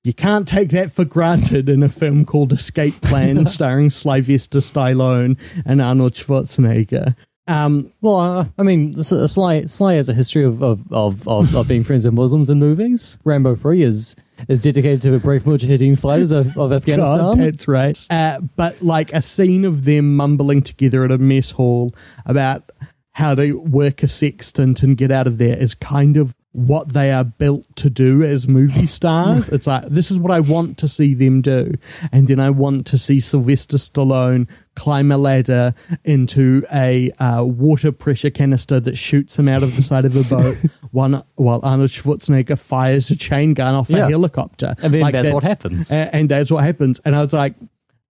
you 0.04 0.14
can't 0.14 0.48
take 0.48 0.70
that 0.72 0.92
for 0.92 1.06
granted 1.06 1.70
in 1.70 1.84
a 1.84 1.90
film 1.90 2.26
called 2.26 2.52
Escape 2.54 3.00
Plan, 3.02 3.46
starring 3.58 3.90
Sylvester 3.90 4.60
Stallone 4.60 5.38
and 5.66 5.82
Arnold 5.82 6.14
Schwarzenegger. 6.14 7.16
Um, 7.48 7.92
Well, 8.02 8.18
uh, 8.18 8.46
I 8.58 8.64
mean, 8.64 8.94
uh, 9.00 9.04
Sly 9.28 9.66
Sly 9.66 9.94
has 9.96 10.10
a 10.10 10.14
history 10.14 10.44
of 10.44 10.62
of, 10.64 10.82
of, 10.92 11.28
of, 11.28 11.56
of 11.56 11.68
being 11.68 11.84
friends 11.84 12.06
with 12.06 12.14
Muslims 12.14 12.50
in 12.50 12.60
movies. 12.60 13.18
Rambo 13.24 13.56
Three 13.56 13.82
is 13.84 14.16
is 14.48 14.64
dedicated 14.64 15.02
to 15.04 15.12
the 15.12 15.20
brave 15.20 15.44
Mujahideen 15.44 15.98
fighters 15.98 16.32
of, 16.32 16.58
of 16.58 16.72
Afghanistan. 16.72 17.18
God, 17.18 17.40
that's 17.40 17.68
right. 17.68 18.08
Uh, 18.10 18.40
but 18.56 18.82
like 18.82 19.14
a 19.14 19.22
scene 19.22 19.66
of 19.66 19.86
them 19.86 20.16
mumbling 20.16 20.62
together 20.62 21.04
at 21.04 21.12
a 21.12 21.18
mess 21.18 21.52
hall 21.52 21.94
about 22.26 22.72
how 23.12 23.34
to 23.34 23.54
work 23.54 24.04
a 24.04 24.08
sextant 24.08 24.84
and 24.84 24.98
get 24.98 25.12
out 25.12 25.26
of 25.26 25.38
there 25.38 25.58
is 25.58 25.74
kind 25.74 26.18
of 26.18 26.36
what 26.56 26.94
they 26.94 27.12
are 27.12 27.24
built 27.26 27.66
to 27.76 27.90
do 27.90 28.24
as 28.24 28.48
movie 28.48 28.88
stars. 29.00 29.50
it's 29.50 29.68
like 29.68 29.86
this 29.88 30.10
is 30.10 30.18
what 30.18 30.32
I 30.32 30.40
want 30.40 30.78
to 30.80 30.88
see 30.88 31.14
them 31.14 31.42
do, 31.42 31.74
and 32.12 32.28
then 32.28 32.40
I 32.40 32.50
want 32.50 32.88
to 32.88 32.98
see 32.98 33.20
Sylvester 33.20 33.78
Stallone 33.78 34.48
climb 34.76 35.12
a 35.12 35.18
ladder 35.18 35.74
into 36.04 36.66
a 36.74 37.12
uh, 37.20 37.44
water 37.44 37.92
pressure 37.92 38.30
canister 38.30 38.80
that 38.80 38.98
shoots 38.98 39.38
him 39.38 39.48
out 39.48 39.64
of 39.64 39.76
the 39.76 39.82
side 39.84 40.06
of 40.06 40.16
a 40.16 40.24
boat, 40.36 40.58
one 40.92 41.24
while 41.36 41.60
Arnold 41.64 41.90
Schwarzenegger 41.92 42.58
fires 42.60 43.10
a 43.12 43.16
chain 43.16 43.54
gun 43.54 43.74
off 43.74 43.90
Yeah. 43.90 44.06
a 44.08 44.10
helicopter. 44.10 44.76
And 44.82 44.94
then 44.94 45.02
Like, 45.02 45.14
that's 45.14 45.30
what 45.34 45.44
happens. 45.44 45.92
a- 45.92 46.14
and 46.16 46.28
that's 46.30 46.52
what 46.52 46.64
happens. 46.64 47.00
And 47.06 47.16
I 47.16 47.22
was 47.22 47.32
like, 47.34 47.56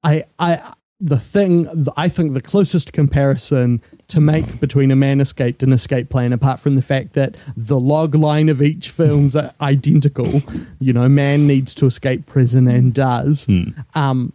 I, 0.04 0.24
I, 0.40 0.74
the 1.06 1.20
thing, 1.20 1.70
I 1.98 2.10
think 2.10 2.34
the 2.34 2.42
closest 2.42 2.92
comparison 2.92 3.80
to 4.08 4.20
make 4.20 4.60
between 4.60 4.90
a 4.90 4.96
man 4.96 5.22
escaped 5.22 5.62
and 5.62 5.72
escape 5.72 6.10
plan, 6.10 6.34
apart 6.34 6.60
from 6.60 6.76
the 6.76 6.82
fact 6.82 7.14
that 7.14 7.38
the 7.56 7.80
log 7.80 8.16
line 8.16 8.50
of 8.50 8.60
each 8.60 8.90
film's 8.90 9.36
are 9.36 9.52
identical, 9.62 10.42
you 10.80 10.92
know, 10.92 11.08
man 11.08 11.46
needs 11.46 11.76
to 11.76 11.86
escape 11.86 12.26
prison 12.26 12.68
and 12.68 12.96
does, 12.96 13.46
um, 13.94 14.34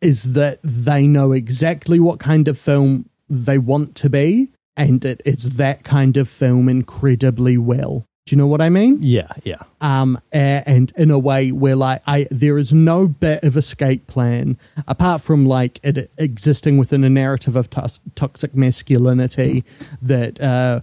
is 0.00 0.34
that 0.34 0.60
they 0.62 1.04
know 1.04 1.32
exactly 1.32 1.98
what 1.98 2.20
kind 2.20 2.46
of 2.46 2.56
film 2.56 3.04
they 3.28 3.58
want 3.58 3.96
to 3.96 4.08
be, 4.08 4.48
and 4.76 5.04
it, 5.04 5.20
it's 5.24 5.44
that 5.56 5.82
kind 5.82 6.16
of 6.16 6.28
film 6.28 6.68
incredibly 6.68 7.58
well. 7.58 8.04
Do 8.28 8.34
you 8.34 8.36
know 8.36 8.46
what 8.46 8.60
I 8.60 8.68
mean? 8.68 8.98
Yeah, 9.00 9.28
yeah. 9.42 9.62
um, 9.80 10.20
and 10.32 10.92
in 10.98 11.10
a 11.10 11.18
way 11.18 11.50
where 11.50 11.76
like 11.76 12.02
I 12.06 12.26
there 12.30 12.58
is 12.58 12.74
no 12.74 13.08
bit 13.08 13.42
of 13.42 13.56
escape 13.56 14.06
plan 14.06 14.58
apart 14.86 15.22
from 15.22 15.46
like 15.46 15.80
it 15.82 16.10
existing 16.18 16.76
within 16.76 17.04
a 17.04 17.08
narrative 17.08 17.56
of 17.56 17.70
tos- 17.70 18.00
toxic 18.16 18.54
masculinity 18.54 19.64
that 20.02 20.38
uh, 20.42 20.82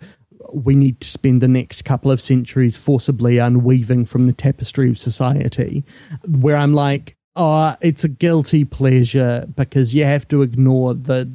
we 0.54 0.74
need 0.74 1.00
to 1.02 1.08
spend 1.08 1.42
the 1.42 1.48
next 1.48 1.86
couple 1.86 2.10
of 2.10 2.20
centuries 2.20 2.76
forcibly 2.76 3.38
unweaving 3.38 4.06
from 4.06 4.26
the 4.26 4.34
tapestry 4.34 4.90
of 4.90 4.98
society. 4.98 5.84
Where 6.28 6.56
I'm 6.56 6.74
like, 6.74 7.16
oh, 7.36 7.76
it's 7.80 8.04
a 8.04 8.10
guilty 8.10 8.66
pleasure 8.66 9.46
because 9.56 9.94
you 9.94 10.04
have 10.04 10.28
to 10.30 10.42
ignore 10.42 10.96
the 10.96 11.30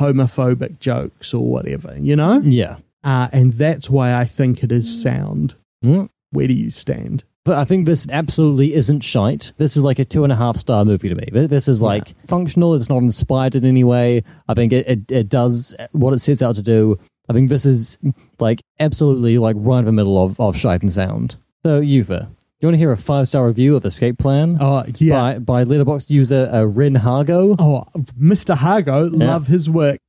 homophobic 0.00 0.78
jokes 0.78 1.34
or 1.34 1.44
whatever, 1.44 1.96
you 1.98 2.14
know. 2.14 2.40
Yeah. 2.44 2.76
Uh, 3.06 3.28
and 3.32 3.52
that's 3.52 3.88
why 3.88 4.14
I 4.14 4.24
think 4.24 4.64
it 4.64 4.72
is 4.72 5.02
sound. 5.02 5.54
Mm. 5.84 6.10
Where 6.30 6.48
do 6.48 6.52
you 6.52 6.70
stand? 6.70 7.22
But 7.44 7.56
I 7.56 7.64
think 7.64 7.86
this 7.86 8.04
absolutely 8.10 8.74
isn't 8.74 9.02
shite. 9.02 9.52
This 9.58 9.76
is 9.76 9.84
like 9.84 10.00
a 10.00 10.04
two 10.04 10.24
and 10.24 10.32
a 10.32 10.36
half 10.36 10.58
star 10.58 10.84
movie 10.84 11.08
to 11.08 11.14
me. 11.14 11.28
This 11.46 11.68
is 11.68 11.80
like 11.80 12.16
functional. 12.26 12.74
It's 12.74 12.88
not 12.88 12.98
inspired 12.98 13.54
in 13.54 13.64
any 13.64 13.84
way. 13.84 14.24
I 14.48 14.54
think 14.54 14.72
it, 14.72 14.88
it, 14.88 15.12
it 15.12 15.28
does 15.28 15.72
what 15.92 16.12
it 16.12 16.18
sets 16.18 16.42
out 16.42 16.56
to 16.56 16.62
do. 16.62 16.98
I 17.28 17.32
think 17.32 17.48
this 17.48 17.64
is 17.64 17.96
like 18.40 18.60
absolutely 18.80 19.38
like 19.38 19.54
right 19.60 19.78
in 19.78 19.84
the 19.84 19.92
middle 19.92 20.22
of, 20.22 20.40
of 20.40 20.56
shite 20.56 20.82
and 20.82 20.92
sound. 20.92 21.36
So, 21.64 21.80
Yuva, 21.80 22.28
you 22.58 22.66
want 22.66 22.74
to 22.74 22.78
hear 22.78 22.90
a 22.90 22.96
five 22.96 23.28
star 23.28 23.46
review 23.46 23.76
of 23.76 23.84
Escape 23.84 24.18
Plan? 24.18 24.58
Oh 24.60 24.84
yeah. 24.96 25.38
By, 25.38 25.38
by 25.38 25.64
Letterboxd 25.64 26.10
user 26.10 26.50
uh, 26.52 26.64
Ren 26.64 26.94
Hargo. 26.94 27.54
Oh, 27.60 27.84
Mr. 28.20 28.56
Hargo, 28.56 29.08
love 29.16 29.46
his 29.46 29.70
work. 29.70 30.00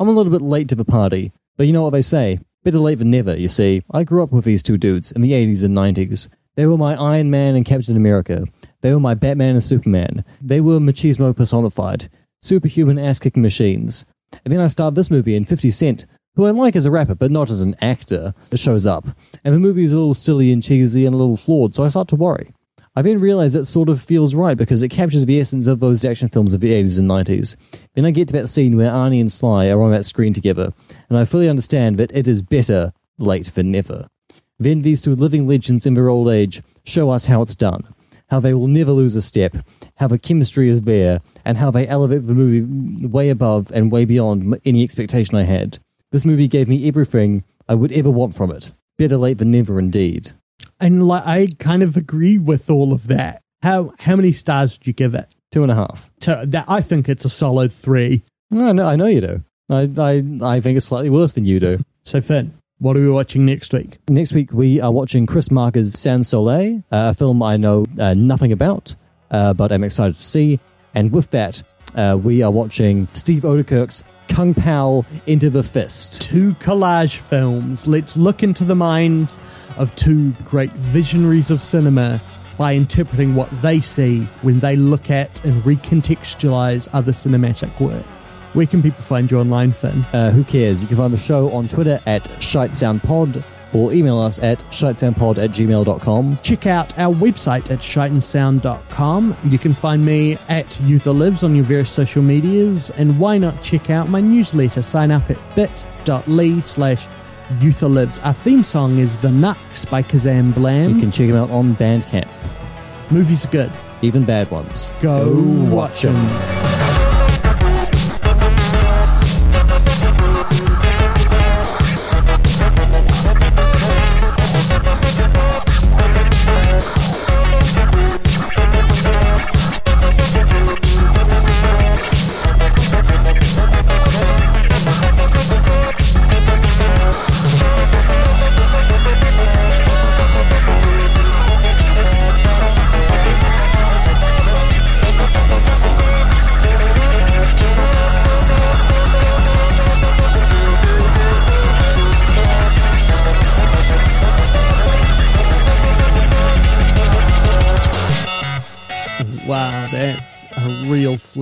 I'm 0.00 0.08
a 0.08 0.12
little 0.12 0.32
bit 0.32 0.40
late 0.40 0.70
to 0.70 0.74
the 0.74 0.86
party, 0.86 1.32
but 1.58 1.66
you 1.66 1.72
know 1.74 1.82
what 1.82 1.90
they 1.90 2.00
say? 2.00 2.38
Better 2.64 2.78
late 2.78 3.00
than 3.00 3.10
never, 3.10 3.36
you 3.36 3.48
see. 3.48 3.82
I 3.90 4.04
grew 4.04 4.22
up 4.22 4.32
with 4.32 4.44
these 4.44 4.62
two 4.62 4.78
dudes 4.78 5.12
in 5.12 5.22
the 5.22 5.32
80s 5.32 5.64
and 5.64 5.76
90s. 5.76 6.28
They 6.54 6.66
were 6.66 6.78
my 6.78 6.94
Iron 6.94 7.30
Man 7.30 7.56
and 7.56 7.66
Captain 7.66 7.96
America. 7.96 8.44
They 8.80 8.92
were 8.94 9.00
my 9.00 9.14
Batman 9.14 9.54
and 9.54 9.64
Superman. 9.64 10.24
They 10.40 10.60
were 10.60 10.78
machismo 10.78 11.36
personified. 11.36 12.08
Superhuman 12.40 12.98
ass 12.98 13.18
kicking 13.18 13.42
machines. 13.42 14.04
And 14.44 14.52
then 14.52 14.60
I 14.60 14.68
started 14.68 14.94
this 14.94 15.10
movie, 15.10 15.34
and 15.34 15.48
50 15.48 15.70
Cent, 15.72 16.06
who 16.36 16.46
I 16.46 16.50
like 16.52 16.76
as 16.76 16.86
a 16.86 16.90
rapper, 16.92 17.16
but 17.16 17.32
not 17.32 17.50
as 17.50 17.60
an 17.60 17.74
actor, 17.80 18.32
shows 18.54 18.86
up. 18.86 19.08
And 19.42 19.52
the 19.52 19.58
movie 19.58 19.84
is 19.84 19.92
a 19.92 19.98
little 19.98 20.14
silly 20.14 20.52
and 20.52 20.62
cheesy 20.62 21.06
and 21.06 21.14
a 21.14 21.18
little 21.18 21.36
flawed, 21.36 21.74
so 21.74 21.82
I 21.82 21.88
start 21.88 22.06
to 22.08 22.16
worry. 22.16 22.54
I 22.98 23.02
then 23.02 23.20
realize 23.20 23.54
it 23.54 23.64
sort 23.64 23.88
of 23.88 24.02
feels 24.02 24.34
right 24.34 24.56
because 24.56 24.82
it 24.82 24.88
captures 24.88 25.24
the 25.24 25.38
essence 25.38 25.68
of 25.68 25.78
those 25.78 26.04
action 26.04 26.28
films 26.28 26.54
of 26.54 26.60
the 26.60 26.72
80s 26.72 26.98
and 26.98 27.08
90s. 27.08 27.54
Then 27.94 28.04
I 28.04 28.10
get 28.10 28.26
to 28.28 28.32
that 28.32 28.48
scene 28.48 28.76
where 28.76 28.90
Arnie 28.90 29.20
and 29.20 29.30
Sly 29.30 29.68
are 29.68 29.80
on 29.80 29.92
that 29.92 30.04
screen 30.04 30.34
together, 30.34 30.72
and 31.08 31.18
I 31.18 31.24
fully 31.24 31.48
understand 31.48 31.98
that 31.98 32.12
it 32.12 32.28
is 32.28 32.42
better 32.42 32.92
late 33.18 33.54
than 33.54 33.70
never. 33.70 34.08
Then 34.58 34.82
these 34.82 35.02
two 35.02 35.14
living 35.14 35.46
legends 35.46 35.86
in 35.86 35.94
their 35.94 36.08
old 36.08 36.28
age 36.28 36.62
show 36.84 37.10
us 37.10 37.24
how 37.24 37.42
it's 37.42 37.54
done, 37.54 37.82
how 38.28 38.40
they 38.40 38.54
will 38.54 38.68
never 38.68 38.92
lose 38.92 39.14
a 39.16 39.22
step, 39.22 39.56
how 39.96 40.08
the 40.08 40.18
chemistry 40.18 40.68
is 40.68 40.80
there, 40.82 41.20
and 41.44 41.56
how 41.56 41.70
they 41.70 41.86
elevate 41.88 42.26
the 42.26 42.34
movie 42.34 43.06
way 43.06 43.30
above 43.30 43.70
and 43.72 43.92
way 43.92 44.04
beyond 44.04 44.60
any 44.64 44.82
expectation 44.82 45.36
I 45.36 45.44
had. 45.44 45.78
This 46.10 46.24
movie 46.24 46.48
gave 46.48 46.68
me 46.68 46.88
everything 46.88 47.44
I 47.68 47.74
would 47.74 47.92
ever 47.92 48.10
want 48.10 48.34
from 48.34 48.50
it. 48.50 48.70
Better 48.96 49.16
late 49.16 49.38
than 49.38 49.50
never, 49.50 49.78
indeed. 49.78 50.32
And 50.80 51.10
I 51.12 51.48
kind 51.58 51.82
of 51.82 51.96
agree 51.96 52.38
with 52.38 52.70
all 52.70 52.92
of 52.92 53.06
that. 53.08 53.42
How 53.62 53.92
how 53.98 54.16
many 54.16 54.32
stars 54.32 54.78
would 54.78 54.86
you 54.86 54.92
give 54.92 55.14
it? 55.14 55.34
Two 55.50 55.62
and 55.62 55.72
a 55.72 55.74
half. 55.74 56.10
To 56.20 56.44
that 56.48 56.64
I 56.68 56.80
think 56.80 57.08
it's 57.08 57.24
a 57.24 57.28
solid 57.28 57.72
three. 57.72 58.24
I 58.52 58.72
know, 58.72 58.86
I 58.86 58.96
know 58.96 59.06
you 59.06 59.20
do. 59.20 59.44
I, 59.70 59.90
I, 59.98 60.22
I 60.42 60.60
think 60.60 60.76
it's 60.76 60.86
slightly 60.86 61.10
worse 61.10 61.32
than 61.32 61.44
you 61.44 61.60
do. 61.60 61.78
So 62.04 62.20
Finn, 62.20 62.54
what 62.78 62.96
are 62.96 63.00
we 63.00 63.10
watching 63.10 63.44
next 63.44 63.72
week? 63.72 63.98
Next 64.08 64.32
week, 64.32 64.52
we 64.52 64.80
are 64.80 64.92
watching 64.92 65.26
Chris 65.26 65.50
Marker's 65.50 65.98
Sans 65.98 66.26
Soleil, 66.26 66.82
uh, 66.92 67.10
a 67.10 67.14
film 67.14 67.42
I 67.42 67.56
know 67.56 67.84
uh, 67.98 68.14
nothing 68.14 68.52
about, 68.52 68.94
uh, 69.30 69.52
but 69.52 69.72
I'm 69.72 69.84
excited 69.84 70.16
to 70.16 70.22
see. 70.22 70.60
And 70.94 71.12
with 71.12 71.30
that, 71.32 71.62
uh, 71.94 72.18
we 72.22 72.42
are 72.42 72.50
watching 72.50 73.08
Steve 73.14 73.42
Oedekerk's 73.42 74.04
Kung 74.28 74.54
Pow 74.54 75.04
Enter 75.26 75.50
the 75.50 75.62
Fist. 75.62 76.20
Two 76.22 76.52
collage 76.54 77.16
films. 77.16 77.86
Let's 77.86 78.16
look 78.16 78.42
into 78.42 78.64
the 78.64 78.74
minds 78.74 79.38
of 79.76 79.94
two 79.96 80.32
great 80.44 80.72
visionaries 80.72 81.50
of 81.50 81.62
cinema 81.62 82.20
by 82.56 82.74
interpreting 82.74 83.34
what 83.34 83.48
they 83.62 83.80
see 83.80 84.22
when 84.42 84.60
they 84.60 84.76
look 84.76 85.10
at 85.10 85.44
and 85.44 85.62
recontextualize 85.62 86.88
other 86.92 87.12
cinematic 87.12 87.80
work. 87.80 88.04
Where 88.54 88.66
can 88.66 88.82
people 88.82 89.02
find 89.02 89.30
you 89.30 89.38
online, 89.40 89.72
Finn? 89.72 90.04
Uh, 90.12 90.30
who 90.30 90.42
cares? 90.44 90.80
You 90.82 90.88
can 90.88 90.96
find 90.96 91.12
the 91.12 91.18
show 91.18 91.50
on 91.50 91.68
Twitter 91.68 92.00
at 92.06 92.22
ShiteSoundPod 92.24 93.42
or 93.74 93.92
email 93.92 94.18
us 94.18 94.38
at 94.38 94.58
shitesoundpod 94.70 95.36
at 95.36 95.50
gmail.com. 95.50 96.38
check 96.42 96.66
out 96.66 96.98
our 96.98 97.14
website 97.14 97.70
at 97.70 97.80
shitensound.com. 97.80 99.36
You 99.44 99.58
can 99.58 99.74
find 99.74 100.04
me 100.06 100.38
at 100.48 100.66
Youtha 100.84 101.14
Lives 101.16 101.42
on 101.42 101.54
your 101.54 101.64
various 101.66 101.90
social 101.90 102.22
medias, 102.22 102.88
and 102.90 103.18
why 103.20 103.36
not 103.36 103.62
check 103.62 103.90
out 103.90 104.08
my 104.08 104.22
newsletter? 104.22 104.80
Sign 104.80 105.10
up 105.10 105.28
at 105.30 105.36
bit.ly 105.54 106.60
slash 106.60 107.06
Youtha 107.58 107.92
Lives. 107.92 108.18
Our 108.20 108.32
theme 108.32 108.62
song 108.62 108.98
is 108.98 109.14
The 109.16 109.30
Nux 109.32 109.84
by 109.90 110.02
Kazam 110.02 110.54
Blam. 110.54 110.94
You 110.94 111.00
can 111.00 111.10
check 111.12 111.28
them 111.28 111.36
out 111.36 111.50
on 111.50 111.74
Bandcamp, 111.76 112.28
Movies 113.10 113.44
are 113.44 113.48
good. 113.50 113.70
even 114.00 114.24
bad 114.24 114.50
ones. 114.50 114.92
Go, 115.02 115.42
watch 115.70 116.04
'em. 116.06 116.77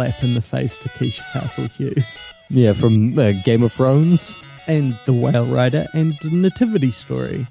Slap 0.06 0.24
in 0.24 0.34
the 0.34 0.42
face 0.42 0.78
to 0.78 0.88
Keisha 0.90 1.22
Castle 1.32 1.68
Hughes. 1.68 2.32
Yeah, 2.48 2.72
from 2.72 3.18
uh, 3.18 3.32
Game 3.44 3.62
of 3.62 3.72
Thrones. 3.72 4.36
and 4.68 4.92
The 5.04 5.12
Whale 5.12 5.46
Rider 5.46 5.86
and 5.94 6.14
Nativity 6.24 6.90
Story. 6.90 7.46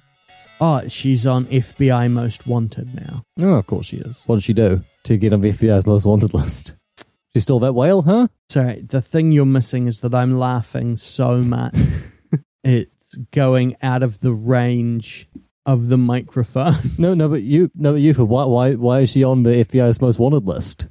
Oh, 0.62 0.88
she's 0.88 1.26
on 1.26 1.46
FBI 1.46 2.12
Most 2.12 2.48
Wanted 2.48 2.94
now. 2.96 3.24
Oh, 3.40 3.56
of 3.56 3.68
course 3.68 3.88
she 3.88 3.98
is. 3.98 4.24
What 4.26 4.36
did 4.36 4.44
she 4.46 4.54
do 4.54 4.82
to 5.04 5.18
get 5.18 5.34
on 5.34 5.42
the 5.42 5.52
FBI's 5.52 5.86
most 5.86 6.06
wanted 6.06 6.34
list? 6.34 6.74
She 7.34 7.42
stole 7.42 7.60
that 7.60 7.74
whale, 7.74 8.02
huh? 8.02 8.28
Sorry, 8.50 8.82
the 8.82 9.02
thing 9.02 9.32
you're 9.34 9.46
missing 9.46 9.88
is 9.88 10.00
that 10.00 10.14
I'm 10.14 10.40
laughing 10.40 10.96
so 10.96 11.38
much. 11.38 11.76
it's 12.64 13.16
going 13.32 13.76
out 13.82 14.04
of 14.04 14.22
the 14.22 14.32
range 14.32 15.28
of 15.66 15.88
the 15.90 15.98
microphone. 15.98 16.92
No, 16.98 17.14
no, 17.14 17.28
but 17.28 17.42
you, 17.42 17.70
no, 17.76 17.94
but 17.94 18.02
you. 18.02 18.14
Why, 18.14 18.46
why, 18.46 18.74
why 18.76 19.00
is 19.02 19.10
she 19.10 19.24
on 19.26 19.44
the 19.44 19.50
FBI's 19.66 20.00
most 20.00 20.20
wanted 20.20 20.46
list? 20.46 20.88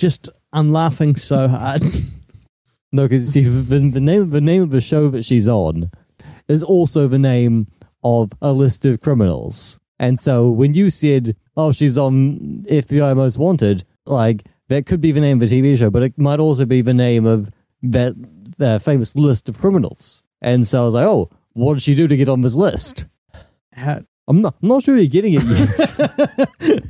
Just, 0.00 0.30
I'm 0.54 0.72
laughing 0.72 1.16
so 1.16 1.46
hard. 1.46 1.82
No, 2.92 3.04
because 3.04 3.28
see, 3.28 3.44
the, 3.44 3.78
the 3.78 4.00
name 4.00 4.30
the 4.30 4.40
name 4.40 4.62
of 4.62 4.70
the 4.70 4.80
show 4.80 5.10
that 5.10 5.24
she's 5.24 5.48
on 5.48 5.88
is 6.48 6.60
also 6.60 7.06
the 7.06 7.20
name 7.20 7.68
of 8.02 8.32
a 8.42 8.50
list 8.50 8.84
of 8.84 9.00
criminals. 9.00 9.78
And 10.00 10.18
so 10.18 10.50
when 10.50 10.74
you 10.74 10.90
said, 10.90 11.36
"Oh, 11.56 11.70
she's 11.70 11.96
on 11.96 12.66
FBI 12.68 13.14
Most 13.14 13.38
Wanted," 13.38 13.84
like 14.06 14.44
that 14.66 14.86
could 14.86 15.00
be 15.00 15.12
the 15.12 15.20
name 15.20 15.40
of 15.40 15.48
the 15.48 15.54
TV 15.62 15.78
show, 15.78 15.88
but 15.88 16.02
it 16.02 16.18
might 16.18 16.40
also 16.40 16.64
be 16.64 16.82
the 16.82 16.92
name 16.92 17.26
of 17.26 17.52
that 17.82 18.14
uh, 18.58 18.80
famous 18.80 19.14
list 19.14 19.48
of 19.48 19.56
criminals. 19.56 20.24
And 20.42 20.66
so 20.66 20.82
I 20.82 20.84
was 20.84 20.94
like, 20.94 21.06
"Oh, 21.06 21.30
what 21.52 21.74
did 21.74 21.84
she 21.84 21.94
do 21.94 22.08
to 22.08 22.16
get 22.16 22.28
on 22.28 22.40
this 22.40 22.56
list?" 22.56 23.04
How, 23.72 24.00
I'm 24.26 24.42
not, 24.42 24.56
I'm 24.60 24.68
not 24.68 24.82
sure 24.82 24.96
you're 24.96 25.06
getting 25.06 25.34
it 25.34 25.44
yet. 25.44 26.82